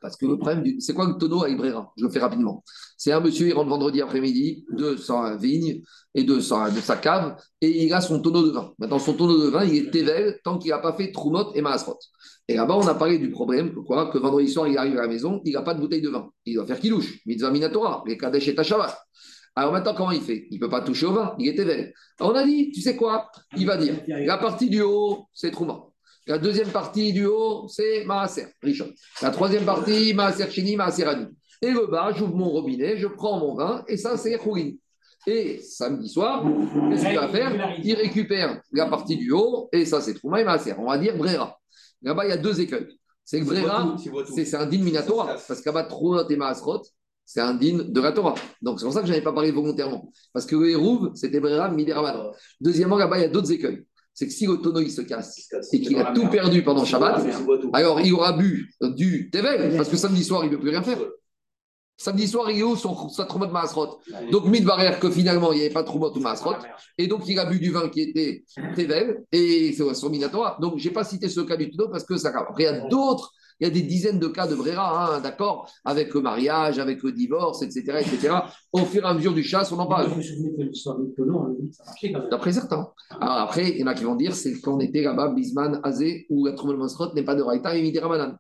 Parce 0.03 0.19
que 0.19 0.27
le 0.27 0.37
problème, 0.37 0.63
du... 0.63 0.79
c'est 0.79 0.93
quoi 0.93 1.07
le 1.07 1.15
tonneau 1.15 1.43
avec 1.43 1.57
Brera? 1.57 1.91
Je 1.97 2.05
le 2.05 2.11
fais 2.11 2.19
rapidement. 2.19 2.63
C'est 2.99 3.13
un 3.13 3.21
monsieur, 3.21 3.47
il 3.49 3.55
rentre 3.55 3.71
vendredi 3.71 4.03
après-midi 4.03 4.67
de 4.77 4.97
sa 4.97 5.37
vigne 5.37 5.81
et 6.15 6.23
de 6.23 6.39
sa, 6.39 6.71
sa 6.71 6.97
cave, 6.97 7.35
et 7.63 7.87
il 7.87 7.95
a 7.95 8.03
son 8.03 8.21
tonneau 8.21 8.47
de 8.47 8.51
vin. 8.51 8.75
Maintenant, 8.79 8.99
son 8.99 9.15
tonneau 9.15 9.43
de 9.43 9.49
vin, 9.49 9.65
il 9.65 9.87
est 9.87 9.91
Tevel 9.91 10.39
tant 10.45 10.59
qu'il 10.59 10.71
n'a 10.71 10.81
pas 10.81 10.93
fait 10.93 11.13
Troumot 11.13 11.55
et 11.55 11.63
Maasrot. 11.63 11.99
Et 12.47 12.57
là-bas, 12.57 12.77
on 12.77 12.87
a 12.87 12.95
parlé 12.95 13.19
du 13.19 13.31
problème 13.31 13.73
que, 13.73 14.19
vendredi 14.19 14.51
soir, 14.51 14.69
il 14.69 14.77
arrive 14.77 14.99
à 14.99 15.03
la 15.03 15.09
maison, 15.09 15.41
il 15.47 15.55
n'a 15.55 15.63
pas 15.63 15.73
de 15.73 15.81
bouteille 15.81 16.03
de 16.03 16.11
vin. 16.11 16.29
Il 16.45 16.57
doit 16.57 16.67
faire 16.67 16.79
Kilouche, 16.79 17.23
Mitzvah 17.25 17.51
Minatora, 17.51 18.05
les 18.07 18.19
Kadesh 18.19 18.49
et 18.49 18.55
Tashavat. 18.55 18.95
Alors 19.59 19.73
maintenant, 19.73 19.95
comment 19.95 20.11
il 20.11 20.21
fait? 20.21 20.47
Il 20.51 20.57
ne 20.57 20.61
peut 20.61 20.69
pas 20.69 20.83
toucher 20.83 21.07
au 21.07 21.13
vin, 21.13 21.35
il 21.39 21.49
est 21.49 21.59
éveillé. 21.59 21.95
On 22.21 22.35
a 22.35 22.45
dit, 22.45 22.71
tu 22.73 22.83
sais 22.83 22.95
quoi? 22.95 23.31
Il 23.57 23.67
va 23.67 23.79
dire, 23.79 23.95
la 24.07 24.37
partie 24.37 24.69
du 24.69 24.83
haut, 24.83 25.29
c'est 25.33 25.51
Trouma. 25.51 25.81
La 26.27 26.37
deuxième 26.37 26.69
partie 26.69 27.15
du 27.15 27.25
haut, 27.25 27.67
c'est 27.69 28.05
Maaser, 28.05 28.49
Richon. 28.63 28.91
La 29.23 29.31
troisième 29.31 29.65
partie, 29.65 30.13
Maaser 30.13 30.51
Chini, 30.51 30.77
Maaser 30.77 31.05
Ani. 31.05 31.27
Et 31.63 31.71
le 31.71 31.87
bas, 31.87 32.13
j'ouvre 32.15 32.37
mon 32.37 32.51
robinet, 32.51 32.99
je 32.99 33.07
prends 33.07 33.39
mon 33.39 33.55
vin, 33.55 33.83
et 33.89 33.97
ça, 33.97 34.19
c'est 34.19 34.37
Khourin. 34.37 34.73
Et 35.27 35.59
samedi 35.63 36.09
soir, 36.11 36.45
qu'est-ce 36.91 37.07
qu'il 37.07 37.19
va 37.19 37.29
faire? 37.29 37.79
Il 37.83 37.95
récupère 37.95 38.61
la 38.73 38.87
partie 38.87 39.17
du 39.17 39.33
haut, 39.33 39.71
et 39.73 39.87
ça, 39.87 40.03
c'est 40.03 40.13
Trouma 40.13 40.43
et 40.43 40.45
Maaser. 40.45 40.75
On 40.79 40.87
va 40.87 40.99
dire 40.99 41.17
Brera. 41.17 41.59
Là-bas, 42.03 42.27
il 42.27 42.29
y 42.29 42.33
a 42.33 42.37
deux 42.37 42.61
écueils. 42.61 42.89
C'est 43.25 43.41
que 43.41 43.47
Brera, 43.47 43.97
c'est 44.35 44.45
c'est 44.45 44.57
un 44.57 44.67
din 44.67 44.83
Minatora, 44.83 45.37
parce 45.49 45.63
qu'à 45.63 45.73
bas, 45.73 45.85
Trouma 45.85 46.27
et 46.29 46.37
Maasrot, 46.37 46.83
c'est 47.27 47.41
un 47.41 47.55
din 47.55 47.85
de 47.89 48.01
la 48.01 48.13
Torah. 48.13 48.37
Donc 48.63 48.79
c'est 48.79 48.87
pour 48.87 48.95
ça 48.95 49.01
que 49.01 49.07
je 49.07 49.13
n'avais 49.13 49.25
pas 49.25 49.33
parlé 49.33 49.51
volontairement. 49.51 50.11
Parce 50.33 50.47
que 50.47 50.55
le 50.55 50.71
Hérouv, 50.71 51.11
c'était 51.15 51.41
Brera 51.41 51.69
Mideraman. 51.69 52.31
Deuxièmement, 52.61 52.97
là-bas, 52.97 53.19
il 53.19 53.23
y 53.23 53.25
a 53.25 53.29
d'autres 53.29 53.51
écueils. 53.51 53.85
C'est 54.15 54.29
que 54.29 54.33
si 54.33 54.47
le 54.47 54.57
tonneau 54.57 54.81
il 54.81 54.91
se 54.91 55.03
casse 55.03 55.47
et 55.73 55.81
qu'il 55.81 55.99
a 55.99 56.13
tout 56.15 56.27
perdu 56.29 56.63
pendant 56.63 56.87
Shabbat, 56.87 57.23
alors 57.75 58.01
il 58.01 58.15
aura 58.15 58.33
bu 58.33 58.73
du 58.81 59.29
Tevel, 59.29 59.77
parce 59.77 59.91
que 59.91 59.97
samedi 59.99 60.25
soir, 60.25 60.45
il 60.45 60.51
ne 60.51 60.57
peut 60.57 60.63
plus 60.63 60.71
rien 60.71 60.83
faire. 60.83 60.99
Samedi 61.99 62.29
soir, 62.29 62.51
il 62.51 62.61
est 62.61 62.63
où 62.63 62.77
son, 62.77 63.09
sa 63.09 63.25
Troumot 63.25 63.49
Maasrot 63.49 64.01
Donc, 64.31 64.47
Midbarer, 64.47 64.99
que 65.01 65.11
finalement, 65.11 65.53
il 65.53 65.57
n'y 65.57 65.65
avait 65.65 65.73
pas 65.73 65.83
de 65.83 65.87
Troumot 65.87 66.15
ou 66.15 66.21
Maasrot. 66.21 66.57
Et 66.97 67.07
donc, 67.07 67.27
il 67.27 67.39
a 67.39 67.47
bu 67.47 67.59
du 67.59 67.71
vin 67.71 67.89
qui 67.89 68.03
était 68.03 68.45
Tevel 68.75 69.25
et 69.33 69.73
c'est 69.73 69.95
son 69.95 70.11
Minatora. 70.11 70.59
Donc, 70.61 70.79
je 70.79 70.89
n'ai 70.89 70.95
pas 70.95 71.05
cité 71.05 71.29
ce 71.29 71.41
cas 71.41 71.57
du 71.57 71.71
tonneau 71.71 71.91
parce 71.91 72.05
que 72.05 72.17
ça. 72.17 72.33
Après, 72.37 72.63
il 72.63 72.67
y 72.67 72.69
a 72.69 72.87
d'autres 72.89 73.33
il 73.61 73.67
y 73.67 73.71
a 73.71 73.73
des 73.73 73.83
dizaines 73.83 74.19
de 74.19 74.29
cas 74.29 74.47
de 74.47 74.55
Brera, 74.55 75.17
hein, 75.17 75.21
d'accord, 75.21 75.71
avec 75.85 76.13
le 76.15 76.21
mariage, 76.21 76.79
avec 76.79 77.03
le 77.03 77.13
divorce, 77.13 77.63
etc., 77.63 77.99
etc. 78.01 78.35
Au 78.73 78.81
fur 78.85 79.05
et 79.05 79.09
à 79.09 79.15
mesure 79.15 79.35
du 79.35 79.43
chasse, 79.43 79.73
on 79.73 79.79
en 79.79 79.87
parle. 79.87 80.09
Même. 80.09 80.17
D'après 82.31 82.53
certains. 82.53 82.89
Alors 83.21 83.39
après, 83.39 83.71
il 83.71 83.79
y 83.79 83.85
en 83.85 83.87
a 83.87 83.95
qui 83.95 84.05
vont 84.05 84.17
dire 84.17 84.35
c'est 84.35 84.61
quand 84.61 84.75
on 84.77 84.81
était 84.81 85.03
là-bas, 85.03 85.33
Bisman, 85.35 85.81
Azé, 85.85 86.27
où 86.31 86.47
la 86.47 86.53
Troumel 86.53 86.77
Masrot 86.77 87.13
n'est 87.15 87.25
pas 87.25 87.35
de 87.35 87.43
Raïta 87.43 87.77
et 87.77 87.83
Midi 87.83 87.99
Ramadan. 87.99 88.35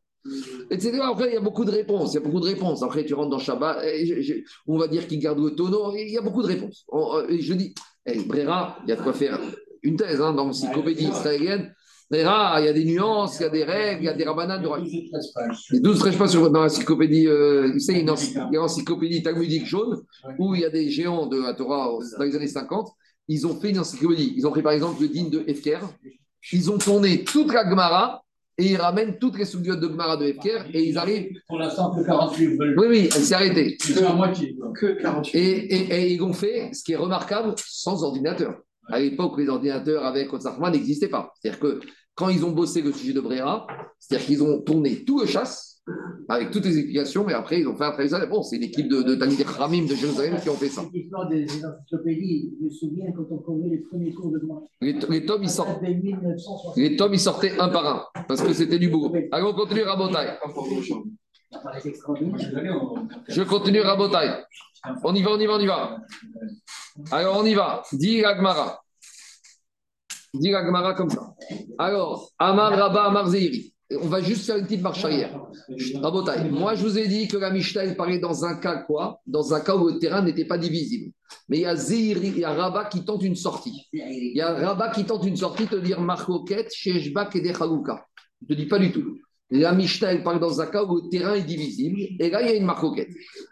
Etc. 0.71 0.99
Après, 1.03 1.29
il 1.29 1.35
y 1.35 1.37
a 1.37 1.41
beaucoup 1.41 1.65
de 1.65 1.71
réponses. 1.71 2.13
Il 2.13 2.15
y 2.15 2.19
a 2.19 2.21
beaucoup 2.21 2.41
de 2.41 2.47
réponses. 2.47 2.83
Après, 2.83 3.05
tu 3.05 3.15
rentres 3.15 3.31
dans 3.31 3.39
Shabbat, 3.39 3.85
et 3.85 4.07
je- 4.07 4.21
je- 4.21 4.35
on 4.67 4.77
va 4.77 4.89
dire 4.89 5.07
qu'il 5.07 5.21
garde 5.21 5.39
le 5.39 5.51
tonneau. 5.55 5.95
et 5.95 6.03
Il 6.03 6.13
y 6.13 6.19
a 6.19 6.21
beaucoup 6.21 6.43
de 6.43 6.49
réponses. 6.49 6.85
On- 6.89 7.17
euh, 7.19 7.27
et 7.29 7.41
je 7.41 7.55
dis, 7.55 7.75
eh, 8.07 8.21
Brera, 8.25 8.77
il 8.85 8.91
y 8.91 8.93
a 8.93 8.97
de 8.97 9.03
quoi 9.03 9.13
faire 9.13 9.39
une 9.83 9.97
thèse 9.97 10.21
hein, 10.21 10.33
dans 10.35 10.47
l'encyclopédie 10.47 11.05
israélienne. 11.05 11.73
Il 12.61 12.65
y 12.65 12.69
a 12.69 12.73
des 12.73 12.85
nuances, 12.85 13.39
il 13.41 13.43
y 13.43 13.47
a 13.47 13.49
des 13.49 13.65
règles, 13.65 14.03
il 14.03 14.07
y 14.07 14.09
a 14.09 14.15
des 14.15 14.25
rabananes 14.25 14.63
de 14.63 14.69
les 15.73 15.81
12 15.81 15.99
13 15.99 16.17
pas 16.17 16.29
sur, 16.29 16.51
dans 16.51 16.63
l'encyclopédie, 16.63 17.27
euh, 17.27 17.73
vous 17.73 17.79
savez, 17.81 18.01
il 18.01 18.07
y 18.07 18.57
a 18.57 18.61
l'encyclopédie 18.61 19.23
talmudique 19.23 19.67
jaune, 19.67 20.03
où 20.39 20.55
il 20.55 20.61
y 20.61 20.65
a 20.65 20.71
des 20.71 20.89
géants 20.91 21.27
de 21.27 21.41
la 21.43 21.55
Torah 21.55 21.91
dans 22.19 22.25
les 22.25 22.37
années 22.37 22.47
50. 22.47 22.89
Ils 23.29 23.45
ont 23.47 23.59
fait 23.61 23.71
une 23.71 23.81
encyclopédie. 23.81 24.35
Ils 24.37 24.47
ont 24.47 24.51
pris 24.53 24.63
par 24.63 24.73
exemple 24.73 25.03
le 25.03 25.09
digne 25.09 25.31
de 25.31 25.43
Efker. 25.49 25.79
Ils 26.53 26.71
ont 26.71 26.79
tourné 26.79 27.25
toute 27.25 27.53
la 27.53 27.69
Gemara 27.69 28.23
et 28.57 28.67
ils 28.71 28.77
ramènent 28.77 29.19
toutes 29.19 29.37
les 29.37 29.45
soubiotes 29.45 29.81
de 29.81 29.89
Gemara 29.89 30.17
de 30.17 30.27
Efker 30.27 30.59
et 30.73 30.85
ils 30.85 30.97
arrivent. 30.97 31.31
Pour 31.49 31.59
l'instant, 31.59 31.93
que 31.93 32.07
48 32.07 32.57
veulent. 32.57 32.77
Oui, 32.79 32.87
oui, 32.89 32.99
elle 33.13 33.23
s'est 33.25 33.35
arrêtée. 33.35 33.77
C'est 33.81 34.01
à 34.05 34.13
moitié. 34.13 34.57
Que 34.81 35.03
48. 35.03 35.37
Et, 35.37 35.75
et- 35.75 35.95
et 36.05 36.13
ils 36.15 36.23
ont 36.23 36.33
fait 36.33 36.71
ce 36.73 36.85
qui 36.85 36.93
est 36.93 36.97
remarquable 36.97 37.55
sans 37.67 38.05
ordinateur. 38.05 38.61
À 38.89 39.01
l'époque, 39.01 39.39
les 39.39 39.49
ordinateurs 39.49 40.05
avec 40.05 40.33
Otsarma 40.33 40.71
n'existaient 40.71 41.09
pas. 41.09 41.33
C'est-à-dire 41.41 41.61
que 41.61 41.81
quand 42.15 42.29
ils 42.29 42.45
ont 42.45 42.53
bossé 42.53 42.83
le 42.83 42.93
sujet 42.93 43.13
de 43.13 43.21
Brera, 43.21 43.67
c'est-à-dire 43.99 44.27
qu'ils 44.27 44.43
ont 44.43 44.63
tourné 44.63 45.05
tout 45.05 45.21
le 45.21 45.27
chasse 45.27 45.83
avec 46.29 46.51
toutes 46.51 46.65
les 46.65 46.79
explications, 46.79 47.25
mais 47.25 47.35
après 47.35 47.61
ils 47.61 47.69
ont 47.69 47.77
fait 47.77 47.85
un 47.85 47.93
travail. 47.93 48.29
Bon, 48.29 48.43
c'est 48.43 48.59
l'équipe 48.59 48.89
de, 48.89 49.03
de 49.03 49.45
Ramim 49.45 49.87
de 49.87 49.95
Jérusalem 49.95 50.41
qui 50.43 50.49
ont 50.49 50.55
fait 50.55 50.69
ça. 50.69 50.83
Cette 50.83 50.95
histoire 50.95 51.29
des, 51.29 51.45
des 51.45 51.65
encyclopédies, 51.65 52.55
je 52.59 52.65
me 52.65 52.71
souviens 52.71 53.07
quand 53.17 53.27
on 53.31 53.39
prenait 53.39 53.69
les 53.69 53.79
premiers 53.79 54.13
cours 54.13 54.33
de 54.33 54.39
droit. 54.41 54.65
Les, 54.81 54.95
les 54.95 55.27
tomes, 55.27 55.45
ils 55.45 55.51
sortent. 55.51 55.69
Ça 55.69 55.87
fait 55.87 55.95
1960. 55.95 56.77
Les 56.77 56.97
tomes, 56.97 57.15
ils 57.15 57.21
sortaient 57.21 57.59
un 57.61 57.69
par 57.69 57.87
un, 57.87 58.23
parce 58.27 58.43
que 58.43 58.53
c'était 58.53 58.79
du 58.79 58.89
boulot. 58.89 59.15
Allez, 59.31 59.45
on 59.45 59.55
continue 59.55 59.83
Rabotai. 59.83 60.39
Je 63.29 63.43
continue 63.43 63.81
Rabotai. 63.81 64.43
On 65.05 65.15
y 65.15 65.23
va, 65.23 65.31
on 65.33 65.39
y 65.39 65.47
va, 65.47 65.55
on 65.55 65.61
y 65.61 65.67
va. 65.67 65.99
Alors, 67.11 67.39
on 67.39 67.45
y 67.45 67.55
va. 67.55 67.83
Dis 67.93 68.25
Agmara. 68.25 68.81
Dis 70.35 70.55
Agmara 70.55 70.95
comme 70.95 71.11
ça. 71.11 71.35
Alors, 71.79 72.31
Amar 72.39 72.73
Rabba 72.73 73.05
Amar 73.05 73.29
Zeiri. 73.29 73.73
on 73.91 74.09
va 74.09 74.21
juste 74.21 74.47
faire 74.47 74.57
une 74.57 74.65
petite 74.65 74.83
marche 74.83 75.05
arrière. 75.05 75.39
Rabotai, 76.03 76.51
moi 76.51 76.75
je 76.75 76.83
vous 76.83 76.99
ai 76.99 77.07
dit 77.07 77.29
que 77.29 77.37
la 77.37 77.51
Mishnah 77.51 77.85
elle 77.85 77.97
parlait 77.97 78.19
dans 78.19 78.45
un 78.45 78.57
cas 78.57 78.79
quoi? 78.79 79.21
Dans 79.27 79.55
un 79.55 79.61
cas 79.61 79.77
où 79.77 79.89
le 79.89 79.99
terrain 79.99 80.23
n'était 80.23 80.45
pas 80.45 80.59
divisible. 80.59 81.13
Mais 81.49 81.59
il 81.59 81.63
y 81.63 81.67
a 81.67 81.77
Zéhiri, 81.77 82.29
il 82.29 82.39
y 82.39 82.45
a 82.45 82.53
Rabat 82.53 82.87
qui 82.87 83.05
tente 83.05 83.23
une 83.23 83.37
sortie. 83.37 83.87
Il 83.93 84.33
y 84.35 84.41
a 84.41 84.53
Rabat 84.55 84.91
qui 84.91 85.05
tente 85.05 85.25
une 85.25 85.37
sortie, 85.37 85.67
te 85.67 85.77
dire 85.77 86.01
Marcoquet, 86.01 86.67
Sheshbak 86.71 87.37
et 87.37 87.41
Dechalouka. 87.41 88.05
Je 88.41 88.53
ne 88.53 88.57
te 88.57 88.63
dis 88.63 88.67
pas 88.67 88.79
du 88.79 88.91
tout. 88.93 89.19
La 89.51 89.73
Mishnah 89.73 90.13
elle 90.13 90.25
parle 90.25 90.41
dans 90.41 90.61
un 90.61 90.67
cas 90.67 90.83
où 90.83 90.97
le 90.97 91.09
terrain 91.09 91.35
est 91.35 91.45
divisible. 91.45 92.01
Et 92.19 92.31
là 92.31 92.43
il 92.43 92.49
y 92.49 92.51
a 92.51 92.55
une 92.55 92.67
Marcoquet. 92.67 93.09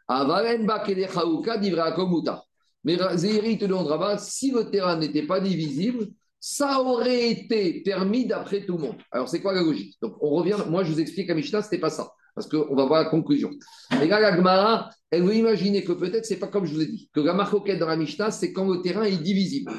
Avarenbak 0.08 0.88
et 0.88 0.94
Dechalouka, 0.96 1.58
divra 1.58 1.92
Komuta. 1.92 2.42
Mais 2.84 2.98
Zéhiri 3.16 3.58
te 3.58 3.64
demande 3.64 4.18
si 4.18 4.50
le 4.50 4.70
terrain 4.70 4.96
n'était 4.96 5.26
pas 5.26 5.40
divisible, 5.40 6.08
ça 6.38 6.82
aurait 6.82 7.30
été 7.30 7.80
permis 7.82 8.26
d'après 8.26 8.66
tout 8.66 8.76
le 8.76 8.82
monde. 8.82 8.96
Alors, 9.10 9.28
c'est 9.30 9.40
quoi 9.40 9.54
la 9.54 9.62
logique? 9.62 9.94
Donc, 10.02 10.16
on 10.20 10.30
revient. 10.30 10.58
Moi, 10.68 10.84
je 10.84 10.92
vous 10.92 11.00
explique 11.00 11.30
à 11.30 11.34
Mishnah, 11.34 11.62
ce 11.62 11.68
n'était 11.68 11.78
pas 11.78 11.88
ça. 11.88 12.10
Parce 12.34 12.48
qu'on 12.48 12.74
va 12.74 12.84
voir 12.84 13.04
la 13.04 13.08
conclusion. 13.08 13.50
Et 14.02 14.06
là, 14.06 14.20
la 14.20 14.36
Gemara, 14.36 14.90
elle 15.10 15.22
veut 15.22 15.36
imaginer 15.36 15.84
que 15.84 15.92
peut-être 15.92 16.26
c'est 16.26 16.36
pas 16.36 16.48
comme 16.48 16.66
je 16.66 16.74
vous 16.74 16.82
ai 16.82 16.86
dit, 16.86 17.08
que 17.14 17.20
la 17.20 17.32
marcoquette 17.32 17.78
dans 17.78 17.86
la 17.86 17.96
Mishnah, 17.96 18.30
c'est 18.30 18.52
quand 18.52 18.68
le 18.68 18.82
terrain 18.82 19.04
est 19.04 19.22
divisible. 19.22 19.72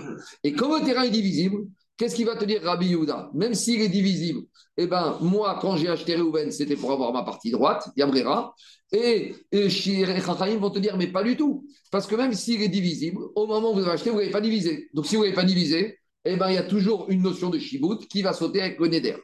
Et 0.44 0.54
quand 0.54 0.80
le 0.80 0.84
terrain 0.84 1.04
est 1.04 1.12
divisible, 1.12 1.68
qu'est-ce 1.98 2.16
qu'il 2.16 2.26
va 2.26 2.36
te 2.36 2.46
dire 2.46 2.62
Rabbi 2.64 2.88
Yehuda? 2.88 3.32
Même 3.34 3.54
s'il 3.54 3.82
est 3.82 3.90
divisible, 3.90 4.42
eh 4.78 4.88
ben, 4.88 5.18
moi, 5.22 5.58
quand 5.62 5.78
j'ai 5.78 5.88
acheté 5.88 6.16
Reuven, 6.16 6.52
c'était 6.52 6.76
pour 6.76 6.92
avoir 6.92 7.14
ma 7.14 7.24
partie 7.24 7.52
droite, 7.52 7.90
Yabrera. 7.96 8.54
Et, 8.92 9.34
et 9.52 9.70
Chachayim 9.70 10.58
vont 10.58 10.70
te 10.70 10.80
dire, 10.80 10.98
mais 10.98 11.08
pas 11.08 11.24
du 11.24 11.38
tout. 11.38 11.68
Parce 11.92 12.08
que 12.08 12.16
même 12.16 12.34
s'il 12.34 12.62
est 12.62 12.70
divisible, 12.70 13.22
au 13.36 13.48
moment 13.48 13.72
où 13.72 13.76
vous 13.76 13.82
avez 13.82 13.92
acheté, 13.92 14.10
vous 14.10 14.18
n'avez 14.18 14.32
pas 14.32 14.42
divisé. 14.42 14.90
Donc, 14.94 15.06
si 15.06 15.16
vous 15.16 15.24
n'avez 15.24 15.36
pas 15.36 15.44
divisé, 15.44 15.98
eh 16.26 16.36
ben, 16.36 16.50
il 16.50 16.56
y 16.56 16.58
a 16.58 16.64
toujours 16.64 17.06
une 17.10 17.22
notion 17.22 17.50
de 17.50 17.60
shibout 17.60 18.00
qui 18.10 18.22
va 18.22 18.34
sauter 18.34 18.62
avec 18.62 18.80
le 18.80 18.88
neder. 18.88 19.16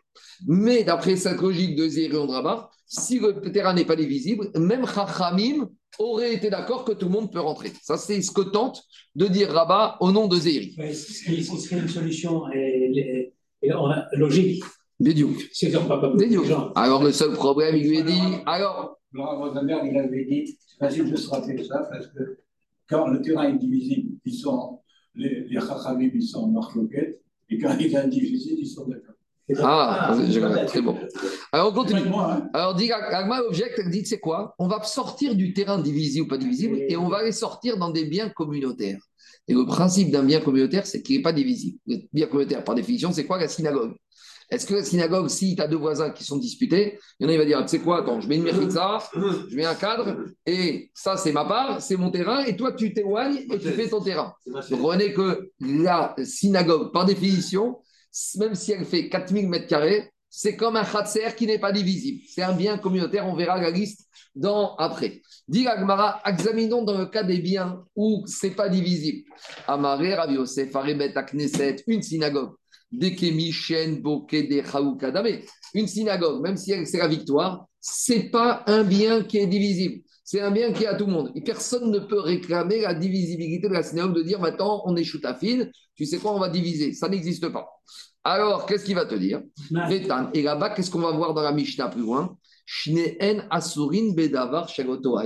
Mais 0.47 0.83
d'après 0.83 1.15
cette 1.15 1.41
logique 1.41 1.75
de 1.75 1.87
Zérion 1.87 2.27
Rabat, 2.27 2.69
si 2.85 3.19
le 3.19 3.41
terrain 3.51 3.73
n'est 3.73 3.85
pas 3.85 3.95
divisible, 3.95 4.51
même 4.55 4.85
Chachamim 4.85 5.69
aurait 5.99 6.33
été 6.33 6.49
d'accord 6.49 6.85
que 6.85 6.93
tout 6.93 7.05
le 7.05 7.11
monde 7.11 7.31
peut 7.31 7.39
rentrer. 7.39 7.71
Ça, 7.81 7.97
c'est 7.97 8.21
ce 8.21 8.31
que 8.31 8.41
tente 8.41 8.83
de 9.15 9.27
dire 9.27 9.49
Rabat 9.51 9.97
au 9.99 10.11
nom 10.11 10.27
de 10.27 10.37
Zéri. 10.37 10.75
Ouais, 10.77 10.93
ce 10.93 11.23
qui 11.23 11.43
ce 11.43 11.57
serait 11.57 11.81
une 11.81 11.89
solution 11.89 12.51
et, 12.53 13.33
et 13.61 13.71
logique. 14.13 14.63
C'est 15.03 15.71
Bédiouk. 16.17 16.45
gens. 16.45 16.71
Alors, 16.75 17.03
le 17.03 17.11
seul 17.11 17.33
problème, 17.33 17.75
il 17.75 17.89
lui 17.89 17.97
a 17.99 18.03
dit 18.03 18.21
alors, 18.45 18.99
Rav 19.13 19.39
Rosenberg, 19.39 19.89
il 19.91 19.97
avait 19.97 20.25
dit, 20.25 20.57
c'est 20.65 20.77
facile 20.77 21.09
de 21.11 21.15
se 21.15 21.29
rappeler 21.29 21.63
ça, 21.63 21.87
parce 21.91 22.07
que 22.07 22.39
quand 22.87 23.07
le 23.07 23.21
terrain 23.21 23.49
est 23.49 23.57
divisible, 23.57 24.17
ils 24.25 24.35
sont, 24.35 24.79
les, 25.15 25.47
les 25.49 25.59
ils 26.13 26.21
sont 26.21 26.39
en 26.39 26.47
marloquette, 26.47 27.21
et 27.49 27.57
quand 27.57 27.75
il 27.79 27.87
est 27.87 27.95
indivisible, 27.97 28.59
ils 28.59 28.67
sont 28.67 28.87
d'accord. 28.87 29.10
Ah, 29.61 30.15
compris, 30.15 30.65
très 30.67 30.81
bon. 30.81 30.97
Alors, 31.51 31.71
on 31.71 31.73
continue. 31.73 32.01
Hein, 32.13 32.49
Alors, 32.53 32.75
dit 32.75 32.91
Agma 32.91 33.41
objecte, 33.41 33.79
elle 33.83 33.89
dit, 33.89 34.05
c'est 34.05 34.19
quoi? 34.19 34.55
On 34.59 34.67
va 34.67 34.81
sortir 34.83 35.35
du 35.35 35.53
terrain 35.53 35.79
divisible 35.79 36.25
ou 36.25 36.29
pas 36.29 36.37
divisible 36.37 36.77
et 36.87 36.95
on 36.97 37.07
va 37.07 37.23
les 37.23 37.31
sortir 37.31 37.77
dans 37.77 37.89
des 37.89 38.05
biens 38.05 38.29
communautaires. 38.29 38.99
Et 39.47 39.53
le 39.53 39.65
principe 39.65 40.11
d'un 40.11 40.23
bien 40.23 40.39
communautaire, 40.39 40.85
c'est 40.85 41.01
qu'il 41.01 41.17
n'est 41.17 41.23
pas 41.23 41.33
divisible. 41.33 41.77
Le 41.87 41.97
bien 42.13 42.27
communautaire, 42.27 42.63
par 42.63 42.75
définition, 42.75 43.11
c'est 43.11 43.25
quoi 43.25 43.39
la 43.39 43.47
synagogue? 43.47 43.93
Est-ce 44.51 44.65
que 44.65 44.73
la 44.73 44.83
synagogue, 44.83 45.29
si 45.29 45.55
tu 45.55 45.61
as 45.61 45.67
deux 45.67 45.77
voisins 45.77 46.09
qui 46.09 46.25
sont 46.25 46.35
disputés, 46.35 46.99
il 47.19 47.23
y 47.23 47.25
en 47.25 47.29
a, 47.29 47.33
il 47.33 47.37
va 47.37 47.45
dire, 47.45 47.61
tu 47.61 47.69
sais 47.69 47.79
quoi, 47.79 48.01
attends, 48.01 48.19
je 48.19 48.27
mets 48.27 48.35
une 48.35 48.43
mérita, 48.43 48.99
je 49.15 49.55
mets 49.55 49.63
un 49.63 49.75
cadre, 49.75 50.25
et 50.45 50.91
ça, 50.93 51.15
c'est 51.15 51.31
ma 51.31 51.45
part, 51.45 51.81
c'est 51.81 51.95
mon 51.95 52.11
terrain, 52.11 52.43
et 52.43 52.57
toi, 52.57 52.73
tu 52.73 52.93
t'éloignes 52.93 53.45
et 53.49 53.57
tu 53.57 53.69
fais 53.69 53.87
ton 53.87 54.01
terrain. 54.01 54.33
Vous 54.45 54.75
comprenez 54.75 55.13
que 55.13 55.51
la 55.61 56.13
synagogue, 56.25 56.91
par 56.91 57.05
définition, 57.05 57.77
même 58.37 58.55
si 58.55 58.71
elle 58.71 58.85
fait 58.85 59.09
4000 59.09 59.49
mètres 59.49 59.67
carrés, 59.67 60.11
c'est 60.29 60.55
comme 60.55 60.77
un 60.77 60.85
khatser 60.85 61.35
qui 61.35 61.45
n'est 61.45 61.59
pas 61.59 61.73
divisible. 61.73 62.21
C'est 62.27 62.41
un 62.41 62.53
bien 62.53 62.77
communautaire, 62.77 63.27
on 63.27 63.35
verra 63.35 63.59
la 63.59 63.69
liste 63.69 64.07
dans 64.33 64.75
après. 64.77 65.21
Dit 65.47 65.67
Agmara, 65.67 66.21
examinons 66.25 66.83
dans 66.83 66.97
le 66.97 67.07
cas 67.07 67.23
des 67.23 67.39
biens 67.39 67.83
où 67.95 68.23
c'est 68.25 68.51
pas 68.51 68.69
divisible. 68.69 69.27
Amaré, 69.67 70.15
Rav 70.15 70.31
Yosef, 70.31 70.73
Akneset, 70.75 71.83
une 71.87 72.01
synagogue. 72.01 72.53
Dekemi, 72.91 73.51
Shen, 73.51 74.01
Boke, 74.01 74.31
De, 74.31 74.97
Kadame. 74.97 75.41
Une 75.73 75.87
synagogue, 75.87 76.41
même 76.41 76.57
si 76.57 76.73
c'est 76.85 76.97
la 76.97 77.07
victoire, 77.07 77.65
c'est 77.79 78.29
pas 78.29 78.63
un 78.67 78.83
bien 78.83 79.23
qui 79.23 79.37
est 79.37 79.47
divisible. 79.47 80.03
C'est 80.23 80.39
un 80.39 80.51
bien 80.51 80.71
qui 80.71 80.83
est 80.83 80.87
à 80.87 80.95
tout 80.95 81.05
le 81.05 81.11
monde. 81.11 81.31
Et 81.35 81.41
personne 81.41 81.91
ne 81.91 81.99
peut 81.99 82.19
réclamer 82.19 82.81
la 82.81 82.93
divisibilité 82.93 83.67
de 83.67 83.73
la 83.73 83.83
synagogue 83.83 84.15
de 84.15 84.23
dire 84.23 84.39
maintenant 84.39 84.83
on 84.85 84.95
est 84.95 85.03
choutafine, 85.03 85.71
tu 85.95 86.05
sais 86.05 86.19
quoi, 86.19 86.33
on 86.33 86.39
va 86.39 86.49
diviser. 86.49 86.93
Ça 86.93 87.09
n'existe 87.09 87.49
pas. 87.49 87.67
Alors, 88.23 88.65
qu'est-ce 88.67 88.85
qu'il 88.85 88.95
va 88.95 89.05
te 89.05 89.15
dire? 89.15 89.41
Et 90.33 90.43
là-bas, 90.43 90.69
qu'est-ce 90.69 90.91
qu'on 90.91 90.99
va 90.99 91.11
voir 91.11 91.33
dans 91.33 91.41
la 91.41 91.51
Mishnah 91.51 91.89
plus 91.89 92.01
loin? 92.01 92.37
Shneen 92.65 93.47
Asurin 93.49 94.13
Bedavar 94.13 94.69
Shagoto. 94.69 95.17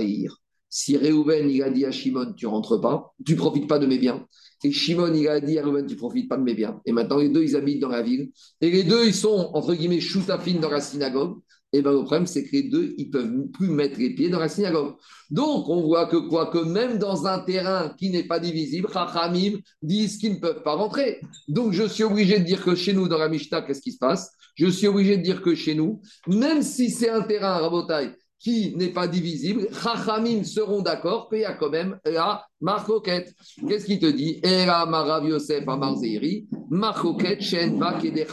Si 0.68 0.96
Réhouven, 0.96 1.48
il 1.48 1.62
a 1.62 1.70
dit 1.70 1.84
à 1.84 1.92
Shimon, 1.92 2.32
tu 2.34 2.46
rentres 2.46 2.80
pas, 2.80 3.14
tu 3.24 3.36
profites 3.36 3.68
pas 3.68 3.78
de 3.78 3.86
mes 3.86 3.98
biens. 3.98 4.26
Et 4.64 4.72
Shimon, 4.72 5.12
il 5.14 5.28
a 5.28 5.40
dit 5.40 5.58
à 5.58 5.62
Réhouven, 5.62 5.86
tu 5.86 5.96
profites 5.96 6.28
pas 6.28 6.36
de 6.36 6.42
mes 6.42 6.54
biens. 6.54 6.80
Et 6.86 6.92
maintenant, 6.92 7.18
les 7.18 7.28
deux, 7.28 7.44
ils 7.44 7.54
habitent 7.54 7.80
dans 7.80 7.88
la 7.88 8.02
ville. 8.02 8.30
Et 8.60 8.70
les 8.70 8.82
deux, 8.82 9.06
ils 9.06 9.14
sont, 9.14 9.50
entre 9.52 9.74
guillemets, 9.74 10.00
choutafines 10.00 10.58
dans 10.58 10.70
la 10.70 10.80
synagogue. 10.80 11.38
Et 11.76 11.82
bien, 11.82 11.92
le 11.92 11.98
problème, 12.04 12.26
c'est 12.26 12.44
que 12.44 12.52
les 12.52 12.62
deux, 12.62 12.94
ils 12.96 13.10
peuvent 13.10 13.48
plus 13.52 13.68
mettre 13.68 13.98
les 13.98 14.14
pieds 14.14 14.30
dans 14.30 14.38
la 14.38 14.48
synagogue. 14.48 14.94
Donc, 15.30 15.68
on 15.68 15.82
voit 15.82 16.06
que 16.06 16.16
quoi 16.16 16.46
Que 16.46 16.56
même 16.56 16.96
dans 16.96 17.26
un 17.26 17.40
terrain 17.40 17.94
qui 17.98 18.08
n'est 18.08 18.26
pas 18.26 18.38
divisible, 18.38 18.88
Chachamim 18.90 19.58
disent 19.82 20.16
qu'ils 20.16 20.36
ne 20.36 20.38
peuvent 20.38 20.62
pas 20.62 20.72
rentrer. 20.72 21.20
Donc, 21.48 21.72
je 21.72 21.86
suis 21.86 22.02
obligé 22.02 22.38
de 22.38 22.44
dire 22.44 22.64
que 22.64 22.74
chez 22.74 22.94
nous, 22.94 23.08
dans 23.08 23.18
la 23.18 23.28
Mishnah, 23.28 23.60
qu'est-ce 23.60 23.82
qui 23.82 23.92
se 23.92 23.98
passe? 23.98 24.32
Je 24.54 24.68
suis 24.68 24.86
obligé 24.86 25.18
de 25.18 25.22
dire 25.22 25.42
que 25.42 25.54
chez 25.54 25.74
nous, 25.74 26.00
même 26.26 26.62
si 26.62 26.88
c'est 26.88 27.10
un 27.10 27.20
terrain, 27.20 27.58
Rabotai, 27.58 28.12
qui 28.38 28.74
n'est 28.76 28.94
pas 28.94 29.06
divisible, 29.06 29.68
Chachamim 29.82 30.44
seront 30.44 30.80
d'accord 30.80 31.28
qu'il 31.28 31.40
y 31.40 31.44
a 31.44 31.52
quand 31.52 31.68
même 31.68 31.98
la 32.06 32.42
marcoquette. 32.62 33.34
Qu'est-ce 33.68 33.84
qu'il 33.84 33.98
te 33.98 34.06
dit? 34.06 34.40
Era 34.42 34.86
Marav 34.86 35.28
Yosef 35.28 35.68
Amar 35.68 35.96
Zeiri, 35.96 36.46
marcoquette, 36.70 37.42
Shen 37.42 37.78
Bak 37.78 38.02
et. 38.02 38.26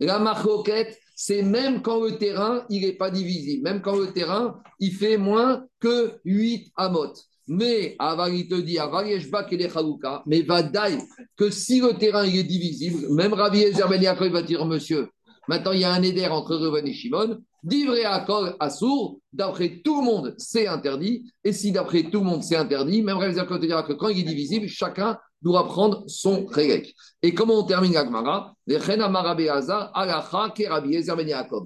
La 0.00 0.18
marcoquette, 0.18 0.98
c'est 1.14 1.42
même 1.42 1.82
quand 1.82 2.00
le 2.00 2.18
terrain, 2.18 2.64
il 2.70 2.82
n'est 2.82 2.92
pas 2.92 3.10
divisible, 3.10 3.62
même 3.62 3.80
quand 3.80 3.96
le 3.96 4.12
terrain, 4.12 4.60
il 4.80 4.92
fait 4.92 5.16
moins 5.16 5.66
que 5.80 6.14
8 6.24 6.72
amot. 6.76 7.12
Mais, 7.46 7.94
Aval, 7.98 8.34
il 8.34 8.48
te 8.48 8.54
dit, 8.54 8.78
Aval 8.78 9.08
et 9.08 9.18
Dechaluka, 9.18 10.22
mais 10.26 10.42
Vadaï, 10.42 10.98
que 11.36 11.50
si 11.50 11.80
le 11.80 11.92
terrain 11.92 12.24
il 12.24 12.36
est 12.36 12.44
divisible, 12.44 13.12
même 13.12 13.34
Rabbi 13.34 13.60
Ezer 13.60 13.86
Ben 13.88 14.00
Yaakov 14.00 14.28
va 14.28 14.42
dire, 14.42 14.64
monsieur, 14.64 15.08
maintenant 15.46 15.72
il 15.72 15.80
y 15.80 15.84
a 15.84 15.92
un 15.92 16.02
éder 16.02 16.26
entre 16.26 16.56
Reuven 16.56 16.86
et 16.86 16.94
Shimon, 16.94 17.38
Divré 17.62 18.04
Akol 18.04 18.56
Assour, 18.60 19.20
d'après 19.32 19.80
tout 19.84 20.00
le 20.00 20.04
monde, 20.04 20.34
c'est 20.36 20.66
interdit. 20.66 21.32
Et 21.42 21.52
si 21.52 21.72
d'après 21.72 22.04
tout 22.04 22.20
le 22.20 22.26
monde, 22.26 22.42
c'est 22.42 22.56
interdit, 22.56 23.02
même 23.02 23.16
Rabbi 23.16 23.32
Ezer 23.32 23.46
te 23.46 23.54
dira 23.54 23.82
que 23.82 23.92
quand 23.92 24.08
il 24.08 24.20
est 24.20 24.22
divisible, 24.22 24.66
chacun 24.68 25.18
doit 25.44 25.66
prendre 25.66 26.02
son 26.08 26.46
régek. 26.46 26.94
Et 27.22 27.34
comment 27.34 27.60
on 27.60 27.62
termine 27.64 27.92
l'Agmara? 27.92 28.56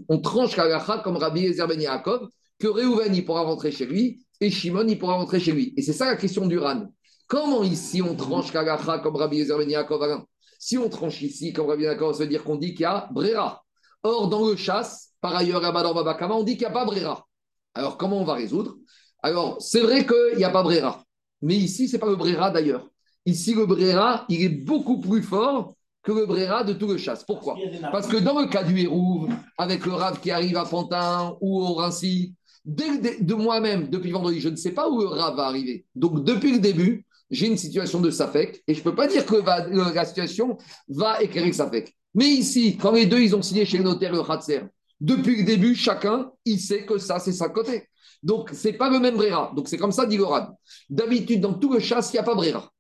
On 0.08 0.20
tranche 0.20 0.56
l'Alacha 0.56 0.98
comme 0.98 1.16
Rabbi 1.16 1.46
Ezer 1.46 1.66
Ben 1.68 1.80
Yaakov, 1.80 2.28
que 2.58 2.66
Reuven 2.66 3.14
il 3.14 3.24
pourra 3.24 3.42
rentrer 3.42 3.70
chez 3.70 3.86
lui 3.86 4.26
et 4.40 4.50
Shimon 4.50 4.86
il 4.88 4.98
pourra 4.98 5.14
rentrer 5.14 5.38
chez 5.38 5.52
lui. 5.52 5.72
Et 5.76 5.82
c'est 5.82 5.92
ça 5.92 6.06
la 6.06 6.16
question 6.16 6.46
du 6.46 6.58
Ran. 6.58 6.92
Comment 7.28 7.62
ici 7.62 8.02
on 8.02 8.16
tranche 8.16 8.52
l'Alacha 8.52 8.98
comme 8.98 9.16
Rabbi 9.16 9.40
Ezer 9.40 9.56
Ben 9.56 9.70
Yaakov 9.70 10.24
Si 10.58 10.76
on 10.76 10.88
tranche 10.88 11.22
ici 11.22 11.52
comme 11.52 11.68
Rabbi 11.68 11.84
Yaakov, 11.84 12.14
ça 12.14 12.24
veut 12.24 12.28
dire 12.28 12.42
qu'on 12.42 12.56
dit 12.56 12.74
qu'il 12.74 12.82
y 12.82 12.86
a 12.86 13.08
Brera. 13.12 13.62
Or, 14.02 14.28
dans 14.28 14.46
le 14.46 14.56
chasse, 14.56 15.10
par 15.20 15.34
ailleurs, 15.34 15.60
là-bas 15.60 15.82
dans 15.82 15.94
Babakama, 15.94 16.34
on 16.34 16.42
dit 16.42 16.56
qu'il 16.56 16.66
n'y 16.66 16.66
a 16.66 16.70
pas 16.70 16.84
Brera. 16.84 17.26
Alors, 17.74 17.96
comment 17.96 18.20
on 18.20 18.24
va 18.24 18.34
résoudre? 18.34 18.76
Alors, 19.22 19.60
c'est 19.60 19.80
vrai 19.80 20.06
qu'il 20.06 20.38
n'y 20.38 20.44
a 20.44 20.50
pas 20.50 20.62
Brera. 20.62 21.04
Mais 21.42 21.56
ici, 21.56 21.88
ce 21.88 21.94
n'est 21.94 21.98
pas 21.98 22.08
le 22.08 22.16
Brera 22.16 22.50
d'ailleurs. 22.50 22.88
Ici, 23.28 23.52
le 23.54 23.66
Brera, 23.66 24.24
il 24.28 24.40
est 24.42 24.48
beaucoup 24.48 24.98
plus 25.00 25.22
fort 25.22 25.74
que 26.02 26.12
le 26.12 26.24
Brera 26.24 26.64
de 26.64 26.72
tout 26.72 26.86
le 26.86 26.96
chasse. 26.96 27.24
Pourquoi? 27.24 27.54
Parce 27.92 28.06
que 28.06 28.16
dans 28.16 28.38
le 28.40 28.46
cas 28.46 28.64
du 28.64 28.78
Hérouve, 28.80 29.28
avec 29.58 29.84
le 29.84 29.92
Rav 29.92 30.18
qui 30.20 30.30
arrive 30.30 30.56
à 30.56 30.64
Pantin 30.64 31.36
ou 31.42 31.60
au 31.60 31.74
Rincy, 31.74 32.34
dès 32.64 33.18
de 33.20 33.34
moi-même, 33.34 33.88
depuis 33.88 34.10
vendredi, 34.12 34.40
je 34.40 34.48
ne 34.48 34.56
sais 34.56 34.72
pas 34.72 34.88
où 34.88 35.00
le 35.00 35.08
Rav 35.08 35.36
va 35.36 35.44
arriver. 35.46 35.84
Donc, 35.94 36.24
depuis 36.24 36.52
le 36.52 36.58
début, 36.58 37.04
j'ai 37.30 37.46
une 37.48 37.58
situation 37.58 38.00
de 38.00 38.10
Safek 38.10 38.62
et 38.66 38.72
je 38.72 38.78
ne 38.78 38.84
peux 38.84 38.94
pas 38.94 39.06
dire 39.06 39.26
que 39.26 39.36
va- 39.36 39.66
le- 39.66 39.92
la 39.94 40.04
situation 40.06 40.56
va 40.88 41.22
éclairer 41.22 41.52
Safek. 41.52 41.94
Mais 42.14 42.28
ici, 42.28 42.78
quand 42.80 42.92
les 42.92 43.04
deux, 43.04 43.20
ils 43.20 43.36
ont 43.36 43.42
signé 43.42 43.66
chez 43.66 43.76
le 43.76 43.84
notaire 43.84 44.12
le 44.14 44.22
Khatser, 44.22 44.62
depuis 45.00 45.36
le 45.36 45.44
début, 45.44 45.74
chacun, 45.74 46.30
il 46.46 46.58
sait 46.58 46.86
que 46.86 46.96
ça, 46.96 47.18
c'est 47.18 47.32
sa 47.42 47.50
côté. 47.50 47.86
Donc, 48.22 48.50
ce 48.54 48.68
n'est 48.68 48.74
pas 48.82 48.88
le 48.88 48.98
même 48.98 49.16
Brera. 49.16 49.52
Donc, 49.54 49.68
c'est 49.68 49.76
comme 49.76 49.92
ça, 49.92 50.06
dit 50.06 50.16
le 50.16 50.24
Rav. 50.24 50.46
D'habitude, 50.88 51.42
dans 51.42 51.52
tout 51.54 51.70
le 51.74 51.80
chasse, 51.80 52.10
il 52.12 52.16
n'y 52.16 52.20
a 52.20 52.22
pas 52.24 52.34
Brera. 52.34 52.70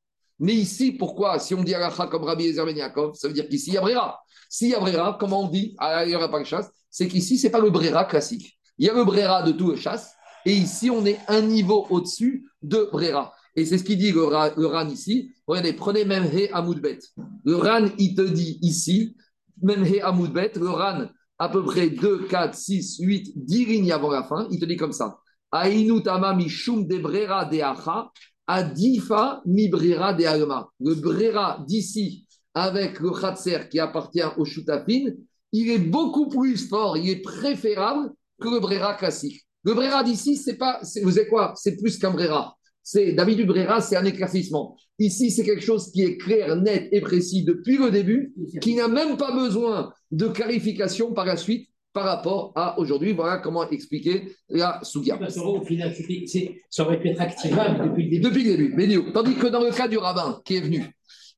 Mais 0.40 0.54
ici, 0.54 0.92
pourquoi 0.92 1.38
Si 1.38 1.54
on 1.54 1.62
dit 1.62 1.74
Alacha 1.74 2.06
comme 2.06 2.24
Rabbi 2.24 2.46
Ezer 2.46 2.64
Ben 2.64 2.76
ça 3.14 3.28
veut 3.28 3.34
dire 3.34 3.48
qu'ici, 3.48 3.70
il 3.70 3.74
y 3.74 3.78
a 3.78 3.80
Brera. 3.80 4.20
S'il 4.48 4.70
y 4.70 4.74
a 4.74 4.80
Brera, 4.80 5.16
comment 5.18 5.44
on 5.44 5.48
dit 5.48 5.76
Il 5.80 6.08
n'y 6.08 6.14
aura 6.14 6.30
pas 6.30 6.40
de 6.40 6.44
chasse. 6.44 6.70
C'est 6.90 7.08
qu'ici, 7.08 7.38
ce 7.38 7.46
n'est 7.46 7.50
pas 7.50 7.60
le 7.60 7.70
Brera 7.70 8.04
classique. 8.04 8.58
Il 8.78 8.86
y 8.86 8.88
a 8.88 8.94
le 8.94 9.04
Brera 9.04 9.42
de 9.42 9.52
tout 9.52 9.68
le 9.68 9.76
chasse. 9.76 10.12
Et 10.46 10.52
ici, 10.52 10.90
on 10.90 11.04
est 11.04 11.18
un 11.28 11.42
niveau 11.42 11.86
au-dessus 11.90 12.48
de 12.62 12.88
Brera. 12.92 13.32
Et 13.56 13.66
c'est 13.66 13.76
ce 13.78 13.84
qu'il 13.84 13.98
dit 13.98 14.12
le, 14.12 14.24
Ra- 14.24 14.52
le 14.56 14.66
Ran 14.66 14.88
ici. 14.88 15.32
Regardez, 15.46 15.72
prenez 15.72 16.04
même 16.04 16.24
He 16.24 16.48
Amoudbet. 16.52 17.00
Le 17.44 17.56
Ran, 17.56 17.88
il 17.98 18.14
te 18.14 18.22
dit 18.22 18.58
ici, 18.62 19.16
même 19.60 19.84
He 19.84 20.00
Amoudbet, 20.00 20.52
le 20.54 20.68
Ran, 20.70 21.06
à 21.38 21.48
peu 21.48 21.64
près 21.64 21.90
2, 21.90 22.26
4, 22.28 22.54
6, 22.54 22.98
8, 23.00 23.32
10 23.36 23.64
lignes 23.66 23.92
avant 23.92 24.10
la 24.10 24.22
fin, 24.22 24.46
il 24.50 24.60
te 24.60 24.64
dit 24.64 24.76
comme 24.76 24.92
ça. 24.92 25.18
Ainu 25.52 26.02
tama 26.02 26.34
mishum 26.34 26.86
de 26.86 26.98
brera 26.98 27.44
de 27.46 27.60
acha, 27.60 28.10
adifa 28.48 29.42
mi 29.46 29.68
brera 29.68 30.12
de 30.14 30.24
alma. 30.24 30.68
Le 30.80 30.94
brera 30.94 31.64
d'ici, 31.68 32.26
avec 32.54 32.98
le 32.98 33.10
khatser 33.10 33.68
qui 33.70 33.78
appartient 33.78 34.22
au 34.36 34.44
shutafin, 34.44 35.12
il 35.52 35.70
est 35.70 35.78
beaucoup 35.78 36.28
plus 36.28 36.56
fort, 36.68 36.96
il 36.96 37.10
est 37.10 37.22
préférable 37.22 38.10
que 38.40 38.48
le 38.48 38.58
brera 38.58 38.94
classique. 38.94 39.42
Le 39.62 39.74
brera 39.74 40.02
d'ici, 40.02 40.36
c'est 40.36 40.56
pas, 40.56 40.80
vous 41.02 41.10
savez 41.12 41.28
quoi? 41.28 41.52
C'est 41.56 41.76
plus 41.76 41.98
qu'un 41.98 42.10
brera. 42.10 42.56
C'est 42.82 43.12
d'habitude 43.12 43.46
brera, 43.46 43.80
c'est 43.80 43.96
un 43.96 44.04
éclaircissement. 44.04 44.76
Ici, 44.98 45.30
c'est 45.30 45.44
quelque 45.44 45.62
chose 45.62 45.92
qui 45.92 46.02
est 46.02 46.16
clair, 46.16 46.56
net 46.56 46.88
et 46.90 47.00
précis 47.00 47.44
depuis 47.44 47.76
le 47.76 47.90
début, 47.90 48.34
qui 48.60 48.74
n'a 48.74 48.88
même 48.88 49.16
pas 49.16 49.32
besoin 49.32 49.92
de 50.10 50.26
clarification 50.28 51.12
par 51.12 51.26
la 51.26 51.36
suite 51.36 51.67
par 51.92 52.04
rapport 52.04 52.52
à 52.54 52.78
aujourd'hui. 52.78 53.12
Voilà 53.12 53.38
comment 53.38 53.68
expliquer 53.70 54.32
la 54.48 54.80
Sougia. 54.82 55.18
Ça 55.28 55.40
aurait 55.42 57.00
pu 57.00 57.08
être 57.08 57.20
activable 57.20 57.88
depuis 57.88 58.04
le 58.04 58.10
début. 58.10 58.22
Depuis 58.22 58.44
le 58.44 58.56
début, 58.56 58.74
mais. 58.76 59.12
Tandis 59.12 59.34
que 59.34 59.46
dans 59.46 59.60
le 59.60 59.70
cas 59.70 59.88
du 59.88 59.98
rabbin 59.98 60.40
qui 60.44 60.56
est 60.56 60.60
venu, 60.60 60.84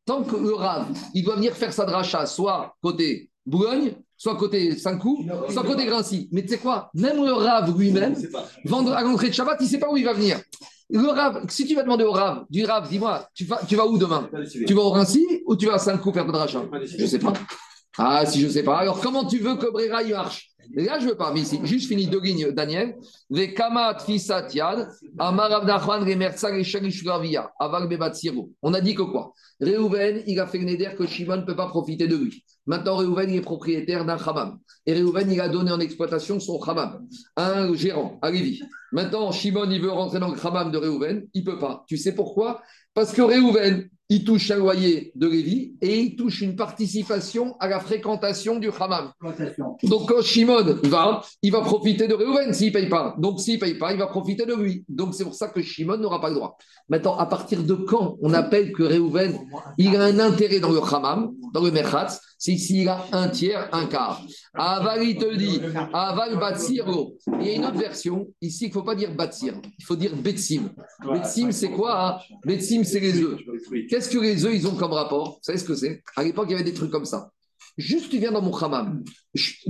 tant 0.05 0.23
que 0.23 0.37
le 0.37 0.55
rave, 0.55 0.87
il 1.15 1.25
doit 1.25 1.37
venir 1.37 1.55
faire 1.55 1.73
sa 1.73 1.85
dracha, 1.85 2.27
soit 2.27 2.75
côté 2.83 3.31
Boulogne, 3.47 3.95
soit 4.17 4.37
côté 4.37 4.77
Saint-Cloud, 4.77 5.27
soit 5.49 5.65
côté 5.65 5.87
Grincy. 5.87 6.29
Mais 6.31 6.43
tu 6.43 6.49
sais 6.49 6.59
quoi? 6.59 6.91
Même 6.95 7.25
le 7.25 7.33
rave 7.33 7.77
lui-même, 7.79 8.15
vendre 8.65 8.93
à 8.93 9.03
l'entrée 9.03 9.29
de 9.29 9.35
Shabbat, 9.35 9.57
il 9.61 9.65
ne 9.65 9.69
sait 9.69 9.79
pas 9.79 9.91
où 9.91 9.97
il 9.97 10.05
va 10.05 10.13
venir. 10.13 10.39
Le 10.91 11.09
rave, 11.09 11.45
si 11.49 11.67
tu 11.67 11.75
vas 11.75 11.85
demander 11.85 12.05
au 12.05 12.11
rave, 12.11 12.45
du 12.51 12.65
rave, 12.65 12.89
dis-moi, 12.89 13.29
tu 13.33 13.45
vas, 13.45 13.61
tu 13.67 13.77
vas 13.77 13.87
où 13.87 13.97
demain? 13.97 14.29
Tu 14.67 14.75
vas 14.75 14.83
au 14.83 14.91
Rincy 14.91 15.25
ou 15.47 15.57
tu 15.57 15.67
vas 15.67 15.75
à 15.75 15.79
Saint-Cloud 15.79 16.15
faire 16.15 16.27
ta 16.27 16.33
dracha? 16.33 16.65
Je 16.85 17.03
ne 17.03 17.07
sais 17.07 17.19
pas. 17.19 17.33
Ah, 17.99 18.24
si 18.26 18.41
je 18.41 18.49
sais 18.49 18.62
pas. 18.62 18.78
Alors, 18.78 19.01
comment 19.01 19.26
tu 19.26 19.38
veux 19.38 19.57
que 19.57 19.70
Brera 19.70 20.03
marche? 20.05 20.51
Là, 20.74 21.01
je 21.01 21.09
veux 21.09 21.16
pas. 21.16 21.32
Mais 21.32 21.41
ici, 21.41 21.59
juste 21.64 21.88
fini 21.88 22.07
deux 22.07 22.20
lignes, 22.20 22.53
Daniel. 22.53 22.97
Bebatsiro. 27.88 28.53
On 28.62 28.74
a 28.74 28.80
dit 28.80 28.95
que 28.95 29.03
quoi? 29.03 29.32
Réhouven, 29.61 30.22
il 30.26 30.38
a 30.38 30.47
fait 30.47 30.59
le 30.59 30.64
néder 30.64 30.91
que 30.97 31.07
Shimon 31.07 31.38
ne 31.38 31.43
peut 31.43 31.57
pas 31.57 31.66
profiter 31.66 32.07
de 32.07 32.16
lui. 32.16 32.45
Maintenant, 32.66 32.97
Réhouven, 32.97 33.30
il 33.30 33.36
est 33.36 33.41
propriétaire 33.41 34.05
d'un 34.05 34.16
Hamam. 34.16 34.59
Et 34.86 34.93
Réhouven, 34.93 35.30
il 35.32 35.41
a 35.41 35.49
donné 35.49 35.72
en 35.72 35.80
exploitation 35.80 36.38
son 36.38 36.61
Hamam 36.62 37.05
à 37.34 37.53
un 37.59 37.74
gérant, 37.74 38.18
à 38.22 38.30
Lévi. 38.30 38.62
Maintenant, 38.93 39.32
Shimon, 39.32 39.68
il 39.70 39.82
veut 39.82 39.91
rentrer 39.91 40.20
dans 40.20 40.28
le 40.28 40.47
Hamam 40.47 40.70
de 40.70 40.78
Réhouven. 40.78 41.26
Il 41.34 41.45
ne 41.45 41.51
peut 41.51 41.59
pas. 41.59 41.84
Tu 41.88 41.97
sais 41.97 42.14
pourquoi? 42.14 42.62
Parce 42.95 43.12
que 43.12 43.22
Réhouven, 43.22 43.88
il 44.12 44.24
touche 44.24 44.51
un 44.51 44.57
loyer 44.57 45.12
de 45.14 45.28
Lévi 45.28 45.76
et 45.80 46.01
il 46.01 46.16
touche 46.16 46.41
une 46.41 46.57
participation 46.57 47.55
à 47.61 47.68
la 47.68 47.78
fréquentation 47.78 48.59
du 48.59 48.68
Hamam. 48.68 49.12
Donc, 49.84 50.09
quand 50.09 50.20
Shimon 50.20 50.64
va, 50.82 51.22
il 51.43 51.53
va 51.53 51.61
profiter 51.61 52.09
de 52.09 52.14
Réhouven 52.14 52.53
s'il 52.53 52.68
ne 52.68 52.72
paye 52.72 52.88
pas. 52.88 53.14
Donc, 53.18 53.38
s'il 53.38 53.55
ne 53.55 53.61
paye 53.61 53.74
pas, 53.74 53.93
il 53.93 53.99
va 53.99 54.09
profiter 54.09 54.45
de 54.47 54.55
lui. 54.55 54.84
Donc, 54.88 55.14
c'est 55.14 55.22
pour 55.22 55.36
ça 55.36 55.47
que 55.47 55.62
Shimon 55.62 55.97
n'aura 55.97 56.20
pas 56.20 56.28
le 56.28 56.34
droit. 56.34 56.59
Maintenant, 56.88 57.16
à 57.16 57.26
partir 57.26 57.62
de 57.62 57.74
quand 57.74 58.16
on 58.20 58.34
appelle 58.34 58.72
que 58.72 58.82
Réhouven, 58.82 59.38
il 59.78 59.95
a 59.95 60.03
un 60.03 60.18
intérêt 60.18 60.59
dans 60.59 60.72
le 60.72 60.80
Hamam, 60.80 61.30
dans 61.55 61.62
le 61.62 61.70
Merchatz, 61.70 62.20
c'est 62.41 62.57
s'il 62.57 62.88
a 62.88 63.05
un 63.12 63.28
tiers, 63.28 63.68
un 63.70 63.84
quart. 63.84 64.24
Aval, 64.55 65.05
il 65.05 65.16
te 65.18 65.36
dit, 65.36 65.61
Aval 65.93 66.38
Batsiro. 66.38 67.18
Il 67.38 67.47
y 67.47 67.51
a 67.51 67.53
une 67.57 67.66
autre 67.66 67.78
version. 67.78 68.26
Ici, 68.41 68.64
il 68.64 68.68
ne 68.68 68.72
faut 68.72 68.82
pas 68.82 68.95
dire 68.95 69.14
Batsir, 69.14 69.61
il 69.78 69.84
faut 69.84 69.95
dire 69.95 70.16
Betsim. 70.16 70.70
Betsim, 71.05 71.53
c'est 71.53 71.70
quoi 71.70 72.07
hein? 72.07 72.18
Betsim, 72.47 72.82
c'est 72.82 72.99
les 72.99 73.20
œufs. 73.20 73.38
Qu'est-ce 73.91 74.09
que 74.09 74.18
les 74.18 74.47
œufs, 74.47 74.55
ils 74.55 74.66
ont 74.66 74.74
comme 74.74 74.93
rapport? 74.93 75.34
Vous 75.34 75.38
savez 75.43 75.59
ce 75.59 75.64
que 75.64 75.74
c'est? 75.74 76.03
À 76.16 76.24
l'époque, 76.24 76.47
il 76.49 76.53
y 76.53 76.55
avait 76.55 76.64
des 76.64 76.72
trucs 76.72 76.91
comme 76.91 77.05
ça. 77.05 77.30
Juste, 77.77 78.11
tu 78.11 78.18
viens 78.18 78.33
dans 78.33 78.43
mon 78.43 78.55
hammam, 78.57 79.03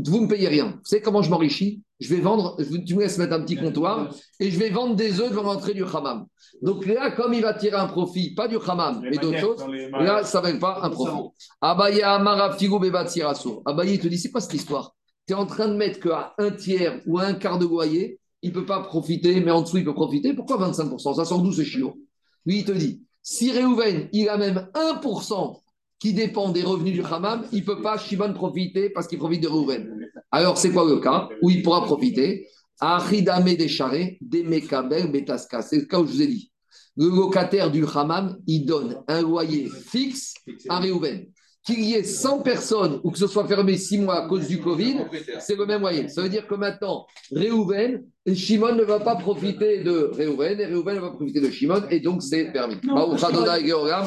vous 0.05 0.17
ne 0.17 0.23
me 0.23 0.29
payez 0.29 0.49
rien. 0.49 0.67
Vous 0.73 0.85
savez 0.85 1.03
comment 1.03 1.23
je 1.23 1.31
m'enrichis? 1.31 1.83
Je 2.01 2.09
vais 2.15 2.21
vendre, 2.21 2.57
je- 2.59 2.79
tu 2.79 2.95
me 2.95 3.01
laisses 3.01 3.19
mettre 3.19 3.35
un 3.35 3.43
petit 3.43 3.57
comptoir 3.57 4.09
et 4.41 4.51
je 4.51 4.59
vais 4.59 4.71
vendre 4.71 4.97
des 4.97 5.21
œufs 5.21 5.31
devant 5.31 5.43
l'entrée 5.43 5.75
du 5.75 5.85
hammam. 5.85 6.27
Donc 6.63 6.87
là, 6.87 7.11
comme 7.11 7.35
il 7.35 7.43
va 7.43 7.53
tirer 7.55 7.77
un 7.77 7.87
profit, 7.87 8.35
pas 8.35 8.49
du 8.49 8.57
hammam, 8.67 9.01
mais 9.03 9.17
d'autres 9.19 9.39
choses, 9.41 9.61
là, 10.05 10.23
ça 10.25 10.41
ne 10.41 10.45
s'appelle 10.45 10.59
pas 10.59 10.81
un 10.83 10.91
profit. 10.91 11.29
Abaye 11.61 12.03
Amara 12.03 12.57
Figo 12.57 12.79
Bebatsir 12.79 13.29
Assour. 13.29 13.63
Abaye 13.67 13.95
il 13.95 14.01
te 14.01 14.09
dit 14.09 14.19
c'est 14.19 14.31
quoi 14.31 14.41
cette 14.41 14.55
histoire 14.55 14.95
Tu 15.27 15.35
es 15.35 15.37
en 15.37 15.47
train 15.47 15.69
de 15.69 15.75
mettre 15.75 16.01
qu'à 16.01 16.35
un 16.39 16.51
tiers 16.51 17.01
ou 17.07 17.19
un 17.19 17.35
quart 17.35 17.59
de 17.59 17.67
loyer, 17.67 18.19
il 18.43 18.49
ne 18.51 18.55
peut 18.55 18.65
pas 18.67 18.81
profiter, 18.81 19.39
mais 19.41 19.51
en 19.51 19.61
dessous, 19.61 19.77
il 19.77 19.85
peut 19.85 19.93
profiter. 19.95 20.33
Pourquoi 20.33 20.57
25% 20.57 21.15
Ça 21.15 21.25
sort 21.27 21.43
d'où 21.43 21.53
ce 21.53 21.63
chiot? 21.63 21.99
Lui, 22.47 22.61
il 22.61 22.65
te 22.65 22.73
dit 22.73 23.03
si 23.23 23.53
Réhouven, 23.53 24.09
il 24.15 24.31
a 24.31 24.39
même 24.39 24.69
1% 24.75 25.61
qui 26.01 26.15
dépend 26.15 26.49
des 26.49 26.63
revenus 26.63 26.95
du 26.95 27.03
Hammam, 27.05 27.47
il 27.53 27.61
ne 27.61 27.65
peut 27.65 27.83
pas 27.83 27.99
Shimon 27.99 28.33
profiter 28.33 28.91
parce 28.91 29.07
qu'il 29.07 29.19
profite 29.19 29.43
de 29.43 29.49
Réhouven. 29.49 30.09
Alors, 30.33 30.57
c'est 30.57 30.73
quoi 30.73 30.89
le 30.89 30.99
cas 30.99 31.29
où 31.43 31.51
il 31.51 31.63
pourra 31.63 31.85
profiter? 31.85 32.49
Achidame 32.81 33.55
des 33.55 33.69
charrets, 33.69 34.17
des 34.23 34.43
Mekabel, 34.43 35.13
Betaska. 35.13 35.61
C'est 35.61 35.77
le 35.77 35.85
cas 35.85 36.01
où 36.01 36.07
je 36.07 36.13
vous 36.13 36.23
ai 36.23 36.27
dit. 36.27 36.51
Le 36.97 37.09
locataire 37.09 37.71
du 37.71 37.85
Hammam, 37.85 38.39
il 38.47 38.65
donne 38.65 39.03
un 39.07 39.21
loyer 39.21 39.69
fixe 39.69 40.35
à 40.69 40.79
Réhouven. 40.79 41.27
Qu'il 41.67 41.81
y 41.85 41.93
ait 41.95 42.03
100 42.03 42.39
personnes 42.41 43.01
ou 43.05 43.11
que 43.11 43.19
ce 43.19 43.27
soit 43.27 43.47
fermé 43.47 43.77
6 43.77 43.99
mois 43.99 44.25
à 44.25 44.29
cause 44.29 44.49
du 44.49 44.61
Covid, 44.61 45.05
c'est 45.41 45.57
le 45.57 45.67
même 45.67 45.83
loyer. 45.83 46.09
Ça 46.09 46.23
veut 46.23 46.31
dire 46.31 46.47
que 46.47 46.55
maintenant, 46.55 47.05
Réhouven, 47.31 48.03
et 48.25 48.35
Shimon 48.35 48.75
ne 48.75 48.83
va 48.83 48.99
pas 49.01 49.17
profiter 49.17 49.83
de 49.83 50.11
Réhouven 50.15 50.59
et 50.59 50.67
Réhouven 50.67 50.97
ne 50.97 51.01
va 51.01 51.09
pas 51.11 51.17
profiter 51.17 51.41
de 51.41 51.51
Shimon 51.51 51.83
et 51.91 52.01
donc 52.01 52.23
c'est 52.23 52.51
permis. 52.53 52.77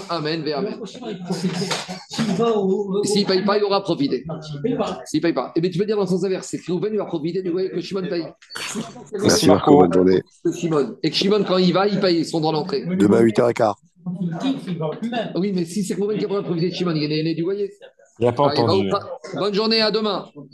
Amen, 0.09 0.43
Amen. 0.55 0.79
S'il 3.03 3.21
ne 3.21 3.27
paye 3.27 3.43
pas, 3.45 3.57
il 3.57 3.63
aura 3.63 3.81
profité. 3.81 4.23
Non, 4.27 4.41
s'il 4.41 4.61
paye 4.61 4.75
pas. 4.75 5.01
S'il 5.05 5.19
ne 5.19 5.21
paye 5.21 5.33
pas. 5.33 5.51
Et 5.55 5.61
bien 5.61 5.69
tu 5.69 5.77
veux 5.77 5.85
dire 5.85 5.95
dans 5.95 6.03
le 6.03 6.07
sens 6.07 6.23
inverse, 6.23 6.47
c'est 6.49 6.57
que 6.57 6.65
Réhouven 6.65 6.93
il 6.93 6.97
va 6.97 7.05
profiter 7.05 7.43
du 7.43 7.51
loyer 7.51 7.69
que 7.69 7.81
Shimon 7.81 8.07
paye. 8.09 8.25
Merci 9.21 9.47
Marco, 9.47 9.77
bonne 9.77 9.93
journée. 9.93 10.23
Shimon. 10.55 10.95
Et 11.03 11.11
que 11.11 11.15
Shimon, 11.15 11.43
quand 11.47 11.57
il 11.57 11.71
va, 11.73 11.87
il 11.87 11.99
paye 11.99 12.25
son 12.25 12.39
droit 12.39 12.53
d'entrée. 12.53 12.83
Demain 12.85 13.21
8h15. 13.21 13.73
Oui, 15.35 15.51
mais 15.53 15.65
si 15.65 15.83
c'est 15.83 15.93
Réhouven 15.95 16.17
qui 16.17 16.25
profiter 16.25 16.69
de 16.69 16.75
Shimon, 16.75 16.95
il 16.95 17.11
est 17.11 17.23
né 17.23 17.33
du 17.35 17.41
loyer. 17.41 17.71
Il 18.19 18.25
n'a 18.25 18.31
pas 18.31 18.49
Allez, 18.49 18.59
entendu. 18.61 18.91
Bonne 19.35 19.53
journée, 19.53 19.81
à 19.81 19.91
demain. 19.91 20.29